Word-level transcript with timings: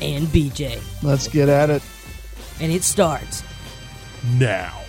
And 0.00 0.26
BJ. 0.28 0.80
Let's 1.02 1.28
get 1.28 1.48
at 1.48 1.70
it. 1.70 1.82
And 2.60 2.72
it 2.72 2.82
starts 2.84 3.42
now. 4.34 4.80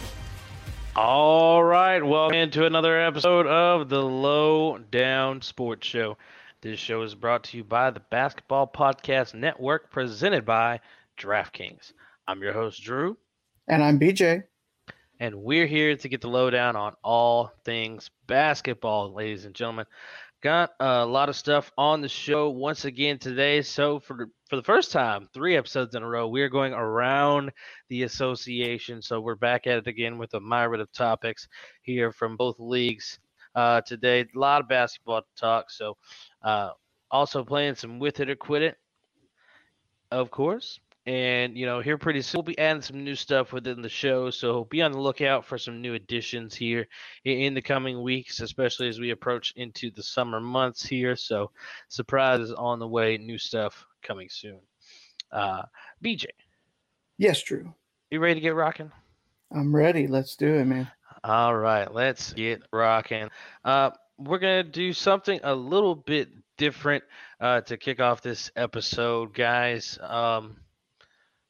All 0.96 1.64
right, 1.64 2.04
welcome 2.04 2.50
to 2.52 2.66
another 2.66 3.00
episode 3.00 3.48
of 3.48 3.90
the 3.90 4.02
Low 4.04 4.78
Down 4.80 5.42
Sports 5.42 5.88
Show. 5.88 6.18
This 6.62 6.80
show 6.80 7.04
is 7.04 7.16
brought 7.16 7.44
to 7.46 7.58
you 7.58 7.64
by 7.64 7.90
the 7.92 8.02
Basketball 8.02 8.68
Podcast 8.68 9.34
Network, 9.34 9.92
presented 9.92 10.46
by 10.46 10.82
DraftKings. 11.18 11.94
I'm 12.28 12.42
your 12.42 12.54
host, 12.54 12.84
Drew, 12.84 13.18
And 13.68 13.82
I'm 13.84 13.98
BJ. 14.00 14.44
and 15.22 15.36
we're 15.36 15.68
here 15.68 15.96
to 15.96 16.10
get 16.10 16.20
the 16.22 16.28
lowdown 16.30 16.76
on 16.76 16.96
all 17.04 17.52
things 17.64 18.10
basketball, 18.28 19.14
ladies 19.14 19.46
and 19.46 19.56
gentlemen. 19.56 19.86
Got 20.42 20.72
a 20.80 21.06
lot 21.06 21.28
of 21.28 21.36
stuff 21.36 21.70
on 21.78 22.00
the 22.00 22.08
show 22.08 22.50
once 22.50 22.86
again 22.86 23.20
today. 23.20 23.62
So 23.62 24.00
for 24.00 24.30
for 24.50 24.56
the 24.56 24.64
first 24.64 24.92
time, 24.92 25.28
three 25.34 25.58
episodes 25.58 25.96
in 25.96 26.02
a 26.02 26.08
row, 26.08 26.30
we 26.30 26.42
are 26.42 26.50
going 26.50 26.72
around 26.74 27.52
the 27.90 28.04
association. 28.04 29.02
So 29.02 29.20
we're 29.20 29.36
back 29.36 29.68
at 29.68 29.80
it 29.80 29.88
again 29.88 30.18
with 30.18 30.34
a 30.36 30.40
myriad 30.40 30.80
of 30.80 30.92
topics 30.94 31.48
here 31.82 32.14
from 32.14 32.38
both 32.38 32.56
leagues 32.58 33.20
uh, 33.56 33.82
today. 33.82 34.22
A 34.22 34.40
lot 34.40 34.62
of 34.62 34.70
basketball 34.70 35.22
to 35.22 35.28
talk. 35.38 35.70
So 35.70 35.98
uh, 36.42 36.70
also 37.12 37.44
playing 37.44 37.76
some 37.76 38.00
with 38.00 38.22
it 38.22 38.30
or 38.30 38.36
quit 38.38 38.62
it, 38.62 38.78
of 40.10 40.32
course. 40.32 40.80
And 41.06 41.58
you 41.58 41.66
know, 41.66 41.80
here 41.80 41.98
pretty 41.98 42.22
soon 42.22 42.40
we'll 42.40 42.44
be 42.44 42.60
adding 42.60 42.82
some 42.82 43.04
new 43.04 43.16
stuff 43.16 43.52
within 43.54 43.82
the 43.82 43.90
show. 43.90 44.30
So 44.30 44.66
be 44.66 44.82
on 44.82 44.92
the 44.92 45.00
lookout 45.00 45.46
for 45.46 45.58
some 45.58 45.82
new 45.82 45.94
additions 45.96 46.56
here 46.56 46.88
in 47.26 47.54
the 47.54 47.62
coming 47.62 48.02
weeks, 48.04 48.42
especially 48.42 48.90
as 48.90 49.00
we 49.00 49.10
approach 49.12 49.54
into 49.56 49.90
the 49.92 50.04
summer 50.04 50.40
months 50.40 50.86
here. 50.86 51.16
So 51.16 51.52
surprises 51.88 52.52
on 52.54 52.80
the 52.80 52.88
way, 52.88 53.18
new 53.18 53.38
stuff 53.38 53.86
coming 54.04 54.28
soon. 54.30 54.60
Uh, 55.32 55.64
BJ, 56.04 56.26
Yes, 57.18 57.42
Drew. 57.44 57.74
you 58.12 58.20
ready 58.20 58.36
to 58.36 58.42
get 58.42 58.56
rocking? 58.56 58.92
I'm 59.52 59.76
ready. 59.76 60.06
Let's 60.08 60.36
do 60.36 60.56
it, 60.56 60.66
man. 60.66 60.90
All 61.24 61.56
right, 61.56 61.92
let's 61.94 62.34
get 62.34 62.62
rocking. 62.72 63.30
Uh, 63.66 63.92
we're 64.18 64.38
gonna 64.40 64.64
do 64.64 64.94
something 64.94 65.40
a 65.44 65.54
little 65.56 65.96
bit 65.96 66.30
different 66.58 67.04
uh, 67.40 67.62
to 67.62 67.78
kick 67.78 68.00
off 68.00 68.22
this 68.22 68.52
episode, 68.56 69.34
guys. 69.34 69.98
Um, 70.02 70.58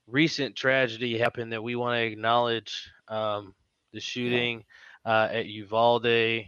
recent 0.09 0.55
tragedy 0.55 1.17
happened 1.17 1.53
that 1.53 1.63
we 1.63 1.75
want 1.75 1.97
to 1.97 2.03
acknowledge. 2.03 2.89
Um, 3.07 3.53
the 3.91 3.99
shooting 3.99 4.63
uh, 5.05 5.29
at 5.31 5.47
Uvalde 5.47 6.45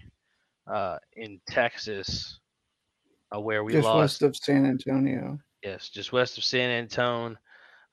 uh, 0.68 0.98
in 1.16 1.40
Texas, 1.48 2.40
uh, 3.36 3.40
where 3.40 3.64
we 3.64 3.74
Just 3.74 3.86
lost. 3.86 3.98
west 3.98 4.22
of 4.22 4.36
San 4.36 4.66
Antonio. 4.66 5.40
Yes, 5.64 5.90
just 5.90 6.12
west 6.12 6.38
of 6.38 6.44
San 6.44 6.70
Antone, 6.70 7.38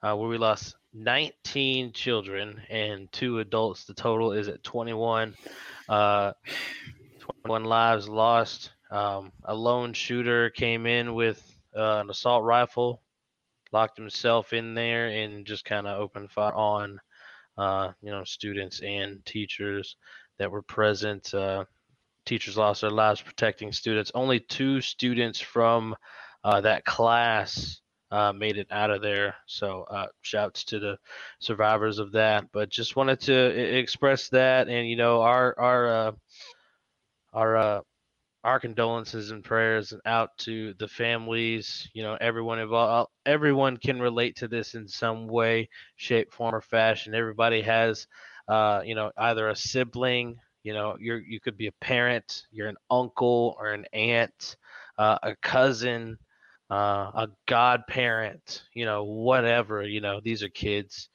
uh, 0.03 0.15
where 0.17 0.29
we 0.29 0.39
lost 0.39 0.77
19 0.95 1.93
children 1.93 2.61
and 2.71 3.11
two 3.13 3.41
adults. 3.41 3.85
The 3.85 3.95
total 3.95 4.33
is 4.33 4.49
at 4.49 4.63
21. 4.63 5.35
Uh, 5.89 6.33
21 7.21 7.65
lives 7.65 8.09
lost. 8.09 8.73
Um, 8.91 9.33
a 9.45 9.55
lone 9.55 9.93
shooter 9.93 10.51
came 10.51 10.87
in 10.87 11.15
with 11.15 11.43
uh, 11.77 12.01
an 12.01 12.11
assault 12.11 12.45
rifle, 12.45 13.03
locked 13.73 13.97
himself 13.97 14.53
in 14.53 14.75
there, 14.75 15.09
and 15.09 15.47
just 15.47 15.65
kind 15.65 15.87
of 15.87 16.01
opened 16.01 16.31
fire 16.31 16.55
on, 16.55 17.01
uh, 17.57 17.93
you 18.03 18.11
know, 18.11 18.25
students 18.25 18.81
and 18.81 19.25
teachers 19.25 19.97
that 20.39 20.51
were 20.51 20.63
present. 20.63 21.33
Uh, 21.35 21.65
teachers 22.25 22.57
lost 22.57 22.83
their 22.83 22.91
lives 22.91 23.23
protecting 23.23 23.73
students. 23.73 24.13
Only 24.15 24.41
two 24.41 24.81
students 24.81 25.41
from 25.41 25.97
uh, 26.45 26.61
that 26.61 26.85
class 26.85 27.81
uh, 28.11 28.33
made 28.33 28.57
it 28.57 28.69
out 28.71 28.91
of 28.91 29.03
there. 29.03 29.35
So 29.47 29.85
uh, 29.91 30.07
shouts 30.23 30.65
to 30.65 30.79
the 30.79 30.99
survivors 31.41 31.99
of 31.99 32.13
that. 32.13 32.47
But 32.53 32.71
just 32.71 32.97
wanted 32.97 33.21
to 33.21 33.79
express 33.79 34.29
that, 34.31 34.69
and 34.69 34.89
you 34.89 34.97
know 34.97 35.23
our 35.23 35.59
our 35.59 35.89
uh, 35.89 36.13
our 37.33 37.57
uh, 37.57 37.81
our 38.45 38.59
condolences 38.61 39.31
and 39.31 39.45
prayers 39.45 39.93
out 40.05 40.37
to 40.39 40.75
the 40.75 40.89
families. 40.89 41.89
You 41.95 42.03
know 42.03 42.17
everyone 42.21 42.59
involved. 42.59 43.11
Everyone 43.27 43.77
can 43.77 44.01
relate 44.01 44.37
to 44.37 44.49
this 44.49 44.75
in 44.75 44.89
some 44.89 45.27
way, 45.29 45.69
shape, 45.97 46.33
form, 46.33 46.55
or 46.55 46.61
fashion. 46.61 47.15
Everybody 47.15 47.63
has, 47.63 48.07
uh, 48.49 48.83
you 48.85 48.95
know, 48.95 49.11
either 49.17 49.49
a 49.49 49.57
sibling. 49.57 50.37
You 50.63 50.75
know, 50.75 50.97
you're 50.99 51.21
you 51.21 51.41
could 51.41 51.57
be 51.57 51.67
a 51.69 51.73
parent, 51.81 52.45
you're 52.51 52.69
an 52.69 52.77
uncle 52.91 53.57
or 53.59 53.69
an 53.73 53.85
aunt, 53.93 54.57
uh, 54.99 55.19
a 55.23 55.35
cousin 55.37 56.19
uh, 56.71 57.11
a 57.15 57.29
godparent, 57.47 58.63
you 58.75 58.85
know, 58.85 59.05
whatever, 59.05 59.83
you 59.83 60.01
know, 60.01 60.21
these 60.21 60.43
are 60.43 60.49
kids. 60.49 61.09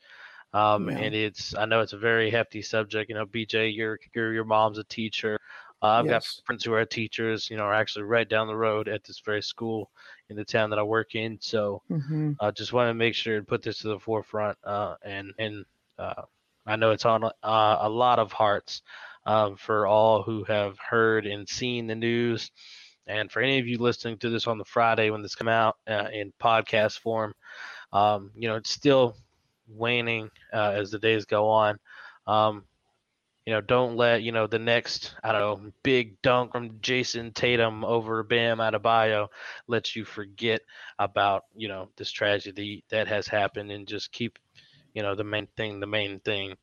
Um, 0.54 0.90
Yeah. 0.90 0.98
and 0.98 1.14
it's, 1.14 1.56
I 1.56 1.66
know 1.66 1.82
it's 1.82 1.94
a 1.94 1.98
very 1.98 2.30
hefty 2.30 2.62
subject, 2.62 3.10
you 3.10 3.16
know, 3.16 3.26
BJ, 3.26 3.70
your, 3.70 4.00
your, 4.14 4.34
your 4.34 4.46
mom's 4.46 4.78
a 4.78 4.84
teacher. 4.84 5.38
Uh, 5.84 5.88
I've 6.00 6.10
got 6.10 6.26
friends 6.46 6.66
who 6.66 6.74
are 6.74 6.86
teachers, 6.86 7.50
you 7.52 7.58
know, 7.58 7.64
are 7.66 7.74
actually 7.76 8.06
right 8.06 8.30
down 8.30 8.48
the 8.48 8.56
road 8.58 8.90
at 8.90 9.04
this 9.04 9.20
very 9.20 9.44
school 9.44 9.92
in 10.30 10.38
the 10.38 10.46
town 10.46 10.72
that 10.72 10.80
I 10.80 10.84
work 10.84 11.16
in. 11.16 11.40
So, 11.42 11.84
hmm 11.90 12.34
I 12.42 12.52
just 12.52 12.74
want 12.74 12.90
to 12.90 12.96
make 12.96 13.16
sure 13.16 13.38
and 13.38 13.48
put 13.48 13.64
this 13.64 13.80
to 13.80 13.90
the 13.90 14.00
forefront. 14.00 14.58
Uh, 14.64 14.96
and, 15.04 15.34
and, 15.40 15.66
uh, 16.00 16.24
I 16.66 16.78
know 16.78 16.92
it's 16.92 17.06
on 17.06 17.24
uh, 17.26 17.78
a 17.82 17.90
lot 17.90 18.20
of 18.20 18.32
hearts, 18.32 18.82
um, 19.26 19.58
for 19.58 19.88
all 19.88 20.24
who 20.24 20.44
have 20.46 20.78
heard 20.80 21.26
and 21.28 21.48
seen 21.48 21.88
the 21.88 21.96
news. 21.96 22.52
And 23.08 23.32
for 23.32 23.42
any 23.42 23.60
of 23.60 23.68
you 23.68 23.78
listening 23.78 24.18
to 24.20 24.30
this 24.30 24.48
on 24.48 24.58
the 24.58 24.66
Friday 24.66 25.10
when 25.10 25.22
this 25.22 25.36
come 25.36 25.50
out 25.50 25.78
uh, 25.90 26.08
in 26.14 26.34
podcast 26.42 27.00
form, 27.00 27.34
um, 27.94 28.32
you 28.36 28.48
know, 28.48 28.56
it's 28.56 28.72
still 28.72 29.16
waning 29.68 30.30
uh, 30.54 30.72
as 30.76 30.92
the 30.92 31.00
days 31.00 31.26
go 31.26 31.50
on. 31.50 31.78
Um, 32.28 32.66
you 33.46 33.54
know, 33.54 33.62
don't 33.62 33.98
let, 33.98 34.24
you 34.24 34.32
know, 34.32 34.48
the 34.48 34.60
next, 34.60 35.16
I 35.24 35.32
don't 35.32 35.42
know, 35.42 35.72
big 35.84 36.22
dunk 36.22 36.54
from 36.54 36.80
Jayson 36.80 37.34
Tatum 37.34 37.84
over 37.84 38.24
Bam 38.24 38.60
Adebayo 38.60 39.28
let 39.68 39.96
you 39.96 40.06
forget 40.06 40.62
about, 40.98 41.44
you 41.56 41.68
know, 41.68 41.90
this 41.98 42.12
tragedy 42.12 42.84
that 42.90 43.08
has 43.08 43.28
happened 43.28 43.72
and 43.72 43.88
just 43.88 44.12
keep, 44.12 44.40
you 44.94 45.02
know, 45.02 45.16
the 45.16 45.26
main 45.26 45.48
thing, 45.58 45.80
the 45.80 45.88
main 45.88 46.20
thing 46.22 46.56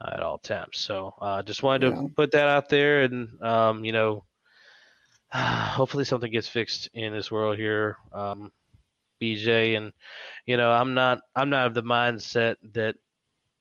uh, 0.00 0.10
at 0.14 0.20
all 0.22 0.38
times. 0.38 0.78
So 0.78 1.14
uh, 1.20 1.42
just 1.42 1.62
wanted 1.62 1.90
to 1.94 2.08
put 2.14 2.32
that 2.32 2.48
out 2.48 2.68
there 2.68 3.02
and, 3.02 3.42
um, 3.42 3.84
you 3.84 3.92
know, 3.92 4.24
hopefully 5.32 6.04
something 6.04 6.30
gets 6.32 6.48
fixed 6.48 6.88
in 6.94 7.12
this 7.12 7.30
world 7.30 7.56
here 7.58 7.96
um 8.12 8.50
bj 9.20 9.76
and 9.76 9.92
you 10.46 10.56
know 10.56 10.70
i'm 10.70 10.94
not 10.94 11.20
i'm 11.36 11.50
not 11.50 11.66
of 11.66 11.74
the 11.74 11.82
mindset 11.82 12.56
that 12.72 12.94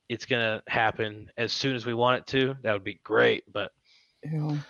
it's 0.10 0.26
gonna 0.26 0.62
happen 0.68 1.30
as 1.38 1.52
soon 1.52 1.76
as 1.76 1.86
we 1.86 1.94
want 1.94 2.20
it 2.20 2.28
to 2.28 2.56
that 2.64 2.74
would 2.74 2.84
be 2.84 3.00
great 3.04 3.44
but 3.52 3.72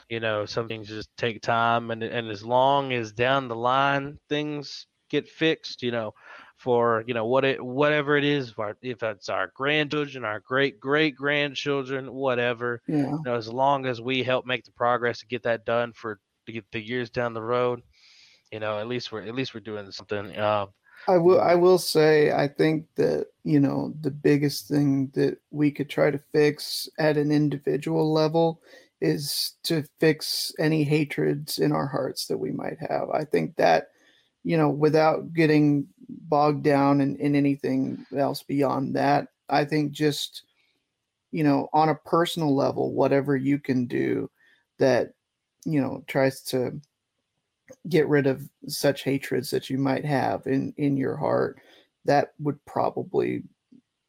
you 0.09 0.19
know 0.19 0.45
some 0.45 0.67
things 0.67 0.87
just 0.87 1.09
take 1.17 1.41
time 1.41 1.91
and 1.91 2.03
and 2.03 2.29
as 2.29 2.43
long 2.43 2.91
as 2.93 3.11
down 3.11 3.47
the 3.47 3.55
line 3.55 4.17
things 4.29 4.87
get 5.09 5.27
fixed 5.27 5.81
you 5.83 5.91
know 5.91 6.13
for 6.57 7.03
you 7.07 7.13
know 7.13 7.25
what 7.25 7.43
it 7.45 7.63
whatever 7.63 8.17
it 8.17 8.23
is 8.23 8.53
if, 8.81 9.03
it's 9.03 9.29
our 9.29 9.51
grandchildren 9.56 10.23
our 10.25 10.39
great 10.39 10.79
great 10.79 11.15
grandchildren 11.15 12.12
whatever 12.13 12.81
Yeah. 12.88 12.97
you 12.97 13.21
know, 13.25 13.35
as 13.35 13.47
long 13.47 13.85
as 13.85 14.01
we 14.01 14.23
help 14.23 14.45
make 14.45 14.63
the 14.65 14.71
progress 14.71 15.19
to 15.19 15.27
get 15.27 15.44
that 15.44 15.65
done 15.65 15.94
for 15.94 16.19
to 16.45 16.51
get 16.51 16.65
the 16.71 16.81
years 16.81 17.09
down 17.09 17.33
the 17.33 17.41
road, 17.41 17.81
you 18.51 18.59
know, 18.59 18.79
at 18.79 18.88
least 18.88 19.12
we're 19.12 19.21
at 19.23 19.35
least 19.35 19.53
we're 19.53 19.59
doing 19.62 19.91
something. 19.91 20.38
Um, 20.38 20.69
I 21.07 21.18
will 21.18 21.39
I 21.39 21.56
will 21.56 21.77
say 21.77 22.31
I 22.31 22.48
think 22.48 22.86
that, 22.95 23.27
you 23.44 23.59
know, 23.59 23.94
the 24.01 24.12
biggest 24.12 24.68
thing 24.68 25.09
that 25.13 25.38
we 25.51 25.71
could 25.71 25.89
try 25.89 26.12
to 26.12 26.19
fix 26.33 26.89
at 27.00 27.18
an 27.18 27.31
individual 27.31 28.12
level 28.12 28.62
is 29.00 29.54
to 29.63 29.83
fix 30.00 30.51
any 30.59 30.83
hatreds 30.83 31.59
in 31.59 31.71
our 31.71 31.88
hearts 31.88 32.27
that 32.27 32.38
we 32.38 32.51
might 32.51 32.77
have. 32.89 33.09
I 33.12 33.24
think 33.24 33.56
that, 33.56 33.89
you 34.44 34.57
know, 34.57 34.69
without 34.69 35.33
getting 35.33 35.88
bogged 36.09 36.63
down 36.63 37.00
in, 37.01 37.15
in 37.18 37.36
anything 37.36 38.06
else 38.15 38.44
beyond 38.44 38.95
that, 38.95 39.30
I 39.50 39.65
think 39.65 39.92
just, 39.94 40.44
you 41.31 41.44
know, 41.44 41.69
on 41.74 41.89
a 41.89 41.95
personal 41.95 42.56
level, 42.56 42.94
whatever 42.94 43.36
you 43.38 43.60
can 43.60 43.86
do 43.86 44.30
that, 44.80 45.13
you 45.65 45.80
know, 45.81 46.03
tries 46.07 46.42
to 46.44 46.81
get 47.89 48.07
rid 48.07 48.27
of 48.27 48.49
such 48.67 49.03
hatreds 49.03 49.51
that 49.51 49.69
you 49.69 49.77
might 49.77 50.05
have 50.05 50.45
in 50.47 50.73
in 50.77 50.97
your 50.97 51.17
heart 51.17 51.59
that 52.05 52.33
would 52.39 52.63
probably, 52.65 53.43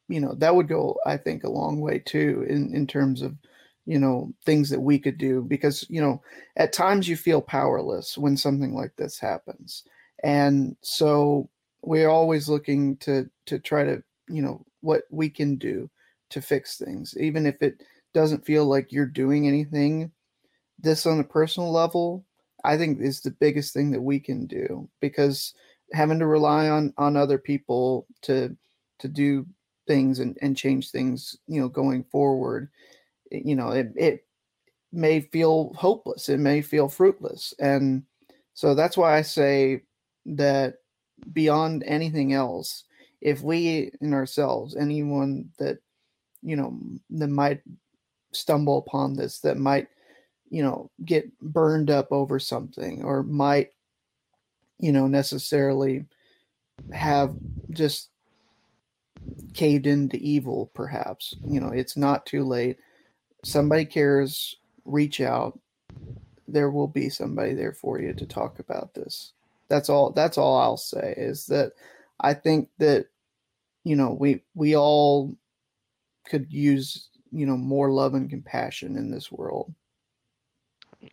you 0.08 0.20
know, 0.20 0.34
that 0.34 0.55
would 0.55 0.69
go, 0.69 0.96
I 1.05 1.16
think, 1.16 1.44
a 1.44 1.50
long 1.50 1.81
way 1.81 1.99
too 1.99 2.46
in 2.49 2.75
in 2.75 2.87
terms 2.87 3.22
of, 3.22 3.37
you 3.87 3.99
know, 3.99 4.32
things 4.44 4.70
that 4.70 4.81
we 4.81 4.99
could 4.99 5.19
do 5.19 5.43
because 5.43 5.84
you 5.88 6.00
know, 6.00 6.22
at 6.56 6.72
times 6.72 7.08
you 7.08 7.16
feel 7.16 7.43
powerless 7.43 8.16
when 8.16 8.37
something 8.37 8.75
like 8.75 8.94
this 8.96 9.19
happens, 9.19 9.84
and 10.22 10.76
so 10.82 11.49
we're 11.82 12.08
always 12.08 12.49
looking 12.49 12.96
to 12.99 13.28
to 13.46 13.58
try 13.58 13.84
to, 13.84 14.02
you 14.28 14.43
know, 14.43 14.64
what 14.81 15.05
we 15.10 15.28
can 15.31 15.56
do 15.56 15.90
to 16.31 16.40
fix 16.43 16.76
things, 16.76 17.14
even 17.19 17.46
if 17.46 17.62
it 17.62 17.82
doesn't 18.14 18.44
feel 18.44 18.64
like 18.66 18.93
you're 18.93 19.06
doing 19.06 19.46
anything. 19.46 20.10
This 20.78 21.06
on 21.06 21.19
a 21.19 21.25
personal 21.25 21.72
level, 21.72 22.25
I 22.64 22.76
think 22.76 23.00
is 23.00 23.20
the 23.20 23.31
biggest 23.31 23.72
thing 23.72 23.90
that 23.93 24.00
we 24.00 24.19
can 24.20 24.46
do 24.46 24.88
because 25.00 25.55
having 25.93 26.19
to 26.19 26.26
rely 26.26 26.69
on 26.69 26.93
on 26.99 27.16
other 27.16 27.38
people 27.38 28.06
to 28.22 28.56
to 28.99 29.08
do 29.08 29.46
things 29.87 30.20
and, 30.20 30.38
and 30.43 30.56
change 30.56 30.90
things, 30.90 31.37
you 31.49 31.60
know, 31.60 31.69
going 31.69 32.05
forward, 32.05 32.69
you 33.31 33.56
know, 33.56 33.70
it, 33.70 33.93
it 33.96 34.26
may 34.93 35.20
feel 35.20 35.72
hopeless. 35.75 36.28
It 36.28 36.38
may 36.38 36.62
feel 36.62 36.88
fruitless. 36.88 37.55
And 37.58 38.05
so 38.55 38.75
that's 38.75 38.96
why 38.96 39.16
I 39.16 39.22
say 39.22 39.82
that 40.26 40.75
beyond 41.32 41.82
anything 41.87 42.32
else, 42.32 42.84
if 43.20 43.43
we 43.43 43.90
in 44.00 44.14
ourselves, 44.14 44.76
anyone 44.76 45.49
that, 45.58 45.78
you 46.43 46.55
know, 46.55 46.78
that 47.10 47.28
might 47.28 47.62
stumble 48.32 48.78
upon 48.78 49.16
this, 49.16 49.40
that 49.40 49.56
might, 49.56 49.88
you 50.50 50.62
know, 50.62 50.91
get 51.05 51.39
burned 51.41 51.91
up 51.91 52.11
over 52.11 52.39
something 52.39 53.03
or 53.03 53.23
might, 53.23 53.71
you 54.79 54.93
know, 54.93 55.06
necessarily 55.06 56.05
have 56.93 57.35
just 57.71 58.11
caved 59.55 59.87
into 59.87 60.17
evil, 60.19 60.71
perhaps. 60.75 61.35
You 61.47 61.61
know, 61.61 61.69
it's 61.69 61.97
not 61.97 62.27
too 62.27 62.45
late. 62.45 62.79
Somebody 63.45 63.85
cares, 63.85 64.56
reach 64.85 65.21
out. 65.21 65.59
There 66.47 66.71
will 66.71 66.89
be 66.89 67.09
somebody 67.09 67.55
there 67.55 67.73
for 67.75 68.01
you 68.01 68.15
to 68.15 68.27
talk 68.27 68.59
about 68.59 68.94
this. 68.94 69.33
That's 69.69 69.91
all 69.91 70.11
that's 70.12 70.39
all 70.39 70.56
I'll 70.56 70.79
say 70.79 71.15
is 71.17 71.47
that 71.47 71.73
I 72.21 72.33
think 72.33 72.71
that 72.79 73.06
you 73.85 73.97
know, 73.97 74.17
we 74.19 74.43
we 74.55 74.77
all 74.77 75.35
could 76.27 76.53
use, 76.53 77.09
you 77.33 77.47
know, 77.47 77.56
more 77.56 77.91
love 77.91 78.15
and 78.15 78.29
compassion 78.29 78.97
in 78.97 79.11
this 79.11 79.33
world. 79.33 79.73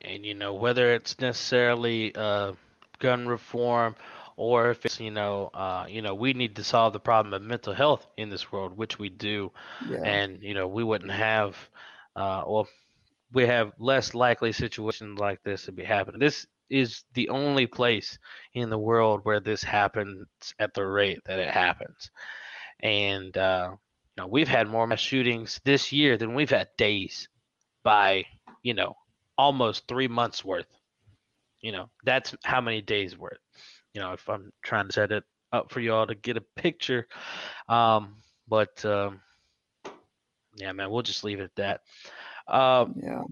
And 0.01 0.25
you 0.25 0.33
know 0.33 0.53
whether 0.53 0.93
it's 0.93 1.19
necessarily 1.19 2.13
uh, 2.15 2.53
gun 2.99 3.27
reform 3.27 3.95
or 4.37 4.69
if 4.69 4.85
it's 4.85 4.99
you 4.99 5.11
know 5.11 5.49
uh, 5.53 5.85
you 5.87 6.01
know 6.01 6.13
we 6.13 6.33
need 6.33 6.55
to 6.55 6.63
solve 6.63 6.93
the 6.93 6.99
problem 6.99 7.33
of 7.33 7.41
mental 7.41 7.73
health 7.73 8.05
in 8.17 8.29
this 8.29 8.51
world 8.51 8.75
which 8.77 8.99
we 8.99 9.09
do. 9.09 9.51
Yeah. 9.89 10.01
and 10.03 10.41
you 10.41 10.53
know 10.53 10.67
we 10.67 10.83
wouldn't 10.83 11.11
have 11.11 11.55
uh, 12.15 12.43
well 12.47 12.67
we 13.33 13.45
have 13.45 13.73
less 13.79 14.13
likely 14.13 14.51
situations 14.51 15.19
like 15.19 15.43
this 15.43 15.65
to 15.65 15.71
be 15.71 15.83
happening. 15.83 16.19
This 16.19 16.47
is 16.69 17.03
the 17.13 17.29
only 17.29 17.67
place 17.67 18.17
in 18.53 18.69
the 18.69 18.77
world 18.77 19.21
where 19.23 19.39
this 19.39 19.63
happens 19.63 20.25
at 20.59 20.73
the 20.73 20.85
rate 20.85 21.19
that 21.25 21.39
it 21.39 21.49
happens. 21.49 22.09
And 22.81 23.35
uh, 23.37 23.69
you 23.71 24.23
know 24.23 24.27
we've 24.27 24.47
had 24.47 24.67
more 24.67 24.87
mass 24.87 24.99
shootings 24.99 25.61
this 25.63 25.91
year 25.91 26.17
than 26.17 26.33
we've 26.33 26.49
had 26.49 26.69
days 26.77 27.27
by 27.83 28.25
you 28.63 28.73
know 28.73 28.95
almost 29.37 29.87
three 29.87 30.07
months 30.07 30.43
worth 30.43 30.67
you 31.61 31.71
know 31.71 31.89
that's 32.03 32.35
how 32.43 32.61
many 32.61 32.81
days 32.81 33.17
worth 33.17 33.39
you 33.93 34.01
know 34.01 34.13
if 34.13 34.27
i'm 34.29 34.51
trying 34.61 34.87
to 34.87 34.93
set 34.93 35.11
it 35.11 35.23
up 35.51 35.71
for 35.71 35.79
y'all 35.79 36.07
to 36.07 36.15
get 36.15 36.37
a 36.37 36.41
picture 36.55 37.07
um 37.69 38.15
but 38.47 38.83
um 38.85 39.19
yeah 40.55 40.71
man 40.71 40.89
we'll 40.89 41.01
just 41.01 41.23
leave 41.23 41.39
it 41.39 41.43
at 41.43 41.55
that 41.55 41.81
um 42.53 42.95
yeah. 42.95 43.23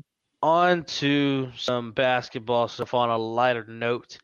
on 0.41 0.83
to 0.83 1.49
some 1.55 1.91
basketball 1.91 2.67
stuff 2.67 2.93
on 2.93 3.09
a 3.09 3.17
lighter 3.17 3.65
note 3.67 4.17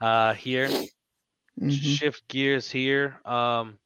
uh 0.00 0.34
here 0.34 0.76
Mhm. 1.60 1.98
shift 1.98 2.28
gears 2.28 2.70
here. 2.70 3.20
Um, 3.24 3.78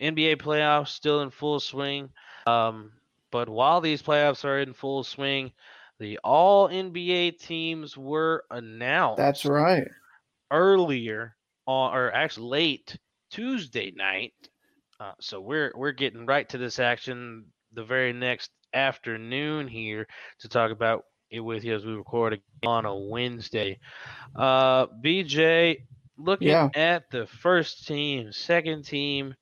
NBA 0.00 0.36
playoffs 0.36 0.88
still 0.88 1.20
in 1.22 1.30
full 1.30 1.60
swing. 1.60 2.10
Um, 2.46 2.92
but 3.30 3.48
while 3.48 3.80
these 3.80 4.02
playoffs 4.02 4.44
are 4.44 4.58
in 4.58 4.72
full 4.72 5.02
swing, 5.04 5.52
the 6.00 6.18
All 6.24 6.68
NBA 6.68 7.38
teams 7.38 7.96
were 7.96 8.44
announced 8.50 9.18
That's 9.18 9.44
right. 9.44 9.86
earlier 10.50 11.36
on, 11.66 11.94
or 11.94 12.12
actually 12.12 12.48
late 12.48 12.98
Tuesday 13.30 13.92
night. 13.94 14.34
Uh, 14.98 15.12
so 15.20 15.40
we're 15.40 15.72
we're 15.76 15.92
getting 15.92 16.26
right 16.26 16.48
to 16.48 16.58
this 16.58 16.78
action 16.78 17.46
the 17.72 17.84
very 17.84 18.12
next 18.12 18.50
afternoon 18.74 19.68
here 19.68 20.06
to 20.40 20.48
talk 20.48 20.70
about 20.72 21.04
it 21.30 21.40
with 21.40 21.64
you 21.64 21.74
as 21.74 21.84
we 21.84 21.92
record 21.92 22.40
on 22.66 22.84
a 22.86 22.96
Wednesday. 22.96 23.78
Uh, 24.34 24.86
BJ, 25.04 25.76
looking 26.18 26.48
Yeah. 26.48 26.68
at 26.74 27.10
the 27.10 27.26
first 27.26 27.86
team, 27.86 28.32
second 28.32 28.84
team, 28.84 29.34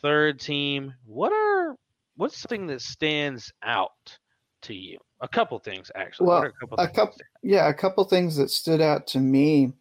third 0.00 0.38
team, 0.40 0.94
what 1.04 1.32
are 1.32 1.76
what's 2.16 2.36
something 2.38 2.66
that 2.68 2.80
stands 2.80 3.52
out 3.62 4.18
to 4.64 4.74
you? 4.74 4.98
A 5.20 5.28
couple 5.28 5.58
things 5.58 5.90
actually. 5.94 6.26
Well, 6.26 6.42
a 6.42 6.52
couple 6.52 6.78
a 6.78 6.88
couple, 6.88 7.16
yeah, 7.42 7.68
a 7.68 7.74
couple 7.74 8.04
things 8.04 8.36
that 8.36 8.50
stood 8.50 8.80
out 8.80 9.06
to 9.08 9.20
me. 9.20 9.72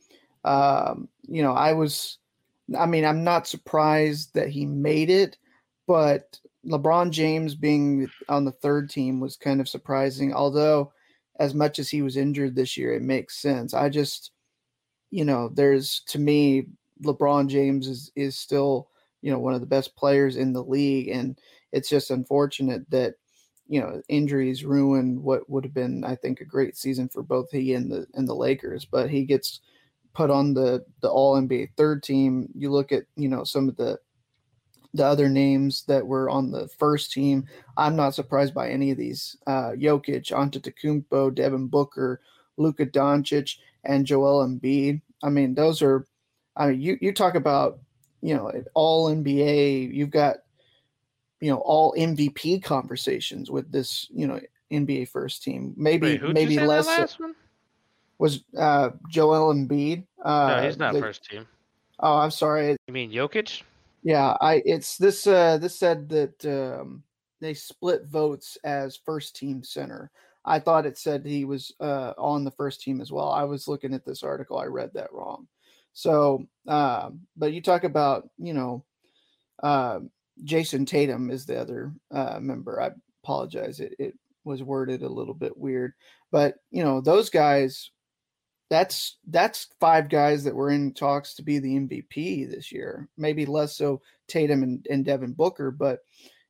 Um, 0.45 1.09
you 1.23 1.41
know, 1.41 1.53
I 1.53 1.73
was, 1.73 2.17
I 2.77 2.85
mean, 2.85 3.05
I'm 3.05 3.23
not 3.23 3.47
surprised 3.47 4.33
that 4.35 4.49
he 4.49 4.65
made 4.65 5.09
it, 5.09 5.37
but 5.87 6.39
LeBron 6.65 7.11
James 7.11 7.55
being 7.55 8.09
on 8.29 8.45
the 8.45 8.51
third 8.51 8.89
team 8.89 9.19
was 9.19 9.35
kind 9.35 9.59
of 9.59 9.67
surprising. 9.67 10.33
Although, 10.33 10.93
as 11.39 11.53
much 11.53 11.79
as 11.79 11.89
he 11.89 12.01
was 12.01 12.15
injured 12.15 12.55
this 12.55 12.77
year, 12.77 12.93
it 12.93 13.01
makes 13.01 13.41
sense. 13.41 13.73
I 13.73 13.89
just, 13.89 14.31
you 15.11 15.25
know, 15.25 15.49
there's 15.53 16.01
to 16.07 16.19
me, 16.19 16.67
LeBron 17.03 17.47
James 17.47 17.87
is 17.87 18.11
is 18.15 18.37
still, 18.37 18.89
you 19.21 19.31
know, 19.31 19.39
one 19.39 19.53
of 19.53 19.61
the 19.61 19.67
best 19.67 19.95
players 19.95 20.37
in 20.37 20.53
the 20.53 20.63
league, 20.63 21.09
and 21.09 21.37
it's 21.71 21.89
just 21.89 22.11
unfortunate 22.11 22.89
that 22.91 23.15
you 23.67 23.79
know 23.79 24.01
injuries 24.09 24.65
ruined 24.65 25.21
what 25.21 25.49
would 25.49 25.63
have 25.63 25.73
been 25.73 26.03
I 26.03 26.15
think 26.15 26.41
a 26.41 26.45
great 26.45 26.77
season 26.77 27.09
for 27.09 27.23
both 27.23 27.49
he 27.51 27.73
and 27.73 27.91
the 27.91 28.05
and 28.13 28.27
the 28.27 28.35
Lakers 28.35 28.85
but 28.85 29.09
he 29.09 29.25
gets 29.25 29.61
put 30.13 30.29
on 30.29 30.53
the 30.53 30.85
the 31.01 31.09
all 31.09 31.35
NBA 31.41 31.69
third 31.75 32.03
team. 32.03 32.47
You 32.55 32.71
look 32.71 32.91
at 32.91 33.03
you 33.15 33.27
know 33.27 33.43
some 33.43 33.67
of 33.67 33.75
the 33.75 33.99
the 34.93 35.05
other 35.05 35.27
names 35.27 35.83
that 35.87 36.05
were 36.05 36.29
on 36.29 36.51
the 36.51 36.67
first 36.67 37.11
team. 37.11 37.47
I'm 37.77 37.95
not 37.95 38.13
surprised 38.13 38.53
by 38.53 38.69
any 38.69 38.91
of 38.91 38.97
these 38.97 39.35
uh 39.47 39.71
Jokic 39.71 40.31
Antetokounmpo 40.31 41.33
Devin 41.33 41.67
Booker 41.67 42.21
Luka 42.57 42.85
Doncic 42.85 43.57
and 43.83 44.05
Joel 44.05 44.47
Embiid. 44.47 45.01
I 45.23 45.29
mean 45.29 45.55
those 45.55 45.81
are 45.81 46.05
I 46.55 46.67
mean 46.69 46.81
you 46.81 46.97
you 47.01 47.13
talk 47.13 47.35
about 47.35 47.79
you 48.21 48.35
know 48.35 48.51
all 48.75 49.09
NBA 49.09 49.93
you've 49.93 50.11
got 50.11 50.37
you 51.43 51.49
know 51.51 51.57
all 51.57 51.93
MVP 51.97 52.63
conversations 52.63 53.51
with 53.51 53.69
this 53.69 54.07
you 54.11 54.27
know 54.27 54.39
NBA 54.71 55.09
first 55.09 55.43
team. 55.43 55.73
Maybe 55.75 56.17
Wait, 56.17 56.23
maybe 56.23 56.57
less 56.57 57.19
one? 57.19 57.35
was 58.17 58.45
uh 58.57 58.91
Joel 59.09 59.53
Embiid. 59.53 60.05
Uh, 60.23 60.47
No, 60.55 60.63
he's 60.63 60.77
not 60.77 60.93
the- 60.93 61.01
first 61.01 61.25
team. 61.25 61.45
Oh, 61.99 62.15
I'm 62.15 62.31
sorry. 62.31 62.77
You 62.87 62.93
mean 62.93 63.11
Jokic? 63.11 63.61
Yeah, 64.03 64.37
I 64.39 64.61
it's 64.65 64.97
this 64.97 65.27
uh 65.27 65.57
this 65.57 65.77
said 65.77 66.07
that 66.09 66.45
um 66.45 67.03
they 67.41 67.53
split 67.53 68.05
votes 68.05 68.57
as 68.63 68.99
first 69.05 69.35
team 69.35 69.65
center. 69.65 70.11
I 70.45 70.59
thought 70.59 70.85
it 70.85 70.97
said 70.97 71.25
he 71.25 71.43
was 71.43 71.73
uh 71.81 72.13
on 72.17 72.45
the 72.45 72.51
first 72.51 72.81
team 72.81 73.01
as 73.01 73.11
well. 73.11 73.29
I 73.29 73.43
was 73.43 73.67
looking 73.67 73.93
at 73.93 74.05
this 74.05 74.23
article, 74.23 74.57
I 74.57 74.65
read 74.67 74.91
that 74.93 75.11
wrong. 75.11 75.49
So 75.91 76.47
um 76.69 77.27
but 77.35 77.51
you 77.51 77.61
talk 77.61 77.83
about, 77.83 78.29
you 78.37 78.53
know, 78.53 78.85
uh, 79.61 79.99
Jayson 80.43 80.85
Tatum 80.85 81.29
is 81.29 81.45
the 81.45 81.59
other 81.59 81.93
uh 82.11 82.39
member. 82.41 82.81
I 82.81 82.91
apologize. 83.23 83.79
It 83.79 83.93
it 83.99 84.13
was 84.43 84.63
worded 84.63 85.03
a 85.03 85.09
little 85.09 85.33
bit 85.33 85.57
weird. 85.57 85.93
But 86.31 86.55
you 86.71 86.83
know, 86.83 87.01
those 87.01 87.29
guys 87.29 87.91
that's 88.69 89.17
that's 89.27 89.67
five 89.79 90.09
guys 90.09 90.43
that 90.43 90.55
were 90.55 90.71
in 90.71 90.93
talks 90.93 91.35
to 91.35 91.43
be 91.43 91.59
the 91.59 91.75
MVP 91.75 92.49
this 92.49 92.71
year. 92.71 93.07
Maybe 93.17 93.45
less 93.45 93.77
so 93.77 94.01
Tatum 94.27 94.63
and, 94.63 94.87
and 94.89 95.05
Devin 95.05 95.33
Booker, 95.33 95.69
but 95.69 95.99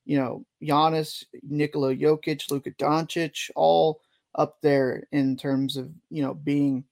you 0.05 0.17
know, 0.17 0.45
Giannis, 0.61 1.23
Nikola 1.43 1.95
Jokic, 1.95 2.49
Luka 2.49 2.71
Doncic, 2.71 3.49
all 3.55 4.01
up 4.35 4.57
there 4.61 5.07
in 5.11 5.37
terms 5.37 5.77
of 5.77 5.89
you 6.09 6.23
know 6.23 6.33
being 6.33 6.85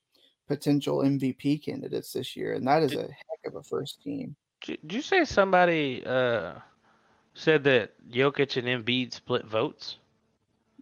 potential 0.48 1.00
MVP 1.00 1.64
candidates 1.64 2.12
this 2.12 2.36
year, 2.36 2.54
and 2.54 2.68
that 2.68 2.84
is 2.84 2.94
a 2.94 3.04
heck 3.04 3.40
of 3.46 3.56
a 3.56 3.64
first 3.64 4.02
team. 4.02 4.36
Did 4.62 4.80
you 4.92 5.02
say 5.02 5.24
somebody 5.24 6.04
uh, 6.06 6.56
said 7.34 7.64
that 7.66 7.92
Jokic 8.10 8.58
and 8.58 8.68
Embiid 8.86 9.14
split 9.14 9.46
votes? 9.46 9.98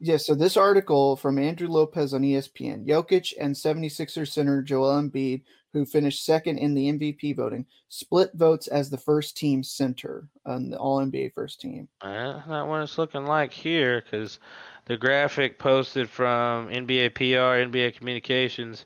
Yeah, 0.01 0.17
so 0.17 0.33
this 0.33 0.55
article 0.55 1.15
from 1.17 1.37
Andrew 1.37 1.67
Lopez 1.67 2.13
on 2.13 2.21
ESPN 2.21 2.85
Jokic 2.85 3.33
and 3.39 3.53
76er 3.53 4.27
center 4.27 4.61
Joel 4.61 5.01
Embiid 5.01 5.41
who 5.73 5.85
finished 5.85 6.25
second 6.25 6.57
in 6.57 6.73
the 6.73 6.91
MVP 6.91 7.35
voting, 7.35 7.65
split 7.89 8.31
votes 8.33 8.67
as 8.67 8.89
the 8.89 8.97
first 8.97 9.37
team 9.37 9.63
center 9.63 10.27
on 10.45 10.69
the 10.69 10.77
All 10.77 10.99
NBA 10.99 11.33
first 11.33 11.61
team. 11.61 11.87
That's 12.01 12.47
not 12.47 12.67
what 12.67 12.81
it's 12.81 12.97
looking 12.97 13.25
like 13.25 13.51
here 13.53 14.01
because 14.01 14.39
the 14.85 14.97
graphic 14.97 15.59
posted 15.59 16.09
from 16.09 16.69
NBA 16.69 17.13
PR, 17.13 17.69
NBA 17.69 17.95
Communications 17.95 18.85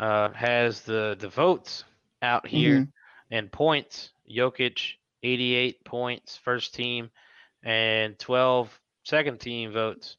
uh, 0.00 0.30
has 0.32 0.80
the, 0.80 1.16
the 1.20 1.28
votes 1.28 1.84
out 2.22 2.46
here 2.46 2.80
Mhm. 2.80 2.88
and 3.30 3.52
points. 3.52 4.10
Jokic, 4.28 4.94
88 5.26 5.84
points, 5.84 6.36
first 6.36 6.74
team, 6.74 7.10
and 7.62 8.18
12 8.18 8.80
second 9.04 9.40
team 9.40 9.72
votes. 9.72 10.16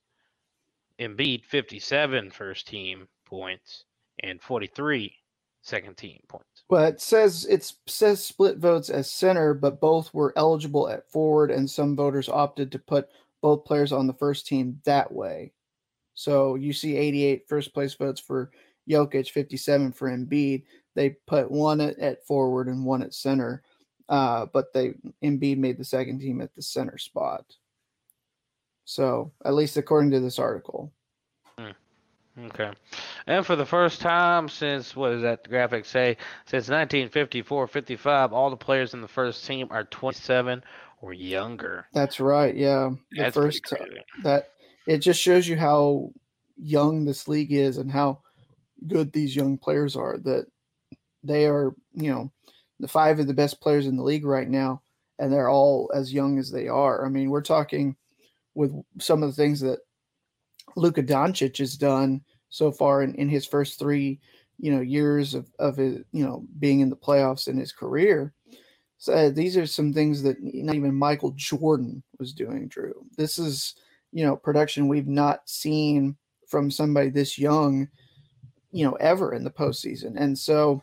Embiid, 0.99 1.45
57 1.45 2.31
first 2.31 2.67
team 2.67 3.07
points, 3.25 3.85
and 4.23 4.41
43 4.41 5.13
second 5.61 5.95
team 5.95 6.19
points. 6.27 6.63
But 6.69 6.95
it 6.95 7.01
says 7.01 7.45
it 7.45 7.71
says 7.85 8.23
split 8.23 8.57
votes 8.57 8.89
as 8.89 9.09
center, 9.11 9.53
but 9.53 9.79
both 9.79 10.13
were 10.13 10.33
eligible 10.35 10.89
at 10.89 11.09
forward, 11.09 11.51
and 11.51 11.69
some 11.69 11.95
voters 11.95 12.29
opted 12.29 12.71
to 12.71 12.79
put 12.79 13.09
both 13.41 13.65
players 13.65 13.91
on 13.91 14.07
the 14.07 14.13
first 14.13 14.47
team 14.47 14.81
that 14.85 15.11
way. 15.11 15.53
So 16.15 16.55
you 16.55 16.73
see 16.73 16.97
88 16.97 17.47
first 17.47 17.73
place 17.73 17.93
votes 17.93 18.19
for 18.19 18.51
Jokic, 18.89 19.29
57 19.29 19.91
for 19.91 20.09
Embiid. 20.09 20.63
They 20.95 21.11
put 21.27 21.51
one 21.51 21.79
at, 21.79 21.99
at 21.99 22.25
forward 22.25 22.67
and 22.67 22.83
one 22.83 23.03
at 23.03 23.13
center, 23.13 23.61
uh, 24.09 24.45
but 24.53 24.73
they 24.73 24.93
Embiid 25.23 25.57
made 25.57 25.77
the 25.77 25.83
second 25.83 26.19
team 26.19 26.41
at 26.41 26.53
the 26.55 26.61
center 26.61 26.97
spot. 26.97 27.45
So 28.85 29.31
at 29.43 29.53
least 29.53 29.77
according 29.77 30.11
to 30.11 30.19
this 30.19 30.39
article. 30.39 30.91
Okay. 32.39 32.71
And 33.25 33.45
for 33.45 33.55
the 33.55 33.65
first 33.65 33.99
time 33.99 34.47
since, 34.47 34.95
what 34.95 35.09
does 35.09 35.23
that 35.23 35.49
graphic 35.49 35.85
say? 35.85 36.17
Since 36.45 36.69
1954 36.69 37.67
55, 37.67 38.31
all 38.31 38.49
the 38.49 38.55
players 38.55 38.93
in 38.93 39.01
the 39.01 39.07
first 39.07 39.45
team 39.45 39.67
are 39.71 39.85
27 39.85 40.63
or 41.01 41.13
younger. 41.13 41.87
That's 41.93 42.19
right. 42.19 42.55
Yeah. 42.55 42.91
The 43.11 43.23
That's 43.23 43.35
first 43.35 43.73
that 44.23 44.51
it 44.87 44.99
just 44.99 45.19
shows 45.19 45.47
you 45.47 45.57
how 45.57 46.11
young 46.57 47.05
this 47.05 47.27
league 47.27 47.51
is 47.51 47.77
and 47.77 47.91
how 47.91 48.19
good 48.87 49.11
these 49.11 49.35
young 49.35 49.57
players 49.57 49.95
are 49.95 50.17
that 50.19 50.45
they 51.23 51.45
are 51.45 51.75
you 51.93 52.11
know 52.11 52.31
the 52.79 52.87
five 52.87 53.19
of 53.19 53.27
the 53.27 53.33
best 53.33 53.61
players 53.61 53.87
in 53.87 53.97
the 53.97 54.03
league 54.03 54.25
right 54.25 54.49
now 54.49 54.81
and 55.19 55.31
they're 55.31 55.49
all 55.49 55.91
as 55.93 56.13
young 56.13 56.37
as 56.37 56.51
they 56.51 56.67
are 56.67 57.05
i 57.05 57.09
mean 57.09 57.29
we're 57.29 57.41
talking 57.41 57.95
with 58.55 58.71
some 58.99 59.21
of 59.21 59.29
the 59.29 59.35
things 59.35 59.59
that 59.59 59.79
Luka 60.75 61.03
Doncic 61.03 61.59
has 61.59 61.77
done 61.77 62.21
so 62.49 62.71
far 62.71 63.03
in, 63.03 63.13
in 63.15 63.29
his 63.29 63.45
first 63.45 63.79
three 63.79 64.19
you 64.59 64.73
know 64.73 64.81
years 64.81 65.33
of, 65.33 65.47
of 65.59 65.77
his 65.77 65.99
you 66.11 66.25
know 66.25 66.45
being 66.59 66.79
in 66.79 66.89
the 66.89 66.95
playoffs 66.95 67.47
in 67.47 67.57
his 67.57 67.71
career 67.71 68.33
so 68.97 69.13
uh, 69.13 69.29
these 69.29 69.55
are 69.57 69.65
some 69.65 69.93
things 69.93 70.23
that 70.23 70.37
not 70.41 70.75
even 70.75 70.93
Michael 70.93 71.33
Jordan 71.35 72.01
was 72.19 72.33
doing, 72.33 72.67
Drew. 72.67 73.05
This 73.15 73.37
is, 73.37 73.75
you 74.11 74.25
know, 74.25 74.35
production 74.35 74.87
we've 74.87 75.07
not 75.07 75.47
seen 75.47 76.17
from 76.47 76.71
somebody 76.71 77.09
this 77.09 77.37
young, 77.37 77.87
you 78.71 78.85
know, 78.85 78.93
ever 78.93 79.33
in 79.33 79.43
the 79.43 79.51
postseason. 79.51 80.15
And 80.17 80.37
so, 80.37 80.81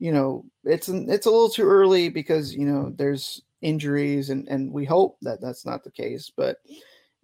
you 0.00 0.12
know, 0.12 0.44
it's 0.64 0.88
it's 0.88 1.26
a 1.26 1.30
little 1.30 1.50
too 1.50 1.68
early 1.68 2.08
because 2.08 2.54
you 2.54 2.64
know 2.64 2.92
there's 2.96 3.42
injuries, 3.60 4.30
and 4.30 4.48
and 4.48 4.72
we 4.72 4.84
hope 4.84 5.18
that 5.20 5.40
that's 5.40 5.66
not 5.66 5.84
the 5.84 5.90
case. 5.90 6.32
But 6.34 6.56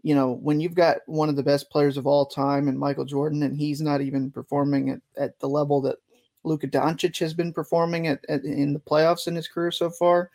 you 0.02 0.14
know, 0.14 0.32
when 0.34 0.60
you've 0.60 0.74
got 0.74 0.98
one 1.06 1.30
of 1.30 1.36
the 1.36 1.42
best 1.42 1.70
players 1.70 1.96
of 1.96 2.06
all 2.06 2.26
time 2.26 2.68
and 2.68 2.78
Michael 2.78 3.06
Jordan, 3.06 3.42
and 3.42 3.56
he's 3.56 3.80
not 3.80 4.02
even 4.02 4.30
performing 4.30 4.90
at, 4.90 5.00
at 5.16 5.38
the 5.40 5.48
level 5.48 5.80
that 5.80 5.96
Luka 6.44 6.68
Doncic 6.68 7.18
has 7.18 7.32
been 7.32 7.52
performing 7.52 8.08
at, 8.08 8.20
at 8.28 8.44
in 8.44 8.74
the 8.74 8.78
playoffs 8.78 9.26
in 9.26 9.34
his 9.34 9.48
career 9.48 9.72
so 9.72 9.88
far, 9.88 10.30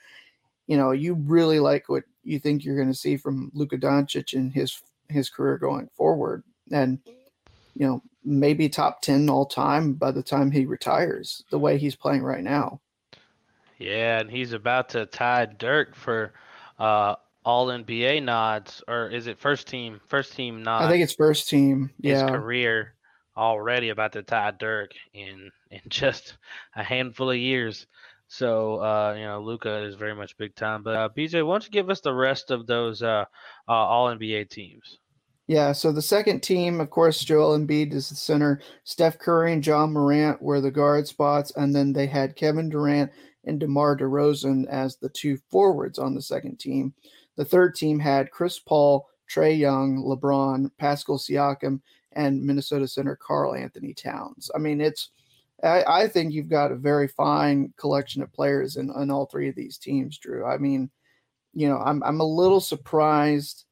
you 0.65 0.75
know, 0.75 0.91
you 0.91 1.13
really 1.13 1.59
like 1.59 1.89
what 1.89 2.03
you 2.23 2.39
think 2.39 2.65
you're 2.65 2.75
going 2.75 2.87
to 2.91 2.93
see 2.93 3.17
from 3.17 3.51
Luka 3.53 3.77
Doncic 3.77 4.33
in 4.33 4.49
his 4.49 4.81
his 5.09 5.29
career 5.29 5.59
going 5.59 5.89
forward, 5.93 6.43
and 6.71 6.97
you 7.75 7.85
know, 7.85 8.01
maybe 8.23 8.69
top 8.69 9.01
ten 9.01 9.29
all 9.29 9.45
time 9.45 9.93
by 9.93 10.11
the 10.11 10.23
time 10.23 10.51
he 10.51 10.65
retires. 10.65 11.43
The 11.49 11.59
way 11.59 11.77
he's 11.77 11.95
playing 11.95 12.23
right 12.23 12.43
now. 12.43 12.81
Yeah, 13.79 14.19
and 14.19 14.29
he's 14.29 14.53
about 14.53 14.89
to 14.89 15.07
tie 15.07 15.45
Dirk 15.45 15.95
for 15.95 16.33
uh, 16.77 17.15
all 17.43 17.67
NBA 17.71 18.19
nods, 18.21 18.83
or 18.87 19.09
is 19.09 19.27
it 19.27 19.39
first 19.39 19.67
team? 19.67 19.99
First 20.07 20.33
team 20.33 20.61
nod. 20.61 20.85
I 20.85 20.89
think 20.89 21.03
it's 21.03 21.15
first 21.15 21.49
team. 21.49 21.89
his 22.03 22.21
Yeah, 22.21 22.29
career 22.29 22.93
already 23.35 23.89
about 23.89 24.11
to 24.13 24.23
tie 24.23 24.51
Dirk 24.51 24.91
in 25.13 25.49
in 25.71 25.81
just 25.87 26.37
a 26.75 26.83
handful 26.83 27.31
of 27.31 27.37
years. 27.37 27.87
So 28.27 28.75
uh, 28.83 29.15
you 29.17 29.23
know, 29.23 29.41
Luka 29.41 29.83
is 29.83 29.95
very 29.95 30.15
much 30.15 30.37
big 30.37 30.55
time. 30.55 30.83
But 30.83 30.95
uh, 30.95 31.09
BJ, 31.09 31.41
why 31.45 31.53
don't 31.55 31.65
you 31.65 31.71
give 31.71 31.89
us 31.89 32.01
the 32.01 32.13
rest 32.13 32.51
of 32.51 32.67
those 32.67 33.01
uh, 33.01 33.25
uh, 33.67 33.71
All 33.71 34.09
NBA 34.09 34.45
teams? 34.45 34.99
Yeah, 35.47 35.71
so 35.73 35.91
the 35.91 36.01
second 36.01 36.41
team, 36.41 36.79
of 36.79 36.89
course, 36.89 37.23
Joel 37.23 37.57
Embiid 37.57 37.93
is 37.93 38.09
the 38.09 38.15
center. 38.15 38.61
Steph 38.83 39.17
Curry 39.17 39.53
and 39.53 39.65
Ja 39.65 39.85
Morant 39.85 40.41
were 40.41 40.61
the 40.61 40.71
guard 40.71 41.07
spots, 41.07 41.51
and 41.55 41.75
then 41.75 41.91
they 41.91 42.07
had 42.07 42.35
Kevin 42.35 42.69
Durant 42.69 43.11
and 43.43 43.59
DeMar 43.59 43.97
DeRozan 43.97 44.67
as 44.67 44.97
the 44.97 45.09
two 45.09 45.37
forwards 45.49 45.99
on 45.99 46.13
the 46.15 46.21
second 46.21 46.59
team. 46.59 46.93
The 47.35 47.45
third 47.45 47.75
team 47.75 47.99
had 47.99 48.31
Chris 48.31 48.59
Paul, 48.59 49.09
Trae 49.29 49.57
Young, 49.57 50.03
LeBron, 50.03 50.71
Pascal 50.77 51.17
Siakam, 51.17 51.81
and 52.13 52.41
Minnesota 52.43 52.87
center 52.87 53.15
Karl-Anthony 53.15 53.93
Towns. 53.93 54.51
I 54.53 54.57
mean, 54.57 54.79
it's 54.79 55.09
I, 55.63 55.83
I 55.87 56.07
think 56.07 56.33
you've 56.33 56.49
got 56.49 56.71
a 56.71 56.75
very 56.75 57.07
fine 57.07 57.73
collection 57.77 58.21
of 58.21 58.33
players 58.33 58.77
in, 58.77 58.91
in 58.99 59.11
all 59.11 59.25
three 59.25 59.49
of 59.49 59.55
these 59.55 59.77
teams, 59.77 60.17
Drew. 60.17 60.45
I 60.45 60.57
mean, 60.57 60.89
you 61.53 61.67
know, 61.67 61.77
I'm 61.77 62.03
I'm 62.03 62.19
a 62.19 62.25
little 62.25 62.59
surprised 62.59 63.65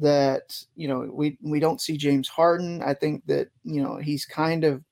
that 0.00 0.62
you 0.74 0.88
know 0.88 1.08
we 1.12 1.38
we 1.42 1.60
don't 1.60 1.80
see 1.80 1.96
James 1.96 2.28
Harden. 2.28 2.82
I 2.82 2.94
think 2.94 3.24
that 3.26 3.48
you 3.64 3.82
know 3.82 3.96
he's 3.96 4.24
kind 4.24 4.64
of 4.64 4.82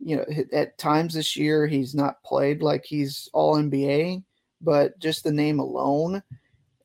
you 0.00 0.16
know 0.16 0.24
at 0.52 0.78
times 0.78 1.14
this 1.14 1.36
year 1.36 1.66
he's 1.66 1.94
not 1.94 2.22
played 2.24 2.62
like 2.62 2.84
he's 2.84 3.28
all 3.32 3.56
NBA, 3.56 4.22
but 4.60 4.98
just 4.98 5.24
the 5.24 5.32
name 5.32 5.60
alone, 5.60 6.22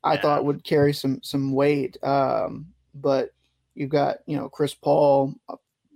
I 0.04 0.14
Yeah. 0.14 0.22
thought 0.22 0.44
would 0.44 0.64
carry 0.64 0.92
some 0.92 1.20
some 1.22 1.52
weight. 1.52 1.96
Um, 2.04 2.66
but 2.94 3.30
you've 3.74 3.90
got 3.90 4.18
you 4.26 4.36
know 4.36 4.48
Chris 4.48 4.74
Paul, 4.74 5.34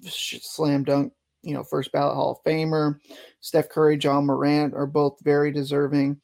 slam 0.02 0.84
dunk, 0.84 1.12
you 1.42 1.54
know 1.54 1.64
first 1.64 1.92
ballot 1.92 2.14
Hall 2.16 2.32
of 2.32 2.50
Famer, 2.50 2.98
Steph 3.40 3.68
Curry, 3.68 3.98
Ja 3.98 4.20
Morant 4.20 4.74
are 4.74 4.86
both 4.86 5.18
very 5.22 5.52
deserving. 5.52 6.20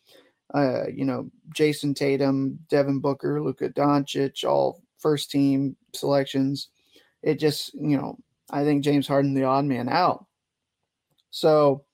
Uh, 0.55 0.85
you 0.89 1.05
know 1.05 1.31
Jayson 1.55 1.95
Tatum, 1.95 2.59
Devin 2.71 3.01
Booker, 3.01 3.43
Luka 3.43 3.69
Doncic, 3.69 4.49
all 4.49 4.83
first 4.99 5.31
team 5.31 5.77
selections. 5.95 6.69
It 7.23 7.39
just, 7.39 7.75
you 7.75 7.97
know, 7.97 8.19
I 8.51 8.65
think 8.65 8.85
James 8.85 9.07
Harden 9.07 9.35
the 9.35 9.45
odd 9.45 9.65
man 9.65 9.89
out. 9.89 10.27
So 11.31 11.85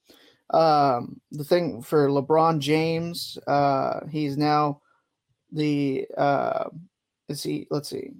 um, 0.50 1.20
the 1.32 1.44
thing 1.44 1.82
for 1.82 2.08
LeBron 2.08 2.58
James, 2.60 3.38
uh, 3.46 4.00
he's 4.10 4.36
now 4.36 4.80
the 5.52 6.06
uh, 6.16 6.64
is 7.28 7.42
he? 7.42 7.66
Let's 7.70 7.88
see. 7.88 8.10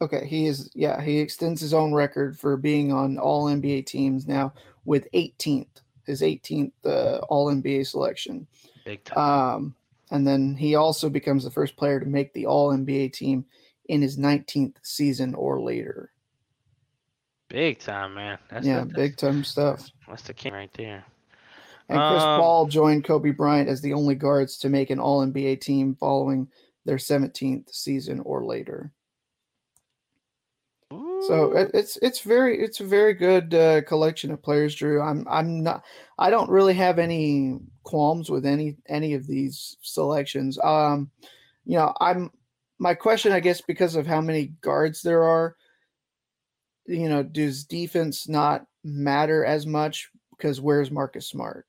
Okay, 0.00 0.26
he 0.26 0.46
is. 0.46 0.70
Yeah, 0.74 1.00
he 1.00 1.18
extends 1.18 1.60
his 1.60 1.72
own 1.72 1.94
record 1.94 2.38
for 2.38 2.56
being 2.56 2.92
on 2.92 3.18
All 3.18 3.46
NBA 3.46 3.86
teams 3.86 4.26
now 4.26 4.52
with 4.84 5.08
18th, 5.14 5.82
his 6.06 6.20
18th 6.20 6.72
uh, 6.84 7.18
All 7.28 7.52
NBA 7.52 7.86
selection. 7.86 8.46
Big 8.84 9.04
time. 9.04 9.18
Um, 9.18 9.74
and 10.10 10.26
then 10.26 10.54
he 10.54 10.74
also 10.74 11.08
becomes 11.08 11.44
the 11.44 11.50
first 11.50 11.76
player 11.76 12.00
to 12.00 12.06
make 12.06 12.32
the 12.32 12.46
All 12.46 12.72
NBA 12.72 13.12
team 13.12 13.44
in 13.86 14.02
his 14.02 14.18
19th 14.18 14.76
season 14.82 15.34
or 15.34 15.60
later. 15.60 16.10
big 17.48 17.78
time, 17.78 18.14
man. 18.14 18.38
That's 18.50 18.66
yeah, 18.66 18.80
the, 18.80 18.86
big 18.86 19.16
time 19.16 19.44
stuff. 19.44 19.88
That's 20.08 20.22
the 20.22 20.34
king 20.34 20.52
right 20.52 20.72
there. 20.74 21.04
And 21.88 21.98
Chris 21.98 22.22
Um, 22.22 22.40
Paul 22.40 22.66
joined 22.66 23.04
Kobe 23.04 23.30
Bryant 23.30 23.68
as 23.68 23.80
the 23.80 23.92
only 23.92 24.14
guards 24.14 24.58
to 24.58 24.68
make 24.68 24.90
an 24.90 24.98
All 24.98 25.24
NBA 25.24 25.60
team 25.60 25.94
following 25.94 26.48
their 26.84 26.96
17th 26.96 27.72
season 27.72 28.20
or 28.20 28.44
later. 28.44 28.92
So 31.26 31.56
it, 31.56 31.70
it's 31.74 31.96
it's 32.02 32.20
very 32.20 32.62
it's 32.62 32.80
a 32.80 32.84
very 32.84 33.14
good 33.14 33.54
uh, 33.54 33.82
collection 33.82 34.30
of 34.30 34.42
players, 34.42 34.74
Drew. 34.74 35.00
I'm 35.00 35.26
I'm 35.28 35.62
not 35.62 35.84
I 36.18 36.30
don't 36.30 36.50
really 36.50 36.74
have 36.74 36.98
any 36.98 37.58
qualms 37.84 38.30
with 38.30 38.44
any 38.44 38.76
any 38.88 39.14
of 39.14 39.26
these 39.26 39.76
selections. 39.82 40.58
Um, 40.62 41.10
you 41.64 41.76
know, 41.76 41.94
I'm 42.00 42.30
my 42.78 42.94
question, 42.94 43.32
I 43.32 43.40
guess, 43.40 43.60
because 43.60 43.94
of 43.94 44.06
how 44.06 44.20
many 44.20 44.46
guards 44.60 45.02
there 45.02 45.22
are. 45.22 45.56
You 46.86 47.08
know, 47.08 47.22
does 47.22 47.64
defense 47.64 48.28
not 48.28 48.66
matter 48.82 49.44
as 49.44 49.66
much? 49.66 50.10
Because 50.36 50.60
where's 50.60 50.90
Marcus 50.90 51.28
Smart? 51.28 51.66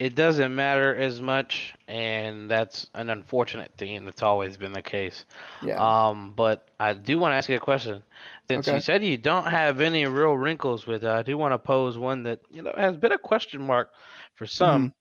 It 0.00 0.14
doesn't 0.14 0.54
matter 0.54 0.96
as 0.96 1.20
much, 1.20 1.74
and 1.86 2.50
that's 2.50 2.86
an 2.94 3.10
unfortunate 3.10 3.70
thing. 3.76 4.06
That's 4.06 4.22
always 4.22 4.56
been 4.56 4.72
the 4.72 4.80
case. 4.80 5.26
Yeah. 5.62 5.76
Um, 5.76 6.32
but 6.34 6.66
I 6.80 6.94
do 6.94 7.18
want 7.18 7.32
to 7.32 7.36
ask 7.36 7.50
you 7.50 7.56
a 7.56 7.60
question. 7.60 8.02
Since 8.48 8.66
Okay. 8.66 8.76
you 8.76 8.80
said 8.80 9.04
you 9.04 9.18
don't 9.18 9.46
have 9.46 9.82
any 9.82 10.06
real 10.06 10.32
wrinkles 10.32 10.86
with 10.86 11.04
it, 11.04 11.10
I 11.10 11.22
do 11.22 11.36
want 11.36 11.52
to 11.52 11.58
pose 11.58 11.98
one 11.98 12.22
that 12.22 12.40
you 12.50 12.62
know 12.62 12.72
has 12.78 12.96
been 12.96 13.12
a 13.12 13.18
question 13.18 13.66
mark 13.66 13.90
for 14.36 14.46
some. 14.46 14.86
Mm-hmm. 14.86 14.94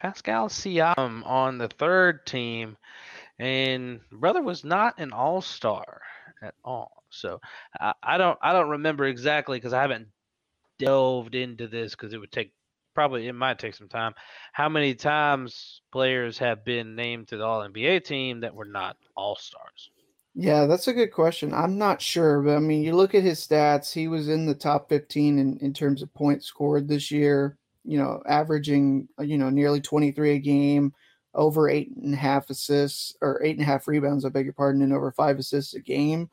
Pascal 0.00 0.48
Siakam 0.48 1.24
on 1.24 1.58
the 1.58 1.68
third 1.68 2.26
team, 2.26 2.76
and 3.38 4.00
brother 4.10 4.42
was 4.42 4.64
not 4.64 4.98
an 4.98 5.12
All 5.12 5.40
Star 5.40 6.02
at 6.42 6.54
all. 6.64 7.04
So 7.10 7.40
I, 7.78 7.92
I 8.02 8.18
don't 8.18 8.38
I 8.42 8.52
don't 8.52 8.70
remember 8.70 9.04
exactly 9.04 9.56
because 9.56 9.72
I 9.72 9.82
haven't 9.82 10.08
delved 10.80 11.36
into 11.36 11.68
this 11.68 11.92
because 11.92 12.12
it 12.12 12.18
would 12.18 12.32
take 12.32 12.52
probably 12.96 13.28
it 13.28 13.34
might 13.34 13.58
take 13.58 13.74
some 13.74 13.88
time. 13.88 14.14
How 14.52 14.70
many 14.70 14.94
times 14.94 15.82
players 15.92 16.38
have 16.38 16.64
been 16.64 16.96
named 16.96 17.28
to 17.28 17.36
the 17.36 17.44
All 17.44 17.60
NBA 17.60 18.04
team 18.04 18.40
that 18.40 18.54
were 18.54 18.64
not 18.64 18.96
All 19.14 19.36
Stars? 19.36 19.90
Yeah, 20.34 20.64
that's 20.66 20.88
a 20.88 20.94
good 20.94 21.12
question. 21.12 21.52
I'm 21.52 21.78
not 21.78 22.00
sure, 22.00 22.42
but 22.42 22.56
I 22.56 22.58
mean, 22.58 22.82
you 22.82 22.94
look 22.94 23.14
at 23.14 23.22
his 23.22 23.46
stats, 23.46 23.92
he 23.92 24.08
was 24.08 24.28
in 24.28 24.46
the 24.46 24.54
top 24.54 24.88
15 24.88 25.38
in, 25.38 25.58
in 25.58 25.72
terms 25.74 26.02
of 26.02 26.12
points 26.14 26.46
scored 26.46 26.88
this 26.88 27.10
year, 27.10 27.58
you 27.84 27.98
know, 27.98 28.22
averaging, 28.26 29.08
uh, 29.18 29.22
you 29.22 29.36
know, 29.36 29.50
nearly 29.50 29.80
23 29.80 30.32
a 30.32 30.38
game, 30.38 30.92
over 31.34 31.68
eight 31.68 31.94
and 31.96 32.14
a 32.14 32.16
half 32.18 32.48
assists 32.48 33.14
or 33.20 33.42
eight 33.44 33.56
and 33.56 33.62
a 33.62 33.70
half 33.70 33.86
rebounds, 33.86 34.24
I 34.24 34.30
beg 34.30 34.46
your 34.46 34.54
pardon, 34.54 34.82
and 34.82 34.92
over 34.92 35.12
five 35.12 35.38
assists 35.38 35.74
a 35.74 35.80
game. 35.80 36.30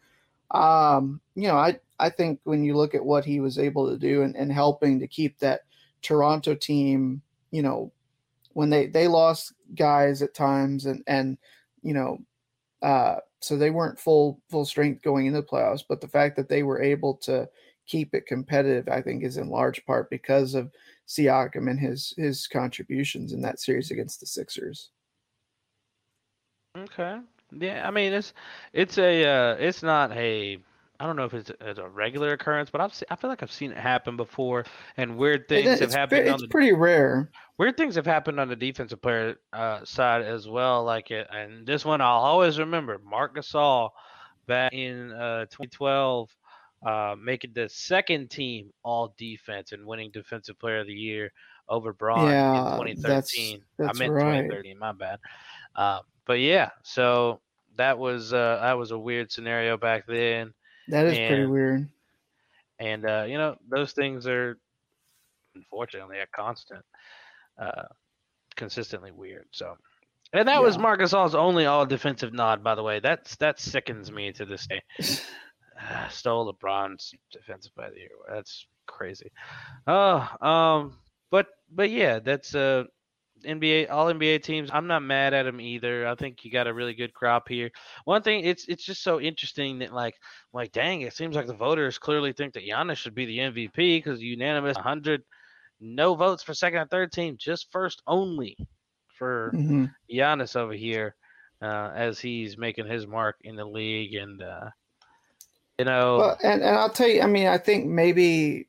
Um, 0.51 1.19
you 1.35 1.49
know, 1.49 1.55
I, 1.57 1.79
I 1.99 2.09
think 2.09 2.39
when 2.45 2.63
you 2.63 2.75
look 2.75 2.95
at 2.95 3.05
what 3.05 3.25
he 3.25 3.41
was 3.41 3.59
able 3.59 3.89
to 3.89 3.97
do 3.97 4.21
and, 4.21 4.35
and 4.35 4.51
helping 4.51 4.99
to 4.99 5.07
keep 5.07 5.39
that 5.39 5.61
Toronto 6.03 6.53
team, 6.53 7.21
you 7.51 7.63
know, 7.63 7.91
when 8.53 8.69
they, 8.69 8.85
they 8.85 9.07
lost 9.07 9.53
guys 9.75 10.21
at 10.21 10.35
times 10.35 10.85
and, 10.85 11.03
and, 11.07 11.37
you 11.81 11.93
know, 11.93 12.19
uh, 12.83 13.15
so 13.39 13.57
they 13.57 13.71
weren't 13.71 13.99
full 13.99 14.39
full 14.49 14.65
strength 14.65 15.01
going 15.01 15.25
into 15.25 15.41
the 15.41 15.47
playoffs. 15.47 15.83
But 15.87 16.01
the 16.01 16.07
fact 16.07 16.35
that 16.35 16.49
they 16.49 16.63
were 16.63 16.81
able 16.81 17.15
to 17.15 17.49
keep 17.85 18.13
it 18.13 18.27
competitive, 18.27 18.87
I 18.87 19.01
think, 19.01 19.23
is 19.23 19.37
in 19.37 19.49
large 19.49 19.85
part 19.85 20.09
because 20.09 20.53
of 20.53 20.71
Siakam 21.07 21.69
and 21.69 21.79
his 21.79 22.13
his 22.17 22.47
contributions 22.47 23.33
in 23.33 23.41
that 23.41 23.59
series 23.59 23.91
against 23.91 24.19
the 24.19 24.25
Sixers. 24.25 24.89
Okay. 26.77 27.19
Yeah, 27.51 27.87
I 27.87 27.91
mean 27.91 28.13
it's 28.13 28.33
it's 28.71 28.97
a 28.97 29.25
uh, 29.25 29.55
it's 29.59 29.83
not 29.83 30.11
a 30.13 30.57
I 30.99 31.05
don't 31.05 31.15
know 31.15 31.25
if 31.25 31.33
it's, 31.33 31.51
it's 31.59 31.79
a 31.79 31.87
regular 31.89 32.33
occurrence, 32.33 32.69
but 32.69 32.79
I've 32.79 32.93
se- 32.93 33.07
I 33.09 33.15
feel 33.15 33.29
like 33.29 33.41
I've 33.43 33.51
seen 33.51 33.71
it 33.71 33.77
happen 33.77 34.15
before, 34.15 34.65
and 34.95 35.17
weird 35.17 35.47
things 35.49 35.79
have 35.79 35.93
happened 35.93 36.27
it's 36.27 36.41
the 36.41 36.47
pretty 36.47 36.71
rare. 36.71 37.29
weird 37.57 37.75
things 37.77 37.95
have 37.95 38.05
happened 38.05 38.39
on 38.39 38.47
the 38.47 38.55
defensive 38.55 39.01
player 39.01 39.35
uh, 39.51 39.83
side 39.83 40.21
as 40.21 40.47
well. 40.47 40.83
Like 40.83 41.11
it, 41.11 41.27
and 41.31 41.65
this 41.65 41.83
one 41.83 41.99
I'll 41.99 42.19
always 42.21 42.59
remember. 42.59 42.99
Marc 43.03 43.35
Gasol 43.35 43.89
back 44.47 44.71
in 44.73 45.11
uh, 45.13 45.45
2012, 45.45 46.29
uh, 46.85 47.15
making 47.21 47.51
the 47.53 47.67
second 47.69 48.29
team 48.29 48.69
All 48.83 49.13
Defense 49.17 49.71
and 49.71 49.85
winning 49.85 50.11
Defensive 50.11 50.59
Player 50.59 50.79
of 50.81 50.87
the 50.87 50.93
Year 50.93 51.31
over 51.69 51.91
Bron 51.93 52.27
Yeah, 52.29 52.77
in 52.85 53.01
that's- 53.01 53.31
2013. 53.31 53.63
that's 53.77 53.97
I 53.97 53.99
meant 53.99 54.13
right. 54.13 54.41
2013. 54.43 54.77
My 54.77 54.91
bad. 54.91 55.19
Uh, 55.75 55.99
but 56.25 56.39
yeah, 56.39 56.69
so 56.83 57.41
that 57.77 57.97
was 57.97 58.31
uh, 58.31 58.59
that 58.61 58.73
was 58.77 58.91
a 58.91 58.99
weird 58.99 59.31
scenario 59.31 59.75
back 59.75 60.05
then 60.07 60.53
That 60.87 61.05
is 61.05 61.17
pretty 61.17 61.45
weird. 61.45 61.87
and 62.79 63.05
uh, 63.05 63.25
you 63.27 63.37
know 63.37 63.55
those 63.69 63.93
things 63.93 64.27
are 64.27 64.57
unfortunately 65.55 66.19
a 66.19 66.27
constant 66.35 66.83
uh, 67.59 67.83
consistently 68.55 69.11
weird 69.11 69.45
so. 69.51 69.77
And 70.35 70.47
that 70.47 70.63
was 70.63 70.79
Marcus 70.79 71.13
Gasol's 71.13 71.35
only 71.35 71.67
all 71.67 71.85
defensive 71.85 72.33
nod 72.33 72.63
by 72.63 72.73
the 72.75 72.81
way. 72.81 72.99
That's 72.99 73.35
that 73.35 73.59
sickens 73.59 74.11
me 74.11 74.31
to 74.33 74.45
this 74.45 74.65
day. 74.65 74.81
Uh, 75.79 76.07
stole 76.09 76.51
LeBron's 76.51 77.13
defensive 77.31 77.71
by 77.75 77.89
the 77.89 77.97
year. 77.97 78.09
That's 78.27 78.65
crazy. 78.87 79.31
Oh 79.87 80.27
um 80.41 80.97
but 81.29 81.47
but 81.71 81.89
yeah 81.91 82.19
that's 82.19 82.55
uh 82.55 82.85
NBA 83.45 83.87
all 83.89 84.07
NBA 84.07 84.39
teams 84.43 84.69
I'm 84.71 84.87
not 84.87 85.03
mad 85.03 85.33
at 85.33 85.43
them 85.43 85.61
either 85.61 86.07
I 86.07 86.15
think 86.15 86.43
you 86.43 86.51
got 86.51 86.67
a 86.67 86.73
really 86.73 86.93
good 86.93 87.13
crop 87.13 87.47
here 87.47 87.69
one 88.05 88.21
thing 88.21 88.43
it's 88.43 88.65
it's 88.67 88.83
just 88.83 89.03
so 89.03 89.19
interesting 89.19 89.79
that 89.79 89.93
like 89.93 90.15
like, 90.53 90.71
dang, 90.71 91.01
it 91.01 91.13
seems 91.13 91.35
like 91.35 91.47
the 91.47 91.53
voters 91.53 91.97
clearly 91.97 92.31
think 92.31 92.53
that 92.53 92.63
Giannis 92.63 92.97
should 92.97 93.15
be 93.15 93.25
the 93.25 93.39
MVP 93.39 93.97
because 93.97 94.21
unanimous 94.21 94.75
100, 94.75 95.23
no 95.79 96.15
votes 96.15 96.43
for 96.43 96.53
second 96.53 96.79
and 96.79 96.89
third 96.89 97.11
team, 97.11 97.35
just 97.37 97.71
first 97.71 98.01
only 98.07 98.55
for 99.17 99.51
Mhm. 99.53 99.93
Giannis 100.11 100.55
over 100.55 100.73
here 100.73 101.15
uh, 101.61 101.91
as 101.95 102.19
he's 102.19 102.57
making 102.57 102.87
his 102.87 103.07
mark 103.07 103.37
in 103.41 103.55
the 103.55 103.65
league. 103.65 104.13
And, 104.15 104.41
uh, 104.41 104.69
you 105.79 105.85
know, 105.85 106.17
Well, 106.17 106.37
and, 106.43 106.61
and 106.61 106.77
I'll 106.77 106.89
tell 106.89 107.07
you, 107.07 107.21
I 107.21 107.27
mean, 107.27 107.47
I 107.47 107.57
think 107.57 107.85
maybe 107.87 108.67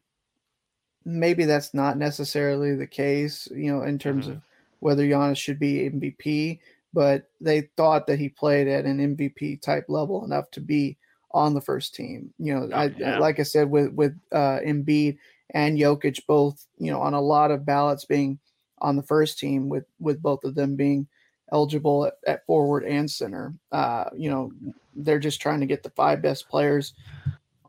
maybe 1.05 1.45
that's 1.45 1.75
not 1.75 1.99
necessarily 1.99 2.75
the 2.75 2.87
case, 2.87 3.47
you 3.51 3.71
know, 3.71 3.83
in 3.83 3.99
terms 3.99 4.27
Mhm. 4.27 4.33
of 4.33 4.43
whether 4.85 5.03
Giannis 5.03 5.39
should 5.39 5.59
be 5.59 5.89
MVP, 5.89 6.59
but 6.93 7.31
they 7.41 7.63
thought 7.79 8.07
that 8.07 8.19
he 8.19 8.29
played 8.29 8.69
at 8.69 8.85
an 8.85 9.17
MVP 9.17 9.63
type 9.63 9.87
level 9.89 10.23
enough 10.27 10.51
to 10.51 10.61
be 10.61 10.99
on 11.31 11.55
the 11.55 11.61
first 11.63 11.95
team. 11.95 12.35
You 12.39 12.55
know, 12.55 12.77
I 12.77 12.95
yeah. 12.99 13.19
like 13.19 13.41
I 13.41 13.45
said 13.45 13.71
with 13.71 13.95
with 13.95 14.15
uh 14.31 14.59
Embiid 14.61 15.17
and 15.55 15.79
Jokic 15.79 16.21
both, 16.27 16.67
you 16.77 16.93
know, 16.93 17.01
on 17.01 17.15
a 17.15 17.21
lot 17.21 17.51
of 17.51 17.65
ballots 17.65 18.05
being 18.05 18.39
on 18.83 18.97
the 18.97 19.03
first 19.03 19.39
team 19.39 19.71
with 19.71 19.87
with 20.01 20.21
both 20.21 20.45
of 20.45 20.55
them 20.55 20.77
being 20.77 21.09
eligible 21.51 22.05
at, 22.05 22.19
at 22.27 22.45
forward 22.45 22.85
and 22.85 23.11
center. 23.11 23.55
Uh, 23.73 24.05
you 24.15 24.29
know, 24.29 24.53
they're 24.97 25.19
just 25.19 25.41
trying 25.41 25.61
to 25.61 25.67
get 25.67 25.83
the 25.83 25.91
five 25.91 26.21
best 26.21 26.47
players 26.51 26.93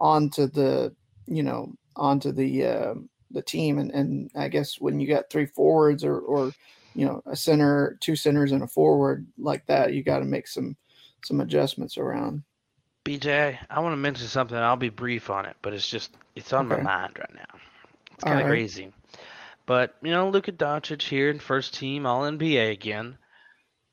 onto 0.02 0.48
the, 0.48 0.94
you 1.28 1.44
know, 1.44 1.74
onto 1.96 2.34
the 2.34 2.66
uh, 2.66 2.94
the 3.32 3.42
team. 3.42 3.80
And 3.80 3.90
and 3.92 4.30
I 4.36 4.50
guess 4.50 4.82
when 4.82 5.00
you 5.00 5.08
got 5.08 5.30
three 5.30 5.46
forwards 5.46 6.04
or 6.04 6.20
or 6.20 6.52
you 6.96 7.06
know 7.06 7.22
a 7.26 7.36
center, 7.36 7.98
two 8.02 8.16
centers, 8.16 8.52
and 8.52 8.64
a 8.64 8.68
forward 8.68 9.28
like 9.38 9.66
that, 9.68 9.94
you 9.94 10.04
got 10.04 10.20
to 10.20 10.26
make 10.26 10.48
some 10.48 10.76
some 11.24 11.42
adjustments 11.42 11.98
around. 11.98 12.44
BJ, 13.06 13.58
I 13.70 13.80
want 13.82 13.94
to 13.94 13.98
mention 13.98 14.28
something. 14.28 14.58
I'll 14.58 14.76
be 14.76 14.90
brief 14.90 15.30
on 15.30 15.46
it, 15.46 15.56
but 15.62 15.74
it's 15.74 15.88
just, 15.88 16.18
it's 16.36 16.54
on 16.54 16.68
my 16.68 16.82
mind 16.82 17.14
right 17.20 17.36
now. 17.36 17.60
It's 18.14 18.24
kind 18.24 18.40
of 18.40 18.46
right. 18.46 18.52
crazy. 18.52 18.92
But, 19.68 19.96
you 20.02 20.12
know, 20.12 20.30
Luka 20.30 20.52
Doncic 20.52 21.04
here 21.04 21.30
in 21.30 21.40
first 21.40 21.76
team 21.76 22.06
All 22.06 22.24
NBA 22.24 22.72
again. 22.72 23.18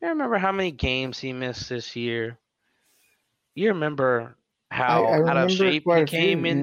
You 0.01 0.09
remember 0.09 0.39
how 0.39 0.53
many 0.53 0.71
games 0.71 1.19
he 1.19 1.33
missed 1.33 1.69
this 1.69 1.95
year? 1.95 2.39
You 3.55 3.69
remember 3.69 4.35
how 4.71 5.05
I, 5.05 5.19
I 5.19 5.31
out 5.31 5.37
of 5.37 5.53
shape 5.53 5.85
he 5.85 5.93
a 5.93 5.97
few, 5.99 6.07
came 6.07 6.47
in? 6.47 6.59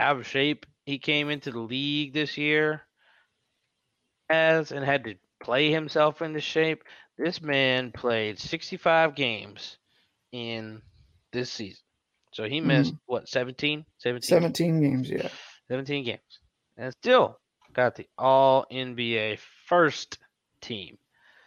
yeah. 0.00 0.08
Out 0.08 0.16
of 0.16 0.26
shape 0.26 0.66
he 0.84 0.98
came 0.98 1.30
into 1.30 1.52
the 1.52 1.60
league 1.60 2.12
this 2.12 2.36
year 2.36 2.82
as 4.28 4.72
and 4.72 4.84
had 4.84 5.04
to 5.04 5.14
play 5.44 5.70
himself 5.70 6.22
into 6.22 6.40
shape. 6.40 6.82
This 7.18 7.40
man 7.40 7.92
played 7.92 8.38
65 8.38 9.14
games 9.14 9.76
in 10.32 10.82
this 11.32 11.52
season. 11.52 11.82
So 12.32 12.44
he 12.44 12.58
mm-hmm. 12.58 12.68
missed 12.68 12.94
what 13.06 13.28
17? 13.28 13.84
17 13.98 14.26
17 14.26 14.80
games, 14.80 15.10
yeah. 15.10 15.28
17 15.68 16.04
games. 16.04 16.20
And 16.76 16.92
still 16.92 17.38
got 17.72 17.94
the 17.94 18.06
all 18.18 18.66
NBA 18.72 19.38
first 19.66 20.18
team. 20.60 20.98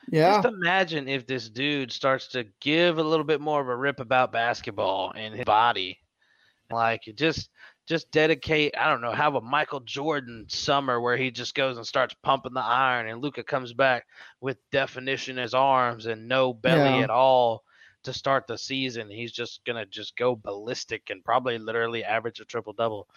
Yeah. 0.10 0.42
Just 0.42 0.48
imagine 0.48 1.10
if 1.10 1.28
this 1.28 1.50
dude 1.50 1.92
starts 1.92 2.30
to 2.30 2.46
give 2.62 2.98
a 2.98 3.04
little 3.04 3.26
bit 3.26 3.42
more 3.42 3.60
of 3.60 3.68
a 3.68 3.76
rip 3.76 4.00
about 4.00 4.32
basketball 4.32 5.12
and 5.14 5.36
his 5.36 5.44
body. 5.44 6.00
Like 6.72 7.02
just 7.16 7.50
just 7.88 8.12
dedicate, 8.12 8.74
I 8.78 8.90
don't 8.90 9.02
know, 9.02 9.12
have 9.14 9.36
a 9.36 9.42
Michael 9.42 9.80
Jordan 9.80 10.46
summer 10.50 11.00
where 11.02 11.18
he 11.18 11.32
just 11.32 11.56
goes 11.56 11.78
and 11.78 11.88
starts 11.88 12.14
pumping 12.22 12.54
the 12.54 12.60
iron 12.62 13.08
and 13.08 13.22
Luka 13.22 13.44
comes 13.44 13.74
back 13.74 14.06
with 14.42 14.58
definition 14.72 15.38
in 15.38 15.42
his 15.44 15.54
arms 15.54 16.06
and 16.06 16.28
no 16.28 16.54
belly 16.54 16.98
Yeah. 17.00 17.04
at 17.06 17.10
all 17.10 17.64
to 18.04 18.14
start 18.14 18.46
the 18.46 18.58
season. 18.58 19.10
He's 19.10 19.32
just 19.32 19.64
gonna 19.66 19.86
just 19.86 20.16
go 20.18 20.36
ballistic 20.36 21.10
and 21.10 21.24
probably 21.24 21.58
literally 21.58 22.04
average 22.04 22.40
a 22.42 22.46
triple 22.46 22.74
double. 22.74 23.08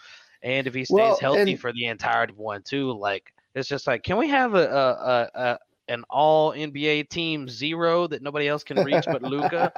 And 0.41 0.65
if 0.65 0.73
he 0.73 0.85
stays 0.85 0.95
Well, 0.95 1.17
healthy 1.19 1.51
and- 1.51 1.59
for 1.59 1.71
the 1.73 1.85
entirety 1.87 2.31
of 2.33 2.39
one 2.39 2.63
too, 2.63 2.93
like 2.97 3.33
it's 3.53 3.67
just 3.67 3.85
like, 3.87 4.03
can 4.03 4.15
we 4.17 4.29
have 4.29 4.55
a, 4.55 4.57
a, 4.69 4.89
a, 4.89 5.29
a 5.53 5.59
an 5.91 6.05
all 6.09 6.53
NBA 6.53 7.09
team 7.09 7.49
zero 7.49 8.07
that 8.07 8.23
nobody 8.23 8.47
else 8.49 8.63
can 8.63 8.79
reach 8.83 9.09
but 9.11 9.23
Luka? 9.23 9.73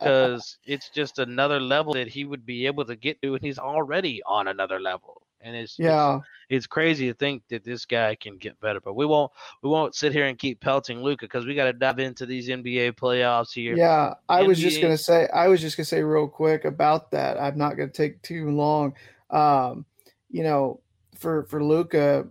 Because 0.00 0.58
it's 0.66 0.90
just 0.90 1.20
another 1.20 1.60
level 1.60 1.94
that 1.94 2.08
he 2.08 2.24
would 2.24 2.46
be 2.46 2.66
able 2.66 2.86
to 2.86 2.96
get 2.96 3.22
to, 3.22 3.34
and 3.36 3.44
he's 3.44 3.58
already 3.60 4.22
on 4.26 4.48
another 4.48 4.80
level. 4.80 5.22
And 5.42 5.56
it's 5.56 5.80
it's- 5.80 5.86
yeah. 5.86 6.20
it's 6.50 6.66
crazy 6.68 7.08
to 7.08 7.14
think 7.14 7.44
that 7.50 7.64
this 7.64 7.86
guy 7.86 8.16
can 8.16 8.38
get 8.38 8.60
better. 8.60 8.80
But 8.80 8.94
we 8.94 9.06
won't 9.06 9.32
we 9.62 9.70
won't 9.70 9.94
sit 9.96 10.12
here 10.12 10.26
and 10.26 10.38
keep 10.38 10.60
pelting 10.60 11.02
Luka 11.02 11.26
because 11.26 11.46
we 11.46 11.54
got 11.54 11.66
to 11.66 11.74
dive 11.74 12.00
into 12.00 12.26
these 12.26 12.48
NBA 12.48 12.94
playoffs 12.94 13.52
here. 13.52 13.76
Yeah, 13.76 14.14
I 14.28 14.42
was 14.42 14.60
just 14.60 14.80
gonna 14.80 14.98
say. 14.98 15.28
I 15.34 15.48
was 15.48 15.60
just 15.60 15.76
gonna 15.76 15.86
say 15.86 16.02
real 16.02 16.28
quick 16.28 16.64
about 16.64 17.10
that. 17.12 17.40
I'm 17.40 17.58
not 17.58 17.76
gonna 17.76 17.90
take 17.90 18.22
too 18.22 18.50
long. 18.50 18.94
Um, 19.30 19.86
you 20.30 20.42
know, 20.44 20.80
for 21.18 21.44
for 21.44 21.62
Luka, 21.64 22.28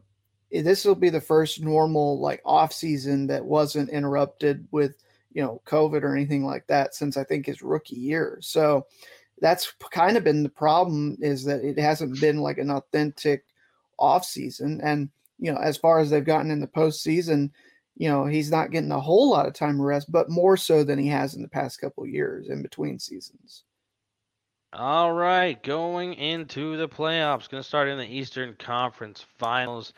Eh, 0.52 0.62
this 0.62 0.86
will 0.86 0.96
be 0.96 1.10
the 1.10 1.22
first 1.22 1.62
normal 1.62 2.20
like 2.20 2.42
off 2.46 2.74
season 2.74 3.28
that 3.28 3.44
wasn't 3.46 3.90
interrupted 3.90 4.68
with 4.72 4.98
you 5.32 5.42
know 5.42 5.62
COVID 5.66 6.04
or 6.04 6.16
anything 6.16 6.46
like 6.46 6.68
that 6.68 6.96
since 6.96 7.18
I 7.18 7.24
think 7.24 7.46
his 7.46 7.62
rookie 7.62 7.96
year. 7.96 8.38
So 8.42 8.88
that's 9.40 9.74
kind 9.92 10.18
of 10.18 10.24
been 10.24 10.44
the 10.44 10.50
problem 10.50 11.18
is 11.20 11.44
that 11.46 11.64
it 11.64 11.80
hasn't 11.80 12.22
been 12.22 12.38
like 12.40 12.60
an 12.60 12.70
authentic 12.70 13.46
off 13.98 14.24
season. 14.24 14.80
And 14.84 15.10
you 15.40 15.52
know, 15.52 15.60
as 15.60 15.78
far 15.78 16.00
as 16.00 16.10
they've 16.10 16.24
gotten 16.24 16.52
in 16.52 16.62
the 16.62 16.68
postseason, 16.68 17.50
you 17.98 18.08
know, 18.08 18.26
he's 18.26 18.52
not 18.52 18.72
getting 18.72 18.92
a 18.92 19.00
whole 19.00 19.30
lot 19.30 19.48
of 19.48 19.54
time 19.54 19.82
rest, 19.82 20.12
but 20.12 20.30
more 20.30 20.56
so 20.56 20.84
than 20.84 21.00
he 21.00 21.08
has 21.08 21.34
in 21.36 21.42
the 21.42 21.48
past 21.48 21.82
couple 21.82 22.06
years 22.06 22.50
in 22.50 22.62
between 22.62 23.00
seasons. 23.00 23.64
All 24.74 25.12
right, 25.12 25.62
going 25.64 26.14
into 26.14 26.78
the 26.78 26.88
playoffs. 26.88 27.50
Going 27.50 27.62
to 27.62 27.68
start 27.68 27.90
in 27.90 27.98
the 27.98 28.08
Eastern 28.08 28.56
Conference 28.58 29.26
Finals. 29.38 29.92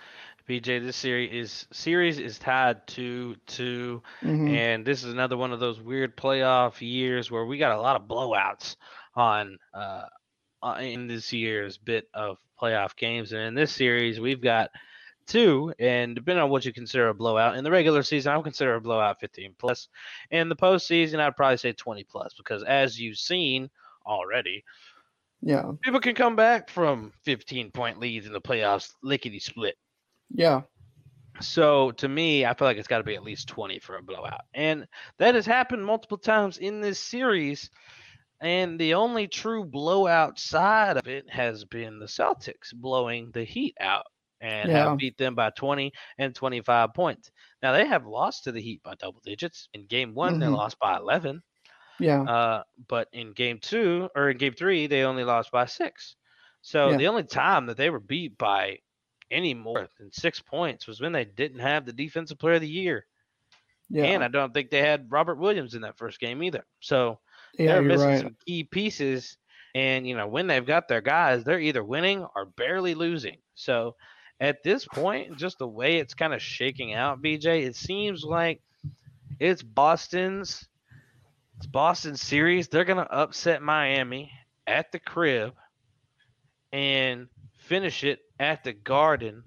BJ, 0.47 0.79
this 0.83 0.97
series 0.97 1.31
is 1.31 1.67
series 1.71 2.19
is 2.19 2.37
tied 2.37 2.85
two 2.85 3.35
two, 3.47 4.01
Mhm. 4.21 4.49
and 4.49 4.85
this 4.85 5.03
is 5.03 5.13
another 5.13 5.37
one 5.37 5.53
of 5.53 5.59
those 5.61 5.79
weird 5.79 6.17
playoff 6.17 6.81
years 6.81 7.31
where 7.31 7.45
we 7.45 7.57
got 7.57 7.77
a 7.77 7.81
lot 7.81 7.95
of 7.95 8.07
blowouts 8.07 8.75
on 9.15 9.57
uh, 9.73 10.03
uh, 10.61 10.77
in 10.81 11.07
this 11.07 11.31
year's 11.31 11.77
bit 11.77 12.09
of 12.13 12.37
playoff 12.61 12.95
games, 12.97 13.31
and 13.31 13.41
in 13.41 13.53
this 13.53 13.71
series 13.71 14.19
we've 14.19 14.41
got 14.41 14.69
two, 15.27 15.73
and 15.79 16.15
depending 16.15 16.43
on 16.43 16.49
what 16.49 16.65
you 16.65 16.73
consider 16.73 17.07
a 17.07 17.13
blowout, 17.13 17.55
in 17.55 17.63
the 17.63 17.71
regular 17.71 18.03
season 18.03 18.33
I 18.33 18.37
would 18.37 18.43
consider 18.43 18.75
a 18.75 18.81
blowout 18.81 19.21
15 19.21 19.55
plus, 19.57 19.87
in 20.31 20.49
the 20.49 20.55
postseason 20.57 21.19
I'd 21.21 21.37
probably 21.37 21.55
say 21.57 21.71
20 21.71 22.03
plus 22.03 22.33
because 22.33 22.63
as 22.63 22.99
you've 22.99 23.17
seen 23.17 23.69
already, 24.05 24.65
Yeah. 25.41 25.71
people 25.81 26.01
can 26.01 26.15
come 26.15 26.35
back 26.35 26.69
from 26.69 27.13
15 27.23 27.71
point 27.71 27.99
leads 27.99 28.25
in 28.25 28.33
the 28.33 28.41
playoffs 28.41 28.93
lickety 29.01 29.39
split. 29.39 29.77
Yeah. 30.29 30.63
So 31.41 31.91
to 31.93 32.07
me, 32.07 32.45
I 32.45 32.53
feel 32.53 32.67
like 32.67 32.77
it's 32.77 32.87
got 32.87 32.99
to 32.99 33.03
be 33.03 33.15
at 33.15 33.23
least 33.23 33.47
20 33.47 33.79
for 33.79 33.95
a 33.97 34.03
blowout. 34.03 34.41
And 34.53 34.87
that 35.17 35.35
has 35.35 35.45
happened 35.45 35.85
multiple 35.85 36.17
times 36.17 36.57
in 36.57 36.81
this 36.81 36.99
series. 36.99 37.69
And 38.41 38.79
the 38.79 38.93
only 38.95 39.27
true 39.27 39.65
blowout 39.65 40.39
side 40.39 40.97
of 40.97 41.07
it 41.07 41.29
has 41.29 41.65
been 41.65 41.99
the 41.99 42.05
Celtics 42.07 42.73
blowing 42.73 43.31
the 43.31 43.43
Heat 43.43 43.75
out 43.79 44.05
and 44.41 44.71
Yeah. 44.71 44.73
have 44.73 44.97
beat 44.97 45.17
them 45.17 45.35
by 45.35 45.51
20 45.51 45.91
and 46.17 46.35
25 46.35 46.93
points. 46.93 47.31
Now 47.61 47.73
they 47.73 47.85
have 47.87 48.05
lost 48.05 48.43
to 48.45 48.51
the 48.51 48.61
Heat 48.61 48.83
by 48.83 48.95
double 48.95 49.21
digits. 49.23 49.69
In 49.73 49.85
game 49.87 50.13
one, 50.13 50.39
they 50.39 50.47
Mhm. 50.47 50.49
lost 50.49 50.79
by 50.79 50.97
11. 50.97 51.41
Yeah. 51.99 52.27
Uh, 52.27 52.63
but 52.87 53.07
in 53.13 53.33
game 53.33 53.59
two 53.59 54.09
or 54.15 54.29
in 54.29 54.37
game 54.37 54.53
three, 54.53 54.87
they 54.87 55.03
only 55.03 55.23
lost 55.23 55.51
by 55.51 55.65
six. 55.65 56.15
So 56.61 56.93
Yeah. 56.93 56.95
the 56.95 57.07
only 57.07 57.23
time 57.23 57.65
that 57.67 57.77
they 57.77 57.89
were 57.89 57.99
beat 57.99 58.37
by 58.37 58.79
any 59.33 59.53
more 59.53 59.87
than 59.99 60.11
six 60.11 60.39
points 60.39 60.87
was 60.87 61.01
when 61.01 61.11
they 61.11 61.25
didn't 61.25 61.59
have 61.59 61.85
the 61.85 61.93
defensive 61.93 62.39
player 62.39 62.55
of 62.55 62.61
the 62.61 62.67
year. 62.67 63.05
Yeah. 63.89 64.05
And 64.05 64.23
I 64.23 64.27
don't 64.27 64.53
think 64.53 64.69
they 64.69 64.81
had 64.81 65.11
Robert 65.11 65.37
Williams 65.37 65.75
in 65.75 65.81
that 65.81 65.97
first 65.97 66.19
game 66.19 66.41
either. 66.43 66.63
So 66.79 67.19
yeah, 67.57 67.73
they're 67.73 67.81
missing 67.81 68.07
right. 68.07 68.21
some 68.21 68.35
key 68.45 68.63
pieces. 68.63 69.37
And 69.75 70.07
you 70.07 70.15
know, 70.15 70.27
when 70.27 70.47
they've 70.47 70.65
got 70.65 70.87
their 70.87 71.01
guys, 71.01 71.43
they're 71.43 71.59
either 71.59 71.83
winning 71.83 72.25
or 72.35 72.45
barely 72.45 72.95
losing. 72.95 73.37
So 73.55 73.95
at 74.39 74.63
this 74.63 74.85
point, 74.85 75.37
just 75.37 75.59
the 75.59 75.67
way 75.67 75.97
it's 75.97 76.13
kind 76.13 76.33
of 76.33 76.41
shaking 76.41 76.93
out, 76.93 77.21
BJ, 77.21 77.65
it 77.65 77.75
seems 77.75 78.23
like 78.23 78.61
it's 79.39 79.63
Boston's 79.63 80.67
it's 81.57 81.67
Boston's 81.67 82.21
series. 82.21 82.67
They're 82.67 82.85
gonna 82.85 83.07
upset 83.09 83.61
Miami 83.61 84.31
at 84.67 84.91
the 84.91 84.99
crib 84.99 85.53
and 86.71 87.27
finish 87.59 88.03
it 88.03 88.19
at 88.43 88.63
the 88.63 88.73
Garden 88.73 89.43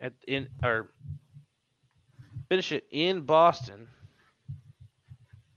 at 0.00 0.12
in 0.28 0.48
or 0.62 0.90
finish 2.48 2.72
it 2.72 2.84
in 2.90 3.22
Boston. 3.22 3.88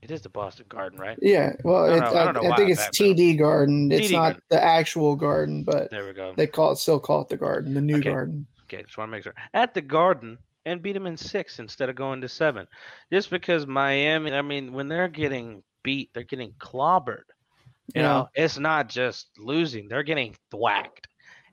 It 0.02 0.10
is 0.10 0.22
the 0.22 0.28
Boston 0.30 0.64
Garden, 0.68 0.98
right? 0.98 1.18
Yeah. 1.20 1.52
Well, 1.62 1.84
I 1.92 1.98
know- 1.98 2.06
I 2.06 2.24
I, 2.48 2.52
I 2.52 2.56
think 2.56 2.70
it's 2.70 2.80
up. 2.86 2.92
TD 2.92 3.38
Garden. 3.38 3.92
It's 3.92 4.08
TD 4.08 4.12
not 4.12 4.20
Garden. 4.22 4.42
the 4.48 4.62
actual 4.64 5.14
garden, 5.14 5.62
but 5.62 5.90
There 5.90 6.06
we 6.06 6.12
go. 6.14 6.32
they 6.36 6.46
call 6.46 6.72
it 6.72 6.76
still 6.76 6.98
call 6.98 7.22
it 7.22 7.28
the 7.28 7.36
garden, 7.36 7.74
the 7.74 7.80
new 7.82 7.98
Okay. 7.98 8.10
garden. 8.10 8.46
Okay, 8.64 8.82
just 8.82 8.96
want 8.96 9.08
to 9.08 9.12
make 9.12 9.22
sure. 9.24 9.34
At 9.52 9.74
the 9.74 9.80
Garden 9.82 10.38
and 10.64 10.80
beat 10.82 10.92
them 10.92 11.06
in 11.06 11.16
six 11.16 11.58
instead 11.58 11.88
of 11.88 11.96
going 11.96 12.20
to 12.22 12.28
seven. 12.28 12.66
Just 13.12 13.28
because 13.30 13.66
Miami, 13.66 14.32
I 14.32 14.42
mean, 14.42 14.72
when 14.72 14.88
they're 14.88 15.08
getting 15.08 15.62
beat, 15.82 16.10
they're 16.14 16.22
getting 16.22 16.52
clobbered. 16.60 17.24
You 17.94 18.02
Yeah. 18.02 18.02
know, 18.02 18.28
it's 18.34 18.58
not 18.58 18.88
just 18.88 19.30
losing, 19.38 19.88
they're 19.88 20.02
getting 20.04 20.34
thwacked. 20.50 21.08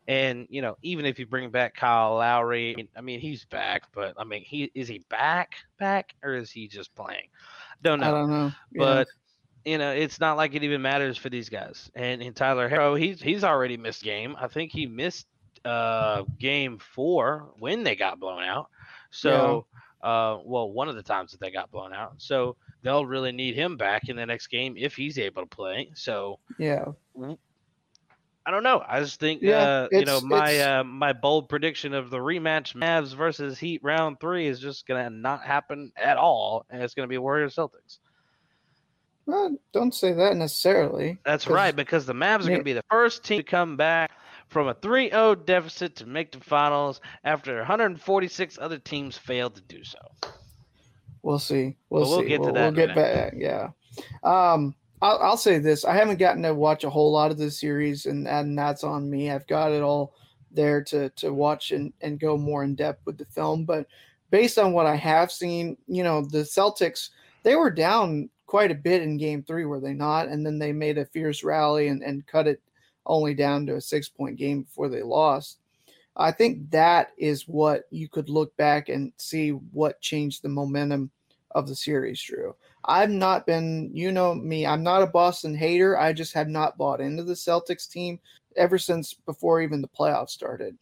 And, 0.08 0.48
you 0.50 0.62
know, 0.62 0.78
even 0.84 1.06
if 1.06 1.20
you 1.20 1.26
bring 1.26 1.50
back 1.50 1.76
Kyle 1.76 2.16
Lowry, 2.16 2.90
I 2.96 3.02
mean, 3.02 3.20
he's 3.20 3.44
back, 3.46 3.84
but 3.94 4.14
I 4.18 4.24
mean, 4.24 4.42
he 4.42 4.72
is 4.74 4.88
he 4.88 5.04
back, 5.10 5.56
back, 5.80 6.16
or 6.24 6.36
is 6.36 6.50
he 6.50 6.68
just 6.68 6.96
playing? 6.96 7.28
Don't 7.84 8.00
know 8.00 8.08
I 8.08 8.12
don't 8.12 8.30
know. 8.30 8.52
Yeah. 8.72 8.80
but 8.80 9.08
you 9.68 9.78
know 9.78 9.92
it's 9.92 10.20
not 10.20 10.38
like 10.38 10.56
it 10.56 10.64
even 10.64 10.82
matters 10.82 11.18
for 11.18 11.30
these 11.30 11.50
guys 11.50 11.92
and 11.94 12.22
in 12.22 12.34
tyler 12.34 12.70
herro 12.70 12.98
he's 12.98 13.22
he's 13.22 13.44
already 13.44 13.76
missed 13.76 14.02
game 14.02 14.34
i 14.40 14.48
think 14.48 14.72
he 14.72 14.86
missed 14.88 15.28
uh 15.66 16.24
game 16.40 16.80
four 16.80 17.50
when 17.60 17.84
they 17.84 17.96
got 17.96 18.18
blown 18.18 18.44
out 18.44 18.70
so 19.10 19.66
uh 20.04 20.38
well 20.46 20.72
one 20.72 20.88
of 20.88 20.96
the 20.96 21.04
times 21.04 21.32
that 21.32 21.42
they 21.42 21.52
got 21.52 21.70
blown 21.70 21.94
out 21.94 22.14
so 22.18 22.56
they'll 22.82 23.06
really 23.06 23.34
need 23.34 23.56
him 23.56 23.76
back 23.76 24.08
in 24.08 24.16
the 24.16 24.26
next 24.26 24.48
game 24.48 24.76
if 24.78 24.96
he's 24.96 25.20
able 25.20 25.42
to 25.42 25.48
play 25.50 25.90
so 25.94 26.40
yeah. 26.58 26.86
I 28.48 28.52
don't 28.52 28.64
know 28.64 28.84
i 28.88 29.00
just 29.00 29.20
think 29.20 29.42
Yeah, 29.42 29.58
uh 29.58 29.88
you 29.92 30.06
know 30.06 30.20
my 30.22 30.58
uh 30.60 30.84
my 30.84 31.14
bold 31.14 31.50
prediction 31.50 31.94
of 31.94 32.10
the 32.10 32.18
rematch 32.18 32.74
mavs 32.74 33.14
versus 33.14 33.60
heat 33.60 33.82
round 33.84 34.20
three 34.20 34.48
is 34.48 34.60
just 34.60 34.88
gonna 34.88 35.10
not 35.12 35.44
happen 35.44 35.92
at 35.96 36.18
all 36.18 36.66
and 36.70 36.82
it's 36.82 36.96
gonna 36.96 37.08
be 37.08 37.20
warriors 37.20 37.56
celtics 37.56 38.00
Well, 39.26 39.58
don't 39.74 39.94
say 39.94 40.14
that 40.14 40.38
necessarily. 40.38 41.18
That's 41.26 41.48
right, 41.48 41.76
because 41.76 42.06
the 42.06 42.14
Mavs 42.14 42.46
are 42.46 42.50
gonna 42.50 42.64
be 42.64 42.72
the 42.72 42.86
first 42.90 43.26
team 43.26 43.40
to 43.40 43.44
come 43.44 43.76
back 43.76 44.12
from 44.48 44.68
a 44.70 44.74
3 44.74 45.10
0 45.10 45.36
deficit 45.36 45.98
to 45.98 46.06
make 46.06 46.32
the 46.32 46.40
finals 46.40 47.02
after 47.24 47.58
146 47.58 48.58
other 48.62 48.78
teams 48.78 49.18
failed 49.18 49.56
to 49.56 49.62
do 49.62 49.84
so. 49.84 50.00
We'll 51.24 51.40
see. 51.40 51.76
We'll 51.90 52.04
we'll 52.04 52.22
see. 52.22 52.30
get 52.30 52.38
to 52.38 52.44
we'll, 52.44 52.54
that 52.54 52.74
we'll 52.74 52.88
get 52.88 52.96
back. 52.96 53.34
Yeah. 53.36 53.72
Um, 54.24 54.76
I'll, 55.02 55.20
I'll 55.20 55.38
say 55.38 55.60
this: 55.60 55.86
I 55.86 55.96
haven't 55.96 56.20
gotten 56.20 56.44
to 56.44 56.54
watch 56.54 56.84
a 56.84 56.90
whole 56.90 57.12
lot 57.12 57.32
of 57.32 57.38
this 57.38 57.60
series, 57.60 58.06
and 58.06 58.28
and 58.28 58.58
that's 58.58 58.84
on 58.84 59.10
me. 59.10 59.32
I've 59.32 59.48
got 59.48 59.72
it 59.72 59.84
all 59.84 60.14
there 60.52 60.84
to 60.86 61.10
to 61.10 61.34
watch 61.34 61.72
and 61.72 61.94
and 62.02 62.20
go 62.20 62.38
more 62.38 62.64
in 62.64 62.76
depth 62.76 63.06
with 63.06 63.18
the 63.18 63.26
film. 63.26 63.66
But 63.66 63.88
based 64.32 64.58
on 64.58 64.74
what 64.74 64.86
I 64.86 64.96
have 64.96 65.32
seen, 65.32 65.78
you 65.88 66.04
know, 66.04 66.22
the 66.22 66.40
Celtics 66.40 67.10
they 67.44 67.56
were 67.56 67.72
down 67.72 68.30
quite 68.48 68.72
a 68.72 68.76
bit 68.76 69.02
in 69.02 69.18
Game 69.18 69.44
Three, 69.44 69.66
were 69.66 69.80
they 69.80 69.94
not? 69.94 70.28
And 70.28 70.46
then 70.46 70.58
they 70.60 70.72
made 70.72 70.98
a 70.98 71.06
fierce 71.06 71.44
rally 71.44 71.88
and 71.88 72.04
and 72.04 72.26
cut 72.28 72.48
it 72.48 72.62
only 73.06 73.34
down 73.34 73.66
to 73.68 73.76
a 73.76 73.82
six 73.82 74.10
point 74.10 74.38
game 74.38 74.64
before 74.64 74.90
they 74.90 75.04
lost. 75.04 75.60
I 76.18 76.32
think 76.32 76.72
that 76.72 77.12
is 77.18 77.48
what 77.48 77.84
you 77.92 78.10
could 78.10 78.28
look 78.28 78.56
back 78.58 78.90
and 78.90 79.14
see 79.18 79.52
what 79.52 80.02
changed 80.02 80.42
the 80.42 80.50
momentum 80.50 81.12
of 81.52 81.68
the 81.68 81.76
series, 81.76 82.22
Drew. 82.22 82.56
I've 82.88 83.10
not 83.10 83.46
been, 83.46 83.92
you 83.94 84.12
know 84.12 84.34
me, 84.34 84.66
I'm 84.66 84.82
not 84.82 85.04
a 85.04 85.08
Boston 85.08 85.54
hater. 85.54 86.00
I 86.00 86.14
just 86.14 86.34
have 86.34 86.48
not 86.48 86.78
bought 86.78 87.02
into 87.02 87.24
the 87.24 87.34
Celtics 87.34 87.90
team 87.90 88.20
ever 88.56 88.78
since 88.78 89.14
before 89.14 89.62
even 89.62 89.82
the 89.82 89.90
playoffs 89.90 90.30
started. 90.30 90.78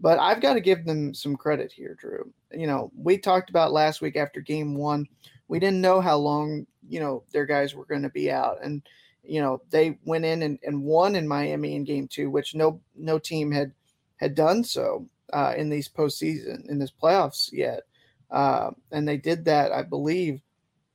But 0.00 0.18
I've 0.18 0.40
got 0.40 0.54
to 0.54 0.60
give 0.60 0.84
them 0.84 1.12
some 1.14 1.36
credit 1.36 1.72
here, 1.72 1.96
Drew. 1.98 2.30
You 2.52 2.66
know, 2.66 2.92
we 2.96 3.18
talked 3.18 3.50
about 3.50 3.72
last 3.72 4.00
week 4.00 4.16
after 4.16 4.40
game 4.40 4.76
one, 4.76 5.08
we 5.48 5.58
didn't 5.58 5.80
know 5.80 6.00
how 6.00 6.16
long, 6.18 6.66
you 6.88 7.00
know, 7.00 7.24
their 7.32 7.46
guys 7.46 7.74
were 7.74 7.86
going 7.86 8.02
to 8.02 8.10
be 8.10 8.30
out. 8.30 8.58
And, 8.62 8.82
you 9.24 9.40
know, 9.40 9.60
they 9.70 9.98
went 10.04 10.24
in 10.24 10.42
and, 10.42 10.58
and 10.62 10.82
won 10.82 11.16
in 11.16 11.26
Miami 11.26 11.74
in 11.74 11.84
game 11.84 12.06
two, 12.06 12.30
which 12.30 12.54
no 12.54 12.80
no 12.94 13.18
team 13.18 13.50
had 13.50 13.72
had 14.18 14.34
done 14.34 14.62
so 14.62 15.06
uh, 15.32 15.54
in 15.56 15.68
these 15.68 15.88
postseason 15.88 16.68
in 16.68 16.78
this 16.78 16.92
playoffs 16.92 17.50
yet. 17.52 17.82
Uh, 18.30 18.70
and 18.92 19.08
they 19.08 19.16
did 19.16 19.44
that, 19.46 19.72
I 19.72 19.82
believe. 19.82 20.40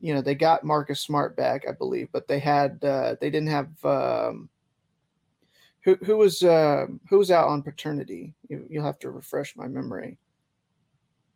You 0.04 0.14
know, 0.14 0.22
they 0.22 0.36
got 0.36 0.66
Marcus 0.66 1.00
Smart 1.00 1.38
back, 1.38 1.64
I 1.66 1.72
believe, 1.72 2.10
but 2.12 2.28
they 2.28 2.38
had 2.40 2.84
uh, 2.84 3.16
they 3.22 3.30
didn't 3.30 3.48
have 3.48 3.70
um, 3.86 4.50
who 5.86 5.96
who 6.04 6.18
was 6.18 6.44
uh, 6.44 6.88
who 7.10 7.18
was 7.20 7.32
out 7.32 7.48
on 7.48 7.62
paternity. 7.64 8.34
You, 8.50 8.66
you'll 8.70 8.84
have 8.84 9.00
to 9.00 9.12
refresh 9.12 9.56
my 9.56 9.66
memory. 9.70 10.18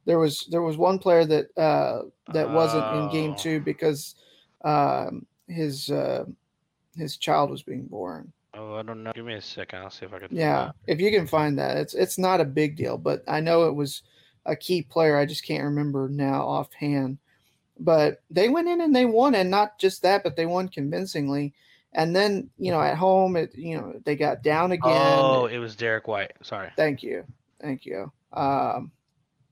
There 0.03 0.19
was 0.19 0.47
there 0.51 0.63
was 0.63 0.75
one 0.75 0.99
player 0.99 1.23
that 1.25 1.57
uh, 1.57 2.09
that 2.33 2.51
wasn't 2.51 2.85
in 2.97 3.09
game 3.09 3.31
Oh. 3.31 3.41
two 3.41 3.61
because 3.61 4.15
um, 4.65 5.25
his 5.47 5.89
uh, 5.89 6.25
his 6.97 7.15
child 7.15 7.49
was 7.49 7.63
being 7.63 7.85
born. 7.85 8.33
Oh, 8.53 8.73
I 8.75 8.83
don't 8.83 9.01
know. 9.01 9.13
Give 9.13 9.23
me 9.23 9.35
a 9.35 9.41
second. 9.41 9.79
I'll 9.79 9.89
see 9.89 10.05
if 10.05 10.13
I 10.13 10.19
can. 10.19 10.27
Yeah, 10.35 10.71
if 10.87 10.99
you 10.99 11.09
can 11.09 11.25
find 11.25 11.57
that, 11.57 11.77
it's 11.77 11.93
it's 11.93 12.17
not 12.17 12.41
a 12.41 12.45
big 12.45 12.75
deal, 12.75 12.97
but 12.97 13.23
I 13.29 13.39
know 13.39 13.69
it 13.69 13.75
was 13.75 14.03
a 14.45 14.57
key 14.57 14.81
player. 14.81 15.15
I 15.17 15.25
just 15.25 15.45
can't 15.45 15.63
remember 15.63 16.09
now 16.09 16.41
offhand. 16.45 17.17
But 17.79 18.21
they 18.29 18.49
went 18.49 18.67
in 18.67 18.81
and 18.81 18.95
they 18.95 19.05
won, 19.05 19.35
and 19.35 19.49
not 19.49 19.79
just 19.79 20.01
that, 20.01 20.23
but 20.23 20.35
they 20.35 20.45
won 20.45 20.67
convincingly. 20.67 21.53
And 21.93 22.15
then 22.15 22.49
you 22.57 22.71
know 22.71 22.81
at 22.81 22.97
home, 22.97 23.35
it 23.35 23.55
you 23.55 23.77
know 23.77 23.99
they 24.05 24.15
got 24.15 24.43
down 24.43 24.71
again. 24.71 25.19
Oh, 25.19 25.45
it 25.45 25.57
was 25.57 25.75
Derrick 25.75 26.07
White. 26.07 26.33
Sorry. 26.43 26.69
Thank 26.75 27.01
you, 27.01 27.25
thank 27.61 27.85
you. 27.85 28.11
Um, 28.33 28.91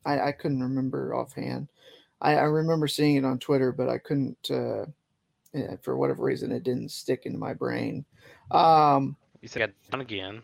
I, 0.06 0.20
I 0.20 0.32
couldn't 0.32 0.62
remember 0.62 1.16
offhand. 1.16 1.70
I, 2.22 2.36
I 2.36 2.44
remember 2.44 2.88
seeing 2.88 3.16
it 3.16 3.26
on 3.26 3.40
Twitter, 3.40 3.72
but 3.72 3.90
I 3.90 3.98
couldn't. 3.98 4.50
Uh, 4.50 4.86
yeah, 5.54 5.76
for 5.82 5.96
whatever 5.96 6.24
reason, 6.24 6.52
it 6.52 6.64
didn't 6.64 6.92
stick 6.92 7.26
into 7.26 7.38
my 7.38 7.54
brain. 7.54 8.04
Um, 8.52 9.16
You 9.42 9.48
said 9.48 9.74
done 9.90 10.02
again. 10.02 10.42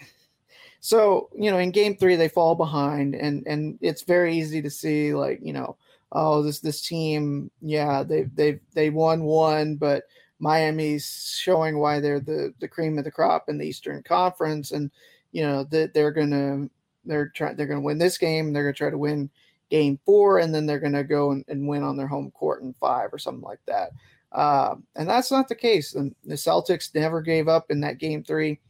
so 0.80 1.28
you 1.36 1.50
know, 1.50 1.58
in 1.58 1.72
Game 1.72 1.96
Three, 1.96 2.16
they 2.16 2.28
fall 2.28 2.54
behind, 2.54 3.14
and 3.14 3.46
and 3.46 3.78
it's 3.80 4.02
very 4.02 4.36
easy 4.36 4.62
to 4.62 4.70
see, 4.70 5.14
like 5.14 5.40
you 5.42 5.52
know, 5.52 5.76
oh 6.12 6.42
this 6.42 6.60
this 6.60 6.82
team, 6.86 7.50
yeah, 7.60 8.02
they 8.02 8.24
they 8.34 8.60
they 8.74 8.90
won 8.90 9.24
one, 9.24 9.76
but 9.76 10.04
Miami's 10.40 11.36
showing 11.38 11.78
why 11.78 12.00
they're 12.00 12.20
the 12.20 12.54
the 12.60 12.68
cream 12.68 12.98
of 12.98 13.04
the 13.04 13.10
crop 13.10 13.48
in 13.48 13.58
the 13.58 13.66
Eastern 13.66 14.02
Conference, 14.02 14.72
and 14.72 14.90
you 15.32 15.42
know 15.42 15.64
that 15.64 15.94
they're 15.94 16.10
gonna 16.10 16.68
they're 17.04 17.28
trying 17.28 17.56
they're 17.56 17.66
gonna 17.66 17.80
win 17.80 17.98
this 17.98 18.18
game, 18.18 18.52
they're 18.52 18.64
gonna 18.64 18.72
try 18.72 18.90
to 18.90 18.98
win 18.98 19.30
Game 19.70 19.98
Four, 20.04 20.38
and 20.38 20.54
then 20.54 20.66
they're 20.66 20.80
gonna 20.80 21.04
go 21.04 21.30
and, 21.32 21.44
and 21.48 21.68
win 21.68 21.82
on 21.82 21.96
their 21.96 22.08
home 22.08 22.30
court 22.32 22.62
in 22.62 22.74
five 22.80 23.10
or 23.12 23.18
something 23.18 23.44
like 23.44 23.60
that. 23.66 23.90
Uh, 24.32 24.76
and 24.96 25.08
that's 25.08 25.30
not 25.30 25.48
the 25.48 25.54
case. 25.54 25.94
And 25.94 26.14
the 26.24 26.34
Celtics 26.34 26.94
never 26.94 27.20
gave 27.20 27.48
up 27.48 27.70
in 27.70 27.80
that 27.80 27.98
Game 27.98 28.24
Three. 28.24 28.60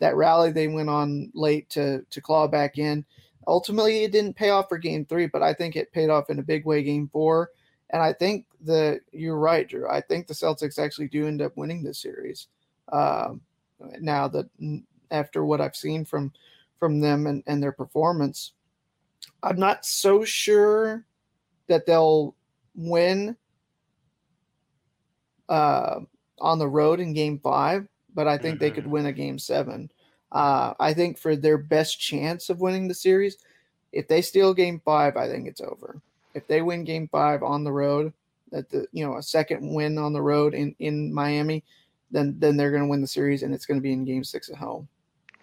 That 0.00 0.16
rally 0.16 0.50
they 0.50 0.66
went 0.68 0.88
on 0.88 1.30
late 1.34 1.68
to 1.70 2.04
to 2.10 2.20
claw 2.20 2.48
back 2.48 2.78
in. 2.78 3.04
Ultimately, 3.50 4.04
it 4.04 4.12
didn't 4.12 4.36
pay 4.36 4.50
off 4.50 4.68
for 4.68 4.78
Game 4.78 5.04
Three, 5.04 5.26
but 5.26 5.42
I 5.42 5.52
think 5.52 5.74
it 5.74 5.92
paid 5.92 6.08
off 6.08 6.30
in 6.30 6.38
a 6.38 6.42
big 6.42 6.64
way 6.64 6.84
Game 6.84 7.10
Four. 7.12 7.50
And 7.90 8.00
I 8.00 8.12
think 8.12 8.46
the 8.60 9.00
you're 9.10 9.38
right, 9.38 9.68
Drew. 9.68 9.90
I 9.90 10.00
think 10.02 10.28
the 10.28 10.34
Celtics 10.34 10.78
actually 10.78 11.08
do 11.08 11.26
end 11.26 11.42
up 11.42 11.56
winning 11.56 11.82
this 11.82 12.00
series. 12.00 12.46
Um, 12.92 13.40
now 13.98 14.28
that 14.28 14.48
after 15.10 15.44
what 15.44 15.60
I've 15.60 15.74
seen 15.74 16.04
from 16.04 16.32
from 16.78 17.00
them 17.00 17.26
and, 17.26 17.42
and 17.48 17.60
their 17.60 17.72
performance, 17.72 18.52
I'm 19.42 19.58
not 19.58 19.84
so 19.84 20.24
sure 20.24 21.04
that 21.66 21.86
they'll 21.86 22.36
win 22.76 23.36
uh, 25.48 25.98
on 26.38 26.60
the 26.60 26.68
road 26.68 27.00
in 27.00 27.14
Game 27.14 27.40
Five, 27.40 27.88
but 28.14 28.28
I 28.28 28.38
think 28.38 28.60
they 28.60 28.70
could 28.70 28.86
win 28.86 29.06
a 29.06 29.12
Game 29.12 29.40
Seven. 29.40 29.90
Uh, 30.32 30.74
I 30.78 30.94
think 30.94 31.18
for 31.18 31.36
their 31.36 31.58
best 31.58 32.00
chance 32.00 32.50
of 32.50 32.60
winning 32.60 32.88
the 32.88 32.94
series, 32.94 33.36
if 33.92 34.06
they 34.08 34.22
steal 34.22 34.54
Game 34.54 34.80
Five, 34.84 35.16
I 35.16 35.28
think 35.28 35.48
it's 35.48 35.60
over 35.60 36.00
if 36.34 36.46
they 36.46 36.62
win 36.62 36.84
game 36.84 37.08
five 37.10 37.42
on 37.42 37.64
the 37.64 37.72
road, 37.72 38.12
that 38.52 38.70
the 38.70 38.86
you 38.92 39.04
know 39.06 39.16
a 39.16 39.22
second 39.22 39.74
win 39.74 39.98
on 39.98 40.12
the 40.12 40.22
road 40.22 40.54
in 40.54 40.74
in 40.78 41.12
Miami, 41.12 41.62
then 42.10 42.36
then 42.38 42.56
they're 42.56 42.70
going 42.70 42.82
to 42.82 42.88
win 42.88 43.00
the 43.00 43.06
series 43.06 43.42
and 43.42 43.54
it's 43.54 43.66
going 43.66 43.78
to 43.78 43.82
be 43.82 43.92
in 43.92 44.04
game 44.04 44.24
six 44.24 44.48
at 44.50 44.56
home. 44.56 44.88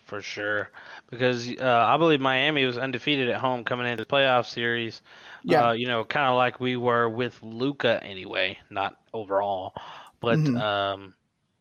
For 0.06 0.21
sure, 0.21 0.71
because 1.10 1.50
uh, 1.60 1.86
I 1.86 1.97
believe 1.97 2.21
Miami 2.21 2.65
was 2.65 2.78
undefeated 2.78 3.30
at 3.30 3.41
home 3.41 3.65
coming 3.65 3.88
into 3.88 4.06
the 4.06 4.10
playoff 4.10 4.45
series. 4.45 5.02
Yeah. 5.43 5.67
uh, 5.67 5.71
you 5.73 5.86
know, 5.86 6.06
kind 6.06 6.28
of 6.28 6.38
like 6.38 6.62
we 6.62 6.78
were 6.78 7.10
with 7.10 7.38
Luka 7.43 8.02
anyway, 8.04 8.58
not 8.69 8.97
overall, 9.13 9.73
but 10.21 10.39
Mhm. 10.39 10.58
um, 10.62 11.13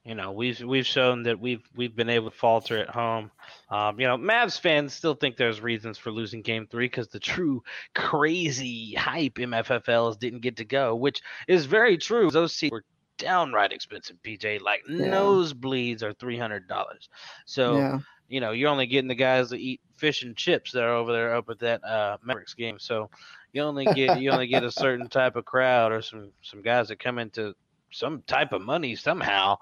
you 0.06 0.14
know, 0.14 0.30
we've 0.30 0.60
we've 0.60 0.86
shown 0.86 1.24
that 1.24 1.40
we've 1.40 1.62
we've 1.74 1.94
been 1.94 2.08
able 2.08 2.30
to 2.30 2.36
falter 2.36 2.78
at 2.78 2.88
home. 2.88 3.30
Um, 3.70 3.98
you 3.98 4.06
know, 4.06 4.16
Mavs 4.16 4.58
fans 4.60 4.94
still 4.94 5.14
think 5.14 5.36
there's 5.36 5.60
reasons 5.60 5.98
for 5.98 6.12
losing 6.12 6.42
Game 6.42 6.68
Three 6.70 6.86
because 6.86 7.08
the 7.08 7.18
true 7.18 7.62
crazy 7.94 8.94
hype 8.94 9.34
MFFLs 9.34 10.18
didn't 10.18 10.40
get 10.42 10.58
to 10.58 10.64
go, 10.64 10.94
which 10.94 11.22
is 11.48 11.66
very 11.66 11.98
true. 11.98 12.30
Those 12.30 12.54
seats 12.54 12.70
were 12.70 12.84
downright 13.18 13.72
expensive, 13.72 14.16
BJ. 14.22 14.60
Like 14.60 14.82
Yeah. 14.88 15.06
nosebleeds 15.06 16.02
are 16.02 16.12
three 16.12 16.38
hundred 16.38 16.68
dollars. 16.68 17.08
So 17.44 17.76
yeah, 17.78 17.98
you 18.28 18.40
know, 18.40 18.52
you're 18.52 18.70
only 18.70 18.86
getting 18.86 19.08
the 19.08 19.14
guys 19.16 19.50
that 19.50 19.58
eat 19.58 19.80
fish 19.96 20.22
and 20.22 20.36
chips 20.36 20.72
that 20.72 20.84
are 20.84 20.94
over 20.94 21.12
there 21.12 21.34
up 21.34 21.48
at 21.50 21.58
that 21.60 21.82
uh, 21.84 22.18
Mavericks 22.22 22.54
game. 22.54 22.78
So 22.78 23.10
you 23.52 23.62
only 23.62 23.86
get 23.86 24.20
you 24.20 24.30
only 24.30 24.46
get 24.46 24.62
a 24.62 24.70
certain 24.70 25.08
type 25.08 25.34
of 25.34 25.44
crowd 25.44 25.90
or 25.90 26.00
some 26.00 26.30
some 26.42 26.62
guys 26.62 26.88
that 26.88 27.00
come 27.00 27.18
into 27.18 27.54
some 27.96 28.22
type 28.26 28.52
of 28.52 28.62
money 28.62 28.94
somehow, 28.94 29.56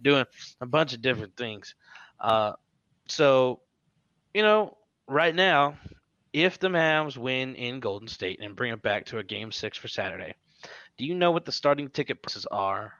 doing 0.00 0.24
a 0.60 0.66
bunch 0.66 0.94
of 0.94 1.02
different 1.02 1.36
things. 1.36 1.74
Uh, 2.20 2.52
so, 3.08 3.60
you 4.32 4.42
know, 4.42 4.76
right 5.08 5.34
now, 5.34 5.76
if 6.32 6.58
the 6.58 6.68
Mavs 6.68 7.16
win 7.16 7.54
in 7.56 7.80
Golden 7.80 8.08
State 8.08 8.38
and 8.40 8.54
bring 8.54 8.72
it 8.72 8.82
back 8.82 9.04
to 9.06 9.18
a 9.18 9.24
game 9.24 9.50
six 9.50 9.76
for 9.76 9.88
Saturday, 9.88 10.34
do 10.96 11.04
you 11.04 11.14
know 11.14 11.32
what 11.32 11.44
the 11.44 11.52
starting 11.52 11.88
ticket 11.88 12.22
prices 12.22 12.46
are 12.50 12.92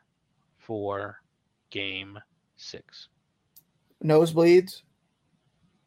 for 0.58 1.20
game 1.70 2.18
six? 2.56 3.08
nosebleeds, 4.04 4.82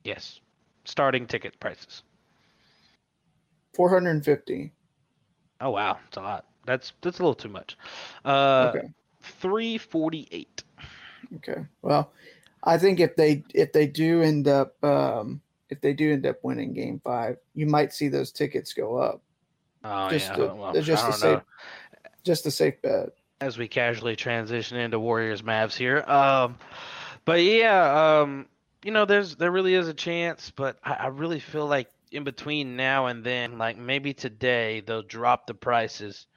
Yes. 0.04 0.39
Starting 0.86 1.26
ticket 1.28 1.60
prices. 1.60 2.04
four 3.74 3.89
hundred 3.89 4.12
and 4.12 4.26
fifty. 4.26 4.74
Oh 5.62 5.72
wow, 5.72 5.98
it's 6.08 6.18
a 6.18 6.22
lot. 6.22 6.46
That's 6.65 6.93
that's 7.02 7.19
a 7.19 7.21
little 7.23 7.36
too 7.36 7.49
much. 7.49 7.78
Uh 8.26 8.71
Okay. 8.76 8.88
348. 9.21 10.63
Okay. 11.36 11.65
Well, 11.82 12.12
I 12.63 12.78
think 12.78 12.99
if 12.99 13.15
they 13.15 13.43
if 13.54 13.71
they 13.73 13.88
do 13.88 14.21
end 14.21 14.47
up 14.47 14.82
um, 14.84 15.41
if 15.69 15.82
they 15.82 15.93
do 15.93 16.13
end 16.13 16.26
up 16.26 16.38
winning 16.43 16.73
Game 16.73 17.02
Five, 17.04 17.38
you 17.56 17.65
might 17.65 17.93
see 17.93 18.08
those 18.08 18.32
tickets 18.32 18.73
go 18.73 18.97
up. 18.97 19.21
Oh 19.84 20.10
Just 20.10 20.30
yeah. 20.30 20.36
to- 20.36 20.56
well, 20.56 20.73
just 20.82 21.04
don't 21.04 21.13
say- 21.13 21.32
know. 21.34 21.41
Just 22.23 22.45
a 22.45 22.52
safe 22.52 22.82
bet. 22.82 23.10
As 23.41 23.58
we 23.58 23.67
casually 23.67 24.15
transition 24.15 24.78
into 24.78 24.97
Warriors 24.99 25.41
Mavs 25.41 25.76
here. 25.76 25.99
Um 26.08 26.58
but 27.26 27.41
yeah, 27.41 28.19
um 28.21 28.45
you 28.86 28.91
know 28.91 29.06
there's 29.06 29.36
there 29.36 29.52
really 29.52 29.73
is 29.76 29.88
a 29.88 29.93
chance, 29.93 30.52
but 30.56 30.78
I, 30.84 30.93
I 30.93 31.08
really 31.08 31.39
feel 31.39 31.65
like 31.67 31.89
in 32.12 32.23
between 32.23 32.76
now 32.78 33.08
and 33.08 33.23
then, 33.23 33.58
like 33.58 33.78
maybe 33.78 34.13
today 34.13 34.82
they'll 34.86 35.02
drop 35.02 35.47
the 35.47 35.54
prices 35.54 36.28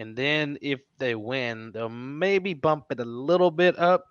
and 0.00 0.16
then 0.16 0.56
if 0.62 0.80
they 0.98 1.14
win, 1.14 1.72
they'll 1.72 1.90
maybe 1.90 2.54
bump 2.54 2.86
it 2.90 3.00
a 3.00 3.04
little 3.04 3.50
bit 3.50 3.78
up, 3.78 4.06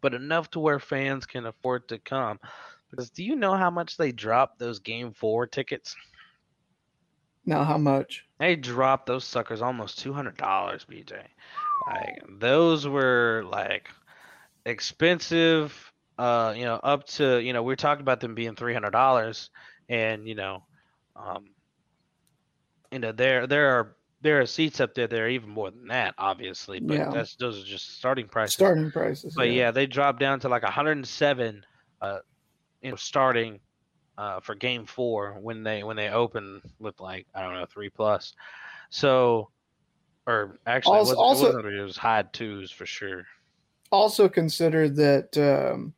but 0.00 0.14
enough 0.14 0.48
to 0.52 0.60
where 0.60 0.78
fans 0.78 1.26
can 1.26 1.44
afford 1.44 1.88
to 1.88 1.98
come. 1.98 2.38
Because 2.88 3.10
do 3.10 3.24
you 3.24 3.34
know 3.34 3.54
how 3.54 3.68
much 3.68 3.96
they 3.96 4.12
dropped 4.12 4.60
those 4.60 4.78
game 4.78 5.12
four 5.12 5.48
tickets? 5.48 5.96
Now, 7.44 7.64
how 7.64 7.78
much? 7.78 8.24
They 8.38 8.54
dropped 8.54 9.06
those 9.06 9.24
suckers 9.24 9.60
almost 9.60 9.98
two 9.98 10.12
hundred 10.12 10.36
dollars, 10.36 10.86
BJ. 10.88 11.20
Like 11.88 12.22
those 12.38 12.86
were 12.86 13.42
like 13.50 13.88
expensive. 14.64 15.92
Uh, 16.16 16.54
you 16.56 16.64
know, 16.64 16.76
up 16.76 17.06
to 17.06 17.40
you 17.40 17.52
know 17.52 17.64
we 17.64 17.72
are 17.72 17.76
talking 17.76 18.02
about 18.02 18.20
them 18.20 18.36
being 18.36 18.54
three 18.54 18.72
hundred 18.72 18.92
dollars, 18.92 19.50
and 19.88 20.28
you 20.28 20.36
know, 20.36 20.62
um, 21.16 21.50
you 22.92 23.00
know 23.00 23.10
there 23.10 23.48
there 23.48 23.78
are 23.78 23.96
there 24.22 24.40
are 24.40 24.46
seats 24.46 24.80
up 24.80 24.94
there 24.94 25.06
that 25.06 25.18
are 25.18 25.28
even 25.28 25.50
more 25.50 25.70
than 25.70 25.88
that, 25.88 26.14
obviously, 26.16 26.80
but 26.80 26.96
Yeah. 26.96 27.10
that's 27.10 27.34
those 27.36 27.60
are 27.62 27.66
just 27.66 27.98
starting 27.98 28.28
prices. 28.28 28.54
Starting 28.54 28.90
prices. 28.90 29.34
But 29.36 29.50
yeah, 29.50 29.70
they 29.72 29.86
dropped 29.86 30.20
down 30.20 30.40
to 30.40 30.48
like 30.48 30.62
107, 30.62 31.64
uh, 32.00 32.18
you 32.80 32.90
know, 32.90 32.96
starting 32.96 33.60
uh, 34.18 34.38
for 34.40 34.54
Game 34.54 34.86
Four 34.86 35.38
when 35.40 35.62
they 35.62 35.82
when 35.82 35.96
they 35.96 36.08
open 36.10 36.62
with 36.78 37.00
like 37.00 37.26
I 37.34 37.42
don't 37.42 37.54
know 37.54 37.66
three 37.66 37.90
plus. 37.90 38.34
So, 38.90 39.50
or 40.26 40.58
actually, 40.66 40.98
Also- 40.98 41.12
it 41.12 41.16
also- 41.18 41.44
it, 41.50 41.54
wasn't, 41.56 41.74
it 41.74 41.82
was 41.82 41.96
high 41.96 42.22
twos 42.22 42.70
for 42.70 42.86
sure. 42.86 43.24
also 43.90 44.28
consider 44.28 44.88
that 44.88 45.36
um, 45.38 45.92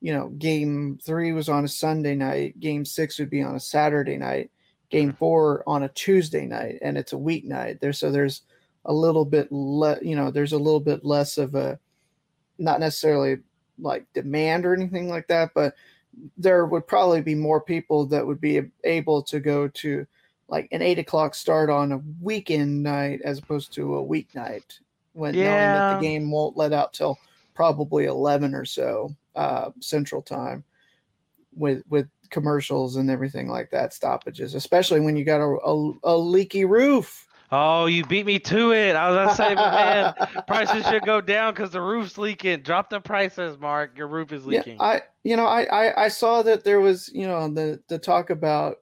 you 0.00 0.12
know 0.12 0.28
game 0.30 0.98
three 1.04 1.32
was 1.32 1.48
on 1.48 1.64
a 1.64 1.68
sunday 1.68 2.14
night 2.14 2.58
game 2.60 2.84
six 2.84 3.18
would 3.18 3.30
be 3.30 3.40
on 3.42 3.54
a 3.54 3.60
saturday 3.60 4.16
night 4.18 4.50
game 4.92 5.12
four 5.18 5.64
on 5.66 5.82
a 5.82 5.88
tuesday 5.88 6.46
night 6.46 6.78
and 6.82 6.96
it's 6.96 7.12
a 7.12 7.16
weeknight. 7.16 7.80
There 7.80 7.92
so 7.92 8.12
there's 8.12 8.42
a 8.84 8.92
little 8.92 9.24
bit 9.24 9.48
le- 9.50 10.02
you 10.02 10.14
know 10.14 10.30
there's 10.30 10.52
a 10.52 10.58
little 10.58 10.80
bit 10.80 11.04
less 11.04 11.38
of 11.38 11.54
a 11.54 11.78
not 12.58 12.80
necessarily 12.80 13.38
like 13.78 14.06
demand 14.12 14.66
or 14.66 14.74
anything 14.74 15.08
like 15.08 15.26
that 15.28 15.50
but 15.54 15.74
there 16.36 16.66
would 16.66 16.86
probably 16.86 17.22
be 17.22 17.34
more 17.34 17.60
people 17.60 18.04
that 18.06 18.26
would 18.26 18.40
be 18.40 18.60
able 18.84 19.22
to 19.22 19.40
go 19.40 19.66
to 19.68 20.06
like 20.48 20.68
an 20.70 20.82
eight 20.82 20.98
o'clock 20.98 21.34
start 21.34 21.70
on 21.70 21.92
a 21.92 22.02
weekend 22.20 22.82
night 22.82 23.20
as 23.24 23.38
opposed 23.38 23.72
to 23.72 23.96
a 23.96 24.04
weeknight 24.04 24.80
when 25.14 25.34
knowing 25.34 25.72
that 25.72 25.94
the 25.94 26.06
game 26.06 26.30
won't 26.30 26.56
let 26.56 26.72
out 26.72 26.92
till 26.92 27.18
probably 27.54 28.04
11 28.04 28.54
or 28.54 28.64
so 28.64 29.14
uh, 29.36 29.70
central 29.80 30.20
time 30.20 30.62
with 31.54 31.82
with 31.88 32.08
commercials 32.32 32.96
and 32.96 33.10
everything 33.10 33.48
like 33.48 33.70
that 33.70 33.92
stoppages 33.92 34.54
especially 34.54 35.00
when 35.00 35.16
you 35.16 35.24
got 35.24 35.40
a, 35.40 35.58
a, 35.64 35.92
a 36.04 36.16
leaky 36.16 36.64
roof 36.64 37.26
Oh, 37.54 37.84
you 37.84 38.02
beat 38.06 38.24
me 38.24 38.38
to 38.38 38.72
it. 38.72 38.96
I 38.96 39.10
was 39.10 39.16
gonna 39.16 39.34
say, 39.34 39.54
man, 39.54 40.14
prices 40.46 40.86
should 40.86 41.04
go 41.04 41.20
down 41.20 41.52
because 41.52 41.70
the 41.70 41.82
roof's 41.82 42.16
leaking. 42.16 42.62
Drop 42.62 42.88
the 42.88 42.98
prices, 42.98 43.58
Mark. 43.58 43.96
Your 43.96 44.08
roof 44.08 44.32
is 44.32 44.46
leaking. 44.46 44.76
Yeah, 44.76 44.82
I 44.82 45.02
you 45.22 45.36
know 45.36 45.44
I, 45.44 45.64
I 45.64 46.04
I 46.04 46.08
saw 46.08 46.42
that 46.42 46.64
there 46.64 46.80
was 46.80 47.10
you 47.12 47.26
know 47.26 47.46
the 47.48 47.78
the 47.88 47.98
talk 47.98 48.30
about 48.30 48.78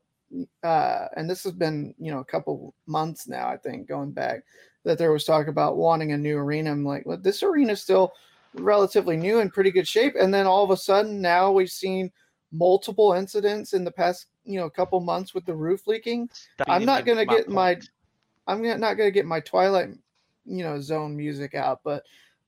uh 0.63 1.07
and 1.17 1.29
this 1.29 1.43
has 1.43 1.53
been 1.53 1.93
you 1.99 2.13
know 2.13 2.21
a 2.21 2.25
couple 2.25 2.73
months 2.87 3.27
now 3.27 3.49
I 3.49 3.57
think 3.57 3.89
going 3.89 4.13
back 4.13 4.45
that 4.85 4.99
there 4.99 5.11
was 5.11 5.25
talk 5.25 5.49
about 5.49 5.77
wanting 5.77 6.13
a 6.13 6.17
new 6.17 6.39
arena. 6.39 6.71
I'm 6.71 6.85
like, 6.85 7.05
well, 7.05 7.19
this 7.19 7.43
arena's 7.43 7.83
still 7.83 8.13
relatively 8.55 9.17
new 9.17 9.41
and 9.41 9.53
pretty 9.53 9.73
good 9.73 9.89
shape, 9.89 10.15
and 10.19 10.33
then 10.33 10.47
all 10.47 10.63
of 10.63 10.71
a 10.71 10.77
sudden 10.77 11.21
now 11.21 11.51
we've 11.51 11.71
seen 11.71 12.13
multiple 12.53 13.13
incidents 13.13 13.73
in 13.73 13.85
the 13.85 13.91
past, 13.91 14.27
you 14.45 14.59
know, 14.59 14.69
couple 14.69 15.01
months 15.01 15.35
with 15.35 15.45
the 15.45 15.55
roof 15.55 15.87
leaking. 15.87 16.29
I'm 16.67 16.85
not 16.85 17.05
gonna 17.05 17.27
get 17.27 17.49
my 17.49 17.75
point. 17.75 17.91
I'm 18.47 18.63
not 18.63 18.95
gonna 18.95 19.11
get 19.11 19.27
my 19.27 19.41
Twilight, 19.41 19.91
you 20.45 20.65
know, 20.65 20.81
zone 20.81 21.17
music 21.17 21.55
out, 21.55 21.81
but 21.85 22.03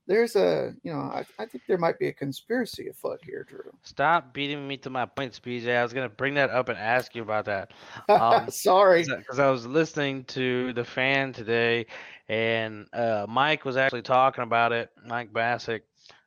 there's 0.07 0.35
a, 0.35 0.75
you 0.83 0.93
know, 0.93 0.99
I, 0.99 1.25
I 1.38 1.47
think 1.47 1.62
there 1.69 1.79
might 1.79 1.99
be 1.99 2.09
a 2.09 2.12
conspiracy 2.12 2.88
afoot 2.88 3.21
here, 3.25 3.47
Drew. 3.49 3.73
Stop 3.83 4.35
beating 4.35 4.67
me 4.67 4.77
to 4.79 4.91
my 4.91 5.07
points, 5.07 5.38
BJ. 5.38 5.77
I 5.77 5.83
was 5.83 5.93
gonna 5.93 6.09
bring 6.09 6.35
that 6.35 6.51
up 6.51 6.69
and 6.69 6.79
ask 6.79 7.15
you 7.15 7.23
about 7.23 7.45
that. 7.47 7.71
Um, 8.09 8.51
Sorry. 8.51 9.05
because 9.05 9.38
I 9.38 9.51
was 9.51 9.67
listening 9.67 10.25
to 10.25 10.73
the 10.73 10.85
fan 10.85 11.33
today, 11.33 11.87
and 12.29 12.87
uh, 12.93 13.27
Mike 13.29 13.65
was 13.65 13.77
actually 13.77 14.03
talking 14.03 14.43
about 14.43 14.73
it. 14.73 14.91
Mike 15.07 15.33
Bacsik 15.33 15.83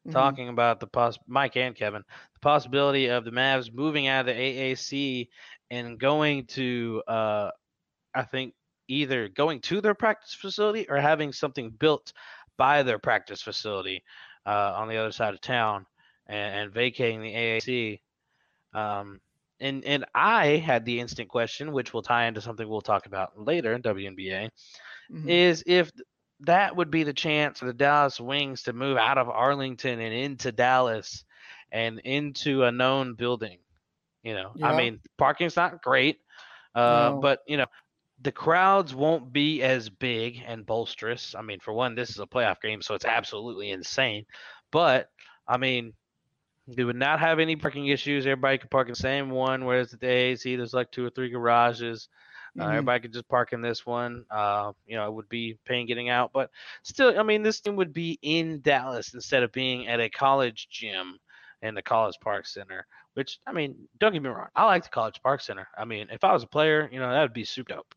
Mhm. 0.07 0.11
talking 0.11 0.49
about 0.49 0.79
the 0.79 0.87
poss- 0.87 1.19
Mike 1.27 1.57
and 1.57 1.75
Kevin 1.75 2.03
the 2.33 2.39
possibility 2.39 3.07
of 3.07 3.25
the 3.25 3.31
Mavs 3.31 3.73
moving 3.73 4.07
out 4.07 4.21
of 4.21 4.25
the 4.27 4.33
AAC 4.41 5.29
and 5.71 5.99
going 5.99 6.45
to 6.47 7.01
uh, 7.07 7.51
I 8.13 8.23
think 8.23 8.53
either 8.87 9.27
going 9.29 9.61
to 9.61 9.81
their 9.81 9.95
practice 9.95 10.33
facility 10.33 10.87
or 10.89 10.97
having 10.97 11.33
something 11.33 11.71
built 11.71 12.13
by 12.57 12.83
their 12.83 12.99
practice 12.99 13.41
facility 13.41 14.03
uh, 14.45 14.73
on 14.75 14.87
the 14.87 14.97
other 14.97 15.11
side 15.11 15.33
of 15.33 15.41
town 15.41 15.85
and, 16.27 16.55
and 16.61 16.73
vacating 16.73 17.21
the 17.21 17.33
AAC. 17.33 18.01
Um, 18.73 19.19
and 19.59 19.83
and 19.85 20.05
I 20.13 20.57
had 20.57 20.85
the 20.85 20.99
instant 20.99 21.29
question, 21.29 21.71
which 21.71 21.93
will 21.93 22.01
tie 22.01 22.25
into 22.25 22.41
something 22.41 22.67
we'll 22.67 22.81
talk 22.81 23.05
about 23.05 23.39
later 23.39 23.73
in 23.73 23.81
WNBA, 23.81 24.49
Mhm. 25.11 25.29
is 25.29 25.63
if 25.65 25.91
that 26.41 26.75
would 26.75 26.91
be 26.91 27.03
the 27.03 27.13
chance 27.13 27.59
for 27.59 27.65
the 27.65 27.73
Dallas 27.73 28.19
Wings 28.19 28.63
to 28.63 28.73
move 28.73 28.97
out 28.97 29.17
of 29.17 29.29
Arlington 29.29 29.99
and 29.99 30.13
into 30.13 30.51
Dallas 30.51 31.23
and 31.71 31.99
into 31.99 32.63
a 32.63 32.71
known 32.71 33.13
building. 33.15 33.59
You 34.23 34.33
know, 34.33 34.53
I 34.63 34.75
mean, 34.75 34.99
parking's 35.17 35.55
not 35.55 35.83
great, 35.83 36.19
uh, 36.73 37.11
No. 37.13 37.19
but 37.21 37.39
you 37.47 37.57
know, 37.57 37.67
the 38.21 38.31
crowds 38.31 38.95
won't 38.95 39.31
be 39.31 39.61
as 39.61 39.89
big 39.89 40.41
and 40.45 40.65
bolsterous. 40.65 41.35
I 41.37 41.41
mean, 41.41 41.59
for 41.59 41.73
one, 41.73 41.95
this 41.95 42.09
is 42.09 42.19
a 42.19 42.25
playoff 42.25 42.59
game, 42.61 42.81
so 42.81 42.95
it's 42.95 43.05
absolutely 43.05 43.69
insane. 43.71 44.25
But 44.71 45.09
I 45.47 45.57
mean, 45.57 45.93
they 46.67 46.83
would 46.83 46.95
not 46.95 47.19
have 47.19 47.39
any 47.39 47.55
parking 47.55 47.87
issues. 47.87 48.25
Everybody 48.25 48.57
could 48.57 48.71
park 48.71 48.87
in 48.87 48.93
the 48.93 48.99
same 48.99 49.29
one. 49.29 49.65
Whereas 49.65 49.91
the 49.91 49.97
AAC, 49.97 50.57
there's 50.57 50.73
like 50.73 50.91
two 50.91 51.05
or 51.05 51.11
three 51.11 51.29
garages. 51.29 52.09
Uh, 52.59 52.67
Mhm. 52.67 52.69
everybody 52.69 53.01
could 53.01 53.13
just 53.13 53.27
park 53.27 53.53
in 53.53 53.61
this 53.61 53.85
one. 53.85 54.25
Uh, 54.29 54.71
you 54.85 54.95
know, 54.95 55.07
it 55.07 55.13
would 55.13 55.29
be 55.29 55.57
pain 55.65 55.85
getting 55.87 56.09
out, 56.09 56.31
but 56.33 56.49
still, 56.83 57.17
I 57.19 57.23
mean, 57.23 57.43
this 57.43 57.59
team 57.61 57.75
would 57.75 57.93
be 57.93 58.17
in 58.21 58.61
Dallas 58.61 59.13
instead 59.13 59.43
of 59.43 59.51
being 59.51 59.87
at 59.87 59.99
a 59.99 60.09
college 60.09 60.67
gym 60.69 61.17
in 61.61 61.75
the 61.75 61.81
College 61.81 62.15
Park 62.21 62.45
Center. 62.47 62.85
Which, 63.13 63.39
I 63.45 63.51
mean, 63.53 63.87
don't 63.99 64.13
get 64.13 64.21
me 64.21 64.29
wrong, 64.29 64.47
I 64.55 64.65
like 64.65 64.83
the 64.83 64.89
College 64.89 65.21
Park 65.21 65.41
Center. 65.41 65.67
I 65.77 65.85
mean, 65.85 66.07
if 66.11 66.23
I 66.23 66.33
was 66.33 66.43
a 66.43 66.47
player, 66.47 66.89
you 66.91 66.99
know, 66.99 67.09
that 67.11 67.21
would 67.21 67.33
be 67.33 67.43
super 67.45 67.73
dope. 67.73 67.93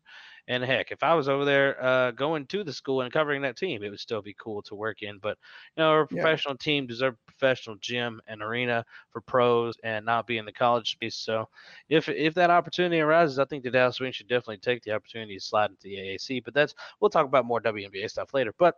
And 0.49 0.63
heck, 0.63 0.91
if 0.91 1.03
I 1.03 1.13
was 1.13 1.29
over 1.29 1.45
there 1.45 1.81
uh, 1.81 2.11
going 2.11 2.47
to 2.47 2.63
the 2.63 2.73
school 2.73 3.01
and 3.01 3.13
covering 3.13 3.43
that 3.43 3.55
team, 3.55 3.83
it 3.83 3.89
would 3.89 3.99
still 3.99 4.21
be 4.21 4.33
cool 4.33 4.61
to 4.63 4.75
work 4.75 5.03
in. 5.03 5.19
But 5.19 5.37
you 5.77 5.83
know, 5.83 6.01
a 6.01 6.07
Yeah. 6.09 6.21
professional 6.21 6.57
team 6.57 6.87
deserves 6.87 7.17
a 7.17 7.31
professional 7.31 7.77
gym 7.77 8.19
and 8.27 8.41
arena 8.41 8.83
for 9.11 9.21
pros 9.21 9.75
and 9.83 10.05
not 10.05 10.27
be 10.27 10.37
in 10.39 10.45
the 10.45 10.51
college 10.51 10.91
space. 10.91 11.15
So 11.15 11.47
if 11.87 12.09
if 12.09 12.33
that 12.33 12.49
opportunity 12.49 12.99
arises, 12.99 13.39
I 13.39 13.45
think 13.45 13.63
the 13.63 13.71
Dallas 13.71 13.99
Wings 13.99 14.15
should 14.15 14.27
definitely 14.27 14.57
take 14.57 14.83
the 14.83 14.91
opportunity 14.91 15.35
to 15.35 15.41
slide 15.43 15.69
into 15.69 15.83
the 15.83 15.97
AAC. 15.97 16.43
But 16.43 16.53
that's 16.55 16.73
we'll 16.99 17.09
talk 17.11 17.25
about 17.27 17.45
more 17.45 17.61
WNBA 17.61 18.09
stuff 18.09 18.33
later. 18.33 18.53
But 18.57 18.75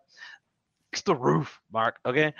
it's 0.91 1.03
the 1.03 1.15
roof, 1.15 1.61
Mark. 1.71 1.99
Okay. 2.05 2.33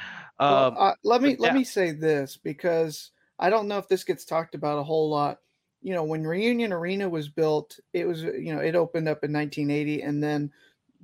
Well, 0.48 0.70
Um, 0.70 0.76
uh, 0.76 0.94
let 1.04 1.22
me 1.22 1.36
let 1.40 1.54
yeah. 1.54 1.54
me 1.54 1.64
say 1.64 1.92
this 1.92 2.38
because 2.38 3.12
I 3.40 3.50
don't 3.50 3.68
know 3.68 3.78
if 3.78 3.88
this 3.88 4.04
gets 4.04 4.26
talked 4.26 4.56
about 4.56 4.80
a 4.80 4.84
whole 4.84 5.10
lot. 5.10 5.40
You 5.82 5.94
know, 5.94 6.04
when 6.04 6.24
Reunion 6.26 6.72
Arena 6.74 7.10
was 7.10 7.28
built, 7.28 7.80
it 7.94 8.06
was 8.08 8.22
you 8.24 8.54
know 8.54 8.60
it 8.62 8.76
opened 8.76 9.08
up 9.08 9.24
in 9.24 9.34
1980, 9.34 10.02
and 10.04 10.24
then 10.24 10.52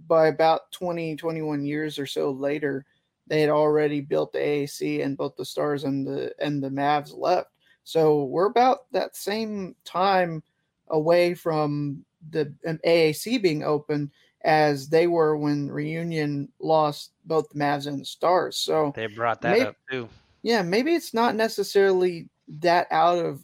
by 0.08 0.28
about 0.28 0.72
20 0.72 1.16
21 1.16 1.66
years 1.66 1.98
or 1.98 2.06
so 2.06 2.30
later, 2.32 2.86
they 3.26 3.42
had 3.42 3.50
already 3.50 4.02
built 4.02 4.32
the 4.34 4.40
AAC, 4.40 5.04
and 5.04 5.18
both 5.18 5.36
the 5.36 5.46
Stars 5.46 5.84
and 5.84 6.06
the 6.06 6.34
and 6.40 6.62
the 6.64 6.70
Mavs 6.70 7.18
left. 7.18 7.50
So 7.84 8.26
we're 8.26 8.46
about 8.48 8.92
that 8.92 9.16
same 9.16 9.76
time 9.86 10.44
away 10.90 11.34
from 11.34 12.04
the 12.32 12.54
AAC 12.66 13.42
being 13.42 13.64
open 13.64 14.12
as 14.44 14.88
they 14.90 15.08
were 15.08 15.36
when 15.38 15.70
Reunion 15.72 16.50
lost 16.60 17.12
both 17.26 17.50
the 17.50 17.58
Mavs 17.60 17.88
and 17.88 18.00
the 18.02 18.06
Stars. 18.06 18.58
So 18.58 18.92
they 18.96 19.08
brought 19.08 19.42
that 19.42 19.52
Maybe- 19.58 19.66
up 19.66 19.76
too. 19.90 20.10
yeah, 20.44 20.62
maybe 20.62 20.94
it's 20.94 21.14
not 21.14 21.36
necessarily 21.36 22.30
that 22.60 22.88
out 22.92 23.18
of 23.26 23.42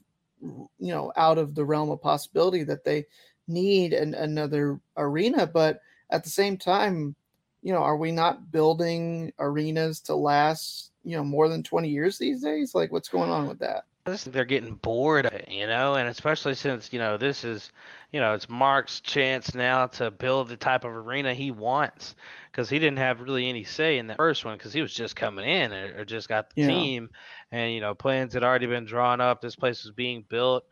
you 0.79 0.91
know 0.91 1.11
out 1.15 1.37
of 1.37 1.55
the 1.55 1.65
realm 1.65 1.89
of 1.89 2.01
possibility 2.01 2.63
that 2.63 2.83
they 2.83 3.05
need 3.47 3.93
an, 3.93 4.13
another 4.13 4.79
arena, 4.97 5.47
but 5.47 5.81
at 6.09 6.23
the 6.23 6.29
same 6.29 6.57
time, 6.57 7.15
you 7.61 7.73
know, 7.73 7.79
are 7.79 7.97
we 7.97 8.11
not 8.11 8.51
building 8.51 9.33
arenas 9.39 9.99
to 10.01 10.15
last 10.15 10.91
you 11.03 11.15
know 11.15 11.23
more 11.23 11.49
than 11.49 11.63
twenty 11.63 11.89
years 11.89 12.17
these 12.17 12.41
days? 12.41 12.75
Like, 12.75 12.91
what's 12.91 13.09
going 13.09 13.31
on 13.31 13.47
with 13.47 13.59
that? 13.59 13.85
I 14.05 14.15
they're 14.17 14.45
getting 14.45 14.75
bored 14.75 15.25
of 15.25 15.33
it, 15.33 15.49
you 15.49 15.65
know, 15.67 15.95
and 15.95 16.07
especially 16.09 16.55
since 16.55 16.91
you 16.91 16.99
know 16.99 17.17
this 17.17 17.43
is, 17.43 17.71
you 18.11 18.19
know, 18.19 18.33
it's 18.33 18.49
Mark's 18.49 18.99
chance 18.99 19.53
now 19.55 19.87
to 19.87 20.11
build 20.11 20.49
the 20.49 20.57
type 20.57 20.83
of 20.83 20.91
arena 20.91 21.33
he 21.33 21.51
wants 21.51 22.15
because 22.51 22.69
he 22.69 22.79
didn't 22.79 22.97
have 22.99 23.21
really 23.21 23.47
any 23.49 23.63
say 23.63 23.97
in 23.97 24.07
the 24.07 24.15
first 24.15 24.43
one 24.45 24.57
because 24.57 24.73
he 24.73 24.81
was 24.81 24.93
just 24.93 25.15
coming 25.15 25.45
in 25.47 25.71
or, 25.73 25.99
or 25.99 26.05
just 26.05 26.27
got 26.27 26.49
the 26.49 26.55
Yeah. 26.55 26.65
team, 26.65 27.09
and 27.51 27.73
you 27.73 27.79
know, 27.81 27.93
plans 27.95 28.33
had 28.33 28.43
already 28.43 28.67
been 28.67 28.85
drawn 28.85 29.21
up. 29.21 29.41
This 29.41 29.55
place 29.55 29.83
was 29.83 29.93
being 29.93 30.25
built, 30.27 30.63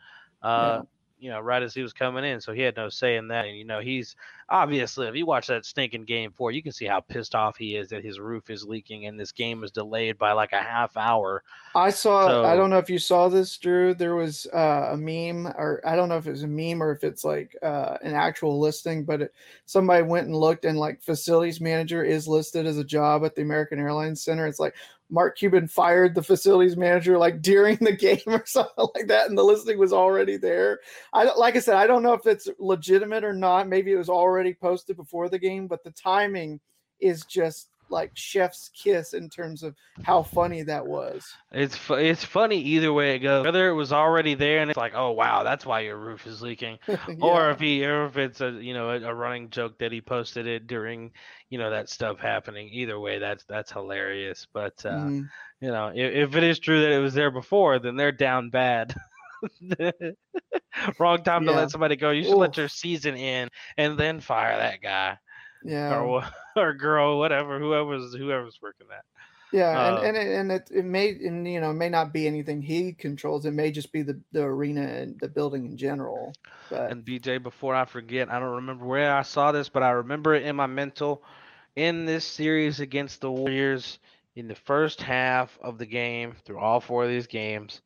uh, 0.41 0.81
you 1.21 1.29
know, 1.29 1.39
right 1.39 1.61
as 1.61 1.73
he 1.73 1.83
was 1.83 1.93
coming 1.93 2.25
in, 2.25 2.41
so 2.41 2.51
he 2.51 2.61
had 2.61 2.75
no 2.75 2.89
say 2.89 3.15
in 3.15 3.27
that. 3.27 3.45
And 3.45 3.55
you 3.55 3.63
know, 3.63 3.79
he's 3.79 4.15
obviously 4.49 5.07
if 5.07 5.15
you 5.15 5.25
watch 5.25 5.47
that 5.47 5.65
stinking 5.65 6.03
game 6.05 6.31
four, 6.31 6.51
you 6.51 6.63
can 6.63 6.71
see 6.71 6.85
how 6.85 6.99
pissed 6.99 7.35
off 7.35 7.55
he 7.57 7.75
is 7.75 7.89
that 7.89 8.03
his 8.03 8.19
roof 8.19 8.49
is 8.49 8.65
leaking 8.65 9.05
and 9.05 9.19
this 9.19 9.31
game 9.31 9.61
was 9.61 9.71
delayed 9.71 10.17
by 10.17 10.31
like 10.33 10.51
a 10.51 10.61
half 10.61 10.97
hour. 10.97 11.43
I 11.75 11.91
saw. 11.91 12.27
So- 12.27 12.43
I 12.43 12.55
don't 12.55 12.71
know 12.71 12.79
if 12.79 12.89
you 12.89 12.97
saw 12.97 13.29
this, 13.29 13.55
Drew. 13.57 13.93
There 13.93 14.15
was 14.15 14.47
uh, 14.51 14.89
a 14.91 14.97
meme, 14.97 15.45
or 15.47 15.79
I 15.85 15.95
don't 15.95 16.09
know 16.09 16.17
if 16.17 16.25
it 16.25 16.31
was 16.31 16.43
a 16.43 16.47
meme 16.47 16.81
or 16.81 16.91
if 16.91 17.03
it's 17.03 17.23
like 17.23 17.55
uh, 17.61 17.97
an 18.01 18.15
actual 18.15 18.59
listing, 18.59 19.05
but 19.05 19.21
it, 19.21 19.33
somebody 19.67 20.03
went 20.03 20.25
and 20.25 20.35
looked, 20.35 20.65
and 20.65 20.77
like 20.77 21.03
facilities 21.03 21.61
manager 21.61 22.03
is 22.03 22.27
listed 22.27 22.65
as 22.65 22.79
a 22.79 22.83
job 22.83 23.23
at 23.23 23.35
the 23.35 23.43
American 23.43 23.79
Airlines 23.79 24.23
Center. 24.23 24.47
It's 24.47 24.59
like 24.59 24.73
Mark 25.11 25.37
Cuban 25.37 25.67
fired 25.67 26.15
the 26.15 26.23
facilities 26.23 26.77
manager 26.77 27.17
like 27.17 27.41
during 27.41 27.77
the 27.77 27.91
game 27.95 28.21
or 28.25 28.43
something 28.45 28.87
like 28.95 29.07
that, 29.07 29.29
and 29.29 29.37
the 29.37 29.43
listing 29.43 29.77
was 29.77 29.93
already 29.93 30.37
there. 30.37 30.79
I 31.13 31.25
like 31.35 31.55
I 31.55 31.59
said, 31.59 31.75
I 31.75 31.85
don't 31.85 32.03
know 32.03 32.13
if 32.13 32.25
it's 32.25 32.47
legitimate 32.57 33.23
or 33.23 33.33
not. 33.33 33.67
Maybe 33.67 33.91
it 33.91 33.97
was 33.97 34.09
already 34.09 34.53
posted 34.53 34.95
before 34.95 35.29
the 35.29 35.39
game, 35.39 35.67
but 35.67 35.83
the 35.83 35.91
timing 35.91 36.59
is 36.99 37.25
just 37.25 37.70
like 37.91 38.11
chef's 38.15 38.69
kiss 38.73 39.13
in 39.13 39.29
terms 39.29 39.61
of 39.63 39.75
how 40.03 40.23
funny 40.23 40.63
that 40.63 40.85
was. 40.87 41.23
It's 41.51 41.75
fu- 41.75 41.95
it's 41.95 42.23
funny 42.23 42.57
either 42.57 42.91
way 42.93 43.15
it 43.15 43.19
goes. 43.19 43.43
Whether 43.43 43.69
it 43.69 43.73
was 43.73 43.91
already 43.91 44.33
there 44.33 44.59
and 44.61 44.71
it's 44.71 44.77
like, 44.77 44.93
oh 44.95 45.11
wow, 45.11 45.43
that's 45.43 45.65
why 45.65 45.81
your 45.81 45.97
roof 45.97 46.25
is 46.25 46.41
leaking, 46.41 46.79
or 47.21 47.51
if 47.51 47.59
he, 47.59 47.85
or 47.85 48.05
if 48.05 48.17
it's 48.17 48.41
a 48.41 48.51
you 48.51 48.73
know 48.73 48.89
a, 48.89 49.01
a 49.01 49.13
running 49.13 49.49
joke 49.49 49.77
that 49.79 49.91
he 49.91 50.01
posted 50.01 50.47
it 50.47 50.67
during 50.67 51.11
you 51.49 51.57
know 51.59 51.69
that 51.69 51.89
stuff 51.89 52.19
happening. 52.19 52.69
Either 52.71 52.99
way, 52.99 53.19
that's 53.19 53.43
that's 53.45 53.71
hilarious. 53.71 54.47
But 54.53 54.83
uh, 54.85 55.09
Mhm. 55.09 55.27
you 55.59 55.67
know, 55.69 55.91
if, 55.93 56.29
if 56.29 56.35
it 56.35 56.43
is 56.43 56.59
true 56.59 56.81
that 56.81 56.91
it 56.91 56.99
was 56.99 57.13
there 57.13 57.31
before, 57.31 57.79
then 57.79 57.95
they're 57.97 58.11
down 58.11 58.49
bad. 58.49 58.95
Wrong 60.99 61.21
time 61.23 61.45
to 61.45 61.51
let 61.51 61.69
somebody 61.71 61.95
go. 61.97 62.11
You 62.11 62.23
should 62.23 62.37
let 62.37 62.57
your 62.57 62.69
season 62.69 63.15
in 63.15 63.49
and 63.77 63.97
then 63.97 64.19
fire 64.21 64.57
that 64.57 64.81
guy 64.81 65.17
yeah. 65.63 65.99
or 65.99 66.23
or 66.55 66.73
girl, 66.73 67.19
whatever, 67.19 67.59
whoever's 67.59 68.13
whoever's 68.13 68.59
working 68.61 68.87
that. 68.89 69.05
Yeah, 69.51 69.77
Uh, 69.77 70.01
and 70.01 70.05
and 70.05 70.17
it, 70.17 70.39
and 70.39 70.51
it, 70.51 70.69
it 70.71 70.85
may 70.85 71.09
and 71.09 71.45
you 71.47 71.59
know 71.59 71.71
it 71.71 71.75
may 71.75 71.89
not 71.89 72.13
be 72.13 72.25
anything 72.25 72.61
he 72.61 72.93
controls. 72.93 73.45
It 73.45 73.51
may 73.51 73.71
just 73.71 73.91
be 73.91 74.01
the 74.01 74.19
the 74.31 74.43
arena 74.43 74.81
and 74.81 75.19
the 75.19 75.27
building 75.27 75.65
in 75.65 75.77
general. 75.77 76.33
But 76.69 76.91
And 76.91 77.05
BJ, 77.05 77.43
before 77.43 77.75
I 77.75 77.85
forget, 77.85 78.31
I 78.31 78.39
don't 78.39 78.55
remember 78.55 78.85
where 78.85 79.13
I 79.13 79.23
saw 79.23 79.51
this, 79.51 79.67
but 79.67 79.83
I 79.83 79.91
remember 79.91 80.33
it 80.35 80.43
in 80.43 80.55
my 80.55 80.67
mental. 80.67 81.23
In 81.75 82.05
this 82.05 82.25
series 82.25 82.81
against 82.81 83.21
the 83.21 83.31
Warriors, 83.31 83.99
in 84.35 84.47
the 84.47 84.55
first 84.55 85.01
half 85.01 85.57
of 85.61 85.77
the 85.77 85.85
game, 85.85 86.35
through 86.45 86.59
all 86.59 86.81
four 86.81 87.03
of 87.03 87.09
these 87.09 87.27
games, 87.27 87.81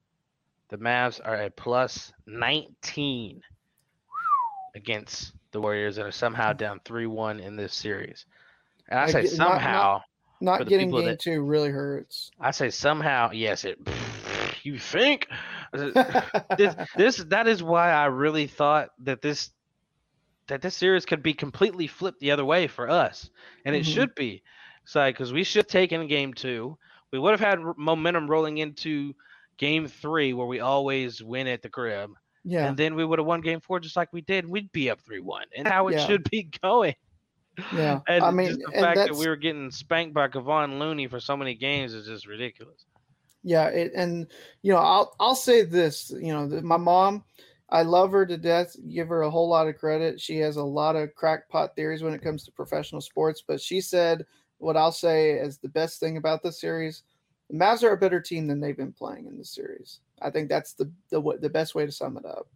the 0.70 0.78
Mavs 0.78 1.20
are 1.24 1.36
at 1.36 1.56
plus 1.56 2.12
19 2.26 3.42
against 4.76 5.34
the 5.56 5.62
Warriors 5.62 5.98
and 5.98 6.08
are 6.08 6.12
somehow 6.12 6.54
down 6.54 6.80
3 6.86 7.08
1 7.08 7.40
in 7.40 7.56
this 7.56 7.74
series. 7.74 8.26
And 8.90 9.00
I 9.00 9.08
say 9.10 9.24
get- 9.24 9.38
not- 9.38 9.48
not- 9.48 9.62
somehow. 9.62 10.02
getting 10.70 10.92
game 10.92 11.06
that- 11.06 11.20
two 11.20 11.42
really 11.42 11.70
hurts. 11.70 12.30
I 12.40 12.52
say 12.52 12.70
somehow. 12.70 13.32
Yes, 13.32 13.66
it. 13.66 13.80
You 14.64 14.80
think? 14.80 15.28
this, 16.58 16.76
this 16.98 17.18
that 17.30 17.48
is 17.48 17.62
why 17.62 17.92
I 17.92 18.06
really 18.06 18.48
thought 18.48 18.90
that 19.04 19.22
this 19.22 19.52
that 20.48 20.64
this 20.64 20.74
series 20.76 21.06
could 21.06 21.22
be 21.22 21.36
completely 21.36 21.86
flipped 21.86 22.20
the 22.20 22.32
other 22.32 22.44
way 22.46 22.66
for 22.66 22.90
us, 22.90 23.30
and 23.64 23.76
it 23.76 23.84
Mhm. 23.84 23.94
should 23.94 24.16
be. 24.16 24.42
So 24.86 25.06
because 25.08 25.32
we 25.32 25.44
should 25.44 25.60
have 25.66 25.68
taken 25.68 26.08
game 26.08 26.34
two, 26.34 26.80
we 27.12 27.20
would 27.20 27.30
have 27.32 27.40
had 27.40 27.60
momentum 27.78 28.28
rolling 28.28 28.58
into 28.58 29.14
game 29.58 29.88
three 29.88 30.34
where 30.34 30.48
we 30.48 30.60
always 30.62 31.22
win 31.22 31.46
at 31.48 31.62
the 31.62 31.70
crib, 31.70 32.10
Yeah. 32.48 32.68
and 32.68 32.78
then 32.78 32.94
we 32.96 33.04
would 33.04 33.18
have 33.20 33.26
won 33.26 33.42
game 33.42 33.60
four 33.60 33.80
just 33.80 33.96
like 33.96 34.14
we 34.14 34.22
did. 34.22 34.48
We'd 34.48 34.72
be 34.72 34.90
up 34.92 35.02
three 35.02 35.20
one, 35.20 35.48
and 35.58 35.68
how 35.68 35.88
it 35.88 35.94
Yeah. 35.96 36.06
should 36.06 36.30
be 36.30 36.44
going. 36.62 36.94
Yeah. 37.74 38.00
And 38.08 38.24
I 38.24 38.32
mean, 38.32 38.60
the 38.60 38.72
fact 38.72 38.98
that 38.98 39.16
we 39.16 39.28
were 39.28 39.36
getting 39.36 39.72
spanked 39.72 40.14
by 40.14 40.28
Kevon 40.28 40.78
Looney 40.78 41.08
for 41.08 41.20
so 41.20 41.36
many 41.36 41.56
games 41.56 41.94
is 41.94 42.06
just 42.06 42.28
ridiculous. 42.28 42.86
yeah, 43.44 43.68
it, 43.68 43.92
and 43.96 44.28
you 44.62 44.72
know, 44.74 44.80
I'll 44.80 45.16
I'll 45.20 45.36
say 45.36 45.64
this, 45.64 46.12
you 46.12 46.34
know, 46.34 46.48
that 46.50 46.64
my 46.64 46.78
mom, 46.78 47.24
I 47.70 47.82
love 47.84 48.12
her 48.12 48.26
to 48.26 48.38
death, 48.38 48.76
give 48.94 49.08
her 49.08 49.22
a 49.22 49.30
whole 49.30 49.48
lot 49.50 49.68
of 49.68 49.78
credit. 49.78 50.20
She 50.22 50.38
has 50.40 50.58
a 50.58 50.64
lot 50.64 50.96
of 50.96 51.16
crackpot 51.16 51.76
theories 51.76 52.04
when 52.04 52.14
it 52.14 52.22
comes 52.22 52.44
to 52.44 52.52
professional 52.52 53.02
sports, 53.02 53.42
but 53.48 53.60
she 53.62 53.82
said 53.82 54.26
what 54.60 54.78
I'll 54.78 54.92
say 54.92 55.32
is 55.32 55.58
the 55.58 55.70
best 55.70 56.00
thing 56.00 56.18
about 56.18 56.42
this 56.44 56.60
series, 56.62 57.04
the 57.50 57.58
Mavs 57.58 57.84
are 57.84 57.92
a 57.92 57.98
better 57.98 58.20
team 58.20 58.48
than 58.48 58.60
they've 58.60 58.78
been 58.78 58.94
playing 58.94 59.28
in 59.28 59.38
the 59.38 59.46
series. 59.46 60.00
I 60.22 60.30
think 60.32 60.50
that's 60.50 60.74
the 60.74 60.92
the 61.10 61.22
the 61.42 61.50
best 61.50 61.76
way 61.76 61.86
to 61.86 61.92
sum 61.92 62.18
it 62.18 62.26
up. 62.26 62.48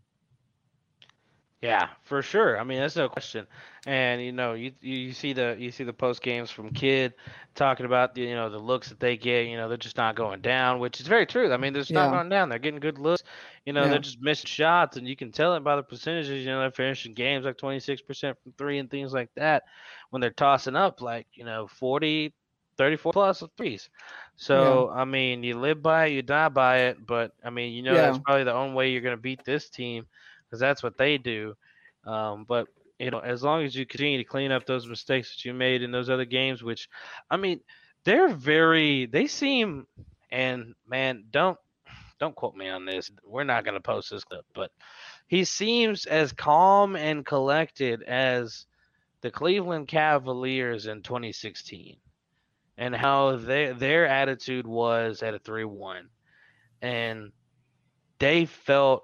Yeah, 1.62 1.90
for 2.06 2.22
sure. 2.22 2.58
I 2.58 2.64
mean, 2.64 2.80
that's 2.80 2.96
no 2.96 3.10
question. 3.10 3.46
And 3.86 4.22
you 4.22 4.32
know, 4.32 4.54
you 4.54 4.72
you 4.80 5.12
see 5.12 5.34
the 5.34 5.58
you 5.60 5.72
see 5.72 5.84
the 5.84 5.92
post 5.92 6.22
games 6.22 6.50
from 6.50 6.70
Kidd 6.72 7.14
talking 7.54 7.86
about 7.86 8.16
the 8.16 8.22
you 8.22 8.34
know 8.34 8.50
the 8.50 8.58
looks 8.58 8.88
that 8.88 9.02
they 9.02 9.18
get. 9.18 9.48
You 9.48 9.58
know, 9.58 9.68
they're 9.68 9.78
just 9.78 9.98
not 9.98 10.16
going 10.16 10.40
down, 10.40 10.80
which 10.80 11.02
is 11.02 11.08
very 11.08 11.26
true. 11.26 11.52
I 11.52 11.58
mean, 11.58 11.74
they're 11.74 11.82
just 11.82 11.92
not 11.92 12.12
going 12.12 12.30
down. 12.30 12.48
They're 12.48 12.60
getting 12.60 12.80
good 12.80 12.98
looks. 12.98 13.24
You 13.66 13.74
know, 13.74 13.84
Yeah. 13.84 13.90
they're 13.90 14.00
just 14.00 14.22
missing 14.22 14.48
shots, 14.48 14.96
and 14.96 15.06
you 15.06 15.18
can 15.18 15.34
tell 15.34 15.54
it 15.56 15.64
by 15.66 15.76
the 15.76 15.84
percentages. 15.84 16.46
You 16.46 16.52
know, 16.52 16.62
they're 16.62 16.72
finishing 16.72 17.14
games 17.14 17.44
like 17.44 17.58
twenty 17.58 17.82
six 17.82 18.02
percent 18.02 18.38
from 18.42 18.54
three 18.54 18.78
and 18.80 18.90
things 18.90 19.12
like 19.12 19.30
that. 19.36 19.64
When 20.12 20.22
they're 20.22 20.32
tossing 20.32 20.78
up 20.78 21.02
like 21.02 21.28
you 21.34 21.44
know 21.44 21.68
40, 21.68 22.34
34 22.80 23.12
plus 23.12 23.44
threes. 23.58 23.90
So 24.38 24.90
I 24.90 25.04
mean, 25.04 25.44
you 25.44 25.60
live 25.60 25.84
by 25.84 26.06
it, 26.06 26.14
you 26.14 26.22
die 26.22 26.48
by 26.50 26.78
it. 26.84 27.06
But 27.06 27.34
I 27.44 27.50
mean, 27.50 27.74
you 27.74 27.84
know, 27.84 27.94
that's 27.94 28.18
probably 28.20 28.46
the 28.46 28.54
only 28.54 28.74
way 28.74 28.90
you're 28.90 29.02
going 29.02 29.18
to 29.18 29.22
beat 29.22 29.44
this 29.44 29.70
team 29.70 30.08
because 30.46 30.62
that's 30.62 30.82
what 30.82 30.98
they 30.98 31.18
do. 31.18 31.56
Um, 32.06 32.46
but 32.48 32.68
you 32.98 33.12
know, 33.12 33.20
as 33.20 33.44
long 33.44 33.64
as 33.64 33.76
you 33.76 33.86
continue 33.86 34.18
to 34.18 34.24
clean 34.24 34.52
up 34.52 34.66
those 34.66 34.88
mistakes 34.88 35.36
that 35.36 35.46
you 35.46 35.54
made 35.54 35.84
in 35.84 35.92
those 35.92 36.10
other 36.10 36.26
games, 36.26 36.64
which, 36.64 36.90
I 37.30 37.36
mean, 37.38 37.60
they're 38.06 38.30
very, 38.30 39.06
they 39.06 39.28
seem, 39.28 39.86
and 40.32 40.74
man, 40.88 41.26
don't 41.32 41.58
don't 42.18 42.36
quote 42.36 42.56
me 42.56 42.70
on 42.70 42.86
this. 42.86 43.12
We're 43.26 43.44
not 43.44 43.64
going 43.66 43.76
to 43.76 43.82
post 43.82 44.10
this 44.10 44.24
clip, 44.24 44.46
but 44.54 44.72
he 45.28 45.44
seems 45.44 46.06
as 46.06 46.32
calm 46.32 46.96
and 46.96 47.26
collected 47.26 48.04
as 48.04 48.66
the 49.22 49.32
Cleveland 49.32 49.88
Cavaliers 49.88 50.88
in 50.88 51.02
2016, 51.02 51.98
and 52.80 52.96
how 52.96 53.36
their 53.36 53.74
their 53.74 54.08
attitude 54.08 54.66
was 54.66 55.22
at 55.22 55.36
a 55.36 55.40
three-one, 55.40 56.08
and 56.82 57.32
they 58.18 58.46
felt 58.46 59.04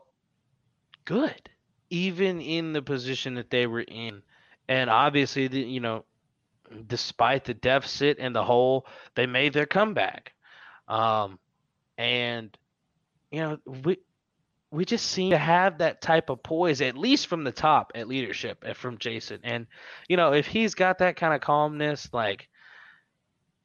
good 1.03 1.49
even 1.89 2.41
in 2.41 2.73
the 2.73 2.82
position 2.82 3.36
that 3.36 3.49
they 3.51 3.67
were 3.67 3.82
in. 3.82 4.23
And 4.67 4.89
obviously, 4.89 5.47
the, 5.47 5.59
you 5.59 5.80
know, 5.80 6.05
despite 6.88 7.43
the 7.43 7.53
deficit 7.53 8.17
and 8.19 8.36
the 8.36 8.43
hole, 8.43 8.88
they 9.13 9.28
made 9.28 9.53
their 9.53 9.67
comeback. 9.67 10.34
Um, 10.88 11.38
and 11.97 12.57
you 13.32 13.41
know, 13.41 13.57
we 13.84 13.97
we 14.71 14.86
just 14.86 15.05
seem 15.07 15.32
to 15.32 15.38
have 15.38 15.80
that 15.80 16.01
type 16.01 16.30
of 16.30 16.41
poise, 16.41 16.82
at 16.82 16.97
least 16.97 17.28
from 17.28 17.43
the 17.43 17.51
top 17.51 17.91
at 17.93 18.07
leadership, 18.07 18.63
and 18.65 18.76
from 18.76 18.97
Jason. 18.97 19.41
And 19.43 19.67
you 20.07 20.15
know, 20.15 20.34
if 20.34 20.47
he's 20.47 20.76
got 20.76 20.99
that 20.99 21.17
kind 21.17 21.34
of 21.34 21.41
calmness, 21.41 22.09
like 22.13 22.47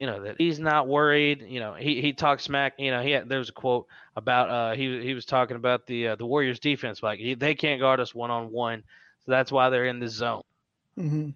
you 0.01 0.07
know 0.07 0.23
that 0.25 0.37
he's 0.39 0.61
not 0.61 0.89
worried. 0.89 1.43
You 1.49 1.61
know, 1.61 1.75
he 1.75 2.03
he 2.03 2.13
talks 2.15 2.45
smack. 2.45 2.75
You 2.79 2.91
know, 2.93 3.03
he 3.03 3.13
had, 3.13 3.29
there 3.29 3.39
was 3.39 3.51
a 3.51 3.55
quote 3.55 3.87
about 4.17 4.51
uh 4.51 4.77
he 4.77 5.03
he 5.03 5.15
was 5.15 5.27
talking 5.27 5.57
about 5.57 5.87
the 5.87 6.09
uh, 6.09 6.17
the 6.17 6.27
Warriors 6.27 6.61
defense 6.61 7.03
like 7.03 7.21
he, 7.21 7.35
they 7.35 7.55
can't 7.55 7.81
guard 7.81 8.01
us 8.01 8.15
one 8.15 8.31
on 8.31 8.51
one, 8.53 8.85
so 9.27 9.33
that's 9.33 9.53
why 9.53 9.71
they're 9.71 9.87
in 9.87 10.01
the 10.01 10.09
zone. 10.09 10.43
hmm 10.97 11.31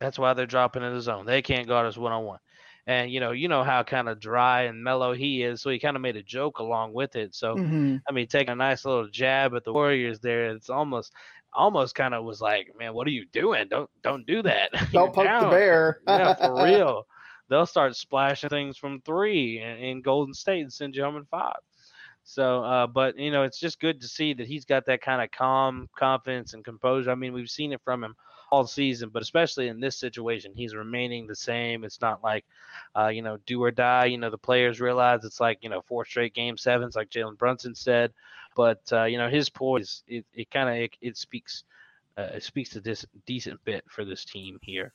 That's 0.00 0.18
why 0.18 0.34
they're 0.34 0.46
dropping 0.46 0.82
in 0.82 0.94
the 0.94 1.00
zone. 1.00 1.26
They 1.26 1.42
can't 1.42 1.68
guard 1.68 1.86
us 1.86 1.96
one 1.96 2.12
on 2.12 2.24
one. 2.24 2.40
And 2.86 3.10
you 3.10 3.20
know, 3.20 3.32
you 3.32 3.48
know 3.48 3.64
how 3.64 3.82
kind 3.82 4.08
of 4.08 4.20
dry 4.20 4.62
and 4.62 4.82
mellow 4.82 5.12
he 5.12 5.42
is, 5.42 5.62
so 5.62 5.70
he 5.70 5.78
kind 5.78 5.96
of 5.96 6.02
made 6.02 6.16
a 6.16 6.22
joke 6.22 6.58
along 6.58 6.92
with 6.94 7.16
it. 7.16 7.34
So 7.34 7.60
hmm 7.60 7.96
I 8.08 8.12
mean, 8.12 8.26
taking 8.28 8.52
a 8.52 8.56
nice 8.56 8.84
little 8.84 9.08
jab 9.08 9.54
at 9.54 9.64
the 9.64 9.72
Warriors 9.72 10.20
there, 10.20 10.50
it's 10.50 10.70
almost 10.70 11.12
almost 11.52 11.94
kind 11.94 12.14
of 12.14 12.24
was 12.24 12.40
like, 12.40 12.68
man, 12.78 12.94
what 12.94 13.06
are 13.06 13.10
you 13.10 13.26
doing? 13.32 13.68
Don't 13.68 13.90
don't 14.02 14.26
do 14.26 14.42
that. 14.42 14.70
You're 14.90 14.90
Don't 14.92 15.12
poke 15.12 15.38
the 15.38 15.46
bear. 15.46 16.00
yeah, 16.06 16.34
for 16.34 16.60
real. 16.60 17.06
They'll 17.48 17.66
start 17.66 17.96
splashing 17.96 18.50
things 18.50 18.76
from 18.76 19.00
three 19.00 19.60
in, 19.60 20.02
Golden 20.02 20.34
State 20.34 20.62
and 20.62 20.72
send 20.72 20.96
you 20.96 21.04
home 21.04 21.16
in 21.16 21.24
five. 21.26 21.58
So, 22.24 22.64
uh, 22.64 22.86
but 22.88 23.18
you 23.18 23.30
know, 23.30 23.44
it's 23.44 23.60
just 23.60 23.80
good 23.80 24.00
to 24.00 24.08
see 24.08 24.34
that 24.34 24.48
he's 24.48 24.64
got 24.64 24.86
that 24.86 25.00
kind 25.00 25.22
of 25.22 25.30
calm 25.30 25.88
confidence 25.96 26.54
and 26.54 26.64
composure. 26.64 27.10
I 27.10 27.14
mean, 27.14 27.32
we've 27.32 27.48
seen 27.50 27.72
it 27.72 27.80
from 27.84 28.02
him 28.02 28.16
all 28.50 28.66
season, 28.66 29.10
but 29.10 29.22
especially 29.22 29.68
in 29.68 29.80
this 29.80 29.96
situation, 29.96 30.52
he's 30.54 30.74
remaining 30.74 31.26
the 31.26 31.36
same. 31.36 31.84
It's 31.84 32.00
not 32.00 32.22
like, 32.24 32.44
uh, 32.96 33.08
you 33.08 33.22
know, 33.22 33.38
do 33.46 33.62
or 33.62 33.70
die. 33.70 34.06
You 34.06 34.18
know, 34.18 34.30
the 34.30 34.38
players 34.38 34.80
realize 34.80 35.24
it's 35.24 35.40
like 35.40 35.58
you 35.62 35.68
know 35.70 35.82
four 35.82 36.04
straight 36.04 36.34
game 36.34 36.56
sevens, 36.56 36.96
like 36.96 37.10
Jalen 37.10 37.38
Brunson 37.38 37.74
said. 37.74 38.12
But 38.56 38.80
uh, 38.92 39.04
you 39.04 39.18
know, 39.18 39.28
his 39.28 39.48
poise, 39.48 40.02
it, 40.08 40.24
it 40.34 40.50
kind 40.50 40.68
of 40.68 40.76
it, 40.76 40.96
it 41.00 41.16
speaks, 41.16 41.64
uh, 42.16 42.30
it 42.34 42.42
speaks 42.42 42.74
a 42.74 42.80
dis- 42.80 43.06
decent 43.26 43.62
bit 43.64 43.84
for 43.88 44.04
this 44.04 44.24
team 44.24 44.58
here. 44.62 44.92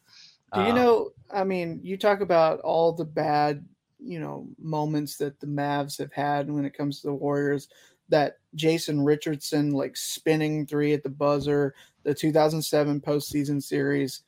Do 0.53 0.61
you 0.61 0.69
Um, 0.69 0.75
know? 0.75 1.11
I 1.33 1.43
mean, 1.43 1.79
you 1.81 1.97
talk 1.97 2.21
about 2.21 2.59
all 2.61 2.91
the 2.91 3.05
bad, 3.05 3.65
you 3.99 4.19
know, 4.19 4.47
moments 4.59 5.17
that 5.17 5.39
the 5.39 5.47
Mavs 5.47 5.97
have 5.97 6.11
had 6.11 6.49
when 6.51 6.65
it 6.65 6.73
comes 6.73 7.01
to 7.01 7.07
the 7.07 7.13
Warriors. 7.13 7.69
That 8.09 8.39
Jason 8.55 9.01
Richardson 9.01 9.71
like 9.71 9.95
spinning 9.95 10.65
three 10.67 10.91
at 10.93 11.03
the 11.03 11.09
buzzer, 11.09 11.73
the 12.03 12.13
2007 12.13 12.99
postseason 12.99 13.63
series. 13.63 14.23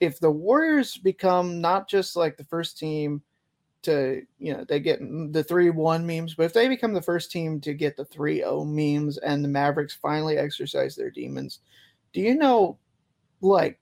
If 0.00 0.18
the 0.18 0.30
Warriors 0.30 0.96
become 0.96 1.60
not 1.60 1.88
just 1.88 2.16
like 2.16 2.36
the 2.36 2.44
first 2.44 2.78
team 2.78 3.22
to, 3.82 4.22
you 4.38 4.54
know, 4.54 4.64
they 4.64 4.80
get 4.80 5.00
the 5.32 5.44
3 5.44 5.70
1 5.70 6.06
memes, 6.06 6.34
but 6.34 6.44
if 6.44 6.52
they 6.54 6.68
become 6.68 6.92
the 6.94 7.02
first 7.02 7.30
team 7.32 7.60
to 7.62 7.74
get 7.74 7.96
the 7.96 8.04
3 8.06 8.38
0 8.38 8.64
memes 8.64 9.18
and 9.18 9.44
the 9.44 9.48
Mavericks 9.48 9.94
finally 9.94 10.38
exercise 10.38 10.96
their 10.96 11.10
demons, 11.10 11.60
do 12.12 12.20
you 12.20 12.36
know, 12.36 12.78
like, 13.42 13.79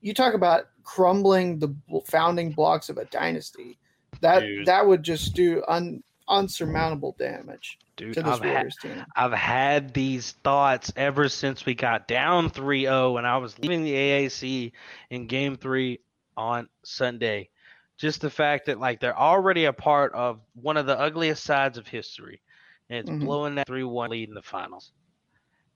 you 0.00 0.14
talk 0.14 0.34
about 0.34 0.68
crumbling 0.84 1.58
the 1.58 1.74
founding 2.06 2.52
blocks 2.52 2.88
of 2.88 2.98
a 2.98 3.04
dynasty. 3.06 3.78
That 4.20 4.40
Dude. 4.40 4.66
that 4.66 4.86
would 4.86 5.02
just 5.02 5.34
do 5.34 5.62
un, 5.68 6.02
unsurmountable 6.28 7.16
damage 7.18 7.78
dude, 8.00 8.18
I've 8.18 8.40
had, 8.40 8.70
team. 8.80 9.04
I've 9.14 9.32
had 9.32 9.92
these 9.92 10.32
thoughts 10.44 10.92
ever 10.96 11.28
since 11.28 11.66
we 11.66 11.74
got 11.74 12.08
down 12.08 12.50
3-0 12.50 13.18
and 13.18 13.26
I 13.26 13.36
was 13.36 13.58
leaving 13.58 13.84
the 13.84 13.92
AAC 13.92 14.72
in 15.10 15.26
game 15.26 15.56
3 15.56 15.98
on 16.36 16.68
Sunday. 16.82 17.50
Just 17.98 18.22
the 18.22 18.30
fact 18.30 18.66
that 18.66 18.80
like 18.80 19.00
they're 19.00 19.18
already 19.18 19.66
a 19.66 19.72
part 19.72 20.14
of 20.14 20.40
one 20.54 20.76
of 20.76 20.86
the 20.86 20.98
ugliest 20.98 21.44
sides 21.44 21.76
of 21.76 21.86
history 21.86 22.40
and 22.88 23.00
it's 23.00 23.10
Mhm. 23.10 23.20
blowing 23.20 23.54
that 23.56 23.66
3-1 23.66 24.10
lead 24.10 24.28
in 24.28 24.34
the 24.34 24.42
finals. 24.42 24.92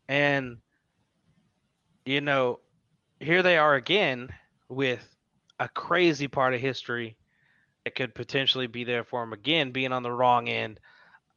And 0.08 0.58
you 2.06 2.20
know, 2.20 2.60
here 3.20 3.42
they 3.42 3.58
are 3.58 3.74
again 3.74 4.28
with 4.68 5.16
a 5.58 5.68
crazy 5.68 6.28
part 6.28 6.54
of 6.54 6.60
history 6.60 7.16
that 7.84 7.94
could 7.94 8.14
potentially 8.14 8.66
be 8.66 8.84
there 8.84 9.04
for 9.04 9.22
them 9.22 9.32
again 9.32 9.72
being 9.72 9.92
on 9.92 10.02
the 10.02 10.12
wrong 10.12 10.48
end 10.48 10.80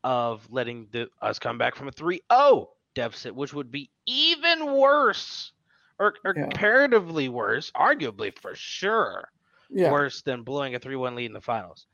of 0.04 0.50
letting 0.52 0.88
the, 0.92 1.08
us 1.22 1.40
come 1.40 1.58
back 1.58 1.76
from 1.76 1.88
a 1.88 1.92
3-0 1.92 2.68
deficit, 2.96 3.36
which 3.36 3.54
would 3.54 3.72
be 3.72 3.92
even 4.06 4.74
worse 4.74 5.52
or, 6.00 6.16
or 6.26 6.34
Yeah. 6.36 6.52
comparatively 6.52 7.30
worse, 7.30 7.72
arguably 7.72 8.38
for 8.38 8.56
sure, 8.56 9.30
Yeah, 9.70 9.98
worse 9.98 10.22
than 10.22 10.44
blowing 10.44 10.76
a 10.76 10.80
3-1 10.80 11.16
lead 11.16 11.26
in 11.28 11.34
the 11.34 11.42
finals. 11.42 11.88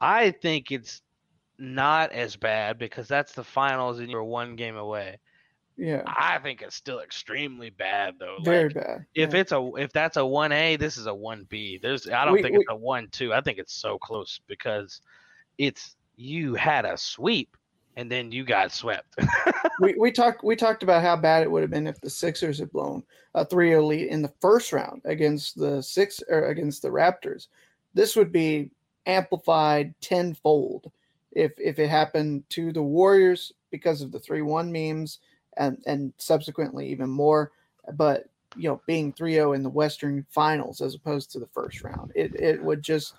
I 0.00 0.30
think 0.32 0.70
it's 0.70 1.02
not 1.58 2.12
as 2.12 2.36
bad 2.36 2.78
because 2.78 3.08
that's 3.08 3.32
the 3.34 3.44
finals 3.44 3.98
and 4.00 4.10
you're 4.10 4.24
one 4.24 4.56
game 4.56 4.76
away. 4.76 5.18
Yeah, 5.78 6.02
I 6.06 6.38
think 6.38 6.60
it's 6.60 6.74
still 6.76 7.00
extremely 7.00 7.70
bad 7.70 8.16
though. 8.18 8.38
very 8.42 8.64
Like, 8.64 8.74
bad. 8.74 9.06
if 9.14 9.32
yeah. 9.32 9.40
it's 9.40 9.52
a 9.52 9.70
if 9.76 9.92
that's 9.92 10.16
a 10.16 10.26
one 10.26 10.52
A, 10.52 10.76
this 10.76 10.96
is 10.98 11.06
a 11.06 11.14
one 11.14 11.44
B. 11.48 11.78
There's 11.80 12.08
I 12.08 12.24
don't 12.24 12.34
We- 12.34 12.42
think 12.42 12.54
we- 12.54 12.60
it's 12.60 12.70
a 12.70 12.76
one 12.76 13.08
two. 13.12 13.32
I 13.32 13.40
think 13.40 13.58
it's 13.58 13.72
so 13.74 13.96
close 13.98 14.40
because 14.48 15.00
it's 15.56 15.96
you 16.16 16.54
had 16.54 16.84
a 16.84 16.96
sweep 16.98 17.56
and 17.96 18.10
then 18.10 18.30
you 18.32 18.44
got 18.44 18.72
swept. 18.72 19.14
we 19.80 19.94
we 19.98 20.10
talked 20.12 20.42
we 20.44 20.56
talked 20.56 20.82
about 20.82 21.02
how 21.02 21.16
bad 21.16 21.42
it 21.44 21.50
would 21.50 21.62
have 21.62 21.70
been 21.70 21.86
if 21.86 22.00
the 22.00 22.10
Sixers 22.10 22.58
had 22.58 22.72
blown 22.72 23.02
a 23.34 23.44
3-0 23.46 23.86
lead 23.86 24.08
in 24.08 24.20
the 24.22 24.32
first 24.40 24.72
round 24.72 25.00
against 25.04 25.56
the 25.58 25.80
six 25.82 26.20
or 26.28 26.46
against 26.46 26.82
the 26.82 26.88
Raptors. 26.88 27.46
This 27.94 28.16
would 28.16 28.32
be 28.32 28.70
amplified 29.06 29.94
tenfold 30.00 30.90
if 31.32 31.52
if 31.58 31.78
it 31.78 31.88
happened 31.88 32.44
to 32.50 32.72
the 32.72 32.82
Warriors 32.82 33.52
because 33.70 34.00
of 34.00 34.10
the 34.12 34.18
3-1 34.20 34.70
memes 34.70 35.18
and 35.58 35.82
and 35.86 36.12
subsequently 36.18 36.88
even 36.88 37.10
more. 37.10 37.52
But 37.92 38.28
you 38.56 38.68
know, 38.68 38.80
being 38.86 39.12
3-0 39.12 39.54
in 39.54 39.62
the 39.62 39.68
Western 39.68 40.26
Finals 40.30 40.80
as 40.80 40.94
opposed 40.94 41.30
to 41.32 41.38
the 41.38 41.48
first 41.48 41.82
round, 41.84 42.12
it 42.14 42.34
it 42.34 42.62
would 42.62 42.82
just 42.82 43.14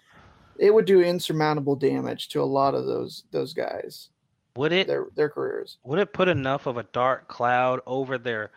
it 0.58 0.74
would 0.74 0.86
do 0.86 1.02
insurmountable 1.02 1.76
damage 1.76 2.30
to 2.30 2.42
a 2.42 2.44
lot 2.44 2.74
of 2.74 2.86
those 2.86 3.24
those 3.32 3.54
guys. 3.54 4.10
Would 4.56 4.74
it 4.74 4.88
their 4.88 5.08
their 5.16 5.30
careers. 5.30 5.78
would 5.84 6.00
it 6.00 6.14
put 6.14 6.28
enough 6.28 6.66
of 6.66 6.78
a 6.78 6.84
dark 6.84 7.28
cloud 7.28 7.82
over 7.86 8.18
their 8.18 8.52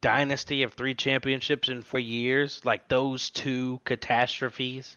dynasty 0.00 0.62
of 0.62 0.74
three 0.74 0.94
championships 0.94 1.68
in 1.68 1.82
four 1.82 2.00
years, 2.00 2.60
like 2.64 2.88
those 2.88 3.30
two 3.30 3.80
catastrophes? 3.84 4.96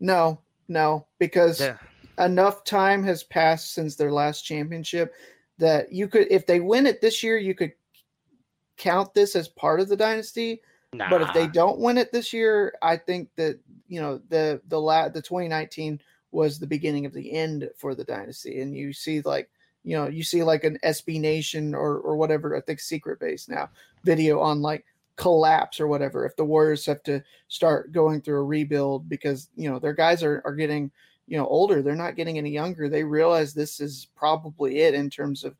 No, 0.00 0.40
no, 0.68 1.06
because 1.18 1.60
Yeah. 1.60 1.78
enough 2.18 2.64
time 2.64 3.02
has 3.04 3.22
passed 3.24 3.72
since 3.72 3.96
their 3.96 4.12
last 4.12 4.42
championship 4.42 5.14
that 5.58 5.92
you 5.92 6.08
could, 6.08 6.26
if 6.30 6.46
they 6.46 6.60
win 6.60 6.86
it 6.86 7.00
this 7.00 7.22
year, 7.22 7.38
you 7.38 7.54
could 7.54 7.72
count 8.76 9.14
this 9.14 9.36
as 9.36 9.48
part 9.48 9.80
of 9.80 9.88
the 9.88 9.96
dynasty. 9.96 10.60
Nah. 10.92 11.10
But 11.10 11.22
if 11.22 11.32
they 11.34 11.46
don't 11.46 11.78
win 11.78 11.98
it 11.98 12.12
this 12.12 12.32
year, 12.32 12.74
I 12.82 12.96
think 12.96 13.28
that 13.36 13.58
you 13.88 14.00
know 14.00 14.20
the 14.28 14.60
the 14.68 14.80
la- 14.80 15.08
the 15.08 15.22
2019 15.22 16.00
was 16.30 16.58
the 16.58 16.66
beginning 16.66 17.06
of 17.06 17.12
the 17.12 17.32
end 17.32 17.68
for 17.76 17.94
the 17.94 18.04
dynasty, 18.04 18.60
and 18.60 18.74
you 18.74 18.92
see 18.92 19.20
like 19.22 19.50
you 19.82 19.96
know 19.96 20.08
you 20.08 20.22
see 20.22 20.42
like 20.42 20.64
an 20.64 20.78
SB 20.84 21.20
Nation 21.20 21.74
or 21.74 21.98
or 21.98 22.16
whatever 22.16 22.56
I 22.56 22.60
think 22.60 22.80
Secret 22.80 23.20
Base 23.20 23.48
now 23.48 23.68
video 24.04 24.40
on 24.40 24.62
like 24.62 24.84
collapse 25.16 25.80
or 25.80 25.86
whatever 25.86 26.26
if 26.26 26.36
the 26.36 26.44
Warriors 26.44 26.86
have 26.86 27.02
to 27.04 27.22
start 27.48 27.92
going 27.92 28.20
through 28.20 28.38
a 28.38 28.44
rebuild 28.44 29.08
because 29.08 29.48
you 29.56 29.70
know 29.70 29.78
their 29.78 29.94
guys 29.94 30.22
are 30.22 30.42
are 30.44 30.54
getting 30.54 30.90
you 31.26 31.36
know 31.36 31.46
older, 31.46 31.82
they're 31.82 31.94
not 31.94 32.16
getting 32.16 32.38
any 32.38 32.50
younger. 32.50 32.88
They 32.88 33.04
realize 33.04 33.52
this 33.52 33.80
is 33.80 34.08
probably 34.16 34.80
it 34.80 34.94
in 34.94 35.10
terms 35.10 35.44
of 35.44 35.54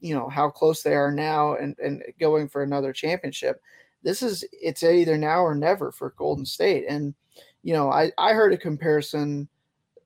you 0.00 0.14
know 0.14 0.28
how 0.28 0.48
close 0.48 0.82
they 0.82 0.94
are 0.94 1.10
now 1.10 1.54
and 1.54 1.76
and 1.78 2.02
going 2.18 2.48
for 2.48 2.62
another 2.62 2.92
championship 2.92 3.60
this 4.02 4.22
is 4.22 4.44
it's 4.52 4.82
either 4.82 5.18
now 5.18 5.40
or 5.40 5.54
never 5.54 5.92
for 5.92 6.14
Golden 6.16 6.46
State. 6.46 6.84
And 6.88 7.14
you 7.62 7.72
know, 7.74 7.90
I 7.90 8.12
I 8.18 8.32
heard 8.32 8.52
a 8.52 8.58
comparison 8.58 9.48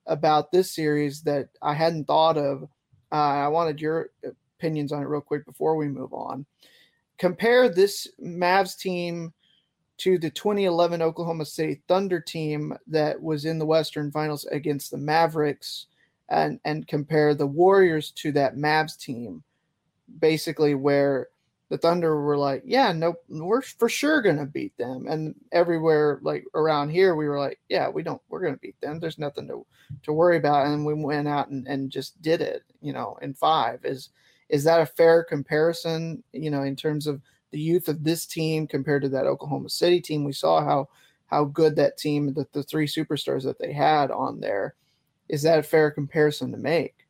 about 0.07 0.51
this 0.51 0.71
series 0.71 1.21
that 1.23 1.49
I 1.61 1.73
hadn't 1.73 2.05
thought 2.05 2.37
of. 2.37 2.63
Uh, 3.11 3.15
I 3.15 3.47
wanted 3.47 3.79
your 3.79 4.09
opinions 4.57 4.91
on 4.91 5.01
it 5.01 5.07
real 5.07 5.21
quick 5.21 5.45
before 5.45 5.75
we 5.75 5.87
move 5.87 6.13
on. 6.13 6.45
Compare 7.17 7.69
this 7.69 8.07
Mavs 8.21 8.77
team 8.77 9.31
to 9.97 10.17
the 10.17 10.29
2011 10.29 11.01
Oklahoma 11.01 11.45
City 11.45 11.81
Thunder 11.87 12.19
team 12.19 12.75
that 12.87 13.21
was 13.21 13.45
in 13.45 13.59
the 13.59 13.65
Western 13.65 14.11
Finals 14.11 14.45
against 14.45 14.91
the 14.91 14.97
Mavericks, 14.97 15.87
and 16.29 16.59
and 16.65 16.87
compare 16.87 17.35
the 17.35 17.47
Warriors 17.47 18.11
to 18.11 18.31
that 18.33 18.55
Mavs 18.55 18.97
team, 18.97 19.43
basically 20.19 20.75
where 20.75 21.27
the 21.69 21.77
Thunder 21.77 22.21
were 22.21 22.37
like, 22.37 22.61
yeah, 22.65 22.91
no, 22.91 23.15
we're 23.29 23.61
for 23.61 23.89
sure 23.89 24.21
gonna 24.21 24.45
beat 24.45 24.77
them. 24.77 25.07
And 25.07 25.33
everywhere 25.51 26.19
like 26.21 26.45
around 26.53 26.89
here, 26.89 27.15
we 27.15 27.27
were 27.27 27.39
like, 27.39 27.59
yeah, 27.67 27.89
we 27.89 28.03
don't, 28.03 28.21
we're 28.29 28.41
gonna 28.41 28.57
beat 28.57 28.79
them. 28.81 28.99
There's 28.99 29.17
nothing 29.17 29.47
to 29.47 29.65
to 30.03 30.13
worry 30.13 30.37
about. 30.37 30.67
And 30.67 30.85
we 30.85 30.93
went 30.93 31.27
out 31.27 31.49
and, 31.49 31.67
and 31.67 31.89
just 31.89 32.21
did 32.21 32.41
it, 32.41 32.63
you 32.81 32.93
know, 32.93 33.17
in 33.21 33.33
five. 33.33 33.83
Is 33.83 34.09
is 34.49 34.63
that 34.65 34.81
a 34.81 34.85
fair 34.85 35.23
comparison, 35.23 36.23
you 36.31 36.51
know, 36.51 36.61
in 36.61 36.75
terms 36.75 37.07
of 37.07 37.21
the 37.53 37.59
youth 37.59 37.87
of 37.87 38.03
this 38.03 38.25
team 38.25 38.67
compared 38.67 39.03
to 39.03 39.09
that 39.09 39.27
Oklahoma 39.27 39.69
City 39.69 40.01
team? 40.01 40.25
We 40.25 40.33
saw 40.33 40.61
how 40.65 40.89
how 41.27 41.45
good 41.45 41.75
that 41.77 41.97
team, 41.97 42.33
that 42.33 42.51
the 42.51 42.63
three 42.63 42.87
superstars 42.87 43.43
that 43.43 43.57
they 43.59 43.71
had 43.71 44.11
on 44.11 44.41
there. 44.41 44.75
Is 45.29 45.41
that 45.43 45.59
a 45.59 45.63
fair 45.63 45.89
comparison 45.89 46.51
to 46.51 46.57
make? 46.57 47.07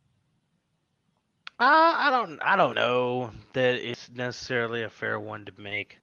Uh, 1.60 1.94
I 1.98 2.10
don't. 2.12 2.39
I 2.41 2.56
don't 2.56 2.76
know 2.76 3.32
that 3.54 3.76
it's 3.76 4.10
necessarily 4.12 4.84
a 4.84 4.89
fair 4.89 5.20
one 5.20 5.46
to 5.46 5.54
make. 5.58 6.00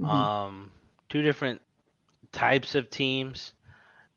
Mhm. 0.00 0.08
Um, 0.08 0.72
two 1.08 1.22
different 1.22 1.60
types 2.32 2.74
of 2.74 2.90
teams. 2.90 3.52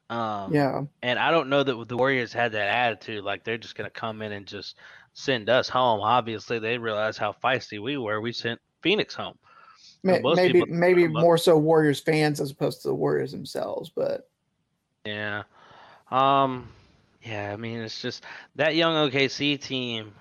Um, 0.09 0.53
yeah. 0.53 0.84
and 1.01 1.20
I 1.20 1.32
don't 1.32 1.49
know 1.49 1.63
that 1.63 1.88
the 1.89 1.97
Warriors 1.97 2.32
had 2.32 2.53
that 2.53 2.70
attitude. 2.70 3.24
Like 3.26 3.43
they're 3.43 3.57
just 3.57 3.76
gonna 3.76 3.89
come 3.89 4.22
in 4.22 4.32
and 4.32 4.47
just 4.47 4.78
send 5.13 5.49
us 5.49 5.68
home. 5.68 5.99
Obviously, 5.99 6.59
they 6.59 6.78
realized 6.78 7.20
how 7.20 7.34
feisty 7.34 7.82
we 7.82 7.97
were. 7.97 8.22
We 8.22 8.32
sent 8.32 8.61
Phoenix 8.82 9.13
home. 9.15 9.38
May- 10.04 10.22
Maybe 10.22 10.64
maybe 10.66 11.08
more 11.08 11.38
so 11.38 11.58
Warriors 11.58 12.00
fans 12.00 12.39
as 12.39 12.52
opposed 12.52 12.82
to 12.84 12.88
the 12.89 12.93
Warriors 12.95 13.32
themselves, 13.32 13.89
but 13.93 14.30
Yeah. 15.06 15.43
Um. 16.12 16.70
Yeah. 17.24 17.52
I 17.52 17.58
mean, 17.58 17.80
it's 17.80 18.02
just 18.02 18.24
that 18.56 18.76
young 18.76 19.10
OKC 19.10 19.60
team. 19.62 20.14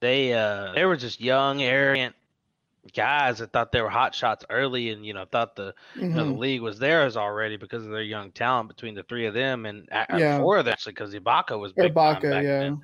They 0.00 0.32
uh 0.34 0.72
they 0.74 0.84
were 0.84 0.96
just 0.96 1.20
young, 1.20 1.62
arrogant 1.62 2.14
guys 2.94 3.38
that 3.38 3.50
thought 3.52 3.72
they 3.72 3.80
were 3.80 3.88
hot 3.88 4.14
shots 4.14 4.44
early, 4.50 4.90
and 4.90 5.06
you 5.06 5.14
know 5.14 5.24
thought 5.24 5.56
the 5.56 5.74
you 5.96 6.08
know, 6.08 6.26
the 6.26 6.32
Mhm. 6.32 6.38
league 6.38 6.60
was 6.60 6.78
theirs 6.78 7.16
already 7.16 7.56
because 7.56 7.84
of 7.86 7.90
their 7.92 8.02
young 8.02 8.30
talent 8.32 8.68
between 8.68 8.94
the 8.94 9.02
three 9.04 9.24
of 9.26 9.32
them 9.32 9.64
and 9.64 9.88
Yeah. 10.14 10.40
four 10.40 10.58
of 10.58 10.66
them 10.66 10.72
actually 10.72 10.92
because 10.92 11.14
Ibaka 11.14 11.58
was 11.58 11.72
big 11.72 11.94
Ibaka, 11.94 12.22
back 12.30 12.42
yeah. 12.44 12.58
then. 12.58 12.82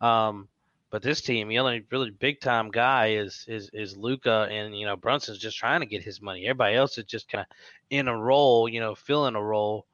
Um, 0.00 0.48
but 0.92 1.00
this 1.02 1.22
team, 1.22 1.48
the 1.48 1.58
only 1.58 1.84
really 1.90 2.10
big 2.10 2.38
time 2.40 2.70
guy 2.70 3.12
is 3.14 3.44
is 3.48 3.70
is 3.72 3.96
Luka, 3.96 4.46
and 4.50 4.78
you 4.78 4.84
know 4.86 4.94
Brunson's 4.94 5.38
just 5.38 5.56
trying 5.56 5.80
to 5.80 5.86
get 5.86 6.02
his 6.04 6.20
money. 6.20 6.44
Everybody 6.44 6.76
else 6.76 6.98
is 6.98 7.04
just 7.04 7.28
kind 7.30 7.40
of 7.48 7.56
in 7.90 8.06
a 8.08 8.16
role, 8.16 8.68
you 8.68 8.78
know, 8.78 8.94
filling 8.94 9.34
a 9.34 9.42
role 9.42 9.86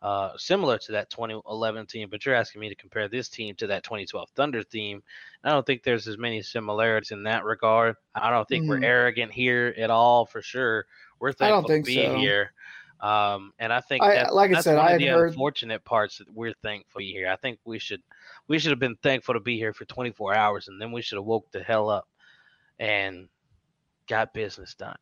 uh, 0.00 0.30
similar 0.38 0.78
to 0.78 0.92
that 0.92 1.10
2011 1.10 1.84
team. 1.86 2.08
But 2.10 2.24
you're 2.24 2.34
asking 2.34 2.62
me 2.62 2.70
to 2.70 2.74
compare 2.74 3.06
this 3.06 3.28
team 3.28 3.54
to 3.56 3.66
that 3.66 3.84
2012 3.84 4.30
Thunder 4.34 4.62
team. 4.62 5.02
I 5.44 5.50
don't 5.50 5.64
think 5.66 5.82
there's 5.82 6.08
as 6.08 6.16
many 6.16 6.40
similarities 6.40 7.10
in 7.10 7.22
that 7.24 7.44
regard. 7.44 7.96
I 8.14 8.30
don't 8.30 8.48
think 8.48 8.66
we're 8.66 8.78
Mhm. 8.80 8.84
arrogant 8.84 9.32
here 9.32 9.74
at 9.76 9.90
all, 9.90 10.24
for 10.24 10.40
sure. 10.40 10.86
We're 11.20 11.34
I 11.40 11.48
don't 11.48 11.64
thankful 11.66 11.68
think 11.68 11.84
to 11.84 11.90
be 11.94 12.02
so. 12.06 12.16
here. 12.16 12.52
Um, 13.00 13.52
and 13.58 13.72
I 13.74 13.80
think 13.82 14.02
I- 14.02 14.14
that's, 14.14 14.32
like 14.32 14.54
I 14.54 14.60
said, 14.62 14.78
I 14.78 14.92
had 14.92 15.00
the 15.00 15.08
heard- 15.08 15.28
unfortunate 15.28 15.84
parts 15.84 16.16
that 16.18 16.30
we're 16.32 16.54
thankful 16.62 17.00
to 17.00 17.04
be 17.06 17.12
here. 17.12 17.28
I 17.28 17.36
think 17.36 17.58
we 17.66 17.78
should 17.78 18.02
we 18.48 18.58
should 18.58 18.70
have 18.70 18.78
been 18.78 18.96
thankful 19.02 19.34
to 19.34 19.40
be 19.40 19.56
here 19.56 19.72
for 19.72 19.84
24 19.84 20.34
hours, 20.34 20.68
and 20.68 20.80
then 20.80 20.92
we 20.92 21.02
should 21.02 21.16
have 21.16 21.24
woke 21.24 21.50
the 21.50 21.62
hell 21.62 21.90
up 21.90 22.08
and 22.78 23.28
got 24.06 24.34
business 24.34 24.74
done. 24.74 24.96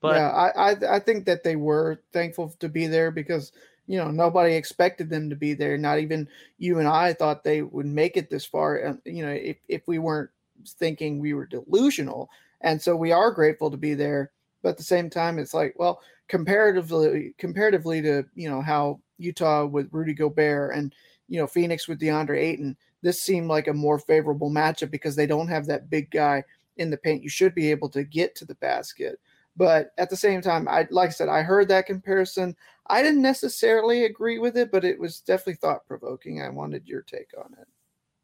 But 0.00 0.16
yeah, 0.16 0.28
I, 0.28 0.70
I 0.70 0.96
I 0.96 0.98
think 1.00 1.24
that 1.26 1.42
they 1.42 1.56
were 1.56 2.02
thankful 2.12 2.54
to 2.60 2.68
be 2.68 2.86
there 2.86 3.10
because 3.10 3.52
you 3.86 3.98
know 3.98 4.10
nobody 4.10 4.54
expected 4.54 5.08
them 5.08 5.30
to 5.30 5.36
be 5.36 5.54
there. 5.54 5.78
Not 5.78 5.98
even 5.98 6.28
you 6.58 6.78
and 6.78 6.88
I 6.88 7.12
thought 7.12 7.42
they 7.42 7.62
would 7.62 7.86
make 7.86 8.16
it 8.16 8.30
this 8.30 8.44
far. 8.44 8.76
And 8.76 9.00
you 9.04 9.24
know, 9.24 9.32
if 9.32 9.56
if 9.68 9.88
we 9.88 9.98
weren't 9.98 10.30
thinking 10.66 11.18
we 11.18 11.34
were 11.34 11.46
delusional, 11.46 12.28
and 12.60 12.80
so 12.80 12.94
we 12.94 13.10
are 13.10 13.30
grateful 13.30 13.70
to 13.70 13.76
be 13.76 13.94
there. 13.94 14.32
But 14.62 14.70
at 14.70 14.76
the 14.76 14.82
same 14.82 15.08
time, 15.08 15.38
it's 15.38 15.54
like, 15.54 15.74
well, 15.78 16.00
comparatively 16.28 17.34
comparatively 17.38 18.02
to 18.02 18.24
you 18.34 18.50
know 18.50 18.60
how 18.60 19.00
Utah 19.18 19.64
with 19.64 19.88
Rudy 19.92 20.12
Gobert 20.12 20.74
and 20.74 20.94
you 21.28 21.40
know 21.40 21.46
Phoenix 21.46 21.88
with 21.88 22.00
DeAndre 22.00 22.38
Ayton, 22.38 22.76
this 23.02 23.22
seemed 23.22 23.48
like 23.48 23.68
a 23.68 23.72
more 23.72 23.98
favorable 23.98 24.50
matchup 24.50 24.90
because 24.90 25.16
they 25.16 25.26
don't 25.26 25.48
have 25.48 25.66
that 25.66 25.90
big 25.90 26.10
guy 26.10 26.44
in 26.76 26.90
the 26.90 26.96
paint. 26.96 27.22
You 27.22 27.28
should 27.28 27.54
be 27.54 27.70
able 27.70 27.88
to 27.90 28.04
get 28.04 28.34
to 28.36 28.44
the 28.44 28.54
basket. 28.56 29.20
But 29.56 29.92
at 29.96 30.10
the 30.10 30.16
same 30.16 30.42
time, 30.42 30.68
I 30.68 30.86
like 30.90 31.08
I 31.08 31.12
said, 31.12 31.28
I 31.28 31.42
heard 31.42 31.68
that 31.68 31.86
comparison. 31.86 32.54
I 32.88 33.02
didn't 33.02 33.22
necessarily 33.22 34.04
agree 34.04 34.38
with 34.38 34.56
it, 34.56 34.70
but 34.70 34.84
it 34.84 34.98
was 34.98 35.20
definitely 35.20 35.54
thought 35.54 35.86
provoking. 35.86 36.42
I 36.42 36.50
wanted 36.50 36.86
your 36.86 37.02
take 37.02 37.30
on 37.38 37.54
it. 37.58 37.66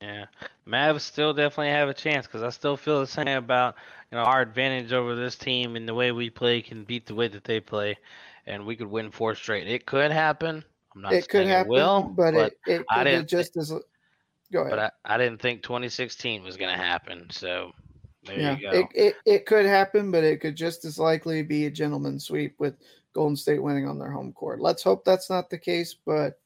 Yeah, 0.02 0.26
Mavs 0.66 1.02
still 1.02 1.32
definitely 1.32 1.70
have 1.70 1.88
a 1.88 1.94
chance 1.94 2.26
because 2.26 2.42
I 2.42 2.50
still 2.50 2.76
feel 2.76 3.00
the 3.00 3.06
same 3.06 3.28
about 3.28 3.76
you 4.10 4.18
know 4.18 4.24
our 4.24 4.42
advantage 4.42 4.92
over 4.92 5.14
this 5.14 5.36
team 5.36 5.76
and 5.76 5.88
the 5.88 5.94
way 5.94 6.12
we 6.12 6.28
play 6.28 6.60
can 6.60 6.84
beat 6.84 7.06
the 7.06 7.14
way 7.14 7.28
that 7.28 7.44
they 7.44 7.60
play, 7.60 7.96
and 8.46 8.66
we 8.66 8.76
could 8.76 8.88
win 8.88 9.10
four 9.10 9.34
straight. 9.34 9.68
It 9.68 9.86
could 9.86 10.10
happen. 10.10 10.64
I'm 10.94 11.02
not 11.02 11.12
it 11.12 11.28
could 11.28 11.46
happen, 11.46 11.72
it 11.72 11.74
will, 11.74 12.02
but, 12.02 12.34
it, 12.34 12.58
it 12.66 12.84
I 12.90 12.98
could 12.98 13.04
didn't 13.04 13.28
just 13.28 13.56
as 13.56 13.72
go 14.52 14.60
ahead. 14.60 14.70
but 14.70 14.78
I, 14.78 15.14
I 15.14 15.18
didn't 15.18 15.40
think 15.40 15.62
2016 15.62 16.42
was 16.42 16.56
gonna 16.56 16.76
happen. 16.76 17.28
So 17.30 17.72
there 18.24 18.38
yeah, 18.38 18.56
you 18.56 18.70
go. 18.70 18.78
it, 18.78 18.86
it 18.94 19.14
it 19.24 19.46
could 19.46 19.66
happen, 19.66 20.10
but 20.10 20.24
it 20.24 20.40
could 20.40 20.56
just 20.56 20.84
as 20.84 20.98
likely 20.98 21.42
be 21.42 21.66
a 21.66 21.70
gentleman's 21.70 22.26
sweep 22.26 22.54
with 22.58 22.74
Golden 23.14 23.36
State 23.36 23.62
winning 23.62 23.88
on 23.88 23.98
their 23.98 24.10
home 24.10 24.32
court. 24.32 24.60
Let's 24.60 24.82
hope 24.82 25.04
that's 25.04 25.30
not 25.30 25.50
the 25.50 25.58
case, 25.58 25.96
but 26.04 26.38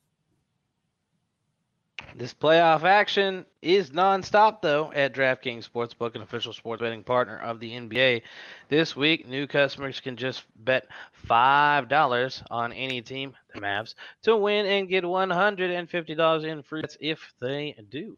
This 2.15 2.33
playoff 2.33 2.83
action 2.85 3.45
is 3.61 3.91
nonstop, 3.91 4.63
though, 4.63 4.93
at 4.93 5.13
DraftKings 5.13 5.69
Sportsbook, 5.69 6.15
an 6.15 6.23
official 6.23 6.53
sports 6.53 6.81
betting 6.81 7.03
partner 7.03 7.39
of 7.39 7.61
the 7.61 7.73
NBA. 7.73 8.23
This 8.69 8.97
week, 8.97 9.29
new 9.29 9.47
customers 9.47 10.01
can 10.01 10.17
just 10.17 10.45
bet 10.57 10.87
$5 11.29 12.43
on 12.51 12.73
any 12.73 13.03
team, 13.03 13.35
the 13.55 13.61
Mavs, 13.61 13.95
to 14.23 14.37
win 14.37 14.65
and 14.67 14.89
get 14.89 15.05
$150 15.05 16.45
in 16.45 16.63
free 16.63 16.81
bets 16.81 16.97
if 17.01 17.35
they 17.41 17.77
do. 17.91 18.17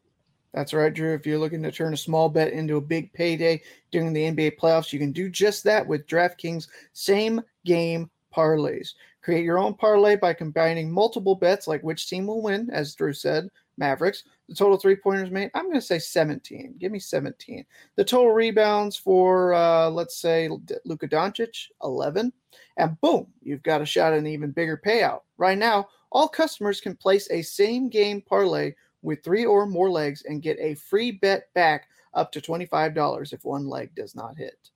That's 0.55 0.72
right, 0.72 0.95
Drew. 0.95 1.14
If 1.14 1.26
you're 1.26 1.39
looking 1.39 1.62
to 1.64 1.72
turn 1.72 1.93
a 1.93 1.97
small 1.97 2.28
bet 2.28 2.53
into 2.53 2.76
a 2.76 2.80
big 2.80 3.12
payday 3.12 3.62
during 3.91 4.12
the 4.12 4.24
NBA 4.24 4.59
playoffs, 4.59 4.93
you 4.93 4.99
can 4.99 5.12
do 5.12 5.28
just 5.28 5.64
that 5.64 5.86
with 5.86 6.07
DraftKings 6.07 6.68
same 6.93 7.43
game 7.64 8.11
parlays. 8.34 8.95
Create 9.22 9.45
your 9.45 9.59
own 9.59 9.74
parlay 9.74 10.16
by 10.16 10.32
combining 10.32 10.91
multiple 10.91 11.34
bets, 11.34 11.66
like 11.66 11.82
which 11.82 12.09
team 12.09 12.26
will 12.26 12.43
win, 12.43 12.70
as 12.70 12.95
Drew 12.95 13.12
said, 13.12 13.49
Mavericks. 13.79 14.24
The 14.49 14.55
total 14.55 14.76
three 14.76 14.97
pointers 14.97 15.31
made, 15.31 15.51
I'm 15.55 15.64
going 15.64 15.74
to 15.74 15.81
say 15.81 15.99
17. 15.99 16.74
Give 16.79 16.93
me 16.93 16.99
17. 16.99 17.64
The 17.97 18.05
total 18.05 18.33
rebounds 18.33 18.97
for, 18.97 19.55
uh, 19.55 19.89
let's 19.89 20.20
say, 20.20 20.49
Luka 20.85 21.09
Doncic, 21.09 21.66
11. 21.83 22.33
And 22.76 23.01
boom, 23.01 23.29
you've 23.43 23.62
got 23.62 23.83
a 23.83 23.87
shot 23.87 24.12
at 24.12 24.18
an 24.18 24.26
even 24.26 24.51
bigger 24.51 24.81
payout. 24.85 25.20
Right 25.37 25.59
now, 25.59 25.89
all 26.11 26.29
customers 26.29 26.81
can 26.81 26.97
place 26.97 27.29
a 27.31 27.43
same 27.43 27.89
game 27.89 28.22
parlay 28.22 28.72
with 29.03 29.22
three 29.22 29.45
or 29.45 29.66
more 29.66 29.91
legs 29.91 30.22
and 30.26 30.43
get 30.43 30.59
a 30.59 30.74
free 30.74 31.12
bet 31.12 31.45
back 31.55 31.89
up 32.14 32.33
to 32.33 32.41
$25 32.41 33.33
if 33.33 33.45
one 33.45 33.68
leg 33.68 33.95
does 33.95 34.14
not 34.14 34.37
hit. 34.37 34.70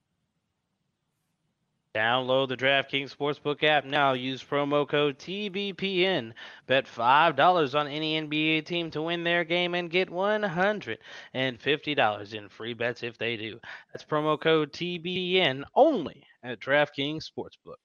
Download 1.94 2.48
the 2.48 2.56
DraftKings 2.56 3.14
Sportsbook 3.14 3.62
app 3.64 3.84
now. 3.84 4.14
Use 4.14 4.42
promo 4.42 4.88
code 4.88 5.18
TBPN. 5.18 6.32
Bet 6.66 6.86
$5 6.86 7.78
on 7.78 7.86
any 7.86 8.18
NBA 8.18 8.64
team 8.64 8.90
to 8.92 9.02
win 9.02 9.24
their 9.24 9.44
game 9.44 9.74
and 9.74 9.90
get 9.90 10.08
$150 10.08 12.34
in 12.34 12.48
free 12.48 12.72
bets 12.72 13.02
if 13.02 13.18
they 13.18 13.36
do. 13.36 13.60
That's 13.92 14.06
promo 14.06 14.40
code 14.40 14.72
TBPN 14.72 15.64
only 15.74 16.24
at 16.42 16.60
DraftKings 16.60 17.28
Sportsbook. 17.28 17.76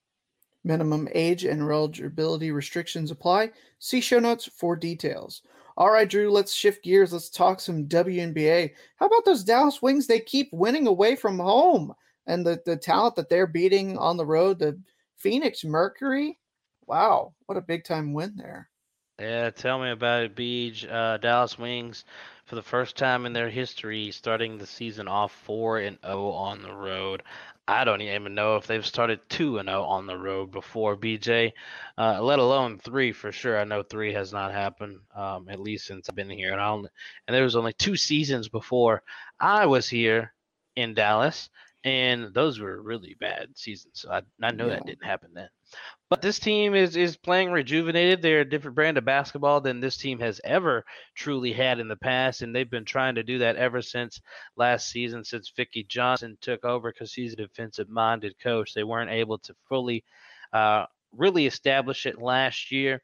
Minimum 0.64 1.10
age 1.14 1.44
and 1.44 1.62
eligibility 1.62 2.52
restrictions 2.52 3.12
apply. 3.12 3.52
See 3.80 4.00
show 4.00 4.20
notes 4.20 4.50
for 4.58 4.78
details. 4.78 5.42
All 5.76 5.92
right, 5.92 6.10
Drew, 6.10 6.32
let's 6.32 6.54
shift 6.54 6.82
gears. 6.82 7.12
Let's 7.12 7.30
talk 7.30 7.60
some 7.60 7.88
WNBA. 7.88 8.72
How 8.96 9.08
about 9.08 9.26
those 9.26 9.44
Dallas 9.44 9.82
Wings? 9.82 10.08
They 10.08 10.22
keep 10.22 10.48
winning 10.54 10.88
away 10.88 11.18
from 11.18 11.40
home 11.40 11.94
and 12.28 12.46
the, 12.46 12.62
the 12.66 12.76
talent 12.76 13.16
that 13.16 13.30
they're 13.30 13.48
beating 13.48 13.98
on 13.98 14.18
the 14.18 14.26
road, 14.26 14.60
the 14.60 14.80
Phoenix 15.18 15.64
Mercury. 15.64 16.38
Wow, 16.86 17.34
what 17.48 17.58
a 17.58 17.62
big 17.62 17.84
time 17.84 18.14
win 18.14 18.36
there. 18.38 18.70
Yeah, 19.20 19.50
tell 19.50 19.80
me 19.80 19.90
about 19.90 20.24
it, 20.24 20.36
Beej. 20.36 20.90
Uh, 20.90 21.18
Dallas 21.18 21.58
Wings, 21.58 22.06
for 22.46 22.56
the 22.56 22.62
first 22.62 22.96
time 22.96 23.26
in 23.26 23.34
their 23.34 23.50
history, 23.50 24.12
starting 24.12 24.58
the 24.58 24.68
season 24.68 25.08
off 25.08 25.32
4 25.46 25.80
and 25.80 25.98
0 26.06 26.30
on 26.30 26.62
the 26.62 26.74
road. 26.74 27.24
I 27.70 27.84
don't 27.84 28.02
even 28.02 28.36
know 28.36 28.56
if 28.56 28.68
they've 28.68 28.86
started 28.86 29.20
2 29.30 29.58
and 29.58 29.68
0 29.68 29.84
on 29.84 30.06
the 30.06 30.18
road 30.18 30.52
before, 30.52 30.96
BJ, 30.96 31.52
uh, 31.98 32.22
let 32.22 32.40
alone 32.40 32.78
3 32.78 33.12
for 33.12 33.32
sure. 33.32 33.60
I 33.60 33.64
know 33.64 33.82
3 33.82 34.14
has 34.14 34.32
not 34.32 34.54
happened, 34.54 35.00
um, 35.16 35.50
at 35.50 35.60
least 35.60 35.88
since 35.88 36.08
I've 36.08 36.16
been 36.16 36.30
here. 36.30 36.52
And, 36.52 36.62
I 36.62 36.68
only, 36.68 36.90
and 37.28 37.36
there 37.36 37.44
was 37.44 37.56
only 37.56 37.74
two 37.74 37.98
seasons 37.98 38.48
before 38.48 39.02
I 39.40 39.66
was 39.66 39.90
here 39.90 40.34
in 40.76 40.94
Dallas 40.94 41.50
and 41.88 42.34
those 42.34 42.60
were 42.60 42.82
really 42.82 43.16
bad 43.20 43.48
seasons. 43.56 44.02
So 44.02 44.12
I, 44.12 44.22
I 44.42 44.52
know 44.52 44.68
yeah. 44.68 44.74
that 44.74 44.86
didn't 44.86 45.06
happen 45.06 45.30
then. 45.34 45.48
But 46.10 46.22
this 46.22 46.38
team 46.40 46.76
is 46.76 46.96
is 46.96 47.18
playing 47.18 47.52
rejuvenated. 47.52 48.22
They're 48.22 48.42
a 48.42 48.50
different 48.50 48.76
brand 48.76 48.98
of 48.98 49.06
basketball 49.06 49.62
than 49.62 49.80
this 49.80 49.98
team 49.98 50.20
has 50.20 50.42
ever 50.44 50.86
truly 51.16 51.54
had 51.54 51.80
in 51.80 51.88
the 51.88 51.96
past, 51.96 52.42
and 52.42 52.54
they've 52.54 52.70
been 52.70 52.86
trying 52.86 53.16
to 53.16 53.24
do 53.24 53.40
that 53.40 53.56
ever 53.56 53.82
since 53.82 54.22
last 54.56 54.90
season, 54.90 55.24
since 55.24 55.52
Vickie 55.58 55.88
Johnson 55.88 56.38
took 56.42 56.64
over 56.66 56.92
because 56.92 57.14
he's 57.14 57.34
a 57.34 57.38
defensive-minded 57.38 58.36
coach. 58.42 58.74
They 58.74 58.84
weren't 58.84 59.12
able 59.12 59.38
to 59.40 59.56
fully, 59.68 60.04
uh, 60.54 60.86
really 61.16 61.46
establish 61.46 62.06
it 62.06 62.22
last 62.22 62.72
year, 62.72 63.02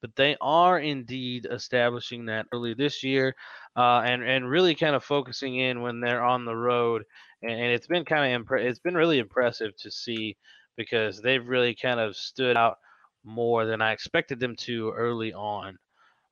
but 0.00 0.14
they 0.14 0.36
are 0.40 0.78
indeed 0.78 1.46
establishing 1.50 2.26
that 2.26 2.46
early 2.52 2.74
this 2.74 3.02
year, 3.02 3.34
uh, 3.76 4.02
and 4.04 4.22
and 4.22 4.48
really 4.48 4.74
kind 4.74 4.94
of 4.94 5.02
focusing 5.02 5.56
in 5.56 5.82
when 5.82 6.00
they're 6.00 6.24
on 6.24 6.44
the 6.44 6.56
road 6.56 7.04
and, 7.42 7.52
and 7.52 7.72
it's 7.72 7.86
been 7.86 8.04
kind 8.04 8.34
of 8.34 8.46
impre- 8.46 8.64
it's 8.64 8.78
been 8.78 8.94
really 8.94 9.18
impressive 9.18 9.76
to 9.78 9.90
see 9.90 10.36
because 10.76 11.20
they've 11.20 11.46
really 11.46 11.74
kind 11.74 12.00
of 12.00 12.16
stood 12.16 12.56
out 12.56 12.78
more 13.24 13.66
than 13.66 13.82
I 13.82 13.92
expected 13.92 14.40
them 14.40 14.56
to 14.56 14.92
early 14.92 15.32
on. 15.32 15.78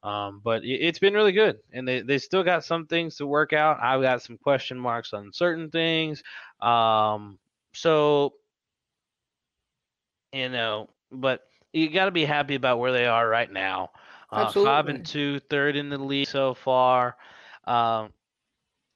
Um, 0.03 0.43
but 0.45 0.65
it, 0.65 0.85
has 0.85 0.99
been 0.99 1.15
really 1.15 1.33
good, 1.33 1.57
and 1.73 1.89
they, 1.89 2.03
they 2.03 2.19
still 2.19 2.45
got 2.45 2.65
some 2.65 2.87
things 2.87 3.17
to 3.17 3.27
work 3.27 3.55
out. 3.55 3.79
I've 3.83 4.03
got 4.03 4.23
some 4.23 4.37
question 4.37 4.79
marks 4.79 5.15
on 5.15 5.33
certain 5.33 5.71
things. 5.71 6.23
Um, 6.61 7.39
so, 7.73 8.35
you 10.31 10.51
know, 10.51 10.91
but 11.11 11.41
you 11.73 11.89
got 11.89 12.05
to 12.05 12.11
be 12.11 12.27
happy 12.27 12.55
about 12.55 12.79
where 12.79 12.93
they 12.93 13.07
are 13.07 13.27
right 13.27 13.51
now. 13.51 13.91
Uh, 14.31 14.51
five 14.51 14.89
and 14.89 15.07
two, 15.07 15.39
third 15.49 15.75
in 15.75 15.89
the 15.89 15.97
league 15.97 16.27
so 16.27 16.53
far. 16.53 17.17
Um, 17.67 18.13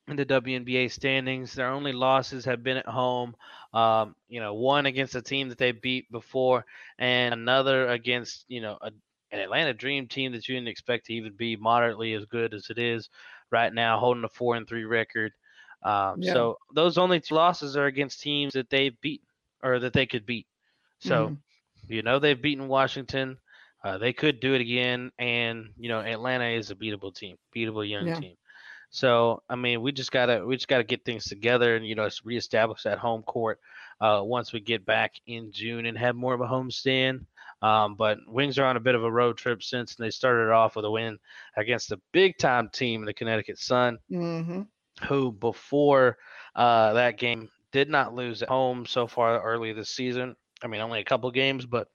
in 0.09 0.17
the 0.17 0.27
WNBA 0.27 0.91
standings. 0.91 1.53
Their 1.53 1.71
only 1.71 1.93
losses 1.93 2.45
have 2.45 2.63
been 2.63 2.77
at 2.77 2.87
home. 2.87 3.37
Um, 3.73 4.15
you 4.29 4.41
know, 4.41 4.55
one 4.55 4.87
against 4.87 5.15
a 5.15 5.23
team 5.23 5.49
that 5.51 5.59
they 5.59 5.73
beat 5.73 6.11
before, 6.11 6.65
and 6.99 7.35
another 7.35 7.89
against 7.89 8.45
you 8.49 8.61
know 8.61 8.79
a, 8.81 8.91
an 9.31 9.41
Atlanta 9.41 9.75
Dream 9.75 10.07
team 10.07 10.33
that 10.33 10.49
you 10.49 10.55
didn't 10.55 10.69
expect 10.69 11.07
to 11.07 11.15
even 11.15 11.35
be 11.35 11.57
moderately 11.57 12.15
as 12.15 12.25
good 12.25 12.55
as 12.55 12.71
it 12.71 12.79
is 12.79 13.11
right 13.51 13.73
now, 13.73 13.99
holding 13.99 14.25
a 14.25 14.29
four 14.29 14.57
and 14.57 14.67
three 14.67 14.85
record. 14.85 15.33
Um, 15.83 16.23
yeah. 16.23 16.33
So 16.33 16.59
those 16.75 16.99
only 16.99 17.21
two 17.21 17.35
losses 17.35 17.77
are 17.77 17.87
against 17.87 18.21
teams 18.21 18.55
that 18.55 18.71
they've 18.71 18.99
beaten 19.01 19.27
or 19.63 19.79
that 19.81 19.93
they 19.93 20.07
could 20.07 20.27
beat. 20.27 20.47
So 21.01 21.27
mm-hmm. 21.27 21.93
you 21.93 22.03
know 22.03 22.19
they've 22.19 22.41
beaten 22.41 22.69
Washington. 22.69 23.39
Uh, 23.85 23.97
they 23.97 24.13
could 24.13 24.41
do 24.41 24.55
it 24.55 24.61
again, 24.61 25.13
and 25.19 25.69
you 25.77 25.89
know 25.89 26.01
Atlanta 26.01 26.47
is 26.47 26.71
a 26.71 26.75
beatable 26.75 27.15
team, 27.15 27.37
beatable 27.55 27.89
young 27.89 28.09
yeah. 28.09 28.19
team. 28.19 28.37
So 28.91 29.43
I 29.49 29.57
mean, 29.57 29.83
we 29.83 29.93
just 29.93 30.13
gotta 30.13 30.45
we 30.45 30.57
just 30.57 30.69
gotta 30.69 30.85
get 30.85 31.05
things 31.05 31.25
together 31.25 31.77
and 31.77 31.87
you 31.87 31.95
know 31.95 32.09
reestablish 32.25 32.83
that 32.85 32.99
home 32.99 33.23
court 33.23 33.61
uh, 34.01 34.23
once 34.25 34.53
we 34.53 34.61
get 34.61 34.87
back 34.87 35.15
in 35.27 35.53
June 35.53 35.87
and 35.87 35.99
have 35.99 36.17
more 36.17 36.35
of 36.35 36.41
a 36.41 36.47
home 36.47 36.71
stand. 36.71 37.27
Um, 37.61 37.97
but 37.97 38.19
Wings 38.27 38.59
are 38.59 38.65
on 38.65 38.77
a 38.77 38.81
bit 38.81 38.95
of 38.95 39.05
a 39.05 39.11
road 39.11 39.37
trip 39.37 39.63
since 39.63 39.95
they 39.95 40.11
started 40.11 40.53
off 40.53 40.77
with 40.77 40.85
a 40.85 40.91
win 40.91 41.19
against 41.57 41.89
the 41.89 42.01
big 42.13 42.39
time 42.39 42.71
team, 42.73 43.05
the 43.05 43.13
Connecticut 43.13 43.59
Sun, 43.59 43.99
mm-hmm. 44.11 44.63
who 45.07 45.33
before 45.33 46.19
uh, 46.55 46.93
that 46.93 47.19
game 47.19 47.49
did 47.73 47.91
not 47.91 48.15
lose 48.15 48.43
at 48.43 48.49
home 48.49 48.87
so 48.87 49.07
far 49.07 49.43
early 49.43 49.73
this 49.73 49.91
season. 49.91 50.37
I 50.63 50.69
mean, 50.69 50.81
only 50.81 51.01
a 51.01 51.05
couple 51.05 51.31
games, 51.31 51.67
but 51.67 51.89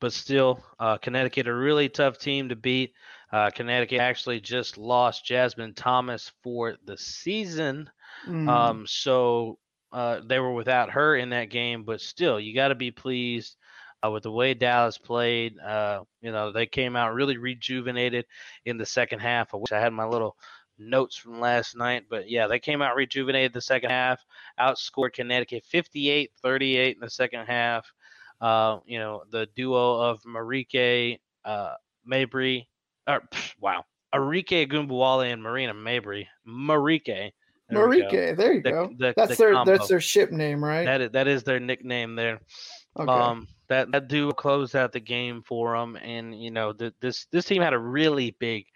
but 0.00 0.12
still, 0.12 0.60
uh, 0.80 0.98
Connecticut 0.98 1.46
a 1.46 1.54
really 1.54 1.88
tough 1.88 2.18
team 2.18 2.48
to 2.48 2.56
beat. 2.56 2.92
Uh, 3.32 3.50
Connecticut 3.50 4.00
actually 4.00 4.40
just 4.40 4.76
lost 4.76 5.24
Jasmine 5.24 5.74
Thomas 5.74 6.30
for 6.42 6.76
the 6.84 6.98
season. 6.98 7.88
Mm. 8.28 8.48
Um, 8.48 8.86
so 8.86 9.58
uh, 9.92 10.20
they 10.26 10.38
were 10.38 10.52
without 10.52 10.90
her 10.90 11.16
in 11.16 11.30
that 11.30 11.46
game, 11.46 11.84
but 11.84 12.00
still, 12.00 12.38
you 12.38 12.54
got 12.54 12.68
to 12.68 12.74
be 12.74 12.90
pleased 12.90 13.56
uh, 14.04 14.10
with 14.10 14.24
the 14.24 14.30
way 14.30 14.54
Dallas 14.54 14.98
played. 14.98 15.58
Uh, 15.58 16.00
you 16.20 16.30
know, 16.30 16.52
they 16.52 16.66
came 16.66 16.94
out 16.94 17.14
really 17.14 17.36
rejuvenated 17.36 18.26
in 18.66 18.76
the 18.76 18.86
second 18.86 19.20
half. 19.20 19.54
I 19.54 19.56
wish 19.56 19.72
I 19.72 19.80
had 19.80 19.92
my 19.92 20.06
little 20.06 20.36
notes 20.78 21.16
from 21.16 21.40
last 21.40 21.76
night, 21.76 22.04
but 22.10 22.28
yeah, 22.28 22.46
they 22.46 22.58
came 22.58 22.82
out 22.82 22.96
rejuvenated 22.96 23.52
the 23.52 23.60
second 23.60 23.90
half, 23.90 24.20
outscored 24.58 25.12
Connecticut 25.12 25.64
58 25.64 26.30
38 26.42 26.96
in 26.96 27.00
the 27.00 27.10
second 27.10 27.46
half. 27.46 27.90
Uh, 28.40 28.78
you 28.86 28.98
know, 28.98 29.22
the 29.30 29.46
duo 29.54 30.00
of 30.00 30.20
Marike 30.24 31.18
uh, 31.44 31.74
Mabrey 32.10 32.66
or 33.06 33.20
pff, 33.32 33.54
wow, 33.60 33.84
Arike 34.14 34.68
Ogunbowale 34.68 35.32
and 35.32 35.42
Marina 35.42 35.74
Mabrey. 35.74 36.26
Marike. 36.46 37.32
There 37.68 37.88
Marike, 37.88 38.36
there 38.36 38.52
you 38.52 38.62
the, 38.62 38.70
go. 38.70 38.90
The, 38.98 39.14
that's 39.16 39.30
the 39.30 39.36
their 39.36 39.52
combo. 39.54 39.72
that's 39.72 39.88
their 39.88 40.00
ship 40.00 40.30
name, 40.30 40.62
right? 40.62 40.84
That 40.84 41.00
is, 41.00 41.10
that 41.12 41.28
is 41.28 41.42
their 41.42 41.60
nickname 41.60 42.16
there. 42.16 42.40
Okay. 42.98 43.10
Um, 43.10 43.48
that 43.68 43.90
that 43.92 44.08
duo 44.08 44.32
closed 44.32 44.76
out 44.76 44.92
the 44.92 45.00
game 45.00 45.42
for 45.42 45.74
them, 45.74 45.96
and 45.96 46.38
you 46.38 46.50
know 46.50 46.74
the, 46.74 46.92
this 47.00 47.26
this 47.32 47.46
team 47.46 47.62
had 47.62 47.72
a 47.72 47.78
really 47.78 48.36
big 48.38 48.66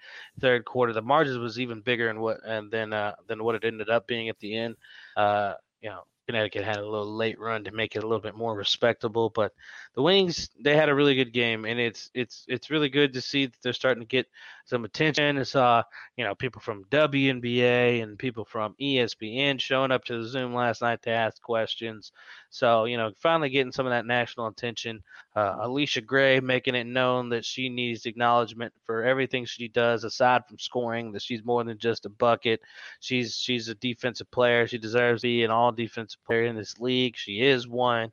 third 0.40 0.64
quarter. 0.64 0.94
The 0.94 1.02
margins 1.02 1.36
was 1.36 1.60
even 1.60 1.80
bigger 1.82 2.06
than 2.06 2.20
what 2.20 2.38
and 2.46 2.70
then 2.70 2.94
uh, 2.94 3.12
than 3.28 3.44
what 3.44 3.54
it 3.54 3.64
ended 3.64 3.90
up 3.90 4.06
being 4.06 4.30
at 4.30 4.38
the 4.38 4.56
end. 4.56 4.76
Uh, 5.16 5.54
you 5.82 5.90
know, 5.90 6.04
Connecticut 6.26 6.64
had 6.64 6.78
a 6.78 6.88
little 6.88 7.14
late 7.14 7.38
run 7.38 7.64
to 7.64 7.70
make 7.70 7.96
it 7.96 8.02
a 8.02 8.06
little 8.06 8.20
bit 8.20 8.34
more 8.34 8.54
respectable, 8.54 9.30
but 9.30 9.52
the 9.94 10.02
Wings 10.02 10.50
they 10.60 10.76
had 10.76 10.88
a 10.88 10.94
really 10.94 11.14
good 11.14 11.32
game, 11.32 11.64
and 11.64 11.78
it's 11.78 12.10
it's 12.14 12.44
it's 12.48 12.70
really 12.70 12.88
good 12.88 13.12
to 13.14 13.20
see 13.20 13.46
that 13.46 13.56
they're 13.62 13.72
starting 13.72 14.02
to 14.02 14.08
get 14.08 14.26
some 14.66 14.84
attention. 14.84 15.38
I 15.38 15.42
saw 15.44 15.82
you 16.16 16.24
know 16.24 16.34
people 16.34 16.60
from 16.60 16.84
WNBA 16.84 18.02
and 18.02 18.18
people 18.18 18.44
from 18.44 18.74
ESPN 18.80 19.60
showing 19.60 19.90
up 19.90 20.04
to 20.04 20.18
the 20.22 20.28
Zoom 20.28 20.54
last 20.54 20.82
night 20.82 21.02
to 21.02 21.10
ask 21.10 21.40
questions. 21.40 22.12
So 22.50 22.84
you 22.84 22.96
know 22.96 23.12
finally 23.18 23.50
getting 23.50 23.72
some 23.72 23.86
of 23.86 23.90
that 23.90 24.06
national 24.06 24.48
attention. 24.48 25.02
Uh, 25.34 25.56
Allisha 25.66 26.04
Gray 26.04 26.40
making 26.40 26.74
it 26.74 26.86
known 26.86 27.30
that 27.30 27.44
she 27.44 27.68
needs 27.68 28.06
acknowledgement 28.06 28.72
for 28.84 29.04
everything 29.04 29.44
she 29.44 29.68
does 29.68 30.04
aside 30.04 30.42
from 30.46 30.58
scoring. 30.58 31.12
That 31.12 31.22
she's 31.22 31.44
more 31.44 31.64
than 31.64 31.78
just 31.78 32.06
a 32.06 32.10
bucket. 32.10 32.60
She's 33.00 33.36
she's 33.36 33.68
a 33.68 33.74
defensive 33.74 34.30
player. 34.30 34.66
She 34.66 34.78
deserves 34.78 35.22
to 35.22 35.28
be 35.28 35.44
an 35.44 35.50
all 35.50 35.72
defensive 35.72 36.22
player 36.24 36.44
in 36.44 36.56
this 36.56 36.78
league. 36.78 37.16
She 37.16 37.40
is 37.40 37.66
one 37.68 38.12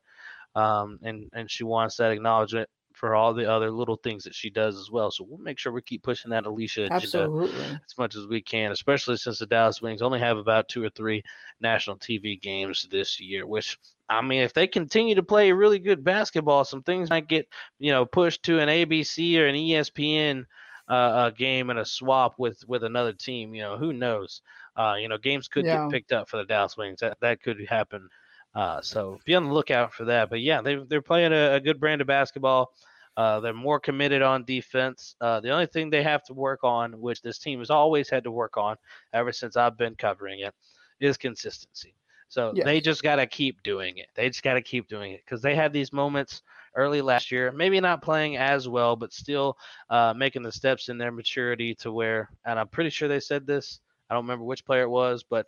um, 0.54 0.98
and 1.02 1.28
and 1.32 1.50
she 1.50 1.64
wants 1.64 1.96
that 1.96 2.12
acknowledgement 2.12 2.68
for 2.94 3.14
all 3.14 3.34
the 3.34 3.50
other 3.50 3.70
little 3.70 3.96
things 3.96 4.24
that 4.24 4.34
she 4.34 4.48
does 4.48 4.78
as 4.78 4.90
well. 4.90 5.10
So 5.10 5.24
we'll 5.28 5.38
make 5.38 5.58
sure 5.58 5.72
we 5.72 5.82
keep 5.82 6.02
pushing 6.02 6.30
that 6.30 6.44
Allisha 6.44 6.88
Absolutely. 6.90 7.50
as 7.60 7.98
much 7.98 8.14
as 8.14 8.26
we 8.26 8.40
can, 8.40 8.70
especially 8.70 9.16
since 9.16 9.40
the 9.40 9.46
Dallas 9.46 9.82
Wings 9.82 10.00
only 10.00 10.20
have 10.20 10.38
about 10.38 10.68
two 10.68 10.82
or 10.82 10.90
three 10.90 11.22
national 11.60 11.98
TV 11.98 12.40
games 12.40 12.86
this 12.90 13.20
year. 13.20 13.46
Which 13.46 13.78
I 14.08 14.22
mean, 14.22 14.42
if 14.42 14.54
they 14.54 14.68
continue 14.68 15.16
to 15.16 15.22
play 15.22 15.50
really 15.52 15.80
good 15.80 16.04
basketball, 16.04 16.64
some 16.64 16.82
things 16.82 17.10
might 17.10 17.28
get 17.28 17.48
you 17.78 17.92
know 17.92 18.06
pushed 18.06 18.44
to 18.44 18.60
an 18.60 18.68
ABC 18.68 19.38
or 19.38 19.46
an 19.46 19.56
ESPN 19.56 20.44
uh, 20.88 21.30
game 21.30 21.70
and 21.70 21.80
a 21.80 21.84
swap 21.84 22.34
with 22.38 22.62
with 22.68 22.84
another 22.84 23.12
team. 23.12 23.54
You 23.54 23.62
know, 23.62 23.76
who 23.76 23.92
knows? 23.92 24.40
Uh, 24.76 24.94
you 25.00 25.08
know, 25.08 25.18
games 25.18 25.48
could 25.48 25.64
yeah. 25.64 25.84
get 25.84 25.90
picked 25.90 26.12
up 26.12 26.28
for 26.28 26.36
the 26.36 26.44
Dallas 26.44 26.76
Wings. 26.76 27.00
That 27.00 27.18
that 27.20 27.42
could 27.42 27.58
happen 27.68 28.08
uh, 28.54 28.80
so 28.80 29.18
be 29.24 29.34
on 29.34 29.46
the 29.46 29.52
lookout 29.52 29.92
for 29.92 30.04
that. 30.06 30.30
But 30.30 30.40
yeah, 30.40 30.62
they 30.62 30.76
they're 30.76 31.02
playing 31.02 31.32
a, 31.32 31.54
a 31.54 31.60
good 31.60 31.80
brand 31.80 32.00
of 32.00 32.06
basketball. 32.06 32.72
Uh, 33.16 33.40
they're 33.40 33.54
more 33.54 33.78
committed 33.78 34.22
on 34.22 34.44
defense. 34.44 35.14
Uh, 35.20 35.40
the 35.40 35.50
only 35.50 35.66
thing 35.66 35.88
they 35.88 36.02
have 36.02 36.24
to 36.24 36.34
work 36.34 36.64
on, 36.64 37.00
which 37.00 37.22
this 37.22 37.38
team 37.38 37.60
has 37.60 37.70
always 37.70 38.10
had 38.10 38.24
to 38.24 38.30
work 38.30 38.56
on 38.56 38.76
ever 39.12 39.30
since 39.32 39.56
I've 39.56 39.78
been 39.78 39.94
covering 39.94 40.40
it, 40.40 40.52
is 41.00 41.16
consistency. 41.16 41.94
So 42.28 42.52
they 42.64 42.80
just 42.80 43.02
got 43.04 43.16
to 43.16 43.26
keep 43.26 43.62
doing 43.62 43.98
it. 43.98 44.08
They 44.16 44.28
just 44.28 44.42
got 44.42 44.54
to 44.54 44.62
keep 44.62 44.88
doing 44.88 45.12
it 45.12 45.22
because 45.24 45.40
they 45.42 45.54
had 45.54 45.72
these 45.72 45.92
moments 45.92 46.42
early 46.74 47.00
last 47.00 47.30
year, 47.30 47.52
maybe 47.52 47.80
not 47.80 48.02
playing 48.02 48.36
as 48.36 48.68
well, 48.68 48.96
but 48.96 49.12
still 49.12 49.56
uh, 49.90 50.12
making 50.16 50.42
the 50.42 50.50
steps 50.50 50.88
in 50.88 50.98
their 50.98 51.12
maturity 51.12 51.74
to 51.76 51.92
where, 51.92 52.30
and 52.44 52.58
I'm 52.58 52.66
pretty 52.66 52.90
sure 52.90 53.08
they 53.08 53.20
said 53.20 53.46
this. 53.46 53.80
I 54.10 54.14
don't 54.14 54.24
remember 54.24 54.44
which 54.44 54.64
player 54.64 54.82
it 54.82 54.90
was, 54.90 55.22
but 55.22 55.46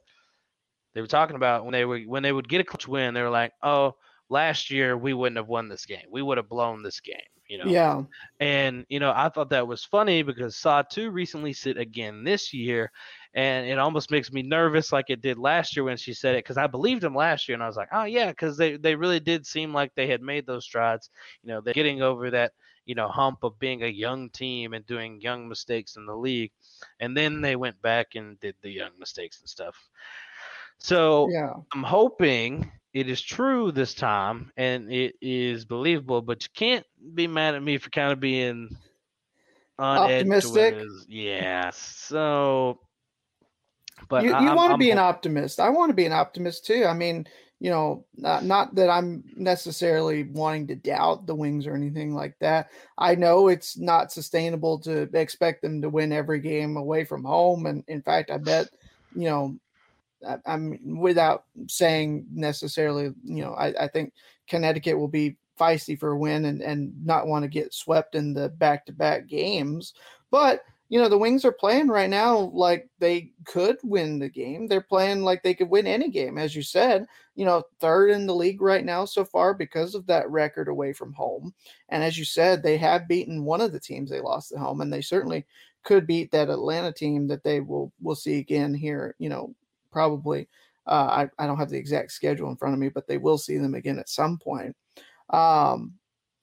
they 0.97 1.03
were 1.03 1.07
talking 1.07 1.37
about 1.37 1.65
when 1.65 1.73
they 1.73 1.85
were 1.85 2.01
when 2.01 2.23
they 2.23 2.33
would 2.33 2.49
get 2.49 2.63
a 2.63 2.65
clutch 2.65 2.89
win, 2.89 3.13
they 3.13 3.21
were 3.21 3.29
like, 3.29 3.53
"Oh, 3.63 3.97
last 4.31 4.71
year 4.71 4.97
we 4.97 5.13
wouldn't 5.13 5.37
have 5.37 5.47
won 5.47 5.69
this 5.69 5.85
game. 5.85 6.07
We 6.11 6.23
would 6.23 6.39
have 6.39 6.49
blown 6.49 6.83
this 6.83 7.01
game." 7.01 7.21
You 7.49 7.59
know. 7.59 7.67
Yeah. 7.67 8.03
And 8.41 8.87
you 8.89 8.99
know, 8.99 9.13
I 9.15 9.29
thought 9.29 9.51
that 9.51 9.69
was 9.69 9.85
funny 9.85 10.23
because 10.23 10.57
Saw 10.57 10.81
2 10.81 11.11
recently 11.11 11.53
sit 11.53 11.77
again 11.77 12.25
this 12.25 12.55
year, 12.55 12.91
and 13.35 13.67
it 13.69 13.79
almost 13.79 14.11
makes 14.11 14.33
me 14.33 14.41
nervous 14.41 14.91
like 14.91 15.11
it 15.11 15.21
did 15.21 15.37
last 15.37 15.77
year 15.77 15.85
when 15.85 15.99
she 15.99 16.15
said 16.15 16.35
it 16.35 16.45
because 16.45 16.57
I 16.57 16.67
believed 16.67 17.05
him 17.05 17.15
last 17.15 17.47
year 17.47 17.57
and 17.57 17.63
I 17.63 17.67
was 17.67 17.77
like, 17.77 17.91
oh 17.93 18.05
yeah, 18.05 18.31
because 18.31 18.57
they 18.57 18.79
they 18.79 18.95
really 18.95 19.21
did 19.21 19.47
seem 19.47 19.75
like 19.75 19.95
they 19.95 20.07
had 20.07 20.23
made 20.23 20.47
those 20.47 20.65
strides. 20.65 21.11
You 21.43 21.51
know, 21.51 21.61
they're 21.61 21.75
getting 21.75 22.01
over 22.01 22.31
that 22.31 22.53
you 22.87 22.95
know 22.95 23.09
hump 23.09 23.41
of 23.43 23.59
being 23.59 23.83
a 23.83 23.89
young 23.89 24.31
team 24.31 24.73
and 24.73 24.87
doing 24.87 25.21
young 25.21 25.47
mistakes 25.47 25.97
in 25.97 26.07
the 26.07 26.17
league, 26.17 26.53
and 27.01 27.15
then 27.15 27.43
they 27.43 27.55
went 27.55 27.83
back 27.83 28.15
and 28.15 28.41
did 28.41 28.55
the 28.63 28.71
young 28.71 28.93
mistakes 28.99 29.41
and 29.41 29.49
stuff. 29.51 29.77
So 30.79 31.29
Yeah. 31.31 31.55
I'm 31.73 31.83
hoping 31.83 32.71
it 32.93 33.09
is 33.11 33.21
true 33.21 33.73
this 33.73 33.95
time 33.95 34.51
and 34.57 34.91
it 34.91 35.17
is 35.21 35.65
believable, 35.65 36.23
but 36.23 36.43
you 36.43 36.49
can't 36.55 36.87
be 37.15 37.27
mad 37.27 37.55
at 37.55 37.63
me 37.63 37.79
for 37.79 37.91
kind 37.91 38.13
of 38.13 38.21
being 38.21 38.77
on 39.79 40.11
edge 40.11 40.25
to 40.25 40.29
win 40.29 40.39
Optimistic? 40.41 40.87
Yeah. 41.09 41.71
So, 41.71 42.81
but 44.09 44.25
you, 44.25 44.31
you 44.31 44.55
want 44.55 44.71
to 44.71 44.75
I'm 44.75 44.79
be 44.79 44.91
an 44.91 44.99
optimist. 44.99 45.61
I 45.61 45.69
want 45.69 45.91
to 45.91 45.95
be 45.95 46.07
an 46.07 46.13
optimist 46.13 46.67
too. 46.67 46.87
I 46.87 46.95
mean, 46.95 47.27
you 47.61 47.71
know, 47.71 48.05
not, 48.17 48.45
not 48.45 48.75
that 48.75 48.91
I'm 48.91 49.25
necessarily 49.37 50.25
wanting 50.25 50.67
to 50.69 50.75
doubt 50.75 51.27
the 51.27 51.35
Wings 51.35 51.67
or 51.67 51.75
anything 51.75 52.15
like 52.15 52.39
that. 52.41 52.71
I 52.99 53.15
know 53.15 53.49
it's 53.49 53.79
not 53.79 54.13
sustainable 54.13 54.79
to 54.81 55.03
expect 55.15 55.63
them 55.63 55.81
to 55.83 55.89
win 55.89 56.13
every 56.13 56.41
game 56.41 56.77
away 56.77 57.05
from 57.05 57.25
home, 57.25 57.67
and 57.67 57.83
in 57.89 58.03
fact, 58.03 58.31
I 58.31 58.39
bet, 58.39 58.69
you 59.15 59.25
know, 59.25 59.57
I, 60.27 60.37
I'm 60.47 60.99
without 60.99 61.45
saying 61.69 62.27
necessarily, 62.33 63.13
you 63.25 63.45
know, 63.45 63.55
I, 63.55 63.85
I 63.85 63.89
think 63.89 64.13
Connecticut 64.49 64.99
will 64.99 65.09
be 65.09 65.37
feisty 65.59 65.99
for 65.99 66.13
a 66.13 66.19
win 66.19 66.45
and 66.45 66.61
and 66.61 66.93
not 67.05 67.27
want 67.27 67.43
to 67.43 67.49
get 67.49 67.73
swept 67.73 68.15
in 68.15 68.35
the 68.35 68.51
back 68.51 68.87
to 68.87 68.93
back 68.93 69.27
games, 69.27 69.95
but 70.31 70.63
you 70.89 71.01
know 71.01 71.09
the 71.09 71.19
wings 71.19 71.45
are 71.45 71.53
playing 71.53 71.89
right 71.89 72.11
now 72.11 72.51
like 72.55 72.89
they 73.01 73.33
could 73.45 73.77
win 73.83 74.19
the 74.19 74.29
game. 74.29 74.69
They're 74.69 74.81
playing 74.81 75.23
like 75.23 75.43
they 75.43 75.55
could 75.55 75.69
win 75.71 75.87
any 75.87 76.11
game 76.11 76.39
as 76.39 76.55
you 76.55 76.63
said 76.63 77.07
you 77.37 77.45
know 77.45 77.63
third 77.79 78.11
in 78.11 78.27
the 78.27 78.35
league 78.35 78.61
right 78.61 78.85
now 78.85 79.05
so 79.05 79.25
far 79.25 79.55
because 79.55 79.95
of 79.95 80.07
that 80.07 80.29
record 80.31 80.69
away 80.69 80.93
from 80.93 81.13
home 81.13 81.55
and 81.91 82.03
as 82.03 82.19
you 82.19 82.25
said 82.25 82.63
they 82.63 82.77
have 82.77 83.07
beaten 83.07 83.45
one 83.45 83.61
of 83.61 83.73
the 83.73 83.79
teams 83.79 84.11
they 84.11 84.21
lost 84.21 84.51
at 84.51 84.59
home 84.59 84.81
and 84.81 84.93
they 84.93 85.03
certainly 85.03 85.45
could 85.85 86.07
beat 86.07 86.31
that 86.33 86.51
atlanta 86.51 86.91
team 86.91 87.29
that 87.29 87.45
they 87.45 87.61
will 87.61 87.93
will 88.01 88.17
see 88.17 88.39
again 88.39 88.75
here 88.75 89.15
you 89.19 89.29
know 89.29 89.55
probably 89.91 90.49
uh, 90.87 91.27
I, 91.39 91.43
I 91.43 91.47
don't 91.47 91.59
have 91.59 91.71
the 91.71 91.79
exact 91.79 92.13
schedule 92.13 92.51
in 92.51 92.57
front 92.57 92.75
of 92.75 92.81
me 92.81 92.89
but 92.89 93.07
they 93.07 93.19
will 93.19 93.39
see 93.39 93.59
them 93.59 93.75
again 93.75 93.99
at 93.99 94.09
some 94.09 94.39
point 94.39 94.75
um, 95.31 95.95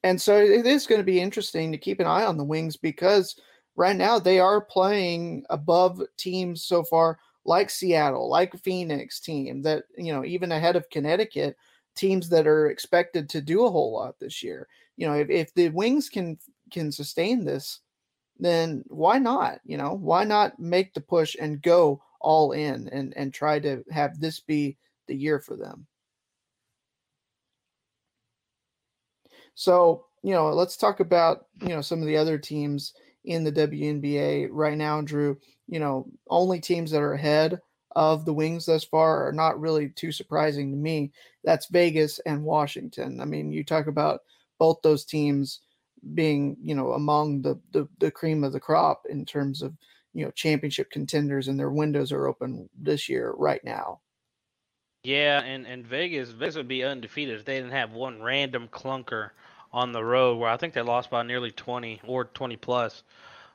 and 0.03 0.21
so 0.21 0.35
it 0.37 0.65
is 0.65 0.87
going 0.87 0.99
to 0.99 1.05
be 1.05 1.21
interesting 1.21 1.71
to 1.71 1.77
keep 1.77 1.99
an 1.99 2.07
eye 2.07 2.25
on 2.25 2.37
the 2.37 2.43
wings 2.43 2.75
because 2.75 3.39
right 3.75 3.95
now 3.95 4.19
they 4.19 4.39
are 4.39 4.61
playing 4.61 5.45
above 5.49 6.01
teams 6.17 6.63
so 6.63 6.83
far 6.83 7.17
like 7.45 7.69
Seattle, 7.69 8.29
like 8.29 8.55
Phoenix 8.63 9.19
team 9.19 9.61
that, 9.63 9.83
you 9.97 10.13
know, 10.13 10.23
even 10.23 10.51
ahead 10.51 10.75
of 10.75 10.89
Connecticut, 10.89 11.57
teams 11.95 12.29
that 12.29 12.47
are 12.47 12.69
expected 12.69 13.29
to 13.29 13.41
do 13.41 13.65
a 13.65 13.69
whole 13.69 13.93
lot 13.93 14.19
this 14.19 14.41
year. 14.43 14.67
You 14.97 15.07
know, 15.07 15.13
if, 15.13 15.29
if 15.29 15.53
the 15.53 15.69
Wings 15.69 16.09
can 16.09 16.37
can 16.71 16.91
sustain 16.91 17.43
this, 17.43 17.81
then 18.39 18.83
why 18.87 19.19
not? 19.19 19.59
You 19.65 19.77
know, 19.77 19.93
why 19.93 20.23
not 20.23 20.59
make 20.59 20.93
the 20.93 21.01
push 21.01 21.35
and 21.39 21.61
go 21.61 22.01
all 22.23 22.53
in 22.53 22.89
and 22.89 23.13
and 23.15 23.33
try 23.33 23.59
to 23.59 23.83
have 23.91 24.19
this 24.19 24.39
be 24.39 24.77
the 25.07 25.15
year 25.15 25.39
for 25.39 25.55
them? 25.55 25.85
So, 29.55 30.05
you 30.23 30.33
know, 30.33 30.49
let's 30.51 30.77
talk 30.77 30.99
about, 30.99 31.47
you 31.61 31.69
know, 31.69 31.81
some 31.81 31.99
of 32.01 32.07
the 32.07 32.17
other 32.17 32.37
teams 32.37 32.93
in 33.25 33.43
the 33.43 33.51
WNBA 33.51 34.47
right 34.51 34.77
now, 34.77 35.01
Drew. 35.01 35.37
You 35.67 35.79
know, 35.79 36.07
only 36.29 36.59
teams 36.59 36.91
that 36.91 37.01
are 37.01 37.13
ahead 37.13 37.59
of 37.95 38.25
the 38.25 38.33
Wings 38.33 38.65
thus 38.65 38.83
far 38.83 39.27
are 39.27 39.31
not 39.31 39.59
really 39.59 39.89
too 39.89 40.11
surprising 40.11 40.71
to 40.71 40.77
me. 40.77 41.11
That's 41.43 41.67
Vegas 41.67 42.19
and 42.25 42.43
Washington. 42.43 43.21
I 43.21 43.25
mean, 43.25 43.51
you 43.51 43.63
talk 43.63 43.87
about 43.87 44.21
both 44.59 44.81
those 44.81 45.05
teams 45.05 45.61
being, 46.15 46.57
you 46.61 46.75
know, 46.75 46.93
among 46.93 47.41
the 47.41 47.59
the, 47.71 47.87
the 47.99 48.11
cream 48.11 48.43
of 48.43 48.53
the 48.53 48.59
crop 48.59 49.03
in 49.09 49.25
terms 49.25 49.61
of, 49.61 49.73
you 50.13 50.25
know, 50.25 50.31
championship 50.31 50.91
contenders 50.91 51.47
and 51.47 51.59
their 51.59 51.71
windows 51.71 52.11
are 52.11 52.27
open 52.27 52.69
this 52.75 53.09
year 53.09 53.31
right 53.31 53.63
now. 53.63 54.01
Yeah, 55.03 55.41
and, 55.41 55.67
and 55.67 55.85
Vegas, 55.85 56.29
Vegas 56.31 56.55
would 56.55 56.67
be 56.67 56.83
undefeated 56.83 57.39
if 57.39 57.45
they 57.45 57.57
didn't 57.57 57.71
have 57.71 57.91
one 57.91 58.21
random 58.21 58.67
clunker 58.69 59.31
on 59.71 59.91
the 59.91 60.03
road 60.03 60.37
where 60.37 60.49
I 60.49 60.57
think 60.57 60.73
they 60.73 60.81
lost 60.81 61.09
by 61.09 61.23
nearly 61.23 61.51
20 61.51 61.99
or 62.05 62.25
20 62.25 62.55
plus. 62.57 63.03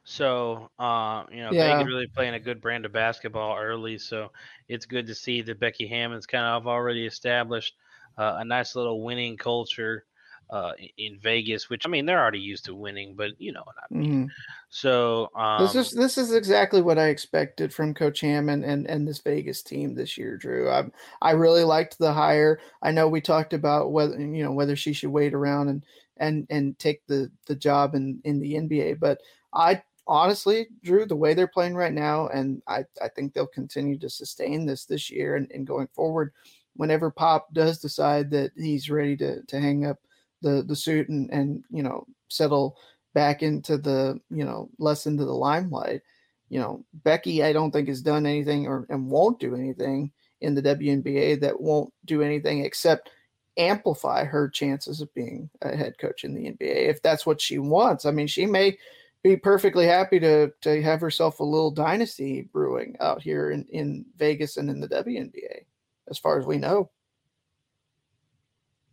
So, 0.05 0.71
uh, 0.81 1.27
you 1.31 1.43
know, 1.43 1.53
Yeah. 1.53 1.55
Vegas 1.55 1.87
really 1.87 2.09
playing 2.17 2.35
a 2.35 2.41
good 2.41 2.63
brand 2.63 2.87
of 2.87 2.93
basketball 2.93 3.59
early. 3.59 3.99
So 3.99 4.33
it's 4.69 4.87
good 4.87 5.07
to 5.09 5.17
see 5.17 5.43
that 5.43 5.61
Becky 5.61 5.87
Hammon's 5.89 6.27
kind 6.27 6.47
of 6.47 6.67
already 6.69 7.07
established 7.07 7.77
uh, 8.19 8.39
a 8.41 8.47
nice 8.47 8.77
little 8.77 9.05
winning 9.05 9.39
culture 9.39 10.07
uh, 10.51 10.73
in 10.97 11.19
Vegas, 11.19 11.69
which 11.69 11.87
I 11.87 11.89
mean, 11.89 12.07
they're 12.07 12.21
already 12.21 12.41
used 12.41 12.65
to 12.67 12.75
winning, 12.75 13.15
but 13.15 13.33
you 13.39 13.53
know 13.53 13.63
what 13.65 13.77
I 13.79 13.95
mean. 13.95 14.27
Mhm. 14.27 14.29
So, 14.71 15.31
um, 15.35 15.63
this 15.63 15.75
is 15.75 15.91
this 15.93 16.19
is 16.19 16.33
exactly 16.33 16.81
what 16.83 16.99
I 16.99 17.09
expected 17.09 17.73
from 17.73 17.95
Coach 17.95 18.21
Hammon 18.21 18.65
and 18.65 18.87
and 18.87 19.07
this 19.07 19.19
Vegas 19.19 19.63
team 19.63 19.95
this 19.95 20.17
year, 20.17 20.37
Drew. 20.37 20.71
I 20.71 20.85
I 21.21 21.33
really 21.33 21.65
liked 21.65 21.99
the 21.99 22.13
hire. 22.13 22.61
I 22.83 22.91
know 22.93 23.09
we 23.09 23.21
talked 23.21 23.53
about 23.53 23.93
whether 23.93 24.19
you 24.19 24.43
know 24.43 24.53
whether 24.53 24.77
she 24.77 24.93
should 24.93 25.11
wait 25.11 25.35
around 25.35 25.69
and 25.69 25.85
and 26.17 26.47
and 26.51 26.79
take 26.79 27.07
the 27.07 27.31
the 27.47 27.57
job 27.57 27.95
in 27.95 28.21
in 28.25 28.41
the 28.41 28.55
NBA, 28.55 28.95
but 28.95 29.21
I 29.53 29.83
honestly, 30.07 30.69
Drew, 30.83 31.05
the 31.05 31.15
way 31.15 31.35
they're 31.35 31.47
playing 31.47 31.75
right 31.75 31.93
now, 31.93 32.29
and 32.29 32.63
I 32.67 32.85
I 33.03 33.09
think 33.09 33.35
they'll 33.35 33.47
continue 33.47 33.99
to 33.99 34.11
sustain 34.11 34.67
this 34.67 34.87
this 34.87 35.11
year 35.11 35.37
and, 35.37 35.51
and 35.53 35.67
going 35.67 35.89
forward. 35.95 36.33
Whenever 36.75 37.11
Pop 37.11 37.53
does 37.53 37.81
decide 37.81 38.31
that 38.31 38.53
he's 38.57 38.91
ready 38.91 39.17
to 39.19 39.43
to 39.43 39.61
hang 39.61 39.85
up 39.85 39.99
the 40.43 40.63
the 40.67 40.77
suit 40.77 41.09
and 41.09 41.31
and 41.31 41.65
you 41.71 41.83
know 41.83 42.07
settle 42.29 42.77
back 43.15 43.43
into 43.43 43.79
the 43.79 44.21
you 44.31 44.45
know 44.45 44.69
less 44.79 45.07
into 45.07 45.25
the 45.25 45.33
limelight 45.33 46.03
you 46.49 46.59
know 46.59 46.85
becky 46.93 47.43
i 47.43 47.53
don't 47.53 47.73
think 47.73 47.89
has 47.89 48.03
done 48.03 48.27
anything 48.27 48.67
or 48.67 48.87
and 48.91 49.11
won't 49.11 49.41
do 49.41 49.55
anything 49.55 50.11
in 50.41 50.55
the 50.55 50.63
WNBA 50.63 51.41
that 51.41 51.61
won't 51.61 51.93
do 52.05 52.23
anything 52.23 52.65
except 52.65 53.11
amplify 53.57 54.25
her 54.25 54.49
chances 54.49 55.01
of 55.01 55.13
being 55.15 55.51
a 55.63 55.77
head 55.77 55.99
coach 55.99 56.23
in 56.23 56.33
the 56.33 56.45
NBA 56.45 56.89
if 56.89 57.03
that's 57.03 57.27
what 57.27 57.41
she 57.41 57.59
wants. 57.59 58.05
I 58.05 58.13
mean 58.13 58.29
she 58.29 58.47
may 58.47 58.79
be 59.25 59.37
perfectly 59.37 59.87
happy 59.87 60.21
to 60.21 60.53
to 60.61 60.81
have 60.83 61.01
herself 61.01 61.41
a 61.41 61.45
little 61.45 61.73
dynasty 61.73 62.49
brewing 62.53 62.97
out 63.01 63.21
here 63.21 63.51
in 63.51 63.65
in 63.71 64.05
Vegas 64.17 64.57
and 64.57 64.71
in 64.71 64.81
the 64.81 64.89
WNBA 64.89 65.65
as 66.09 66.19
far 66.19 66.39
as 66.39 66.47
we 66.47 66.57
know 66.57 66.91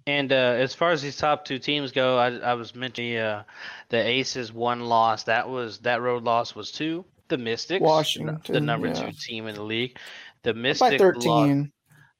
And 0.07 0.31
uh, 0.31 0.35
as 0.35 0.75
far 0.75 0.91
as 0.91 1.01
these 1.01 1.17
top 1.17 1.45
two 1.45 1.57
teams 1.57 1.91
go, 1.91 2.17
I, 2.17 2.37
I 2.37 2.53
was 2.53 2.75
mentioning 2.75 3.17
uh, 3.17 3.43
the 3.89 3.97
Aces 3.97 4.53
one 4.53 4.81
loss. 4.81 5.23
That 5.23 5.49
was 5.49 5.79
that 5.79 6.01
road 6.01 6.23
loss 6.23 6.55
was 6.55 6.71
to 6.73 7.03
the 7.27 7.37
Mystics, 7.37 7.81
Washington, 7.81 8.39
the 8.47 8.61
number 8.61 8.87
yeah. 8.87 8.93
two 8.93 9.11
team 9.11 9.47
in 9.47 9.55
the 9.55 9.63
league. 9.63 9.97
The 10.43 10.53
by 10.53 10.59
Mystics 10.59 11.01
13 11.01 11.31
lost, 11.31 11.69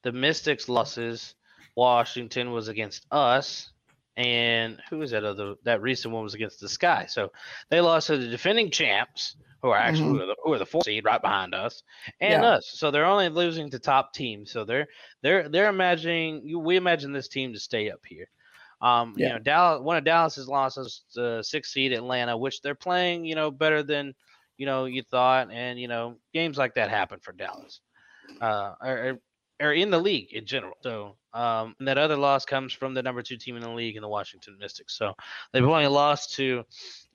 the 0.01 0.11
Mystics 0.11 0.67
losses. 0.67 1.36
Washington 1.75 2.51
was 2.51 2.69
against 2.69 3.05
us, 3.11 3.69
and 4.18 4.82
who 4.89 4.99
was 4.99 5.11
that 5.11 5.24
other? 5.24 5.55
That 5.63 5.82
recent 5.82 6.13
one 6.13 6.24
was 6.24 6.34
against 6.34 6.59
the 6.59 6.70
Sky. 6.70 7.05
So 7.07 7.32
they 7.70 7.82
lost 7.82 8.07
to 8.07 8.18
the 8.18 8.28
defending 8.28 8.72
champs, 8.72 9.36
who 9.61 9.70
are 9.70 9.78
actually 9.78 10.09
who, 10.09 10.22
are 10.22 10.28
the, 10.28 10.36
who 10.43 10.53
are 10.53 10.59
the 10.59 10.66
four 10.66 10.84
seed 10.84 11.05
right 11.05 11.22
behind 11.22 11.53
us, 11.53 11.84
and 12.22 12.43
Mm-hmm. 12.43 12.43
Yeah. 12.43 12.49
us. 12.49 12.72
So 12.76 12.91
they're 12.91 13.05
only 13.05 13.30
losing 13.30 13.70
to 13.72 13.80
top 13.80 14.13
teams. 14.13 14.51
So 14.51 14.63
they're 14.63 14.88
they're 15.22 15.49
they're 15.49 15.70
imagining 15.70 16.63
we 16.63 16.76
imagine 16.76 17.11
this 17.11 17.28
team 17.28 17.53
to 17.53 17.59
stay 17.59 17.89
up 17.89 18.01
here. 18.07 18.28
Um, 18.82 19.16
you 19.18 19.30
know, 19.30 19.39
Dallas. 19.39 19.82
One 19.82 19.97
of 19.97 20.03
Dallas's 20.03 20.47
losses, 20.47 21.03
the 21.16 21.41
six 21.43 21.74
seed 21.74 21.93
Atlanta, 21.93 22.38
which 22.38 22.61
they're 22.61 22.76
playing, 22.76 23.26
you 23.26 23.36
know, 23.36 23.49
better 23.51 23.84
than 23.84 24.13
you 24.57 24.66
know 24.66 24.86
you 24.86 25.01
thought, 25.03 25.49
and 25.51 25.80
you 25.80 25.88
know 25.88 26.18
games 26.34 26.57
like 26.57 26.76
that 26.76 26.89
happen 26.89 27.20
for 27.22 27.32
Dallas. 27.32 27.82
Uh, 28.39 28.74
or, 28.82 29.20
or 29.61 29.73
in 29.73 29.89
the 29.89 29.99
league 29.99 30.33
in 30.33 30.45
general. 30.45 30.75
So 30.81 31.15
um, 31.33 31.75
that 31.79 31.97
other 31.97 32.17
loss 32.17 32.45
comes 32.45 32.73
from 32.73 32.93
the 32.93 33.03
number 33.03 33.21
two 33.21 33.37
team 33.37 33.55
in 33.55 33.61
the 33.61 33.69
league 33.69 33.95
in 33.95 34.01
the 34.01 34.07
Washington 34.07 34.57
Mystics. 34.59 34.97
So 34.97 35.13
they've 35.51 35.63
only 35.63 35.87
lost 35.87 36.33
to 36.35 36.63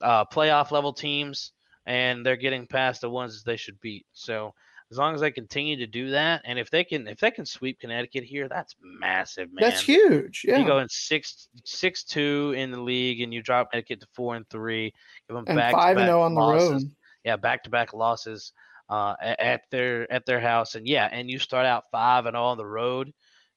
uh, 0.01 0.25
playoff 0.25 0.71
level 0.71 0.93
teams, 0.93 1.51
and 1.85 2.25
they're 2.25 2.35
getting 2.35 2.67
past 2.67 3.01
the 3.01 3.09
ones 3.09 3.43
they 3.43 3.57
should 3.57 3.79
beat. 3.79 4.05
So 4.13 4.53
as 4.91 4.97
long 4.97 5.15
as 5.15 5.21
they 5.21 5.31
continue 5.31 5.77
to 5.77 5.87
do 5.87 6.11
that, 6.11 6.41
and 6.45 6.59
if 6.59 6.69
they 6.69 6.83
can 6.83 7.07
if 7.07 7.19
they 7.19 7.31
can 7.31 7.45
sweep 7.45 7.79
Connecticut 7.79 8.23
here, 8.23 8.49
that's 8.49 8.75
massive, 8.81 9.47
man. 9.53 9.69
That's 9.69 9.81
huge. 9.81 10.43
Yeah. 10.45 10.57
You 10.57 10.65
go 10.65 10.79
in 10.79 10.89
six 10.89 11.47
six 11.63 12.03
two 12.03 12.53
in 12.57 12.71
the 12.71 12.81
league, 12.81 13.21
and 13.21 13.33
you 13.33 13.41
drop 13.41 13.71
Connecticut 13.71 14.01
to 14.01 14.07
four 14.13 14.35
and 14.35 14.47
three. 14.49 14.93
Give 15.27 15.35
them 15.35 15.45
and 15.47 15.57
back 15.57 15.73
five 15.73 15.97
and 15.97 16.07
zero 16.07 16.21
on 16.21 16.33
the 16.33 16.41
losses. 16.41 16.71
road. 16.71 16.91
Yeah, 17.23 17.35
back 17.37 17.63
to 17.63 17.69
back 17.69 17.93
losses 17.93 18.51
uh, 18.91 19.15
at 19.21 19.61
their 19.71 20.11
at 20.11 20.25
their 20.25 20.41
house, 20.41 20.75
and 20.75 20.85
yeah, 20.85 21.07
and 21.09 21.31
you 21.31 21.39
start 21.39 21.65
out 21.65 21.85
five 21.91 22.25
and 22.25 22.35
all 22.35 22.51
on 22.51 22.57
the 22.57 22.65
road. 22.65 23.13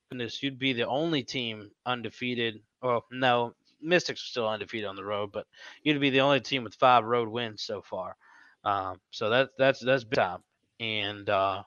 Goodness, 0.09 0.41
you'd 0.43 0.61
be 0.61 0.73
the 0.73 0.87
only 0.87 1.25
team 1.25 1.71
undefeated. 1.85 2.61
Well, 2.81 3.05
no, 3.11 3.55
Mystics 3.83 4.23
are 4.23 4.31
still 4.31 4.49
undefeated 4.49 4.89
on 4.89 4.95
the 4.95 5.05
road, 5.05 5.33
but 5.33 5.47
you'd 5.83 6.01
be 6.01 6.11
the 6.11 6.21
only 6.21 6.41
team 6.41 6.63
with 6.63 6.77
five 6.77 7.05
road 7.05 7.29
wins 7.29 7.63
so 7.63 7.83
far. 7.83 8.17
Um, 8.63 9.01
so 9.11 9.29
that's 9.29 9.51
that's 9.59 9.81
that's 9.81 10.05
big 10.05 10.19
time. 10.19 10.41
And 10.79 11.29
uh, 11.29 11.65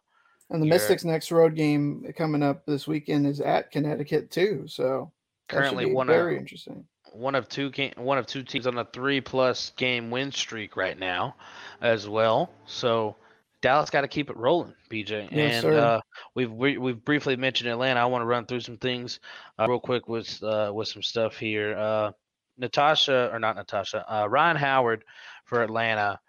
And 0.50 0.62
the 0.62 0.68
Mystics' 0.68 1.04
next 1.04 1.32
road 1.32 1.56
game 1.56 2.06
coming 2.18 2.44
up 2.44 2.66
this 2.66 2.88
weekend 2.88 3.28
is 3.28 3.42
at 3.42 3.72
Connecticut 3.72 4.32
too. 4.32 4.64
So 4.68 5.12
that 5.50 5.56
currently 5.56 5.94
one 5.94 6.08
very 6.08 6.36
of 6.36 6.40
interesting. 6.40 6.86
one 7.12 7.36
of 7.36 7.50
two 7.50 7.70
game, 7.72 7.94
one 7.98 8.18
of 8.18 8.28
two 8.28 8.44
teams 8.44 8.66
on 8.66 8.78
a 8.78 8.86
three 8.86 9.20
plus 9.20 9.72
game 9.76 10.10
win 10.10 10.32
streak 10.32 10.78
right 10.78 10.98
now, 10.98 11.36
as 11.82 12.08
well. 12.08 12.50
So 12.66 13.16
Dallas 13.62 13.90
got 13.90 14.02
to 14.02 14.08
keep 14.08 14.30
it 14.30 14.38
rolling, 14.38 14.74
BJ. 14.90 15.30
Yes, 15.32 15.64
and 15.64 15.74
uh, 15.74 16.02
we've 16.36 16.52
we, 16.52 16.78
we've 16.78 17.04
briefly 17.04 17.36
mentioned 17.36 17.70
Atlanta. 17.70 18.00
I 18.00 18.06
want 18.06 18.22
to 18.22 18.26
run 18.28 18.46
through 18.46 18.60
some 18.62 18.78
things 18.78 19.20
uh, 19.58 19.66
real 19.68 19.80
quick 19.80 20.08
with 20.08 20.42
uh, 20.44 20.72
with 20.74 20.88
some 20.88 21.02
stuff 21.02 21.38
here. 21.38 21.76
Uh, 21.78 22.12
Natasha 22.58 23.30
or 23.34 23.40
not 23.40 23.56
Natasha, 23.56 24.06
uh, 24.12 24.28
Rhyne 24.28 24.56
Howard 24.56 25.04
for 25.46 25.64
Atlanta. 25.64 26.20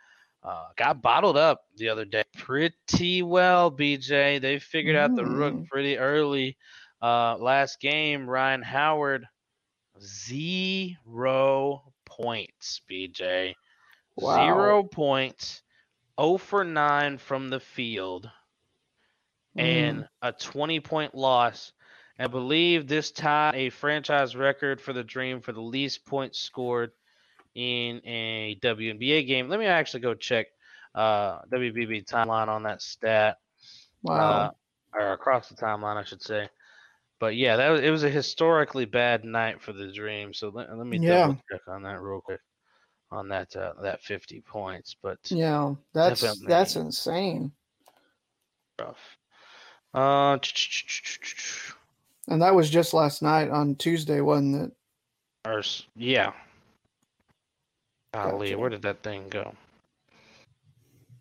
Uh, 0.43 0.67
got 0.77 1.03
bottled 1.03 1.37
up 1.37 1.63
the 1.77 1.89
other 1.89 2.05
day 2.05 2.23
pretty 2.37 3.23
well, 3.23 3.71
BJ. 3.71 4.41
They 4.41 4.59
figured 4.59 4.97
out 4.97 5.15
the 5.15 5.27
rook 5.27 5.55
Mm. 5.55 5.67
pretty 5.69 5.99
early. 5.99 6.57
Uh, 7.03 7.37
last 7.37 7.81
game, 7.81 8.29
Rhyne 8.29 8.63
Howard 8.63 9.27
zero 10.01 11.83
points, 12.05 12.81
BJ. 12.91 13.55
Wow. 14.17 14.37
Zero 14.47 14.83
points. 14.83 15.63
0 16.21 16.39
for 16.39 16.65
9 16.65 17.19
from 17.19 17.49
the 17.51 17.61
field 17.61 18.31
and 19.57 20.01
Mm. 20.03 20.09
a 20.23 20.33
20 20.33 20.81
point 20.81 21.15
loss. 21.15 21.73
I 22.19 22.27
believe 22.27 22.89
this 22.89 23.13
tied 23.13 23.55
a 23.55 23.71
franchise 23.71 24.35
record 24.35 24.81
for 24.81 24.93
the 24.93 25.05
Dream 25.05 25.41
for 25.41 25.53
the 25.53 25.61
least 25.61 26.05
points 26.05 26.39
scored 26.41 26.93
in 27.55 28.01
a 28.05 28.57
WNBA 28.61 29.27
game. 29.27 29.49
Let 29.49 29.61
me 29.61 29.67
actually 29.67 30.01
go 30.01 30.15
check 30.15 30.47
uh, 30.95 31.41
WBB 31.53 32.05
timeline 32.07 32.49
on 32.49 32.65
that 32.65 32.83
stat 32.83 33.39
wow. 34.03 34.47
uh, 34.47 34.51
or 34.95 35.13
across 35.13 35.49
the 35.49 35.55
timeline, 35.55 35.97
I 35.97 36.05
should 36.05 36.23
say. 36.23 36.49
But 37.21 37.37
yeah, 37.37 37.57
that 37.57 37.69
was, 37.71 37.81
it 37.83 37.91
was 37.91 38.05
a 38.05 38.11
historically 38.11 38.85
bad 38.85 39.25
night 39.25 39.63
for 39.63 39.73
the 39.73 39.93
Dream. 39.93 40.35
So 40.35 40.49
let, 40.51 40.77
let 40.77 40.87
me 40.87 40.99
Yeah. 40.99 41.09
double 41.21 41.37
check 41.51 41.63
on 41.69 41.83
that 41.85 42.01
real 42.01 42.21
quick 42.21 42.41
on 43.11 43.29
that 43.29 43.55
uh, 43.57 43.73
that 43.83 44.03
50 44.03 44.41
points. 44.43 44.97
But 45.03 45.19
yeah, 45.27 45.75
that's 45.93 46.41
that's 46.41 46.77
insane. 46.77 47.53
rough. 48.79 48.97
Uh, 49.95 50.39
And 52.29 52.43
that 52.43 52.55
was 52.55 52.69
just 52.69 52.93
last 52.93 53.23
night 53.23 53.51
on 53.51 53.75
Tuesday, 53.77 54.21
wasn't 54.21 54.67
it? 54.67 54.73
or 55.47 55.63
yeah. 55.97 56.33
Golly, 58.13 58.49
Gotcha. 58.49 58.59
where 58.59 58.71
did 58.71 58.83
that 58.83 59.03
thing 59.03 59.29
go? 59.29 59.55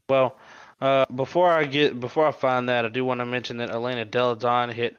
Well, 0.10 0.38
uh, 0.82 1.06
before 1.16 1.50
I 1.52 1.66
get 1.66 2.00
before 2.00 2.28
I 2.28 2.32
find 2.32 2.70
that, 2.70 2.86
I 2.86 2.90
do 2.90 3.04
want 3.06 3.20
to 3.20 3.26
mention 3.26 3.58
that 3.58 3.70
Elena 3.72 4.06
Delle 4.06 4.36
Donne 4.36 4.70
hit 4.70 4.98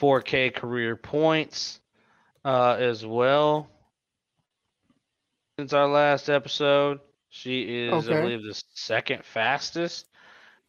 4K 0.00 0.54
career 0.54 0.96
points 0.96 1.80
uh, 2.44 2.76
as 2.78 3.04
well 3.06 3.68
since 5.58 5.72
our 5.72 5.88
last 5.88 6.30
episode. 6.30 7.00
She 7.30 7.62
is, 7.62 8.08
I 8.08 8.14
believe, 8.20 8.42
the 8.44 8.62
second 8.74 9.24
fastest 9.24 10.06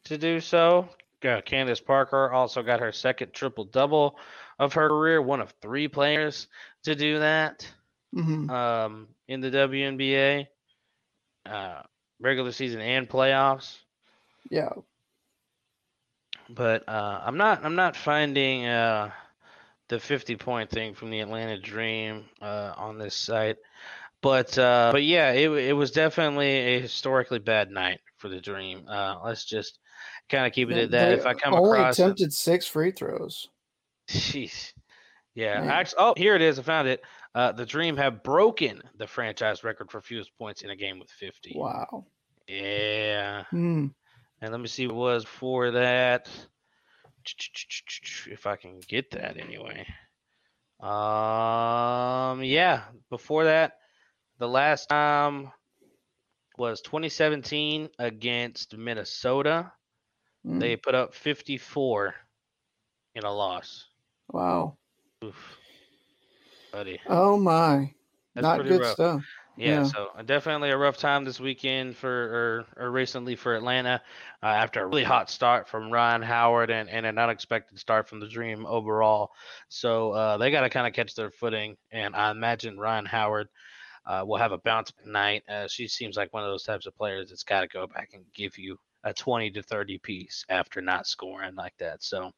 to 0.04 0.18
do 0.18 0.40
so. 0.40 0.88
Uh, 1.24 1.40
Candace 1.42 1.80
Parker 1.80 2.30
also 2.32 2.62
got 2.62 2.80
her 2.80 2.92
second 2.92 3.32
triple 3.32 3.64
double 3.64 4.18
of 4.58 4.72
her 4.74 4.88
career, 4.88 5.22
one 5.22 5.40
of 5.40 5.54
three 5.62 5.88
players 5.88 6.48
to 6.84 6.94
do 6.94 7.20
that 7.20 7.66
hmm 8.12 8.50
um, 8.50 9.08
in 9.28 9.40
the 9.40 9.50
WNBA, 9.50 10.46
uh, 11.46 11.82
regular 12.20 12.50
season 12.52 12.80
and 12.80 13.08
playoffs. 13.08 13.78
Yeah. 14.50 14.70
But 16.48 16.88
uh, 16.88 17.20
I'm 17.24 17.36
not 17.36 17.64
I'm 17.64 17.76
not 17.76 17.96
finding 17.96 18.66
uh, 18.66 19.12
the 19.88 20.00
50 20.00 20.36
point 20.36 20.70
thing 20.70 20.94
from 20.94 21.10
the 21.10 21.20
Atlanta 21.20 21.58
Dream 21.60 22.24
uh, 22.42 22.72
on 22.76 22.98
this 22.98 23.14
site. 23.14 23.58
But 24.22 24.56
uh, 24.58 24.90
but 24.92 25.02
yeah, 25.02 25.32
it 25.32 25.50
it 25.50 25.72
was 25.72 25.90
definitely 25.92 26.48
a 26.48 26.80
historically 26.80 27.38
bad 27.38 27.70
night 27.70 28.00
for 28.18 28.28
the 28.28 28.40
Dream. 28.40 28.86
Uh, 28.88 29.16
let's 29.24 29.44
just 29.44 29.78
kind 30.28 30.46
of 30.46 30.52
keep 30.52 30.70
it 30.70 30.76
at 30.76 30.90
that. 30.90 31.12
If 31.12 31.26
I 31.26 31.34
come 31.34 31.54
only 31.54 31.78
across, 31.78 31.98
it- 31.98 32.02
attempted 32.02 32.32
six 32.32 32.66
free 32.66 32.90
throws. 32.92 33.48
Jeez. 34.08 34.72
Yeah, 35.34 35.62
actually, 35.70 35.96
oh, 36.00 36.14
here 36.16 36.34
it 36.34 36.42
is. 36.42 36.58
I 36.58 36.62
found 36.62 36.88
it. 36.88 37.02
Uh, 37.34 37.52
the 37.52 37.64
Dream 37.64 37.96
have 37.96 38.22
broken 38.24 38.82
the 38.98 39.06
franchise 39.06 39.62
record 39.62 39.90
for 39.90 40.00
fewest 40.00 40.36
points 40.36 40.62
in 40.62 40.70
a 40.70 40.76
game 40.76 40.98
with 40.98 41.08
50. 41.12 41.52
Wow. 41.54 42.06
Yeah. 42.48 43.44
Hmm. 43.50 43.86
And 44.42 44.50
let 44.50 44.60
me 44.60 44.66
see 44.66 44.88
what 44.88 44.94
it 44.94 44.96
was 44.98 45.24
for 45.24 45.70
that. 45.70 46.28
If 48.26 48.46
I 48.46 48.56
can 48.56 48.80
get 48.80 49.12
that 49.12 49.36
anyway. 49.38 49.86
Um, 50.80 52.42
yeah, 52.42 52.82
before 53.10 53.44
that, 53.44 53.74
the 54.40 54.48
last 54.48 54.88
time 54.88 55.52
was 56.58 56.80
2017 56.80 57.88
against 57.98 58.76
Minnesota. 58.76 59.70
Mm. 60.46 60.58
They 60.58 60.76
put 60.76 60.94
up 60.94 61.14
54 61.14 62.14
in 63.14 63.24
a 63.24 63.32
loss. 63.32 63.86
Wow. 64.32 64.76
Oof. 65.22 65.36
Buddy. 66.72 66.98
Oh 67.06 67.36
my. 67.36 67.92
That's 68.34 68.42
Not 68.44 68.56
pretty 68.60 68.70
good 68.70 68.80
rough. 68.80 68.92
stuff. 68.94 69.24
Yeah, 69.56 69.68
Yeah. 69.80 69.84
so 69.84 70.08
uh, 70.16 70.22
definitely 70.22 70.70
a 70.70 70.76
rough 70.76 70.96
time 70.96 71.24
this 71.24 71.38
weekend 71.40 71.96
for 71.96 72.64
or, 72.78 72.84
or 72.86 72.90
recently 72.90 73.36
for 73.36 73.54
Atlanta 73.54 74.00
uh, 74.42 74.46
after 74.46 74.82
a 74.82 74.86
really 74.86 75.02
hot 75.04 75.28
start 75.28 75.68
from 75.68 75.90
Rhyne 75.92 76.22
Howard 76.22 76.70
and, 76.70 76.88
and 76.88 77.04
an 77.04 77.18
unexpected 77.18 77.78
start 77.78 78.08
from 78.08 78.20
the 78.20 78.28
Dream 78.28 78.64
overall. 78.64 79.32
So 79.68 80.12
uh, 80.12 80.36
they 80.38 80.50
got 80.50 80.62
to 80.62 80.70
kind 80.70 80.86
of 80.86 80.94
catch 80.94 81.14
their 81.14 81.30
footing, 81.30 81.76
and 81.90 82.16
I 82.16 82.30
imagine 82.30 82.78
Rhyne 82.78 83.04
Howard 83.04 83.48
uh, 84.06 84.24
will 84.26 84.38
have 84.38 84.52
a 84.52 84.58
bounce 84.58 84.92
night. 85.04 85.42
Uh, 85.48 85.68
she 85.68 85.86
seems 85.88 86.16
like 86.16 86.32
one 86.32 86.42
of 86.42 86.50
those 86.50 86.64
types 86.64 86.86
of 86.86 86.96
players 86.96 87.28
that's 87.30 87.44
got 87.44 87.60
to 87.60 87.68
go 87.68 87.86
back 87.86 88.10
and 88.14 88.24
give 88.34 88.58
you 88.58 88.76
a 89.04 89.12
20 89.14 89.50
to 89.52 89.62
30 89.62 89.98
piece 89.98 90.44
after 90.48 90.80
not 90.80 91.06
scoring 91.06 91.54
like 91.54 91.74
that. 91.78 92.02
So 92.02 92.30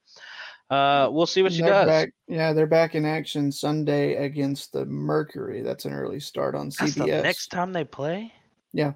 uh, 0.70 1.08
we'll 1.10 1.26
see 1.26 1.42
what 1.42 1.52
she 1.52 1.62
They're 1.62 1.72
does. 1.72 1.88
Back, 1.88 2.12
yeah, 2.28 2.52
they're 2.52 2.66
back 2.66 2.94
in 2.94 3.04
action 3.04 3.50
Sunday 3.50 4.14
against 4.24 4.72
the 4.72 4.84
Mercury. 4.86 5.62
That's 5.62 5.84
an 5.84 5.92
early 5.92 6.20
start 6.20 6.54
on 6.54 6.70
That's 6.78 6.94
the 6.94 7.04
CBS. 7.04 7.22
next 7.22 7.48
time 7.48 7.72
they 7.72 7.84
play. 7.84 8.32
Yeah. 8.72 8.92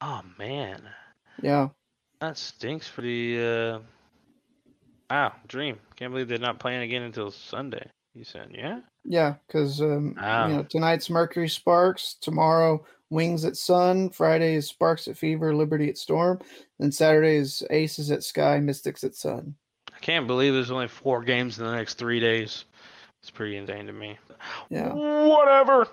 Oh 0.00 0.22
man. 0.38 0.82
Yeah. 1.42 1.68
That 2.20 2.38
stinks 2.38 2.88
for 2.88 3.02
the 3.02 3.40
uh 3.40 3.78
Wow, 5.10 5.34
dream. 5.46 5.78
Can't 5.96 6.12
believe 6.12 6.28
they're 6.28 6.38
not 6.38 6.58
playing 6.58 6.82
again 6.82 7.02
until 7.02 7.30
Sunday. 7.30 7.86
You 8.14 8.24
said, 8.24 8.50
yeah? 8.52 8.80
Yeah, 9.04 9.34
because 9.46 9.80
um, 9.80 10.14
you 10.16 10.56
know 10.56 10.66
tonight's 10.68 11.10
Mercury 11.10 11.48
Sparks, 11.48 12.14
tomorrow 12.20 12.84
Wings 13.10 13.44
at 13.44 13.56
Sun, 13.56 14.10
Friday 14.10 14.54
is 14.54 14.68
Sparks 14.68 15.08
at 15.08 15.18
Fever, 15.18 15.54
Liberty 15.54 15.88
at 15.88 15.98
Storm, 15.98 16.40
and 16.78 16.94
Saturday 16.94 17.36
is 17.36 17.62
Aces 17.70 18.10
at 18.10 18.22
Sky, 18.22 18.60
Mystics 18.60 19.02
at 19.02 19.14
Sun. 19.14 19.54
I 19.92 19.98
can't 19.98 20.26
believe 20.26 20.52
there's 20.52 20.70
only 20.70 20.88
four 20.88 21.22
games 21.22 21.58
in 21.58 21.64
the 21.64 21.74
next 21.74 21.94
three 21.94 22.20
days. 22.20 22.64
It's 23.20 23.30
pretty 23.30 23.56
insane 23.56 23.86
to 23.86 23.92
me. 23.92 24.18
Yeah. 24.70 24.92
Whatever. 24.92 25.88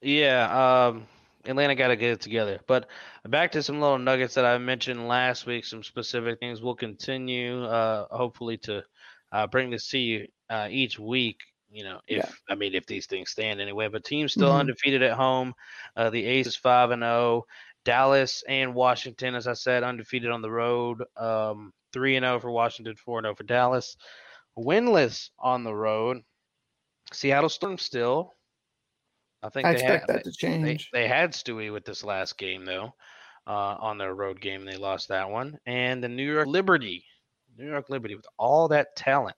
Yeah, 0.00 0.86
um 0.88 1.06
Atlanta 1.44 1.74
got 1.74 1.88
to 1.88 1.96
get 1.96 2.12
it 2.12 2.20
together. 2.20 2.60
But 2.66 2.88
back 3.28 3.52
to 3.52 3.62
some 3.62 3.80
little 3.80 3.98
nuggets 3.98 4.34
that 4.34 4.44
I 4.44 4.56
mentioned 4.58 5.08
last 5.08 5.46
week, 5.46 5.64
some 5.64 5.82
specific 5.82 6.38
things. 6.38 6.62
We'll 6.62 6.74
continue, 6.74 7.64
uh, 7.64 8.06
hopefully, 8.10 8.56
to 8.58 8.84
uh, 9.32 9.46
bring 9.46 9.70
this 9.70 9.88
to 9.90 9.98
you 9.98 10.26
uh, 10.50 10.68
each 10.70 10.98
week. 10.98 11.40
You 11.70 11.84
know, 11.84 12.00
if 12.06 12.18
Yeah. 12.18 12.30
I 12.50 12.54
mean, 12.54 12.74
if 12.74 12.86
these 12.86 13.06
things 13.06 13.30
stand 13.30 13.60
anyway. 13.60 13.88
But 13.88 14.04
teams 14.04 14.32
still 14.32 14.50
Mhm. 14.50 14.60
undefeated 14.60 15.02
at 15.02 15.12
home. 15.14 15.54
Uh, 15.96 16.10
the 16.10 16.24
Aces 16.24 16.54
five 16.56 16.90
and 16.90 17.02
zero. 17.02 17.44
Dallas 17.84 18.44
and 18.46 18.74
Washington, 18.74 19.34
as 19.34 19.48
I 19.48 19.54
said, 19.54 19.82
undefeated 19.82 20.30
on 20.30 20.42
the 20.42 20.50
road. 20.50 21.02
Um, 21.16 21.72
three 21.92 22.16
and 22.16 22.24
zero 22.24 22.38
for 22.40 22.50
Washington, 22.50 22.94
four 22.96 23.18
and 23.18 23.24
zero 23.24 23.34
for 23.34 23.44
Dallas. 23.44 23.96
winless 24.58 25.30
on 25.38 25.64
the 25.64 25.74
road. 25.74 26.18
Seattle 27.12 27.48
Storm 27.48 27.78
still. 27.78 28.34
I 29.42 29.48
think 29.48 29.66
I 29.66 29.72
they 29.72 29.78
expect 29.78 30.10
had, 30.10 30.16
that 30.18 30.24
to 30.24 30.30
they, 30.30 30.34
change. 30.34 30.90
they 30.92 31.08
had 31.08 31.32
Stewie 31.32 31.72
with 31.72 31.84
this 31.86 32.04
last 32.04 32.36
game 32.38 32.64
though, 32.66 32.94
uh, 33.46 33.50
on 33.80 33.96
their 33.98 34.14
road 34.14 34.40
game. 34.42 34.64
They 34.66 34.76
lost 34.76 35.08
that 35.08 35.28
one, 35.30 35.58
and 35.66 36.04
the 36.04 36.08
New 36.08 36.30
York 36.30 36.46
Liberty, 36.46 37.04
New 37.58 37.68
York 37.68 37.90
Liberty, 37.90 38.14
with 38.14 38.26
all 38.38 38.68
that 38.68 38.96
talent, 38.96 39.36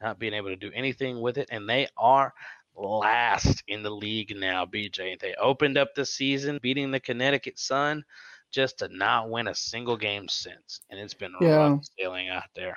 not 0.00 0.18
being 0.18 0.34
able 0.34 0.48
to 0.48 0.56
do 0.56 0.70
anything 0.74 1.20
with 1.20 1.38
it, 1.38 1.48
and 1.50 1.68
they 1.68 1.88
are 1.96 2.32
last 2.74 3.62
in 3.68 3.82
the 3.82 3.90
league 3.90 4.34
now. 4.36 4.64
BJ, 4.64 5.18
they 5.20 5.34
opened 5.34 5.76
up 5.76 5.94
the 5.94 6.06
season 6.06 6.58
beating 6.62 6.90
the 6.90 7.00
Connecticut 7.00 7.58
Sun, 7.58 8.04
just 8.50 8.78
to 8.78 8.88
not 8.88 9.30
win 9.30 9.48
a 9.48 9.54
single 9.54 9.96
game 9.96 10.28
since, 10.28 10.80
and 10.90 10.98
it's 10.98 11.14
been 11.14 11.32
Yeah. 11.40 11.56
rough 11.56 11.84
sailing 11.98 12.28
out 12.28 12.44
there. 12.54 12.76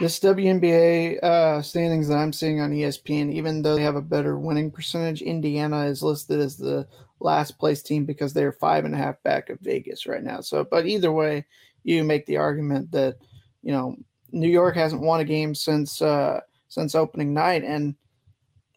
This 0.00 0.18
WNBA 0.20 1.22
uh, 1.22 1.62
standings 1.62 2.08
that 2.08 2.16
I'm 2.18 2.32
seeing 2.32 2.60
on 2.60 2.72
ESPN, 2.72 3.32
even 3.32 3.62
though 3.62 3.76
they 3.76 3.82
have 3.82 3.96
a 3.96 4.02
better 4.02 4.38
winning 4.38 4.70
percentage, 4.70 5.22
Indiana 5.22 5.84
is 5.84 6.02
listed 6.02 6.40
as 6.40 6.56
the 6.56 6.86
last 7.20 7.58
place 7.58 7.82
team 7.82 8.04
because 8.04 8.32
they're 8.32 8.52
five 8.52 8.84
and 8.84 8.94
a 8.94 8.98
half 8.98 9.22
back 9.22 9.50
of 9.50 9.60
Vegas 9.60 10.06
right 10.06 10.22
now. 10.22 10.40
So, 10.40 10.64
but 10.64 10.86
either 10.86 11.12
way, 11.12 11.46
you 11.84 12.02
make 12.04 12.26
the 12.26 12.36
argument 12.38 12.90
that 12.92 13.16
you 13.62 13.72
know 13.72 13.96
New 14.30 14.48
York 14.48 14.74
hasn't 14.74 15.02
won 15.02 15.20
a 15.20 15.24
game 15.24 15.54
since 15.54 16.02
uh, 16.02 16.40
since 16.68 16.94
opening 16.94 17.34
night, 17.34 17.64
and 17.64 17.94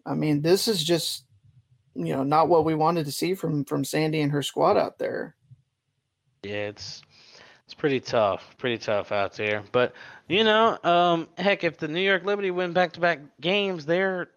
I 0.05 0.13
mean 0.13 0.41
this 0.41 0.67
is 0.67 0.83
just 0.83 1.25
you 1.93 2.13
know 2.13 2.23
not 2.23 2.47
what 2.49 2.65
we 2.65 2.75
wanted 2.75 3.05
to 3.05 3.11
see 3.11 3.33
from 3.33 3.65
from 3.65 3.83
Sandy 3.83 4.21
and 4.21 4.31
her 4.31 4.43
squad 4.43 4.77
out 4.77 4.97
there. 4.97 5.35
Yeah, 6.43 6.69
it's 6.69 7.01
it's 7.71 7.73
pretty 7.73 7.99
tough, 7.99 8.55
pretty 8.57 8.77
tough 8.77 9.11
out 9.11 9.33
there. 9.33 9.63
But 9.71 9.93
you 10.27 10.43
know, 10.43 10.77
um, 10.83 11.27
heck, 11.37 11.63
if 11.63 11.77
the 11.77 11.87
New 11.87 12.01
York 12.01 12.25
Liberty 12.25 12.51
win 12.51 12.73
back-to-back 12.73 13.19
games, 13.39 13.85
they're 13.85 14.29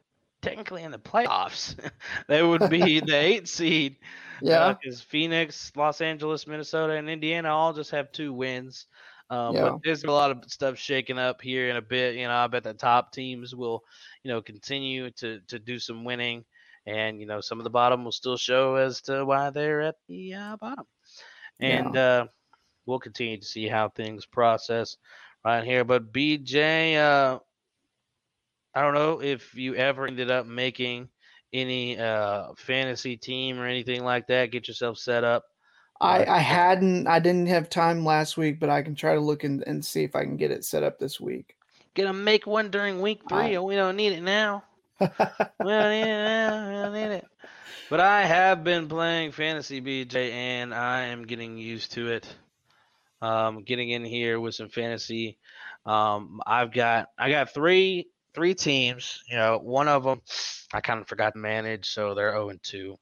technically 0.43 0.83
in 0.83 0.93
the 0.93 0.99
playoffs. 0.99 1.77
they 2.29 2.43
would 2.43 2.71
be 2.71 3.01
the 3.07 3.17
eight 3.17 3.49
seed. 3.49 3.97
Yeah, 4.41 4.75
because 4.75 5.01
Phoenix, 5.01 5.73
Los 5.75 6.01
Angeles, 6.01 6.47
Minnesota, 6.47 6.95
and 6.95 7.09
Indiana 7.09 7.49
all 7.49 7.73
just 7.73 7.91
have 7.93 8.13
two 8.13 8.33
wins. 8.33 8.87
Um, 9.31 9.55
Yeah. 9.55 9.63
But 9.63 9.75
there's 9.85 10.05
a 10.05 10.11
lot 10.11 10.31
of 10.31 10.45
stuff 10.51 10.79
shaking 10.79 11.19
up 11.19 11.41
here 11.41 11.69
in 11.71 11.77
a 11.77 11.83
bit. 11.83 12.15
You 12.17 12.27
know, 12.29 12.35
I 12.35 12.47
bet 12.49 12.65
the 12.65 12.75
top 12.75 13.13
teams 13.13 13.55
will, 13.55 13.83
you 14.23 14.31
know, 14.31 14.43
continue 14.43 15.11
to 15.13 15.41
to 15.49 15.59
do 15.59 15.79
some 15.79 16.05
winning, 16.05 16.45
and 16.87 17.21
you 17.21 17.27
know, 17.27 17.41
some 17.41 17.59
of 17.61 17.65
the 17.65 17.71
bottom 17.71 18.05
will 18.05 18.13
still 18.13 18.37
show 18.37 18.77
as 18.77 19.01
to 19.03 19.25
why 19.25 19.51
they're 19.51 19.83
at 19.83 19.97
the 20.09 20.35
uh, 20.35 20.57
bottom. 20.57 20.87
And 21.61 21.97
uh, 21.97 22.27
we'll 22.87 22.99
continue 23.01 23.39
to 23.39 23.47
see 23.47 23.69
how 23.69 23.89
things 23.89 24.27
process 24.27 24.97
right 25.45 25.65
here. 25.65 25.85
But 25.85 26.13
BJ, 26.13 26.97
uh, 26.97 27.39
I 28.75 28.83
don't 28.83 28.95
know 28.95 29.21
if 29.23 29.55
you 29.55 29.75
ever 29.75 30.07
ended 30.07 30.31
up 30.31 30.47
making 30.47 31.09
any 31.53 31.97
uh 31.99 32.53
fantasy 32.57 33.17
team 33.17 33.59
or 33.61 33.67
anything 33.67 34.03
like 34.05 34.27
that. 34.29 34.51
Get 34.51 34.69
yourself 34.69 34.99
set 34.99 35.25
up. 35.25 35.45
I, 36.05 36.25
I 36.37 36.39
hadn't 36.39 37.07
I 37.07 37.19
didn't 37.19 37.47
have 37.47 37.69
time 37.71 38.05
last 38.05 38.37
week, 38.37 38.61
but 38.61 38.71
I 38.71 38.83
can 38.83 38.95
try 38.95 39.15
to 39.15 39.21
look 39.21 39.45
and, 39.45 39.63
and 39.67 39.85
see 39.85 40.05
if 40.05 40.15
I 40.15 40.23
can 40.25 40.37
get 40.37 40.51
it 40.51 40.65
set 40.65 40.83
up 40.83 40.99
this 40.99 41.21
week. 41.21 41.57
Gonna 41.95 42.13
make 42.13 42.47
one 42.47 42.71
during 42.71 43.01
week 43.01 43.23
three, 43.29 43.39
I- 43.39 43.49
and 43.49 43.65
we 43.65 43.77
don't 43.77 43.97
need 43.97 44.13
it 44.13 44.23
now. 44.23 44.65
We 45.01 45.07
don't 45.09 45.91
need 45.91 46.03
it 46.03 46.07
now. 46.07 46.69
We 46.69 46.75
don't 46.75 46.93
need 46.93 47.15
it. 47.17 47.27
But 47.91 48.01
I 48.01 48.25
have 48.25 48.65
been 48.65 48.89
playing 48.89 49.33
fantasy 49.33 49.81
BJ, 49.81 50.33
and 50.33 50.75
I 50.75 51.03
am 51.03 51.27
getting 51.27 51.59
used 51.59 51.93
to 51.93 52.09
it. 52.13 52.27
Um, 53.21 53.63
getting 53.63 53.91
in 53.91 54.05
here 54.07 54.41
with 54.41 54.55
some 54.55 54.71
fantasy. 54.71 55.37
Um, 55.85 56.41
I've 56.47 56.73
got 56.73 57.09
I 57.19 57.31
got 57.31 57.53
three 57.53 58.09
three 58.35 58.55
teams. 58.55 59.23
You 59.29 59.37
know, 59.37 59.59
one 59.63 59.89
of 59.89 60.03
them 60.03 60.23
I 60.73 60.81
kind 60.81 61.01
of 61.01 61.07
forgot 61.09 61.35
to 61.35 61.39
manage, 61.39 61.91
so 61.91 62.15
they're 62.15 62.33
zero 62.33 62.49
and 62.49 62.63
two. 62.63 62.99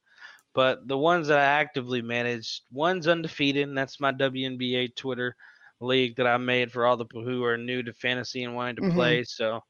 But 0.54 0.86
the 0.88 0.98
ones 0.98 1.28
that 1.28 1.38
I 1.38 1.44
actively 1.44 2.02
manage, 2.02 2.62
one's 2.72 3.08
undefeated, 3.08 3.68
and 3.68 3.76
that's 3.76 4.00
my 4.00 4.12
WNBA 4.12 4.88
Twitter 4.88 5.36
league 5.80 6.16
that 6.16 6.26
I 6.26 6.36
made 6.38 6.70
for 6.72 6.86
all 6.86 6.96
the 6.96 7.04
people 7.04 7.24
who 7.24 7.44
are 7.44 7.56
new 7.58 7.82
to 7.82 7.92
fantasy 7.92 8.44
and 8.44 8.54
wanting 8.54 8.76
to 8.76 8.82
Mhm. 8.82 8.92
play. 8.92 9.24
So 9.24 9.60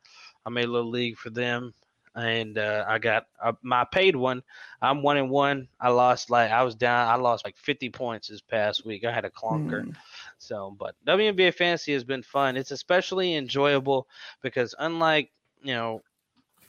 I 0.44 0.50
made 0.50 0.64
a 0.66 0.70
little 0.72 0.90
league 0.90 1.16
for 1.18 1.30
them, 1.30 1.74
and 2.14 2.58
uh, 2.58 2.84
I 2.88 2.98
got 2.98 3.24
uh, 3.42 3.52
my 3.62 3.84
paid 3.92 4.16
one. 4.16 4.42
I'm 4.80 5.02
one 5.02 5.16
and 5.16 5.30
one. 5.30 5.68
I 5.80 5.90
lost 5.90 6.30
like 6.30 6.50
I 6.50 6.62
was 6.62 6.74
down. 6.74 7.08
I 7.08 7.16
lost 7.16 7.44
like 7.44 7.56
50 7.56 7.90
points 7.90 8.28
this 8.28 8.40
past 8.40 8.84
week. 8.84 9.04
I 9.04 9.12
had 9.12 9.24
a 9.24 9.30
clunker. 9.30 9.84
Mm. 9.84 9.96
So, 10.38 10.74
but 10.78 10.94
WNBA 11.04 11.50
fantasy 11.52 11.92
has 11.92 12.04
been 12.04 12.22
fun. 12.22 12.56
It's 12.56 12.70
especially 12.72 13.34
enjoyable 13.34 14.06
because 14.42 14.74
unlike 14.78 15.30
you 15.62 15.74
know 15.74 16.02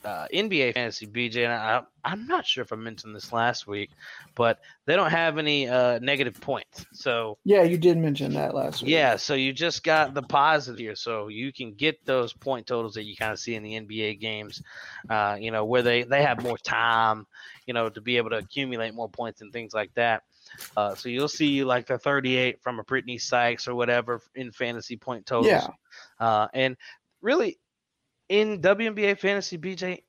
uh, 0.04 0.26
NBA 0.32 0.74
fantasy 0.74 1.06
BJ, 1.06 1.44
and 1.44 1.52
I, 1.52 1.82
I'm 2.04 2.26
not 2.26 2.46
sure 2.46 2.62
if 2.62 2.72
I 2.72 2.76
mentioned 2.76 3.14
this 3.14 3.32
last 3.32 3.66
week, 3.66 3.90
but 4.34 4.60
they 4.86 4.96
don't 4.96 5.10
have 5.10 5.38
any 5.38 5.68
uh, 5.68 5.98
negative 6.00 6.40
points. 6.40 6.84
So 6.92 7.38
Yeah, 7.44 7.62
you 7.62 7.78
did 7.78 7.96
mention 7.96 8.34
that 8.34 8.54
last 8.54 8.82
week. 8.82 8.90
yeah, 8.90 9.16
so 9.16 9.34
you 9.34 9.52
just 9.52 9.82
got 9.82 10.14
the 10.14 10.22
positive 10.22 10.78
here, 10.78 10.94
so 10.96 11.28
you 11.28 11.52
can 11.52 11.72
get 11.74 12.04
those 12.04 12.32
point 12.32 12.66
totals 12.66 12.94
that 12.94 13.04
you 13.04 13.16
kind 13.16 13.32
of 13.32 13.38
see 13.38 13.54
in 13.54 13.62
the 13.62 13.80
NBA 13.80 14.20
games, 14.20 14.62
uh, 15.08 15.36
you 15.40 15.50
know, 15.50 15.64
where 15.64 15.82
they 15.82 16.02
they 16.02 16.22
have 16.22 16.42
more 16.42 16.58
time, 16.58 17.26
you 17.66 17.74
know, 17.74 17.88
to 17.88 18.00
be 18.00 18.16
able 18.16 18.30
to 18.30 18.38
accumulate 18.38 18.94
more 18.94 19.08
points 19.08 19.40
and 19.40 19.52
things 19.52 19.72
like 19.72 19.92
that. 19.94 20.22
Uh, 20.76 20.94
so 20.94 21.08
you'll 21.08 21.28
see 21.28 21.64
like 21.64 21.86
the 21.86 21.98
38 21.98 22.62
from 22.62 22.78
a 22.78 22.84
Brittany 22.84 23.18
Sykes 23.18 23.66
or 23.66 23.74
whatever 23.74 24.20
in 24.34 24.52
fantasy 24.52 24.96
point 24.96 25.26
totals. 25.26 25.46
Yeah. 25.48 25.66
Uh, 26.20 26.48
and 26.54 26.76
really, 27.22 27.58
in 28.28 28.60
WNBA 28.60 29.18
fantasy, 29.18 29.56
BJ, 29.58 30.02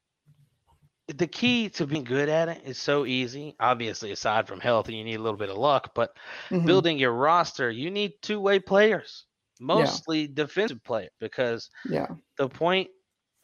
the 1.08 1.28
key 1.28 1.70
to 1.70 1.86
being 1.86 2.04
good 2.04 2.30
at 2.30 2.50
it 2.50 2.64
is 2.66 2.80
so 2.80 3.06
easy. 3.06 3.56
Obviously, 3.60 4.12
aside 4.12 4.48
from 4.48 4.60
health, 4.60 4.88
and 4.88 4.98
you 4.98 5.04
need 5.04 5.16
a 5.16 5.22
little 5.22 5.38
bit 5.38 5.50
of 5.50 5.58
luck, 5.58 5.92
but 5.94 6.18
Mhm. 6.50 6.66
building 6.66 6.98
your 6.98 7.14
roster, 7.14 7.70
you 7.70 7.92
need 7.92 8.14
two 8.22 8.40
way 8.40 8.60
players, 8.60 9.26
mostly 9.60 10.28
defensive 10.28 10.84
player, 10.84 11.10
because 11.20 11.70
Yeah. 11.90 12.08
the 12.38 12.50
point 12.50 12.90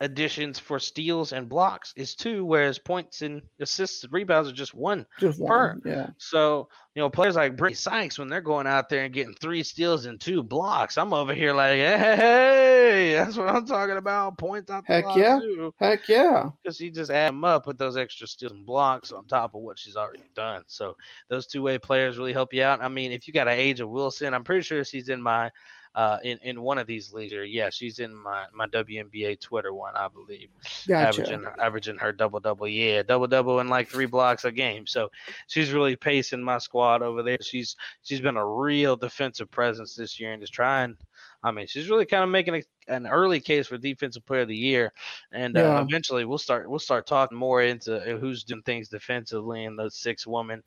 additions 0.01 0.57
for 0.57 0.79
steals 0.79 1.31
and 1.31 1.47
blocks 1.47 1.93
is 1.95 2.15
two, 2.15 2.43
whereas 2.43 2.79
points 2.79 3.21
and 3.21 3.41
assists 3.59 4.03
and 4.03 4.11
rebounds 4.11 4.49
are 4.49 4.53
just 4.53 4.73
one. 4.73 5.05
Just 5.19 5.39
Per. 5.39 5.69
one. 5.69 5.81
Yeah. 5.85 6.07
So, 6.17 6.67
you 6.95 7.01
know, 7.01 7.09
players 7.09 7.35
like 7.35 7.55
Brittany 7.55 7.75
Sykes, 7.75 8.17
when 8.17 8.27
they're 8.27 8.41
going 8.41 8.65
out 8.65 8.89
there 8.89 9.05
and 9.05 9.13
getting 9.13 9.35
three 9.35 9.61
steals 9.61 10.07
and 10.07 10.19
two 10.19 10.41
blocks, 10.41 10.97
I'm 10.97 11.13
over 11.13 11.35
here 11.35 11.53
like, 11.53 11.75
hey, 11.75 13.13
that's 13.13 13.37
what 13.37 13.47
I'm 13.47 13.65
talking 13.65 13.97
about. 13.97 14.39
Points 14.39 14.71
out 14.71 14.87
the 14.87 14.93
Heck 14.93 15.15
yeah. 15.15 15.39
too 15.39 15.73
Heck 15.79 16.09
yeah. 16.09 16.49
because 16.61 16.79
you 16.79 16.91
just 16.91 17.11
add 17.11 17.29
them 17.29 17.45
up 17.45 17.67
with 17.67 17.77
those 17.77 17.95
extra 17.95 18.25
steals 18.25 18.53
and 18.53 18.65
blocks 18.65 19.11
on 19.11 19.27
top 19.27 19.53
of 19.53 19.61
what 19.61 19.77
she's 19.77 19.95
already 19.95 20.23
done. 20.35 20.63
So 20.65 20.97
those 21.29 21.45
two 21.45 21.61
way 21.61 21.77
players 21.77 22.17
really 22.17 22.33
help 22.33 22.55
you 22.55 22.63
out. 22.63 22.81
I 22.81 22.87
mean, 22.87 23.11
if 23.11 23.27
you 23.27 23.33
got 23.33 23.47
an 23.47 23.57
A'ja 23.57 23.87
Wilson, 23.87 24.33
I'm 24.33 24.43
pretty 24.43 24.63
sure 24.63 24.83
she's 24.83 25.09
in 25.09 25.21
my 25.21 25.51
uh 25.95 26.17
in, 26.23 26.37
in 26.43 26.61
one 26.61 26.77
of 26.77 26.87
these. 26.87 27.13
Or 27.13 27.43
yeah, 27.45 27.69
she's 27.69 27.99
in 27.99 28.15
my 28.15 28.45
my 28.53 28.67
WNBA 28.67 29.39
Twitter 29.39 29.73
one, 29.73 29.95
I 29.95 30.07
believe. 30.07 30.49
Gotcha. 30.87 31.21
Averaging 31.21 31.45
averaging 31.59 31.97
her 31.97 32.11
double 32.11 32.39
double, 32.39 32.67
yeah, 32.67 33.03
double 33.03 33.27
double 33.27 33.59
in 33.59 33.67
like 33.67 33.89
three 33.89 34.05
blocks 34.05 34.45
a 34.45 34.51
game. 34.51 34.87
So 34.87 35.09
she's 35.47 35.71
really 35.71 35.95
pacing 35.95 36.43
my 36.43 36.57
squad 36.57 37.01
over 37.01 37.23
there. 37.23 37.37
She's 37.41 37.75
she's 38.03 38.21
been 38.21 38.37
a 38.37 38.45
real 38.45 38.95
defensive 38.95 39.51
presence 39.51 39.95
this 39.95 40.19
year 40.19 40.33
and 40.33 40.41
just 40.41 40.53
trying. 40.53 40.97
I 41.43 41.51
mean, 41.51 41.65
she's 41.67 41.89
really 41.89 42.05
kind 42.05 42.23
of 42.23 42.29
making 42.29 42.55
a, 42.55 42.63
an 42.87 43.07
early 43.07 43.39
case 43.39 43.67
for 43.67 43.77
defensive 43.77 44.25
player 44.25 44.41
of 44.41 44.47
the 44.47 44.55
year, 44.55 44.93
and 45.31 45.57
uh, 45.57 45.83
eventually 45.87 46.23
we'll 46.23 46.37
start 46.37 46.69
we'll 46.69 46.79
start 46.79 47.07
talking 47.07 47.37
more 47.37 47.63
into 47.63 47.95
uh, 47.95 48.17
who's 48.19 48.43
doing 48.43 48.61
things 48.61 48.89
defensively 48.89 49.63
in 49.63 49.75
those 49.75 49.95
six 49.95 50.27
woman 50.27 50.61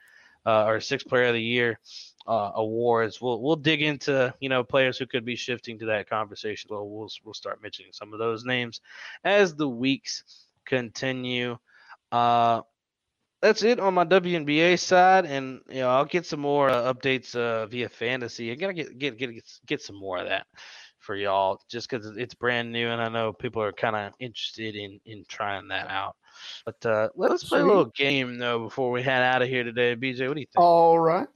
uh, 0.47 0.65
or 0.65 0.81
six 0.81 1.05
player 1.05 1.27
of 1.27 1.35
the 1.35 1.43
year 1.43 1.79
uh, 2.27 2.53
awards. 2.55 3.21
We'll 3.21 3.41
we'll 3.43 3.57
dig 3.57 3.83
into 3.83 4.35
you 4.41 4.49
know 4.49 4.65
players 4.65 4.99
who 4.99 5.07
could 5.07 5.25
be 5.25 5.37
shifting 5.37 5.79
to 5.79 5.87
that 5.87 6.09
conversation. 6.09 6.69
Well, 6.71 6.89
we'll 6.89 7.11
we'll 7.25 7.35
start 7.35 7.63
mentioning 7.63 7.93
some 7.93 8.13
of 8.13 8.19
those 8.19 8.45
names 8.45 8.81
as 9.25 9.55
the 9.55 9.69
weeks 9.69 10.47
continue. 10.65 11.59
Uh, 12.11 12.63
that's 13.43 13.63
it 13.63 13.79
on 13.79 13.93
my 13.93 14.07
WNBA 14.07 14.79
side, 14.79 15.27
and 15.27 15.61
you 15.69 15.81
know 15.81 15.91
I'll 15.91 16.07
get 16.07 16.25
some 16.25 16.41
more 16.41 16.71
uh, 16.71 16.93
updates 16.93 17.37
uh, 17.37 17.67
via 17.67 17.89
fantasy. 17.89 18.51
I 18.51 18.55
gotta 18.55 18.73
get 18.73 18.99
get 18.99 19.19
get 19.19 19.35
get, 19.35 19.45
get 19.67 19.83
some 19.83 19.97
more 19.97 20.19
of 20.19 20.29
that 20.29 20.47
for 20.99 21.15
y'all, 21.15 21.61
just 21.69 21.91
because 21.91 22.17
it's 22.17 22.33
brand 22.33 22.73
new, 22.73 22.89
and 22.89 23.03
I 23.03 23.11
know 23.11 23.35
people 23.35 23.63
are 23.63 23.73
kind 23.73 23.97
of 23.97 24.15
interested 24.19 24.75
in 24.75 24.99
in 25.05 25.25
trying 25.29 25.69
that 25.69 25.89
out. 25.89 26.17
But 26.65 26.87
uh, 26.87 27.09
let's 27.15 27.45
play 27.45 27.61
a 27.61 27.67
little 27.67 27.85
game 27.85 28.39
though 28.39 28.65
before 28.65 28.91
we 28.91 29.03
head 29.03 29.23
out 29.23 29.43
of 29.43 29.49
here 29.49 29.63
today. 29.63 29.95
BJ, 29.95 30.27
what 30.27 30.35
do 30.35 30.41
you 30.41 30.47
think? 30.47 30.65
All 30.65 30.99
right. 30.99 31.29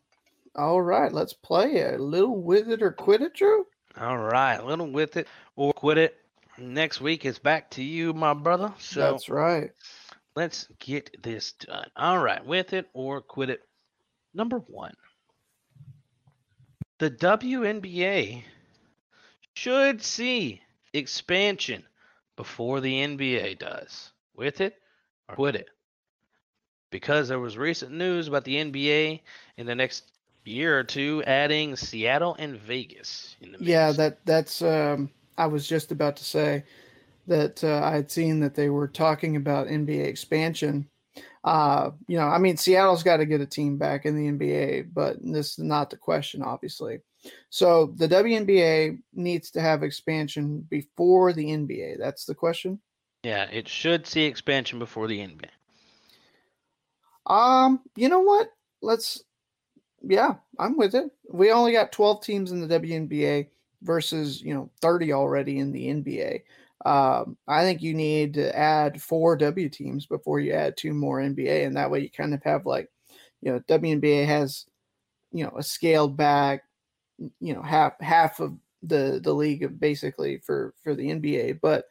All 0.56 0.82
right. 0.82 1.12
Let's 1.12 1.32
play 1.32 1.80
a 1.82 1.98
little 1.98 2.42
with 2.42 2.70
it 2.70 2.82
or 2.82 2.92
quit 2.92 3.22
it, 3.22 3.34
Drew. 3.34 3.66
All 4.00 4.18
right, 4.18 4.54
a 4.54 4.64
little 4.64 4.90
with 4.90 5.16
it 5.16 5.26
or 5.56 5.72
quit 5.72 5.98
it. 5.98 6.16
Next 6.56 7.00
week 7.00 7.24
is 7.24 7.38
back 7.38 7.70
to 7.70 7.82
you, 7.82 8.12
my 8.12 8.32
brother. 8.32 8.72
So 8.78 9.00
That's 9.00 9.28
right. 9.28 9.70
let's 10.36 10.68
get 10.78 11.22
this 11.22 11.52
done. 11.52 11.88
All 11.96 12.18
right, 12.18 12.44
with 12.44 12.72
it 12.72 12.88
or 12.92 13.20
quit 13.20 13.50
it. 13.50 13.60
Number 14.34 14.58
one, 14.58 14.94
the 16.98 17.10
WNBA 17.10 18.42
should 19.54 20.02
see 20.02 20.62
expansion 20.92 21.82
before 22.36 22.80
the 22.80 23.04
NBA 23.04 23.58
does. 23.58 24.12
With 24.36 24.60
it 24.60 24.76
or 25.28 25.34
quit 25.34 25.56
it. 25.56 25.68
Because 26.90 27.28
there 27.28 27.40
was 27.40 27.58
recent 27.58 27.92
news 27.92 28.28
about 28.28 28.44
the 28.44 28.56
NBA 28.56 29.20
in 29.56 29.66
the 29.66 29.74
next 29.74 30.04
year 30.48 30.78
or 30.78 30.84
two 30.84 31.22
adding 31.26 31.76
Seattle 31.76 32.36
and 32.38 32.56
Vegas. 32.56 33.36
In 33.40 33.52
the 33.52 33.58
Yeah, 33.60 33.92
that 33.92 34.18
that's. 34.24 34.62
Um, 34.62 35.10
I 35.36 35.46
was 35.46 35.68
just 35.68 35.92
about 35.92 36.16
to 36.16 36.24
say 36.24 36.64
that 37.28 37.62
uh, 37.62 37.80
I 37.84 37.92
had 37.92 38.10
seen 38.10 38.40
that 38.40 38.54
they 38.54 38.70
were 38.70 38.88
talking 38.88 39.36
about 39.36 39.68
NBA 39.68 40.04
expansion. 40.06 40.88
Uh, 41.44 41.90
you 42.08 42.18
know, 42.18 42.26
I 42.26 42.38
mean, 42.38 42.56
Seattle's 42.56 43.02
got 43.02 43.18
to 43.18 43.26
get 43.26 43.40
a 43.40 43.46
team 43.46 43.78
back 43.78 44.04
in 44.04 44.16
the 44.16 44.30
NBA, 44.30 44.90
but 44.92 45.16
this 45.22 45.52
is 45.52 45.58
not 45.58 45.90
the 45.90 45.96
question, 45.96 46.42
obviously. 46.42 47.00
So 47.50 47.94
the 47.96 48.08
WNBA 48.08 48.98
needs 49.14 49.50
to 49.52 49.60
have 49.60 49.82
expansion 49.82 50.66
before 50.68 51.32
the 51.32 51.46
NBA. 51.46 51.98
That's 51.98 52.24
the 52.24 52.34
question. 52.34 52.80
yeah, 53.22 53.44
it 53.44 53.68
should 53.68 54.06
see 54.06 54.24
expansion 54.24 54.78
before 54.78 55.06
the 55.06 55.18
NBA. 55.18 55.48
Um, 57.26 57.80
you 57.96 58.08
know 58.08 58.20
what? 58.20 58.48
Let's. 58.82 59.22
Yeah, 60.02 60.34
I'm 60.58 60.76
with 60.76 60.94
it. 60.94 61.10
We 61.32 61.50
only 61.50 61.72
got 61.72 61.92
12 61.92 62.22
teams 62.22 62.52
in 62.52 62.60
the 62.60 62.66
WNBA 62.68 63.48
versus 63.82 64.42
you 64.42 64.54
know 64.54 64.70
30 64.80 65.12
already 65.12 65.58
in 65.58 65.72
the 65.72 65.88
NBA. 65.88 66.44
Um, 66.88 67.36
I 67.48 67.62
think 67.62 67.82
you 67.82 67.94
need 67.94 68.34
to 68.34 68.56
add 68.56 69.02
four 69.02 69.36
W 69.36 69.68
teams 69.68 70.06
before 70.06 70.40
you 70.40 70.52
add 70.52 70.76
two 70.76 70.94
more 70.94 71.20
NBA, 71.20 71.64
and 71.64 71.76
that 71.76 71.90
way 71.90 72.00
you 72.00 72.10
kind 72.10 72.32
of 72.34 72.42
have 72.44 72.66
like, 72.66 72.88
you 73.42 73.50
know, 73.52 73.60
WNBA 73.68 74.24
has, 74.26 74.66
you 75.32 75.44
know, 75.44 75.52
a 75.58 75.62
scaled 75.62 76.16
back, 76.16 76.64
you 77.40 77.54
know, 77.54 77.62
half 77.62 77.94
half 78.00 78.40
of 78.40 78.56
the 78.82 79.20
the 79.22 79.32
league 79.32 79.78
basically 79.80 80.38
for 80.38 80.74
for 80.82 80.94
the 80.94 81.10
NBA, 81.10 81.52
but 81.54 81.86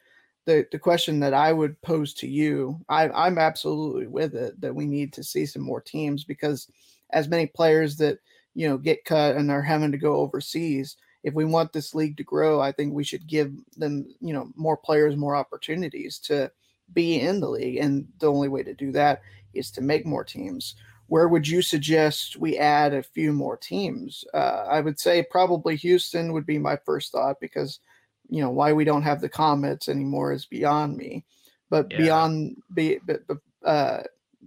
the 0.46 0.66
the 0.72 0.78
question 0.78 1.20
that 1.20 1.34
I 1.34 1.52
would 1.52 1.80
pose 1.82 2.14
to 2.14 2.28
you, 2.28 2.80
I, 2.88 3.08
I'm 3.10 3.38
absolutely 3.38 4.06
with 4.06 4.34
it 4.34 4.60
that 4.60 4.74
we 4.74 4.86
need 4.86 5.12
to 5.14 5.24
see 5.24 5.44
some 5.46 5.62
more 5.62 5.80
teams 5.82 6.24
because 6.24 6.68
as 7.10 7.28
many 7.28 7.46
players 7.46 7.96
that 7.96 8.18
you 8.54 8.68
know 8.68 8.78
get 8.78 9.04
cut 9.04 9.36
and 9.36 9.50
are 9.50 9.62
having 9.62 9.92
to 9.92 9.98
go 9.98 10.16
overseas, 10.16 10.96
if 11.22 11.34
we 11.34 11.44
want 11.44 11.72
this 11.72 11.94
league 11.94 12.16
to 12.16 12.24
grow, 12.24 12.60
I 12.60 12.72
think 12.72 12.92
we 12.92 13.04
should 13.04 13.26
give 13.26 13.52
them 13.76 14.06
you 14.20 14.32
know 14.32 14.50
more 14.56 14.76
players 14.76 15.16
more 15.16 15.36
opportunities 15.36 16.18
to 16.20 16.50
be 16.92 17.20
in 17.20 17.40
the 17.40 17.48
league, 17.48 17.76
and 17.76 18.08
the 18.18 18.30
only 18.30 18.48
way 18.48 18.62
to 18.62 18.74
do 18.74 18.92
that 18.92 19.22
is 19.54 19.70
to 19.72 19.80
make 19.80 20.06
more 20.06 20.24
teams. 20.24 20.74
Where 21.06 21.28
would 21.28 21.48
you 21.48 21.62
suggest 21.62 22.36
we 22.36 22.58
add 22.58 22.92
a 22.92 23.02
few 23.02 23.32
more 23.32 23.56
teams? 23.56 24.24
Uh, 24.34 24.66
I 24.68 24.80
would 24.80 25.00
say 25.00 25.26
probably 25.30 25.74
Houston 25.76 26.34
would 26.34 26.44
be 26.44 26.58
my 26.58 26.76
first 26.76 27.12
thought 27.12 27.40
because 27.40 27.80
you 28.28 28.42
know 28.42 28.50
why 28.50 28.72
we 28.72 28.84
don't 28.84 29.02
have 29.02 29.20
the 29.20 29.28
comets 29.28 29.88
anymore 29.88 30.32
is 30.32 30.46
beyond 30.46 30.96
me 30.96 31.24
but 31.70 31.90
Yeah. 31.90 31.98
beyond 31.98 32.56
be 32.74 32.98
but, 33.04 33.22
uh 33.64 34.02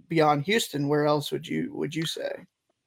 beyond 0.08 0.44
houston 0.44 0.88
where 0.88 1.06
else 1.06 1.30
would 1.32 1.46
you 1.46 1.72
would 1.74 1.94
you 1.94 2.06
say 2.06 2.46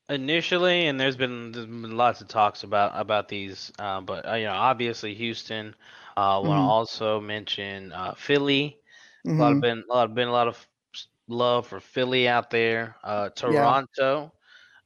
initially, 0.09 0.87
and 0.87 0.99
there's 0.99 1.17
been, 1.17 1.51
there's 1.51 1.65
been 1.65 1.97
lots 1.97 2.21
of 2.21 2.27
talks 2.27 2.63
about 2.63 2.91
about 2.99 3.27
these, 3.27 3.71
uh, 3.79 4.01
but 4.01 4.27
uh, 4.27 4.35
you 4.35 4.45
know, 4.45 4.53
obviously 4.53 5.13
Houston. 5.15 5.75
Uh, 6.17 6.39
want 6.43 6.57
to 6.57 6.61
Mhm. 6.61 6.63
also 6.63 7.19
mention 7.19 7.91
uh, 7.91 8.13
Philly. 8.15 8.79
A 9.37 9.41
lot 9.41 9.53
of 9.53 9.61
been 9.61 9.83
a 9.89 9.93
lot 9.93 10.13
been 10.15 10.27
a 10.29 10.31
lot 10.33 10.47
of 10.49 10.67
love 11.29 11.67
for 11.67 11.79
Philly 11.81 12.27
out 12.29 12.49
there. 12.51 12.97
Uh, 13.03 13.29
Toronto 13.31 14.33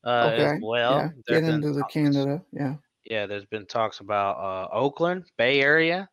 uh, 0.06 0.10
okay 0.22 0.46
as 0.46 0.54
well. 0.60 1.08
yeah 1.08 1.10
get 1.28 1.44
into 1.44 1.72
the 1.74 1.84
talks- 1.84 1.96
canada 1.96 2.44
yeah 2.52 2.76
Yeah, 3.06 3.26
there's 3.28 3.46
been 3.46 3.66
talks 3.66 4.00
about 4.02 4.38
uh, 4.38 4.70
Oakland, 4.76 5.26
Bay 5.38 5.62
Area. 5.62 6.10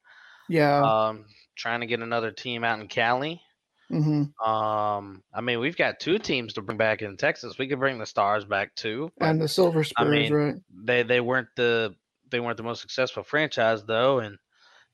yeah 0.48 0.86
Um, 0.86 1.26
trying 1.56 1.80
to 1.80 1.86
get 1.86 2.00
another 2.00 2.32
team 2.32 2.64
out 2.64 2.80
in 2.80 2.88
Cali. 2.88 3.42
Hmm 3.88 4.24
Um, 4.44 5.22
I 5.34 5.40
mean, 5.40 5.60
we've 5.60 5.76
got 5.76 6.00
two 6.00 6.18
teams 6.18 6.54
to 6.54 6.62
bring 6.62 6.78
back 6.78 7.02
in 7.02 7.16
Texas. 7.16 7.58
We 7.58 7.68
could 7.68 7.78
bring 7.78 7.98
the 7.98 8.06
Stars 8.06 8.44
back 8.44 8.74
too. 8.74 9.10
and 9.20 9.40
the 9.40 9.48
silver 9.48 9.84
spurs 9.84 10.06
I 10.06 10.10
mean, 10.10 10.32
right 10.32 10.56
they 10.84 11.02
they 11.02 11.20
weren't 11.20 11.48
the 11.56 11.94
they 12.30 12.40
weren't 12.40 12.56
the 12.56 12.62
most 12.62 12.80
successful 12.80 13.22
franchise 13.22 13.84
though, 13.84 14.18
and 14.18 14.36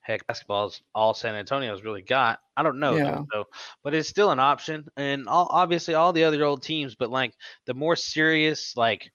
heck, 0.01 0.26
basketball's 0.26 0.82
all 0.95 1.14
San 1.14 1.34
Antonio's 1.34 1.82
really 1.82 2.03
got. 2.03 2.40
I 2.57 2.62
don't 2.62 2.78
know 2.80 2.97
Yeah. 2.97 3.22
though, 3.32 3.45
but 3.82 3.95
it's 3.95 4.09
still 4.09 4.30
an 4.30 4.40
option, 4.40 4.86
and 4.97 5.28
all, 5.28 5.49
obviously 5.51 5.95
all 5.95 6.12
the 6.12 6.24
other 6.24 6.45
old 6.45 6.62
teams. 6.62 6.95
But 6.95 7.11
like 7.11 7.34
the 7.66 7.74
more 7.74 7.97
serious, 7.97 8.76
like 8.76 9.11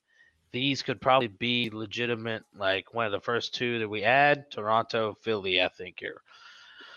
these 0.50 0.82
could 0.82 1.00
probably 1.00 1.28
be 1.28 1.70
legitimate. 1.70 2.42
Like 2.56 2.92
one 2.94 3.06
of 3.06 3.12
the 3.12 3.20
first 3.20 3.54
two 3.54 3.78
that 3.78 3.88
we 3.88 4.02
add, 4.02 4.50
Toronto, 4.50 5.14
Philly, 5.22 5.62
I 5.62 5.68
think 5.68 6.02
are 6.02 6.22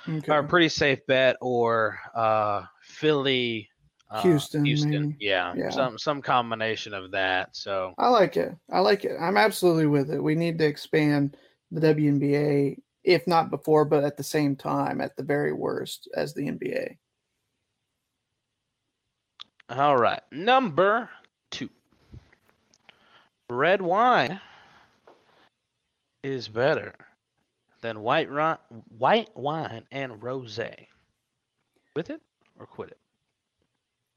okay 0.10 0.32
are 0.32 0.40
a 0.40 0.48
pretty 0.48 0.70
safe 0.70 1.00
bet, 1.08 1.38
or 1.42 2.00
uh, 2.16 2.64
Philly. 2.84 3.68
Uh, 4.10 4.22
Houston, 4.24 4.66
Houston, 4.66 5.16
yeah, 5.20 5.54
Yeah. 5.56 5.70
some 5.70 5.98
some 5.98 6.22
combination 6.22 6.94
of 6.94 7.12
that. 7.12 7.56
So 7.56 7.94
i 7.98 8.10
like 8.10 8.36
it 8.36 8.54
i 8.70 8.80
like 8.82 9.06
it 9.06 9.16
i'm 9.18 9.38
absolutely 9.38 9.86
with 9.86 10.12
it 10.12 10.22
we 10.22 10.36
need 10.36 10.58
to 10.58 10.66
expand 10.66 11.38
the 11.72 11.80
WNBA, 11.80 12.78
if 13.04 13.26
not 13.28 13.50
before, 13.50 13.86
but 13.86 14.04
at 14.04 14.18
the 14.18 14.24
same 14.24 14.56
time, 14.56 15.02
at 15.02 15.16
the 15.16 15.24
very 15.24 15.54
worst, 15.54 16.10
as 16.16 16.34
the 16.34 16.48
NBA. 16.48 16.98
All 19.70 19.98
right. 19.98 20.22
Number 20.32 21.10
two. 21.50 21.70
Red 23.50 23.82
wine 23.82 24.40
is 26.24 26.48
better 26.48 26.94
than 27.82 28.02
white 28.02 28.30
ri- 28.30 28.58
white 28.98 29.30
wine 29.36 29.84
and 29.92 30.14
rosé. 30.22 30.88
With 31.96 32.10
it 32.10 32.22
or 32.60 32.66
quit 32.66 32.90
it? 32.92 32.98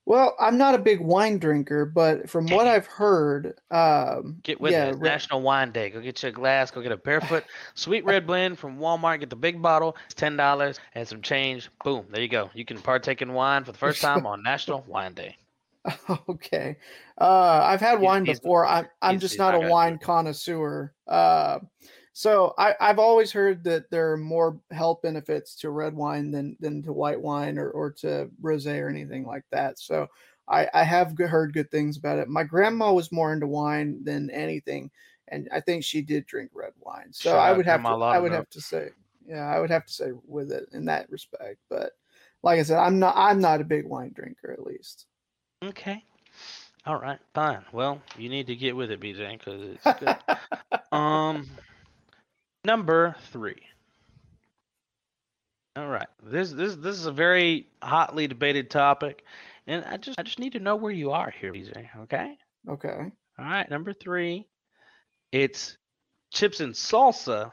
Well, 0.06 0.36
I'm 0.38 0.58
not 0.58 0.74
a 0.74 0.78
big 0.78 1.00
wine 1.00 1.38
drinker, 1.38 1.86
but 1.86 2.28
from 2.28 2.46
what 2.48 2.66
I've 2.66 2.86
heard, 2.86 3.58
um, 3.70 4.36
Get 4.42 4.60
with 4.60 4.72
yeah, 4.72 4.88
it. 4.90 5.00
National 5.00 5.40
Wine 5.40 5.72
Day. 5.72 5.88
Go 5.88 5.98
get 6.02 6.22
you 6.22 6.28
a 6.28 6.32
glass. 6.32 6.70
Go 6.70 6.82
get 6.82 6.92
a 6.92 6.96
barefoot 6.98 7.44
sweet 7.74 8.04
red 8.04 8.26
blend 8.26 8.58
from 8.58 8.78
Walmart. 8.78 9.20
Get 9.20 9.30
the 9.30 9.36
big 9.36 9.62
bottle. 9.62 9.96
It's 10.04 10.14
ten 10.14 10.36
dollars 10.36 10.78
and 10.94 11.08
some 11.08 11.22
change. 11.22 11.70
Boom. 11.84 12.04
There 12.10 12.20
you 12.20 12.28
go. 12.28 12.50
You 12.52 12.66
can 12.66 12.78
partake 12.82 13.22
in 13.22 13.32
wine 13.32 13.64
for 13.64 13.72
the 13.72 13.78
first 13.78 14.02
time 14.02 14.26
on 14.26 14.42
National 14.42 14.82
Wine 14.86 15.14
Day. 15.14 15.36
okay. 16.28 16.76
Uh, 17.18 17.60
I've 17.64 17.80
had 17.80 17.92
He's- 17.98 18.02
wine 18.02 18.24
before. 18.24 18.66
I'm 18.66 18.86
I'm 19.00 19.18
just 19.18 19.38
not 19.38 19.54
not 19.54 19.64
a 19.64 19.68
wine 19.70 19.96
connoisseur. 19.96 20.92
Uh, 21.08 21.60
so 22.16 22.54
I, 22.56 22.74
I've 22.80 23.00
always 23.00 23.32
heard 23.32 23.64
that 23.64 23.90
there 23.90 24.12
are 24.12 24.16
more 24.16 24.60
health 24.70 25.02
benefits 25.02 25.56
to 25.56 25.70
red 25.70 25.94
wine 25.94 26.30
than 26.30 26.56
than 26.60 26.80
to 26.84 26.92
white 26.92 27.20
wine 27.20 27.58
or, 27.58 27.70
or 27.70 27.90
to 27.90 28.30
rosé 28.40 28.80
or 28.80 28.88
anything 28.88 29.26
like 29.26 29.42
that. 29.50 29.80
So 29.80 30.06
I, 30.46 30.68
I 30.72 30.84
have 30.84 31.18
heard 31.18 31.52
good 31.52 31.72
things 31.72 31.96
about 31.96 32.20
it. 32.20 32.28
My 32.28 32.44
grandma 32.44 32.92
was 32.92 33.10
more 33.10 33.32
into 33.32 33.48
wine 33.48 34.04
than 34.04 34.30
anything, 34.30 34.92
and 35.26 35.48
I 35.52 35.58
think 35.58 35.82
she 35.82 36.02
did 36.02 36.24
drink 36.26 36.52
red 36.54 36.72
wine. 36.78 37.12
So 37.12 37.30
Shout 37.30 37.40
I 37.40 37.50
would 37.52 37.66
have 37.66 37.82
to, 37.82 37.88
I 37.90 38.20
would 38.20 38.30
have 38.30 38.48
to 38.50 38.60
say, 38.60 38.90
yeah, 39.26 39.48
I 39.48 39.58
would 39.58 39.70
have 39.70 39.84
to 39.86 39.92
say 39.92 40.12
with 40.24 40.52
it 40.52 40.68
in 40.72 40.84
that 40.84 41.10
respect. 41.10 41.58
But 41.68 41.94
like 42.44 42.60
I 42.60 42.62
said, 42.62 42.78
I'm 42.78 43.00
not 43.00 43.14
I'm 43.16 43.40
not 43.40 43.60
a 43.60 43.64
big 43.64 43.86
wine 43.86 44.12
drinker 44.14 44.52
at 44.52 44.62
least. 44.62 45.06
Okay. 45.64 46.04
All 46.86 47.00
right. 47.00 47.18
Fine. 47.34 47.64
Well, 47.72 48.00
you 48.16 48.28
need 48.28 48.46
to 48.46 48.54
get 48.54 48.76
with 48.76 48.92
it, 48.92 49.00
BJ, 49.00 49.36
because 49.36 49.62
it's 49.62 49.98
good. 49.98 50.16
Um, 50.92 51.48
number 52.64 53.14
three. 53.32 53.60
All 55.76 55.88
right, 55.88 56.06
this 56.22 56.52
this 56.52 56.76
this 56.76 56.96
is 56.96 57.06
a 57.06 57.12
very 57.12 57.66
hotly 57.82 58.28
debated 58.28 58.70
topic, 58.70 59.24
and 59.66 59.84
I 59.84 59.96
just 59.96 60.18
I 60.18 60.22
just 60.22 60.38
need 60.38 60.52
to 60.52 60.60
know 60.60 60.76
where 60.76 60.92
you 60.92 61.10
are 61.10 61.30
here, 61.30 61.52
BJ. 61.52 61.88
Okay. 62.02 62.36
okay. 62.68 63.12
All 63.38 63.44
right, 63.44 63.68
number 63.68 63.92
three. 63.92 64.46
It's 65.32 65.76
chips 66.32 66.60
and 66.60 66.74
salsa, 66.74 67.50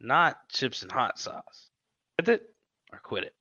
not 0.00 0.48
chips 0.50 0.82
and 0.82 0.92
hot 0.92 1.18
sauce. 1.18 1.70
With 2.16 2.28
it 2.28 2.54
or 2.92 3.00
quit 3.00 3.24
it. 3.24 3.34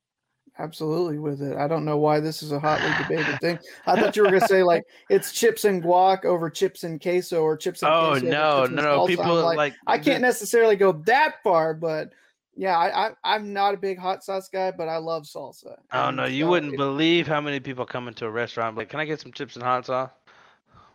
Absolutely 0.60 1.18
with 1.18 1.42
it. 1.42 1.58
I 1.58 1.68
don't 1.68 1.84
know 1.84 1.98
why 1.98 2.20
this 2.20 2.44
is 2.44 2.52
a 2.52 2.60
hotly 2.60 2.92
debated 3.00 3.40
thing. 3.42 3.58
I 3.88 4.00
thought 4.00 4.16
you 4.16 4.22
were 4.22 4.30
gonna 4.30 4.48
say 4.48 4.62
like 4.62 4.84
it's 5.10 5.32
chips 5.32 5.66
and 5.66 5.82
guac 5.82 6.26
over 6.26 6.48
chips 6.50 6.84
and 6.84 7.02
queso 7.02 7.42
or 7.42 7.58
chips 7.58 7.82
and 7.82 7.92
Oh 7.92 8.12
queso 8.12 8.28
no, 8.28 8.66
no, 8.66 8.82
no! 8.82 9.08
People 9.08 9.34
like, 9.42 9.58
like 9.58 9.74
I 9.88 9.98
can't 9.98 10.22
necessarily 10.22 10.76
go 10.76 10.92
that 11.08 11.42
far, 11.44 11.74
but 11.74 12.12
yeah, 12.56 12.78
I, 12.78 13.08
I 13.08 13.12
I'm 13.24 13.52
not 13.52 13.74
a 13.74 13.78
big 13.78 13.98
hot 13.98 14.24
sauce 14.24 14.48
guy, 14.48 14.70
but 14.70 14.88
I 14.88 14.98
love 14.98 15.24
salsa. 15.24 15.76
Oh 15.92 16.12
no, 16.12 16.26
you 16.26 16.46
wouldn't 16.46 16.74
if- 16.74 16.78
believe 16.78 17.28
how 17.28 17.42
many 17.42 17.60
people 17.60 17.86
come 17.88 18.08
into 18.08 18.28
a 18.28 18.30
restaurant 18.30 18.78
like, 18.78 18.90
"Can 18.90 19.00
I 19.00 19.06
get 19.06 19.20
some 19.20 19.32
chips 19.32 19.56
and 19.56 19.64
hot 19.64 19.88
sauce?" 19.88 20.12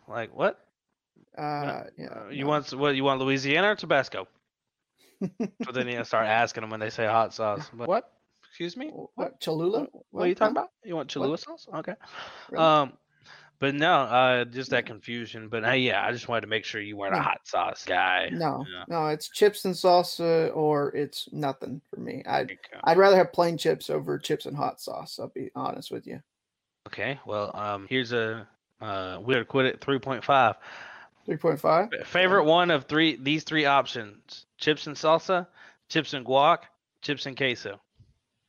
Like 0.07 0.33
what? 0.33 0.65
uh, 1.37 1.83
yeah, 1.97 2.07
Uh, 2.07 2.29
you 2.29 2.45
no. 2.45 2.49
want 2.49 2.73
what? 2.73 2.95
You 2.95 3.03
want 3.03 3.19
Louisiana 3.19 3.71
or 3.71 3.75
Tabasco? 3.75 4.25
but 5.37 5.73
then 5.73 5.89
you 5.89 6.01
start 6.05 6.27
asking 6.27 6.61
them 6.61 6.69
when 6.69 6.79
they 6.79 6.89
say 6.89 7.05
hot 7.05 7.33
sauce. 7.33 7.69
But 7.73 7.89
what? 7.89 8.13
Excuse 8.59 8.75
me. 8.75 8.91
what 9.15 9.39
Cholula? 9.39 9.87
What, 9.91 10.03
what 10.11 10.23
are 10.25 10.27
you 10.27 10.35
talking 10.35 10.51
about? 10.51 10.71
You 10.83 10.97
want 10.97 11.07
What? 11.07 11.13
Cholula 11.13 11.37
sauce? 11.37 11.65
Okay. 11.75 11.93
Really? 12.51 12.61
Um, 12.61 12.91
But 13.59 13.73
no, 13.73 13.93
uh, 13.93 14.43
just 14.43 14.69
that 14.71 14.85
confusion. 14.85 15.47
But 15.47 15.63
uh, 15.63 15.71
yeah, 15.71 16.05
I 16.05 16.11
just 16.11 16.27
wanted 16.27 16.41
to 16.41 16.47
make 16.47 16.65
sure 16.65 16.81
you 16.81 16.97
weren't 16.97 17.15
a 17.15 17.21
hot 17.21 17.39
sauce 17.45 17.85
guy. 17.85 18.27
No, 18.33 18.65
Yeah. 18.69 18.83
no, 18.89 19.07
it's 19.07 19.29
chips 19.29 19.63
and 19.63 19.73
salsa 19.73 20.53
or 20.53 20.93
it's 20.93 21.29
nothing 21.31 21.81
for 21.89 22.01
me. 22.01 22.21
I'd 22.25 22.49
There 22.49 22.55
you 22.55 22.57
go. 22.73 22.79
I'd 22.83 22.97
rather 22.97 23.15
have 23.15 23.31
plain 23.31 23.57
chips 23.57 23.89
over 23.89 24.19
chips 24.19 24.45
and 24.45 24.57
hot 24.57 24.81
sauce. 24.81 25.19
I'll 25.19 25.29
be 25.29 25.51
honest 25.55 25.89
with 25.89 26.05
you. 26.05 26.21
Okay, 26.87 27.17
well, 27.25 27.55
um, 27.55 27.87
here's 27.89 28.11
a 28.11 28.45
uh, 28.81 29.19
we 29.23 29.41
quit 29.45 29.67
it 29.67 29.79
3.5. 29.79 30.55
Three 31.25 31.37
point 31.37 31.59
five. 31.61 31.89
Favorite 32.05 32.43
one 32.45 32.71
of 32.71 32.85
three 32.85 33.15
these 33.21 33.43
three 33.43 33.65
options: 33.65 34.47
chips 34.57 34.87
and 34.87 34.95
salsa, 34.97 35.47
chips 35.87 36.13
and 36.13 36.25
guac, 36.25 36.59
chips 37.01 37.25
and 37.25 37.37
queso. 37.37 37.79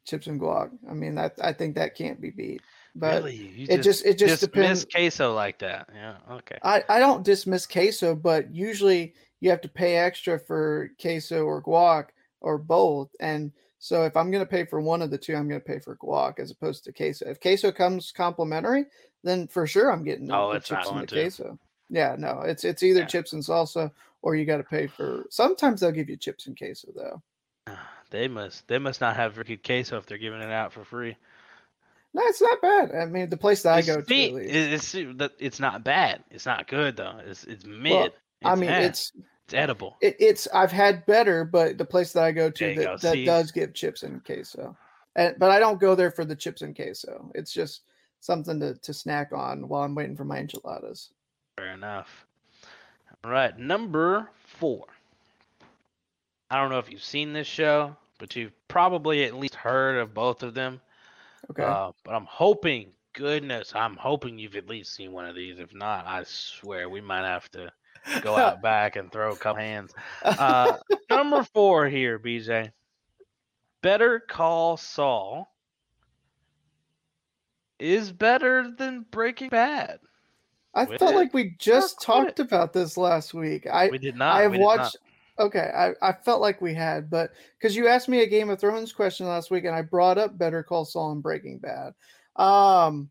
Chips 0.06 0.27
and 0.27 0.40
guac. 0.40 0.70
I 0.89 0.94
mean, 0.94 1.14
that 1.16 1.35
I 1.43 1.52
think 1.52 1.74
that 1.77 1.94
can't 1.94 2.20
be 2.20 2.31
beat. 2.31 2.62
But 2.97 3.22
really, 3.22 3.36
you 3.36 3.66
it 3.70 3.82
just 3.82 4.05
it 4.05 4.18
just 4.18 4.40
dismiss 4.40 4.81
depends. 4.81 4.85
queso 4.86 5.32
like 5.35 5.59
that. 5.60 5.89
Yeah, 5.94 6.16
okay. 6.32 6.59
I, 6.62 6.82
I 6.89 6.98
don't 6.98 7.22
dismiss 7.24 7.66
queso, 7.66 8.14
but 8.16 8.52
usually 8.52 9.14
you 9.40 9.51
have 9.51 9.60
to 9.60 9.68
pay 9.68 9.97
extra 9.97 10.39
for 10.40 10.90
queso 11.01 11.44
or 11.44 11.62
guac 11.62 12.06
or 12.40 12.59
both. 12.59 13.10
And 13.20 13.52
so 13.78 14.05
if 14.05 14.16
I'm 14.16 14.31
going 14.31 14.44
to 14.44 14.51
pay 14.51 14.64
for 14.64 14.81
one 14.81 15.02
of 15.02 15.10
the 15.10 15.18
two, 15.18 15.36
I'm 15.36 15.48
going 15.48 15.60
to 15.60 15.64
pay 15.66 15.78
for 15.78 15.97
guac 15.97 16.40
as 16.40 16.51
opposed 16.51 16.82
to 16.85 16.93
queso. 16.93 17.27
If 17.31 17.40
queso 17.40 17.70
comes 17.70 18.10
complimentary, 18.12 18.86
then 19.22 19.47
for 19.47 19.66
sure 19.66 19.93
I'm 19.93 20.02
getting 20.02 20.31
Oh, 20.32 20.51
the 20.51 20.56
it's 20.56 20.68
chips 20.68 20.89
and 20.89 21.01
the 21.02 21.06
queso. 21.06 21.59
Yeah, 21.90 22.16
no, 22.18 22.40
it's 22.40 22.64
it's 22.64 22.82
either 22.82 23.01
Yeah. 23.01 23.06
chips 23.06 23.32
and 23.35 23.43
salsa 23.43 23.90
or 24.22 24.35
you 24.35 24.44
got 24.47 24.56
to 24.59 24.64
pay 24.64 24.86
for. 24.89 25.24
Sometimes 25.31 25.81
they'll 25.81 25.93
give 25.93 26.09
you 26.10 26.16
chips 26.16 26.47
and 26.48 26.59
queso 26.59 26.89
though. 26.94 27.22
They 28.11 28.28
must 28.28 28.66
they 28.69 28.78
must 28.78 29.01
not 29.01 29.16
have 29.16 29.35
good 29.35 29.62
queso 29.65 29.97
if 29.99 30.07
they're 30.07 30.19
giving 30.19 30.41
it 30.41 30.51
out 30.51 30.73
for 30.73 30.85
free. 30.85 31.16
No, 32.12 32.23
it's 32.24 32.43
not 32.43 32.61
bad. 32.61 32.91
I 32.93 33.07
mean, 33.07 33.31
the 33.31 33.37
place 33.37 33.62
that 33.62 33.74
I 33.74 33.82
go 33.82 34.01
to, 34.01 34.11
me- 34.11 34.27
at 34.28 34.35
least. 34.35 34.95
it's 34.95 35.19
that- 35.19 35.32
it's 35.39 35.61
not 35.61 35.85
bad. 35.85 36.24
It's 36.31 36.47
not 36.47 36.66
good 36.66 36.97
though. 36.97 37.20
It's 37.24 37.45
it's 37.45 37.65
mid. 37.65 38.12
I 38.43 38.53
It's 38.53 38.61
mean, 38.61 38.70
eh, 38.70 38.81
it's 38.81 39.12
it's 39.45 39.55
edible. 39.55 39.97
it, 40.01 40.16
it's 40.19 40.49
I've 40.53 40.73
had 40.73 41.07
better, 41.07 41.45
but 41.45 41.78
the 41.78 41.85
place 41.85 42.12
that 42.15 42.24
I 42.24 42.32
go 42.32 42.51
to 42.51 42.74
that, 42.74 42.82
go, 42.82 42.97
that 42.97 43.12
see? 43.12 43.24
does 43.24 43.53
give 43.53 43.74
chips 43.74 44.03
and 44.03 44.24
queso, 44.24 44.77
and 45.15 45.37
but 45.39 45.51
I 45.53 45.59
don't 45.61 45.78
go 45.81 45.95
there 45.95 46.11
for 46.11 46.24
the 46.24 46.35
chips 46.37 46.62
and 46.62 46.74
queso. 46.74 47.31
It's 47.37 47.53
just 47.53 47.82
something 48.20 48.59
to, 48.61 48.74
to 48.74 48.93
snack 48.93 49.31
on 49.32 49.69
while 49.69 49.82
I'm 49.82 49.95
waiting 49.95 50.16
for 50.16 50.24
my 50.24 50.39
enchiladas. 50.39 51.11
Fair 51.57 51.73
enough. 51.74 52.27
All 53.24 53.31
right, 53.31 53.57
number 53.59 54.28
four. 54.47 54.85
I 56.51 56.56
don't 56.60 56.70
know 56.70 56.78
if 56.78 56.90
you've 56.90 57.02
seen 57.05 57.32
this 57.32 57.47
show, 57.47 57.97
but 58.18 58.35
you've 58.35 58.52
probably 58.68 59.24
at 59.24 59.35
least 59.35 59.55
heard 59.55 59.98
of 59.98 60.12
both 60.14 60.43
of 60.43 60.55
them. 60.55 60.81
Okay, 61.51 61.62
Uh, 61.62 61.93
but 62.05 62.14
I'm 62.14 62.27
hoping, 62.27 62.93
goodness, 63.12 63.72
I'm 63.74 63.97
hoping 63.97 64.39
you've 64.39 64.56
at 64.56 64.68
least 64.68 64.94
seen 64.94 65.12
one 65.12 65.27
of 65.27 65.35
these. 65.35 65.59
If 65.59 65.72
not, 65.74 66.06
I 66.06 66.24
swear 66.24 66.89
we 66.89 67.01
might 67.01 67.24
have 67.24 67.48
to 67.52 67.72
go 68.20 68.36
out 68.36 68.60
back 68.62 68.97
and 68.97 69.10
throw 69.12 69.32
a 69.32 69.36
couple 69.36 69.62
hands. 69.62 69.93
Uh, 70.24 70.77
number 71.09 71.44
four 71.44 71.89
here, 71.89 72.18
BJ. 72.18 72.70
Better 73.82 74.20
Call 74.20 74.77
Saul 74.77 75.55
is 77.78 78.12
better 78.12 78.70
than 78.77 79.06
Breaking 79.10 79.48
Bad. 79.48 80.01
I 80.74 80.85
with 80.85 80.98
felt 81.01 81.12
it, 81.12 81.16
like 81.16 81.35
we 81.35 81.56
just 81.59 82.01
talked 82.01 82.39
about 82.39 82.72
this 82.72 82.97
last 82.97 83.35
week. 83.35 83.66
I 83.66 83.89
We 83.89 83.98
did 83.98 84.16
not. 84.16 84.36
I 84.36 84.43
have 84.43 84.56
watched. 84.56 84.78
not. 84.78 84.97
Okay, 85.41 85.71
I, 85.75 85.95
I 86.07 86.12
felt 86.12 86.43
like 86.43 86.61
we 86.61 86.75
had, 86.75 87.09
but 87.09 87.33
because 87.59 87.75
you 87.75 87.89
asked 87.89 88.11
me 88.11 88.21
a 88.23 88.27
Game 88.27 88.51
of 88.51 88.61
Thrones 88.61 88.93
question 88.93 89.27
last 89.27 89.51
week, 89.51 89.65
and 89.65 89.75
I 89.75 89.81
brought 89.81 90.19
up 90.19 90.37
Better 90.37 90.62
Call 90.62 90.85
Saul 90.85 91.12
and 91.12 91.23
Breaking 91.23 91.59
Bad. 91.59 91.95
Um, 92.37 93.09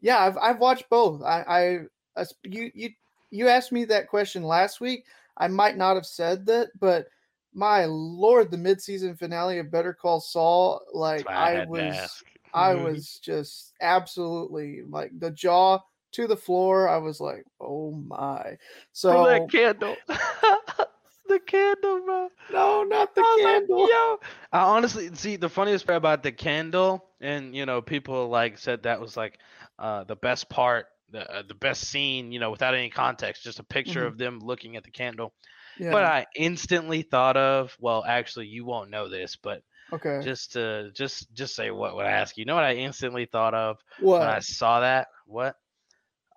yeah, 0.00 0.18
I've 0.18 0.36
I've 0.38 0.58
watched 0.58 0.90
both. 0.90 1.22
I 1.22 1.86
I 2.16 2.24
you 2.42 2.72
you 2.74 2.90
you 3.30 3.48
asked 3.48 3.70
me 3.70 3.84
that 3.84 4.08
question 4.08 4.42
last 4.42 4.80
week. 4.80 5.04
I 5.36 5.46
might 5.46 5.76
not 5.76 5.94
have 5.94 6.06
said 6.06 6.46
that, 6.46 6.70
but 6.80 7.06
my 7.54 7.84
lord, 7.84 8.50
the 8.50 8.56
midseason 8.56 9.16
finale 9.16 9.58
of 9.60 9.70
Better 9.70 9.94
Call 9.94 10.20
Saul, 10.20 10.82
like 10.92 11.28
I, 11.28 11.58
I, 11.60 11.64
was. 11.66 12.24
I 12.54 12.72
Mhm. 12.72 12.82
was 12.84 13.18
just 13.22 13.74
absolutely 13.80 14.82
like 14.82 15.10
the 15.20 15.30
jaw 15.30 15.80
to 16.12 16.26
the 16.26 16.36
floor. 16.36 16.88
I 16.88 16.96
was 16.96 17.20
like, 17.20 17.44
oh 17.60 17.92
my. 17.92 18.42
From 18.42 18.56
So 18.92 19.24
that 19.26 19.50
candle. 19.50 19.96
the 21.28 21.40
candle, 21.40 22.00
bro. 22.04 22.30
no, 22.50 22.84
not 22.84 23.14
the 23.14 23.22
I 23.22 23.36
was 23.36 23.42
like, 23.42 23.64
candle. 23.68 23.88
yo, 23.88 24.18
I 24.52 24.60
honestly 24.76 25.14
see 25.14 25.36
the 25.36 25.48
funniest 25.48 25.86
part 25.86 25.96
about 25.96 26.22
the 26.22 26.32
candle, 26.32 27.04
and 27.20 27.54
you 27.54 27.66
know, 27.66 27.82
people 27.82 28.28
like 28.28 28.58
said 28.58 28.82
that 28.84 29.00
was 29.00 29.16
like 29.16 29.38
uh, 29.78 30.04
the 30.04 30.16
best 30.16 30.48
part, 30.48 30.86
the 31.10 31.30
uh, 31.30 31.42
the 31.46 31.54
best 31.54 31.82
scene, 31.88 32.32
you 32.32 32.40
know, 32.40 32.50
without 32.50 32.74
any 32.74 32.90
context, 32.90 33.42
just 33.42 33.58
a 33.60 33.64
picture 33.64 34.04
Mhm. 34.04 34.06
of 34.06 34.18
them 34.18 34.40
looking 34.40 34.76
at 34.76 34.84
the 34.84 34.90
candle. 34.90 35.32
Yeah. 35.76 35.90
But 35.90 36.04
I 36.04 36.26
instantly 36.36 37.02
thought 37.02 37.36
of, 37.36 37.76
well, 37.80 38.04
actually, 38.06 38.46
you 38.46 38.64
won't 38.64 38.90
know 38.90 39.08
this, 39.08 39.36
but 39.36 39.62
okay. 39.92 40.22
just 40.22 40.52
to 40.52 40.90
just 40.94 41.32
just 41.34 41.54
say 41.54 41.70
what 41.70 41.94
would 41.96 42.06
I 42.06 42.12
ask 42.12 42.36
you? 42.36 42.42
You 42.42 42.46
know 42.46 42.54
what 42.54 42.64
I 42.64 42.74
instantly 42.74 43.26
thought 43.26 43.54
of 43.54 43.78
what? 43.98 44.16
when 44.16 44.28
I 44.28 44.40
saw 44.40 44.80
that? 44.80 45.08
What? 45.26 45.56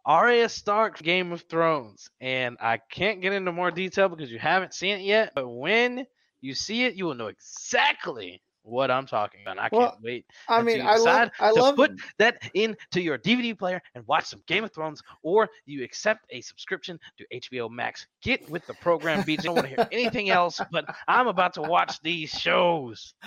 Arya 0.06 0.50
Stark 0.50 1.00
Game 1.00 1.32
of 1.32 1.42
Thrones. 1.44 2.10
And 2.20 2.58
I 2.60 2.78
can't 2.78 3.22
get 3.22 3.34
into 3.34 3.52
more 3.52 3.72
detail 3.72 4.10
because 4.10 4.32
you 4.32 4.40
haven't 4.40 4.74
seen 4.74 4.98
it 4.98 5.04
yet. 5.04 5.34
But 5.36 5.48
when 5.48 6.06
you 6.42 6.56
see 6.56 6.86
it, 6.86 6.96
you 6.96 7.06
will 7.06 7.16
know 7.16 7.28
exactly 7.28 8.42
what 8.64 8.92
I'm 8.92 9.06
talking 9.06 9.42
about. 9.42 9.58
I 9.58 9.70
Well, 9.72 9.92
can't 9.92 10.02
wait 10.04 10.26
I 10.48 10.62
mean, 10.62 10.82
I 10.82 10.98
love. 10.98 11.30
I 11.40 11.52
to 11.54 11.60
love. 11.62 11.76
put 11.76 11.92
that 12.18 12.42
into 12.54 13.02
your 13.02 13.18
DVD 13.18 13.58
player 13.58 13.82
and 13.96 14.06
watch 14.08 14.26
some 14.26 14.42
Game 14.48 14.64
of 14.64 14.74
Thrones, 14.74 15.02
or 15.24 15.50
you 15.66 15.84
accept 15.84 16.26
a 16.30 16.42
subscription 16.42 17.00
to 17.18 17.26
HBO 17.40 17.70
Max. 17.70 18.08
Get 18.22 18.48
with 18.50 18.66
the 18.68 18.74
program, 18.76 19.24
BJ. 19.24 19.40
I 19.40 19.44
don't 19.44 19.56
want 19.56 19.68
to 19.70 19.76
hear 19.76 19.88
anything 19.92 20.30
else, 20.30 20.62
but 20.72 20.86
I'm 21.08 21.28
about 21.28 21.54
to 21.56 21.62
watch 21.62 22.02
these 22.02 22.30
shows. 22.32 23.14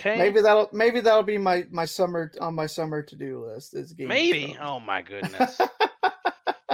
Okay? 0.00 0.16
maybe 0.16 0.40
that'll 0.40 0.68
maybe 0.72 1.00
that'll 1.00 1.22
be 1.22 1.38
my 1.38 1.66
my 1.70 1.84
summer 1.84 2.32
on 2.40 2.54
my 2.54 2.66
summer 2.66 3.02
to 3.02 3.16
do 3.16 3.44
list. 3.44 3.74
Is 3.74 3.92
Game 3.92 4.06
of 4.06 4.08
Maybe. 4.10 4.56
Oh 4.60 4.80
my 4.80 5.02
goodness. 5.02 5.60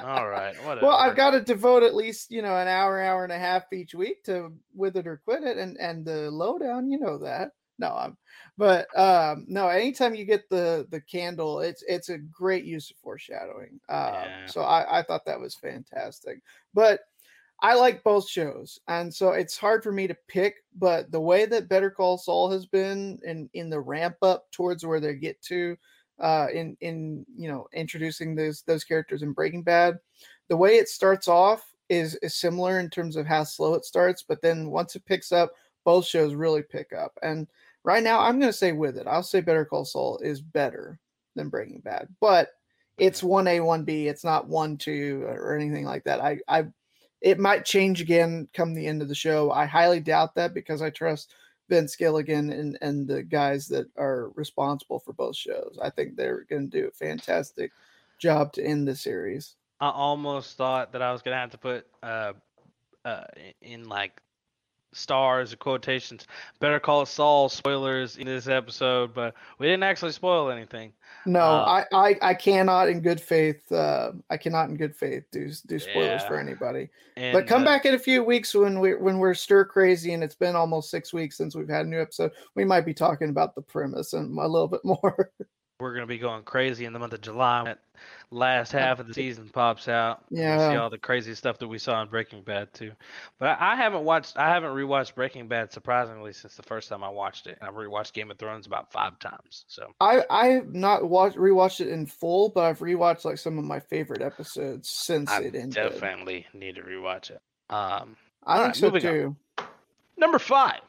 All 0.05 0.29
right. 0.29 0.55
Whatever. 0.65 0.87
Well, 0.87 0.97
I've 0.97 1.17
got 1.17 1.31
to 1.33 1.41
devote 1.41 1.83
at 1.83 1.95
least 1.95 2.31
you 2.31 2.43
know 2.43 2.57
an 2.57 2.69
hour, 2.69 3.01
hour 3.01 3.25
and 3.25 3.33
a 3.33 3.39
half 3.39 3.73
each 3.73 3.95
week 3.95 4.25
to 4.25 4.53
with 4.75 4.97
it 4.97 5.07
or 5.07 5.19
quit 5.25 5.45
it, 5.45 5.59
and 5.59 5.77
and 5.79 6.05
the 6.05 6.31
lowdown, 6.31 6.91
you 6.91 6.99
know 6.99 7.19
that. 7.19 7.53
No, 7.79 7.95
I'm, 7.95 8.19
but 8.59 8.87
um, 8.99 9.47
no. 9.49 9.69
Anytime 9.69 10.15
you 10.15 10.25
get 10.27 10.49
the 10.51 10.87
the 10.91 11.01
candle, 11.01 11.61
it's 11.61 11.83
it's 11.89 12.11
a 12.11 12.19
great 12.19 12.65
use 12.65 12.91
of 12.91 12.97
foreshadowing. 12.99 13.81
Uh, 13.89 14.25
Yeah. 14.27 14.47
So 14.47 14.63
I 14.63 15.01
I 15.01 15.03
thought 15.03 15.25
that 15.25 15.41
was 15.41 15.55
fantastic, 15.55 16.43
but 16.75 17.01
I 17.63 17.75
like 17.75 18.03
both 18.03 18.29
shows, 18.29 18.79
and 18.89 19.13
so 19.15 19.33
it's 19.33 19.57
hard 19.57 19.83
for 19.83 19.93
me 19.93 20.07
to 20.07 20.17
pick. 20.29 20.57
But 20.77 21.11
the 21.11 21.21
way 21.21 21.47
that 21.47 21.69
Better 21.69 21.91
Call 21.91 22.19
Saul 22.19 22.51
has 22.51 22.67
been 22.67 23.19
in 23.25 23.49
in 23.55 23.71
the 23.71 23.81
ramp 23.81 24.17
up 24.23 24.51
towards 24.51 24.85
where 24.85 25.01
they 25.01 25.15
get 25.15 25.41
to, 25.43 25.77
uh, 26.21 26.47
in 26.53 26.77
in 26.81 27.25
you 27.37 27.49
know 27.49 27.67
introducing 27.73 28.35
those 28.35 28.63
those 28.63 28.85
characters 28.85 29.23
in 29.23 29.33
Breaking 29.33 29.63
Bad, 29.63 29.99
the 30.49 30.57
way 30.57 30.77
it 30.77 30.89
starts 30.89 31.29
off 31.29 31.65
is 31.89 32.15
is 32.17 32.35
similar 32.35 32.81
in 32.81 32.91
terms 32.91 33.17
of 33.17 33.27
how 33.27 33.45
slow 33.45 33.75
it 33.75 33.85
starts, 33.85 34.23
but 34.23 34.41
then 34.43 34.71
once 34.71 34.97
it 34.97 35.05
picks 35.07 35.33
up, 35.33 35.53
both 35.85 36.07
shows 36.07 36.35
really 36.35 36.63
pick 36.63 36.93
up. 36.93 37.13
And 37.23 37.49
right 37.85 38.03
now, 38.03 38.21
I'm 38.21 38.39
going 38.39 38.53
to 38.53 38.57
say 38.57 38.73
with 38.73 38.97
it, 38.97 39.07
I'll 39.07 39.23
say 39.23 39.41
Better 39.41 39.65
Call 39.65 39.85
Saul 39.85 40.19
is 40.19 40.41
better 40.41 40.99
than 41.35 41.49
Breaking 41.49 41.81
Bad, 41.81 42.09
but 42.21 42.51
it's 42.99 43.23
one 43.23 43.49
A, 43.49 43.61
one 43.61 43.85
B. 43.85 44.09
It's 44.09 44.25
not 44.25 44.49
one 44.49 44.77
two 44.77 45.25
or 45.27 45.57
anything 45.57 45.85
like 45.85 46.05
that. 46.05 46.21
I 46.21 46.39
I 46.49 46.67
it 47.21 47.39
might 47.39 47.65
change 47.65 48.01
again 48.01 48.49
come 48.55 48.75
the 48.75 48.87
end 48.87 49.03
of 49.03 49.09
the 49.09 49.15
show. 49.15 49.51
I 49.51 49.67
highly 49.67 50.01
doubt 50.01 50.35
that 50.37 50.55
because 50.55 50.83
I 50.83 50.91
trust 50.91 51.35
Vince 51.71 51.97
Gilligan 51.97 52.51
and, 52.51 52.77
and 52.83 53.09
the 53.09 53.23
guys 53.23 53.69
that 53.69 53.87
are 53.97 54.31
responsible 54.35 54.99
for 54.99 55.15
both 55.15 55.37
shows. 55.37 55.79
I 55.81 55.89
think 55.89 56.17
they're 56.17 56.45
going 56.51 56.69
to 56.69 56.81
do 56.81 56.89
a 56.89 56.91
fantastic 56.91 57.73
job 58.19 58.53
to 58.55 58.63
end 58.63 58.87
the 58.87 58.95
series. 58.95 59.57
I 59.81 59.89
almost 59.89 60.59
thought 60.59 60.93
that 60.93 61.01
I 61.01 61.11
was 61.11 61.23
gonna 61.23 61.37
have 61.37 61.53
to 61.53 61.59
put 61.59 61.87
uh, 62.03 62.35
uh, 63.07 63.25
in 63.63 63.89
like 63.89 64.21
stars 64.93 65.53
or 65.53 65.57
quotations. 65.57 66.27
Better 66.59 66.81
call 66.81 67.07
Saul 67.07 67.49
spoilers 67.49 68.17
in 68.17 68.27
this 68.27 68.49
episode, 68.49 69.15
but 69.15 69.35
we 69.59 69.67
didn't 69.67 69.83
actually 69.83 70.13
spoil 70.13 70.51
anything. 70.51 70.93
No, 71.27 71.41
Uh, 71.41 71.85
I, 71.93 72.09
I 72.09 72.19
I 72.23 72.35
cannot 72.35 72.89
in 72.89 73.01
good 73.01 73.21
faith. 73.21 73.71
Uh, 73.71 74.13
I 74.31 74.37
cannot 74.37 74.71
in 74.71 74.77
good 74.77 74.97
faith 74.97 75.25
do 75.31 75.51
do 75.67 75.79
spoilers 75.79 76.23
for 76.25 76.39
anybody. 76.39 76.89
And, 77.17 77.33
but 77.35 77.47
come 77.47 77.63
uh, 77.63 77.67
back 77.67 77.85
in 77.85 77.95
a 77.95 77.99
few 77.99 78.25
weeks 78.25 78.55
when 78.55 78.81
we 78.81 78.95
when 78.95 79.19
we're 79.19 79.35
stir 79.35 79.65
crazy 79.65 80.13
and 80.15 80.25
it's 80.25 80.35
been 80.35 80.57
almost 80.57 80.91
six 80.91 81.13
weeks 81.13 81.37
since 81.37 81.55
we've 81.55 81.69
had 81.69 81.87
a 81.87 81.89
new 81.89 82.01
episode. 82.01 82.33
We 82.55 82.65
might 82.65 82.87
be 82.87 82.95
talking 82.95 83.29
about 83.29 83.55
the 83.55 83.63
premise 83.63 84.13
and 84.15 84.39
a 84.39 84.47
little 84.47 84.69
bit 84.69 84.81
more. 84.85 85.31
We're 85.81 85.95
gonna 85.95 86.07
be 86.07 86.19
going 86.19 86.43
crazy 86.43 86.85
in 86.85 86.93
the 86.93 86.99
month 86.99 87.13
of 87.13 87.21
July. 87.21 87.63
When 87.63 87.65
that 87.67 87.79
last 88.31 88.73
half 88.73 89.01
of 89.01 89.09
the 89.09 89.15
season 89.15 89.49
pops 89.49 89.89
out. 89.89 90.25
we'll 90.31 90.71
see 90.71 90.77
all 90.77 90.91
the 90.91 90.99
crazy 90.99 91.35
stuff 91.35 91.59
that 91.59 91.69
we 91.69 91.79
saw 91.79 92.01
in 92.03 92.09
Breaking 92.09 92.43
Bad 92.43 92.73
too. 92.73 92.93
But 93.39 93.61
I, 93.61 93.73
I 93.73 93.77
haven't 93.77 94.05
watched. 94.05 94.37
I 94.37 94.49
haven't 94.49 94.71
rewatched 94.71 95.15
Breaking 95.15 95.49
Bad 95.49 95.73
surprisingly 95.73 96.33
since 96.33 96.55
the 96.57 96.63
first 96.63 96.89
time 96.89 97.03
I 97.03 97.09
watched 97.09 97.47
it. 97.47 97.59
I've 97.61 97.75
rewatched 97.75 98.13
Game 98.13 98.31
of 98.31 98.39
Thrones 98.39 98.67
about 98.67 98.93
five 98.93 99.19
times. 99.19 99.65
So 99.69 99.93
I 100.01 100.23
I 100.31 100.47
have 100.49 100.75
not 100.75 101.09
watched 101.09 101.37
rewatched 101.37 101.81
it 101.81 101.89
in 101.89 102.07
full, 102.07 102.51
but 102.51 102.65
I've 102.65 102.79
rewatched 102.79 103.25
like 103.25 103.39
some 103.39 103.59
of 103.59 103.65
my 103.65 103.81
favorite 103.81 104.23
episodes 104.23 104.89
since 104.91 105.31
I 105.31 105.41
it 105.43 105.55
ended. 105.55 105.75
definitely 105.75 106.47
need 106.55 106.77
to 106.77 106.83
rewatch 106.83 107.31
it. 107.31 107.41
Um, 107.71 108.17
I 108.45 108.57
think 108.57 108.61
Alright, 108.61 108.77
so 108.77 108.87
moving 108.87 109.07
on. 109.07 109.13
too. 109.13 109.37
Number 110.17 110.39
five. 110.39 110.81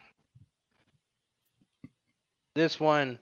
This 2.54 2.80
one 2.80 3.18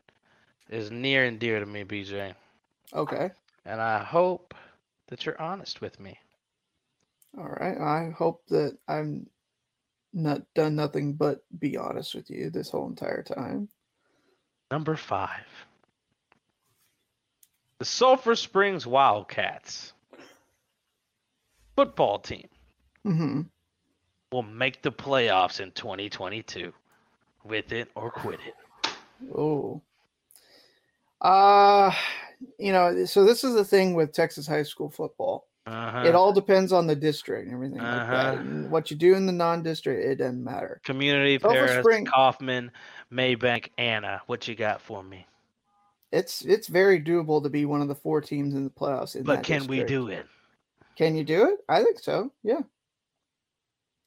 is 0.69 0.91
near 0.91 1.25
and 1.25 1.39
dear 1.39 1.59
to 1.59 1.65
me, 1.65 1.83
BJ, 1.83 2.33
Okay. 2.93 3.31
and 3.65 3.81
I 3.81 4.03
hope 4.03 4.53
that 5.07 5.25
you're 5.25 5.41
honest 5.41 5.81
with 5.81 5.99
me. 5.99 6.17
All 7.37 7.49
right. 7.49 7.77
I 7.77 8.11
hope 8.11 8.45
that 8.47 8.77
I'm 8.87 9.27
not 10.13 10.41
done 10.55 10.75
nothing 10.75 11.13
but 11.13 11.43
be 11.59 11.77
honest 11.77 12.15
with 12.15 12.29
you 12.29 12.49
this 12.49 12.69
whole 12.69 12.87
entire 12.87 13.23
time. 13.23 13.69
Number 14.71 14.95
five. 14.95 15.45
The 17.79 17.85
Sulphur 17.85 18.35
Springs 18.35 18.85
Wildcats 18.85 19.93
football 21.75 22.19
team 22.19 22.47
mm-hmm. 23.05 23.41
will 24.31 24.43
make 24.43 24.81
the 24.81 24.91
playoffs 24.91 25.59
in 25.61 25.71
2022. 25.71 26.73
With 27.45 27.71
it 27.71 27.89
or 27.95 28.11
quit 28.11 28.39
it. 28.45 28.53
Oh. 29.33 29.81
Uh, 31.21 31.91
you 32.57 32.71
know, 32.71 33.05
so 33.05 33.25
this 33.25 33.43
is 33.43 33.53
the 33.55 33.65
thing 33.65 33.93
with 33.93 34.11
Texas 34.13 34.47
high 34.47 34.63
school 34.63 34.89
football. 34.89 35.47
Uh-huh. 35.65 36.03
It 36.05 36.15
all 36.15 36.33
depends 36.33 36.71
on 36.71 36.87
the 36.87 36.95
district 36.95 37.45
and 37.45 37.53
everything 37.53 37.77
like 37.77 37.85
that. 38.07 38.33
Uh-huh. 38.33 38.41
And 38.41 38.71
what 38.71 38.89
you 38.89 38.97
do 38.97 39.13
in 39.13 39.25
the 39.27 39.31
non-district, 39.31 40.03
it 40.03 40.15
doesn't 40.15 40.43
matter. 40.43 40.81
Community 40.83 41.37
Paris, 41.37 41.79
Spring- 41.79 42.05
Kaufman, 42.05 42.71
Mabank, 43.11 43.69
Anna. 43.77 44.21
What 44.25 44.47
you 44.47 44.55
got 44.55 44.81
for 44.81 45.03
me? 45.03 45.27
It's 46.11 46.41
it's 46.43 46.67
very 46.67 46.99
doable 46.99 47.43
to 47.43 47.49
be 47.49 47.65
one 47.65 47.81
of 47.83 47.87
the 47.87 47.93
four 47.93 48.19
teams 48.19 48.55
in 48.55 48.63
the 48.63 48.71
playoffs. 48.71 49.15
In 49.15 49.23
But 49.23 49.43
can 49.43 49.67
we 49.67 49.83
do 49.83 50.07
it? 50.07 50.25
Can 50.97 51.15
you 51.15 51.23
do 51.23 51.49
it? 51.49 51.59
I 51.69 51.83
think 51.83 51.99
so. 51.99 52.31
Yeah. 52.43 52.61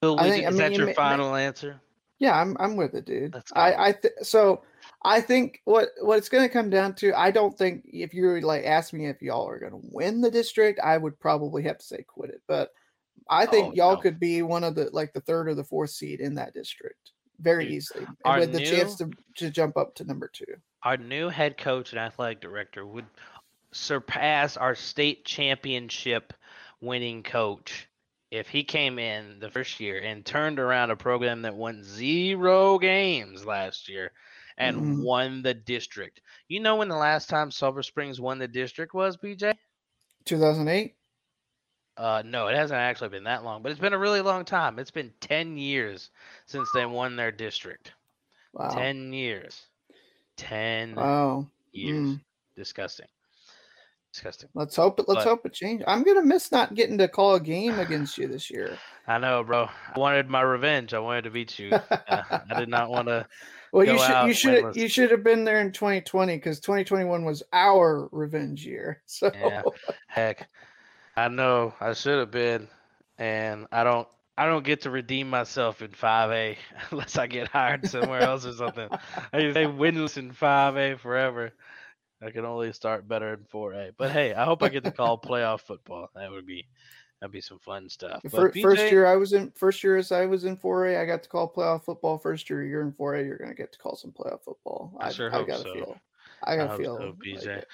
Will 0.02 0.18
I 0.18 0.28
think- 0.30 0.42
do- 0.42 0.46
I 0.46 0.48
is 0.48 0.54
mean, 0.54 0.58
that 0.62 0.72
you 0.72 0.78
your 0.78 0.86
may- 0.86 0.90
may- 0.92 0.96
final 0.96 1.36
answer? 1.36 1.80
Yeah, 2.18 2.40
I'm 2.40 2.56
I'm 2.58 2.74
with 2.74 2.94
it, 2.94 3.04
dude. 3.04 3.36
I 3.52 3.88
I 3.88 3.92
th- 3.92 4.14
so 4.22 4.62
I 5.04 5.20
think 5.20 5.60
what 5.64 5.88
what 6.00 6.18
it's 6.18 6.28
going 6.28 6.46
to 6.48 6.52
come 6.52 6.70
down 6.70 6.94
to. 6.96 7.18
I 7.18 7.30
don't 7.30 7.56
think 7.56 7.82
if 7.84 8.14
you 8.14 8.40
like 8.40 8.64
ask 8.64 8.92
me 8.92 9.06
if 9.06 9.20
y'all 9.20 9.48
are 9.48 9.58
going 9.58 9.72
to 9.72 9.88
win 9.90 10.20
the 10.20 10.30
district, 10.30 10.80
I 10.80 10.96
would 10.96 11.18
probably 11.18 11.62
have 11.64 11.78
to 11.78 11.84
say 11.84 12.04
quit 12.06 12.30
it. 12.30 12.42
But 12.46 12.70
I 13.28 13.46
think 13.46 13.68
Oh, 13.68 13.74
y'all 13.74 13.94
no. 13.96 14.00
could 14.00 14.20
be 14.20 14.42
one 14.42 14.64
of 14.64 14.74
the 14.74 14.90
like 14.92 15.12
the 15.12 15.20
third 15.20 15.48
or 15.48 15.54
the 15.54 15.64
fourth 15.64 15.90
seed 15.90 16.20
in 16.20 16.34
that 16.36 16.54
district 16.54 17.10
very 17.40 17.64
Dude, 17.64 17.74
easily, 17.74 18.06
with 18.24 18.52
the 18.52 18.64
chance 18.64 18.96
to 18.96 19.10
to 19.36 19.50
jump 19.50 19.76
up 19.76 19.94
to 19.96 20.04
number 20.04 20.28
two. 20.32 20.44
Our 20.84 20.96
new 20.96 21.28
head 21.28 21.58
coach 21.58 21.92
and 21.92 21.98
athletic 22.00 22.40
director 22.40 22.86
would 22.86 23.06
surpass 23.72 24.56
our 24.56 24.74
state 24.74 25.24
championship 25.24 26.32
winning 26.80 27.22
coach 27.22 27.88
if 28.30 28.48
he 28.48 28.64
came 28.64 28.98
in 28.98 29.38
the 29.40 29.50
first 29.50 29.80
year 29.80 30.00
and 30.00 30.24
turned 30.24 30.58
around 30.58 30.90
a 30.90 30.96
program 30.96 31.42
that 31.42 31.54
won 31.54 31.82
zero 31.82 32.78
games 32.78 33.44
last 33.44 33.88
year 33.88 34.12
and 34.58 34.76
Mhm. 34.76 35.02
won 35.02 35.42
the 35.42 35.54
district. 35.54 36.20
You 36.48 36.60
know 36.60 36.76
when 36.76 36.88
the 36.88 36.96
last 36.96 37.28
time 37.28 37.50
Sulphur 37.50 37.82
Springs 37.82 38.20
won 38.20 38.38
the 38.38 38.48
district 38.48 38.94
was, 38.94 39.16
BJ? 39.16 39.54
2008. 40.24 40.94
Uh, 41.96 42.22
no, 42.24 42.46
it 42.48 42.56
hasn't 42.56 42.78
actually 42.78 43.10
been 43.10 43.24
that 43.24 43.44
long, 43.44 43.62
but 43.62 43.70
it's 43.70 43.80
been 43.80 43.92
a 43.92 43.98
really 43.98 44.22
long 44.22 44.44
time. 44.44 44.78
It's 44.78 44.90
been 44.90 45.12
10 45.20 45.56
years 45.58 46.10
since 46.46 46.68
they 46.74 46.86
won 46.86 47.16
their 47.16 47.30
district. 47.32 47.92
Wow. 48.54 48.70
10 48.70 49.12
years. 49.12 49.66
10 50.36 50.94
Oh, 50.98 51.46
years. 51.72 51.96
mm. 52.16 52.20
Disgusting. 52.56 53.06
Disgusting. 54.12 54.50
let's 54.54 54.76
hope 54.76 54.98
it. 55.00 55.08
Let's 55.08 55.24
But- 55.24 55.28
hope 55.30 55.46
it 55.46 55.54
changes. 55.54 55.84
I'm 55.88 56.02
gonna 56.02 56.20
miss 56.22 56.52
not 56.52 56.74
getting 56.74 56.98
to 56.98 57.08
call 57.08 57.34
a 57.34 57.40
game 57.40 57.78
against 57.78 58.18
you 58.18 58.26
this 58.28 58.50
year. 58.50 58.78
I 59.06 59.16
know, 59.18 59.42
bro. 59.42 59.68
I 59.94 59.98
wanted 59.98 60.28
my 60.28 60.42
revenge. 60.42 60.92
I 60.92 60.98
wanted 60.98 61.24
to 61.24 61.30
beat 61.30 61.58
you. 61.58 61.70
Uh, 61.90 62.40
I 62.50 62.58
did 62.60 62.68
not 62.68 62.90
want 62.90 63.08
to. 63.08 63.26
Well, 63.72 63.86
you 63.86 63.98
should 63.98 64.26
you 64.26 64.34
should 64.34 64.76
you 64.76 64.88
should 64.88 65.10
have 65.10 65.24
been 65.24 65.44
there 65.44 65.60
in 65.60 65.72
2020 65.72 66.36
because 66.36 66.60
2021 66.60 67.24
was 67.24 67.42
our 67.52 68.08
revenge 68.12 68.64
year. 68.66 69.02
So 69.06 69.30
Yeah. 69.34 69.62
Heck, 70.06 70.48
I 71.16 71.28
know 71.28 71.74
I 71.80 71.94
should 71.94 72.18
have 72.18 72.30
been, 72.30 72.68
and 73.18 73.66
I 73.72 73.82
don't. 73.82 74.06
I 74.36 74.46
don't 74.46 74.64
get 74.64 74.80
to 74.82 74.90
redeem 74.90 75.28
myself 75.28 75.82
in 75.82 75.90
5A 75.90 76.56
unless 76.90 77.18
I 77.18 77.26
get 77.26 77.48
hired 77.48 77.86
somewhere 77.86 78.22
else 78.22 78.46
or 78.46 78.54
something. 78.54 78.88
I 79.32 79.50
stay 79.50 79.66
winless 79.66 80.16
in 80.16 80.32
5A 80.32 80.98
forever. 80.98 81.52
I 82.22 82.30
can 82.30 82.46
only 82.46 82.72
start 82.72 83.06
better 83.06 83.34
in 83.34 83.44
4A. 83.52 83.92
But 83.98 84.10
hey, 84.10 84.32
I 84.32 84.44
hope 84.44 84.62
I 84.62 84.70
get 84.70 84.84
to 84.84 84.90
call 84.90 85.18
playoff 85.18 85.60
football. 85.60 86.08
That 86.14 86.30
would 86.30 86.46
be 86.46 86.66
that'd 87.22 87.30
be 87.32 87.40
some 87.40 87.60
fun 87.60 87.88
stuff. 87.88 88.20
First 88.28 88.56
BJ 88.56 88.90
year 88.90 89.06
I 89.06 89.14
was 89.14 89.32
in 89.32 89.52
first 89.52 89.84
year 89.84 89.96
as 89.96 90.10
I 90.10 90.26
was 90.26 90.44
in 90.44 90.56
4A, 90.56 91.00
I 91.00 91.06
got 91.06 91.22
to 91.22 91.28
call 91.28 91.48
playoff 91.48 91.84
football. 91.84 92.18
First 92.18 92.50
year 92.50 92.64
you're 92.64 92.82
in 92.82 92.90
4A, 92.92 93.24
you're 93.24 93.38
gonna 93.38 93.54
get 93.54 93.70
to 93.72 93.78
call 93.78 93.94
some 93.94 94.10
playoff 94.10 94.42
football. 94.42 94.92
I 94.98 95.10
sure 95.12 95.30
hope 95.30 95.46
gotta 95.46 95.62
so. 95.62 95.72
feel. 95.72 96.00
I 96.42 96.54
I 96.54 96.56
gotta 96.56 96.68
hope 96.70 96.80
feel. 96.80 96.96
so, 96.96 97.04
like 97.04 97.18
BJ. 97.18 97.46
it. 97.58 97.68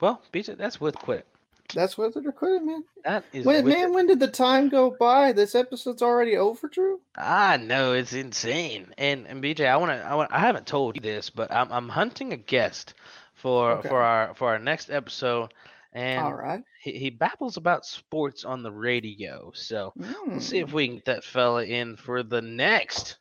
Well, 0.00 0.22
BJ, 0.32 0.56
that's 0.56 0.80
with 0.80 0.96
quit. 0.96 1.26
That's 1.74 1.98
what 1.98 2.14
they're 2.14 2.32
quitting, 2.32 2.64
man. 2.66 2.84
That 3.04 3.24
is 3.32 3.44
When, 3.44 3.66
man, 3.66 3.88
it. 3.88 3.92
when 3.92 4.06
did 4.06 4.20
the 4.20 4.28
time 4.28 4.68
go 4.70 4.90
by? 4.98 5.32
This 5.32 5.54
episode's 5.54 6.00
already 6.00 6.36
over, 6.36 6.68
Drew. 6.68 7.00
I 7.16 7.56
know 7.58 7.92
it's 7.92 8.12
insane. 8.14 8.94
And 8.96 9.26
and 9.26 9.42
BJ, 9.42 9.66
I 9.68 9.76
want 9.76 9.90
to 9.90 9.98
I 10.06 10.14
want 10.14 10.32
I 10.32 10.38
haven't 10.38 10.66
told 10.66 10.94
you 10.96 11.02
this, 11.02 11.28
but 11.28 11.52
I'm 11.52 11.70
I'm 11.72 11.88
hunting 11.90 12.32
a 12.32 12.36
guest 12.36 12.94
for 13.34 13.72
Okay. 13.72 13.88
for 13.88 14.00
our 14.00 14.32
for 14.34 14.48
our 14.48 14.58
next 14.58 14.90
episode 14.90 15.52
and 15.96 16.26
All 16.26 16.34
right. 16.34 16.64
he, 16.82 16.92
he 16.98 17.10
babbles 17.10 17.58
about 17.58 17.86
sports 17.86 18.44
on 18.44 18.62
the 18.62 18.72
radio. 18.72 19.52
So 19.54 19.94
we'll 20.32 20.40
see 20.42 20.60
if 20.60 20.70
Mm. 20.70 20.74
we 20.74 20.86
can 20.86 20.96
get 20.96 21.06
that 21.06 21.24
fella 21.24 21.64
in 21.64 21.96
for 21.96 22.22
the 22.22 22.42
next 22.42 23.18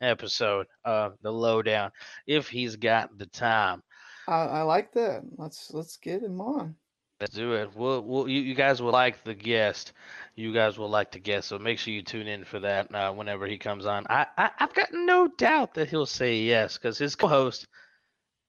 episode 0.00 0.66
of 0.84 1.14
the 1.22 1.32
lowdown 1.32 1.92
if 2.26 2.48
he's 2.48 2.76
got 2.76 3.18
the 3.18 3.26
time. 3.26 3.82
I, 4.28 4.42
I 4.46 4.62
like 4.62 4.92
that. 4.92 5.24
Let's 5.38 5.72
let's 5.72 5.96
get 5.96 6.22
him 6.22 6.40
on. 6.40 6.76
Let's 7.20 7.34
do 7.34 7.52
it. 7.54 7.74
We'll, 7.74 8.02
we'll 8.02 8.28
you, 8.28 8.40
you 8.42 8.54
guys 8.54 8.82
will 8.82 8.92
like 8.92 9.24
the 9.24 9.34
guest. 9.34 9.92
You 10.36 10.52
guys 10.54 10.78
will 10.78 10.90
like 10.90 11.12
the 11.12 11.20
guest. 11.20 11.48
So 11.48 11.58
make 11.58 11.78
sure 11.78 11.94
you 11.94 12.02
tune 12.02 12.28
in 12.28 12.44
for 12.44 12.60
that 12.60 12.94
uh, 12.94 13.12
whenever 13.12 13.46
he 13.46 13.58
comes 13.58 13.86
on. 13.86 14.06
I, 14.10 14.26
I 14.36 14.50
I've 14.58 14.74
got 14.74 14.90
no 14.92 15.28
doubt 15.28 15.74
that 15.74 15.90
he'll 15.90 16.06
say 16.06 16.38
yes 16.38 16.78
because 16.78 16.98
his 16.98 17.16
co-host 17.16 17.68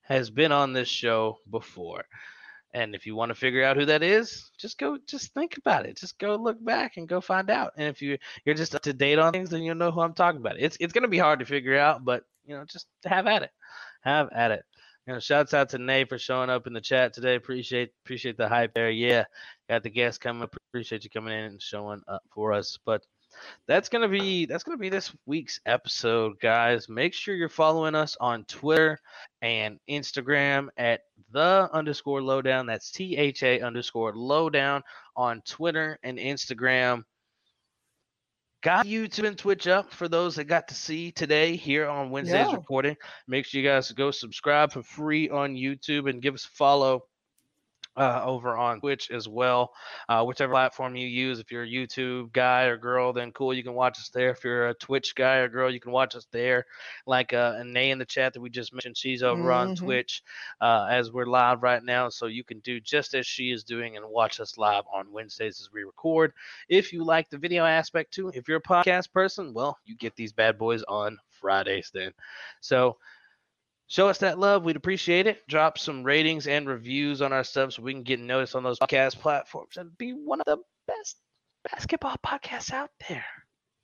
has 0.03 0.29
been 0.31 0.51
on 0.51 0.73
this 0.73 0.87
show 0.89 1.39
before. 1.49 2.05
And 2.75 2.93
if 2.93 3.07
you 3.07 3.15
want 3.15 3.29
to 3.29 3.35
figure 3.35 3.63
out 3.63 3.77
who 3.77 3.85
that 3.85 4.03
is, 4.03 4.51
just 4.57 4.77
go, 4.77 4.97
just 5.07 5.33
think 5.33 5.55
about 5.57 5.85
it. 5.85 5.95
Just 5.95 6.19
go 6.19 6.35
look 6.35 6.63
back 6.63 6.97
and 6.97 7.07
go 7.07 7.21
find 7.21 7.49
out. 7.49 7.71
And 7.77 7.87
if 7.87 8.01
you 8.01 8.17
you're 8.43 8.53
just 8.53 8.75
up 8.75 8.81
to 8.81 8.91
date 8.91 9.17
on 9.17 9.31
things, 9.31 9.49
then 9.49 9.63
you'll 9.63 9.75
know 9.75 9.91
who 9.91 10.01
I'm 10.01 10.13
talking 10.13 10.41
about. 10.41 10.59
It's 10.59 10.75
it's 10.81 10.91
gonna 10.91 11.07
be 11.07 11.17
hard 11.17 11.39
to 11.39 11.45
figure 11.45 11.77
out, 11.77 12.03
but 12.03 12.25
you 12.45 12.53
know, 12.53 12.65
just 12.65 12.87
have 13.05 13.27
at 13.27 13.43
it. 13.43 13.51
Have 14.01 14.27
at 14.33 14.51
it. 14.51 14.65
You 15.07 15.13
know, 15.13 15.19
shouts 15.21 15.53
out 15.53 15.69
to 15.69 15.77
Nate 15.77 16.09
for 16.09 16.17
showing 16.17 16.49
up 16.49 16.67
in 16.67 16.73
the 16.73 16.81
chat 16.81 17.13
today. 17.13 17.35
Appreciate 17.35 17.93
appreciate 18.03 18.35
the 18.35 18.49
hype 18.49 18.73
there. 18.73 18.89
Yeah, 18.89 19.23
got 19.69 19.83
the 19.83 19.89
guest 19.89 20.19
coming. 20.19 20.43
Appreciate 20.43 21.05
you 21.05 21.09
coming 21.09 21.33
in 21.33 21.45
and 21.45 21.61
showing 21.61 22.01
up 22.09 22.23
for 22.33 22.51
us. 22.51 22.77
But 22.85 23.05
that's 23.67 23.89
gonna 23.89 24.07
be 24.07 24.45
that's 24.45 24.63
gonna 24.63 24.77
be 24.77 24.89
this 24.89 25.13
week's 25.25 25.59
episode, 25.65 26.39
guys. 26.39 26.87
Make 26.89 27.13
sure 27.13 27.35
you're 27.35 27.49
following 27.49 27.95
us 27.95 28.17
on 28.19 28.45
Twitter 28.45 28.99
and 29.41 29.79
Instagram 29.89 30.67
at 30.77 31.01
the 31.31 31.69
underscore 31.73 32.21
lowdown. 32.21 32.65
That's 32.65 32.91
T 32.91 33.17
H 33.17 33.43
A 33.43 33.61
underscore 33.61 34.13
lowdown 34.15 34.83
on 35.15 35.41
Twitter 35.45 35.99
and 36.03 36.17
Instagram. 36.17 37.03
Got 38.63 38.87
YouTube 38.87 39.27
and 39.27 39.37
Twitch 39.37 39.67
up 39.67 39.93
for 39.93 40.07
those 40.07 40.35
that 40.35 40.45
got 40.45 40.67
to 40.69 40.73
see 40.73 41.11
today 41.11 41.55
here 41.55 41.87
on 41.87 42.09
Wednesday's 42.09 42.47
Yeah. 42.49 42.55
recording. 42.55 42.97
Make 43.27 43.45
sure 43.45 43.61
you 43.61 43.67
guys 43.67 43.91
go 43.91 44.09
subscribe 44.09 44.71
for 44.71 44.81
free 44.81 45.29
on 45.29 45.53
YouTube 45.53 46.09
and 46.09 46.19
give 46.21 46.33
us 46.33 46.45
a 46.45 46.49
follow 46.49 47.05
uh, 47.97 48.21
over 48.23 48.55
on 48.55 48.79
Twitch 48.79 49.09
as 49.11 49.27
well. 49.27 49.71
Uh, 50.07 50.23
whichever 50.23 50.51
platform 50.53 50.95
you 50.95 51.07
use, 51.07 51.39
if 51.39 51.51
you're 51.51 51.63
a 51.63 51.67
YouTube 51.67 52.31
guy 52.33 52.63
or 52.63 52.77
girl, 52.77 53.13
then 53.13 53.31
cool, 53.31 53.53
you 53.53 53.63
can 53.63 53.73
watch 53.73 53.97
us 53.99 54.09
there. 54.09 54.29
If 54.31 54.43
you're 54.43 54.67
a 54.69 54.73
Twitch 54.73 55.15
guy 55.15 55.37
or 55.37 55.47
girl, 55.49 55.71
you 55.71 55.79
can 55.79 55.91
watch 55.91 56.15
us 56.15 56.27
there. 56.31 56.65
Like 57.05 57.33
uh, 57.33 57.53
Anae 57.55 57.91
in 57.91 57.97
the 57.99 58.05
chat 58.05 58.33
that 58.33 58.41
we 58.41 58.49
just 58.49 58.73
mentioned, 58.73 58.97
she's 58.97 59.23
over 59.23 59.51
on 59.51 59.71
Mhm. 59.71 59.75
Twitch 59.75 60.23
uh, 60.61 60.87
as 60.89 61.11
we're 61.11 61.25
live 61.25 61.63
right 61.63 61.83
now. 61.83 62.09
So 62.09 62.27
you 62.27 62.43
can 62.43 62.59
do 62.59 62.79
just 62.79 63.13
as 63.13 63.25
she 63.25 63.51
is 63.51 63.63
doing 63.63 63.95
and 63.97 64.05
watch 64.09 64.39
us 64.39 64.57
live 64.57 64.83
on 64.93 65.11
Wednesdays 65.11 65.59
as 65.61 65.69
we 65.73 65.83
record. 65.83 66.33
If 66.69 66.93
you 66.93 67.03
like 67.03 67.29
the 67.29 67.37
video 67.37 67.65
aspect 67.65 68.13
too, 68.13 68.29
if 68.33 68.47
you're 68.47 68.57
a 68.57 68.61
podcast 68.61 69.11
person, 69.11 69.53
well, 69.53 69.77
you 69.85 69.95
get 69.95 70.15
these 70.15 70.33
bad 70.33 70.57
boys 70.57 70.83
on 70.83 71.17
Fridays 71.41 71.91
then. 71.93 72.11
So 72.61 72.97
show 73.87 74.07
us 74.07 74.19
that 74.19 74.39
love. 74.39 74.63
We'd 74.63 74.75
appreciate 74.75 75.27
it. 75.27 75.47
Drop 75.47 75.77
some 75.77 76.03
ratings 76.03 76.47
and 76.47 76.67
reviews 76.67 77.21
on 77.21 77.33
our 77.33 77.43
stuff 77.43 77.73
so 77.73 77.83
we 77.83 77.93
can 77.93 78.03
get 78.03 78.19
noticed 78.19 78.55
on 78.55 78.63
those 78.63 78.79
podcast 78.79 79.19
platforms 79.19 79.77
and 79.77 79.97
be 79.97 80.11
one 80.11 80.39
of 80.39 80.45
the 80.45 80.57
best 80.87 81.17
basketball 81.71 82.15
podcasts 82.25 82.71
out 82.71 82.89
there. 83.07 83.25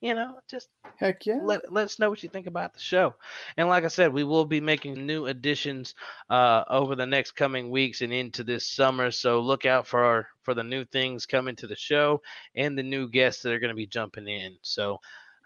You 0.00 0.14
know, 0.14 0.40
just 0.50 0.68
Heck 0.96 1.26
yeah. 1.26 1.38
let 1.42 1.72
let 1.72 1.84
us 1.84 2.00
know 2.00 2.10
what 2.10 2.24
you 2.24 2.28
think 2.28 2.48
about 2.48 2.74
the 2.74 2.80
show. 2.80 3.14
And 3.56 3.68
like 3.68 3.84
I 3.84 3.88
said, 3.88 4.12
we 4.12 4.24
will 4.24 4.44
be 4.44 4.60
making 4.60 5.06
new 5.06 5.26
additions 5.26 5.94
uh, 6.28 6.64
over 6.68 6.96
the 6.96 7.06
next 7.06 7.32
coming 7.32 7.70
weeks 7.70 8.00
and 8.02 8.12
into 8.12 8.42
this 8.42 8.68
summer. 8.68 9.12
So 9.12 9.40
look 9.40 9.64
out 9.64 9.86
for 9.86 10.02
our 10.02 10.26
for 10.42 10.54
the 10.54 10.64
new 10.64 10.84
things 10.84 11.24
coming 11.24 11.54
to 11.56 11.68
the 11.68 11.76
show 11.76 12.20
and 12.56 12.76
the 12.76 12.82
new 12.82 13.08
guests 13.08 13.42
that 13.42 13.52
are 13.52 13.60
going 13.60 13.70
to 13.70 13.76
be 13.76 13.86
jumping 13.86 14.26
in. 14.26 14.56
So 14.62 14.98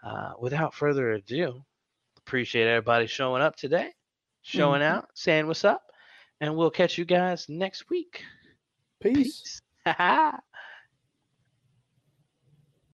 uh, 0.03 0.31
without 0.39 0.73
further 0.73 1.11
ado, 1.11 1.63
appreciate 2.17 2.67
everybody 2.67 3.05
showing 3.05 3.43
up 3.43 3.55
today, 3.55 3.91
showing 4.47 4.81
Mhm. 4.81 4.85
out, 4.85 5.09
saying 5.13 5.45
what's 5.47 5.65
up, 5.65 5.91
and 6.39 6.55
we'll 6.55 6.71
catch 6.71 6.97
you 6.97 7.05
guys 7.05 7.49
next 7.49 7.89
week. 7.89 8.23
Peace. 9.01 9.41
Peace. 9.43 9.61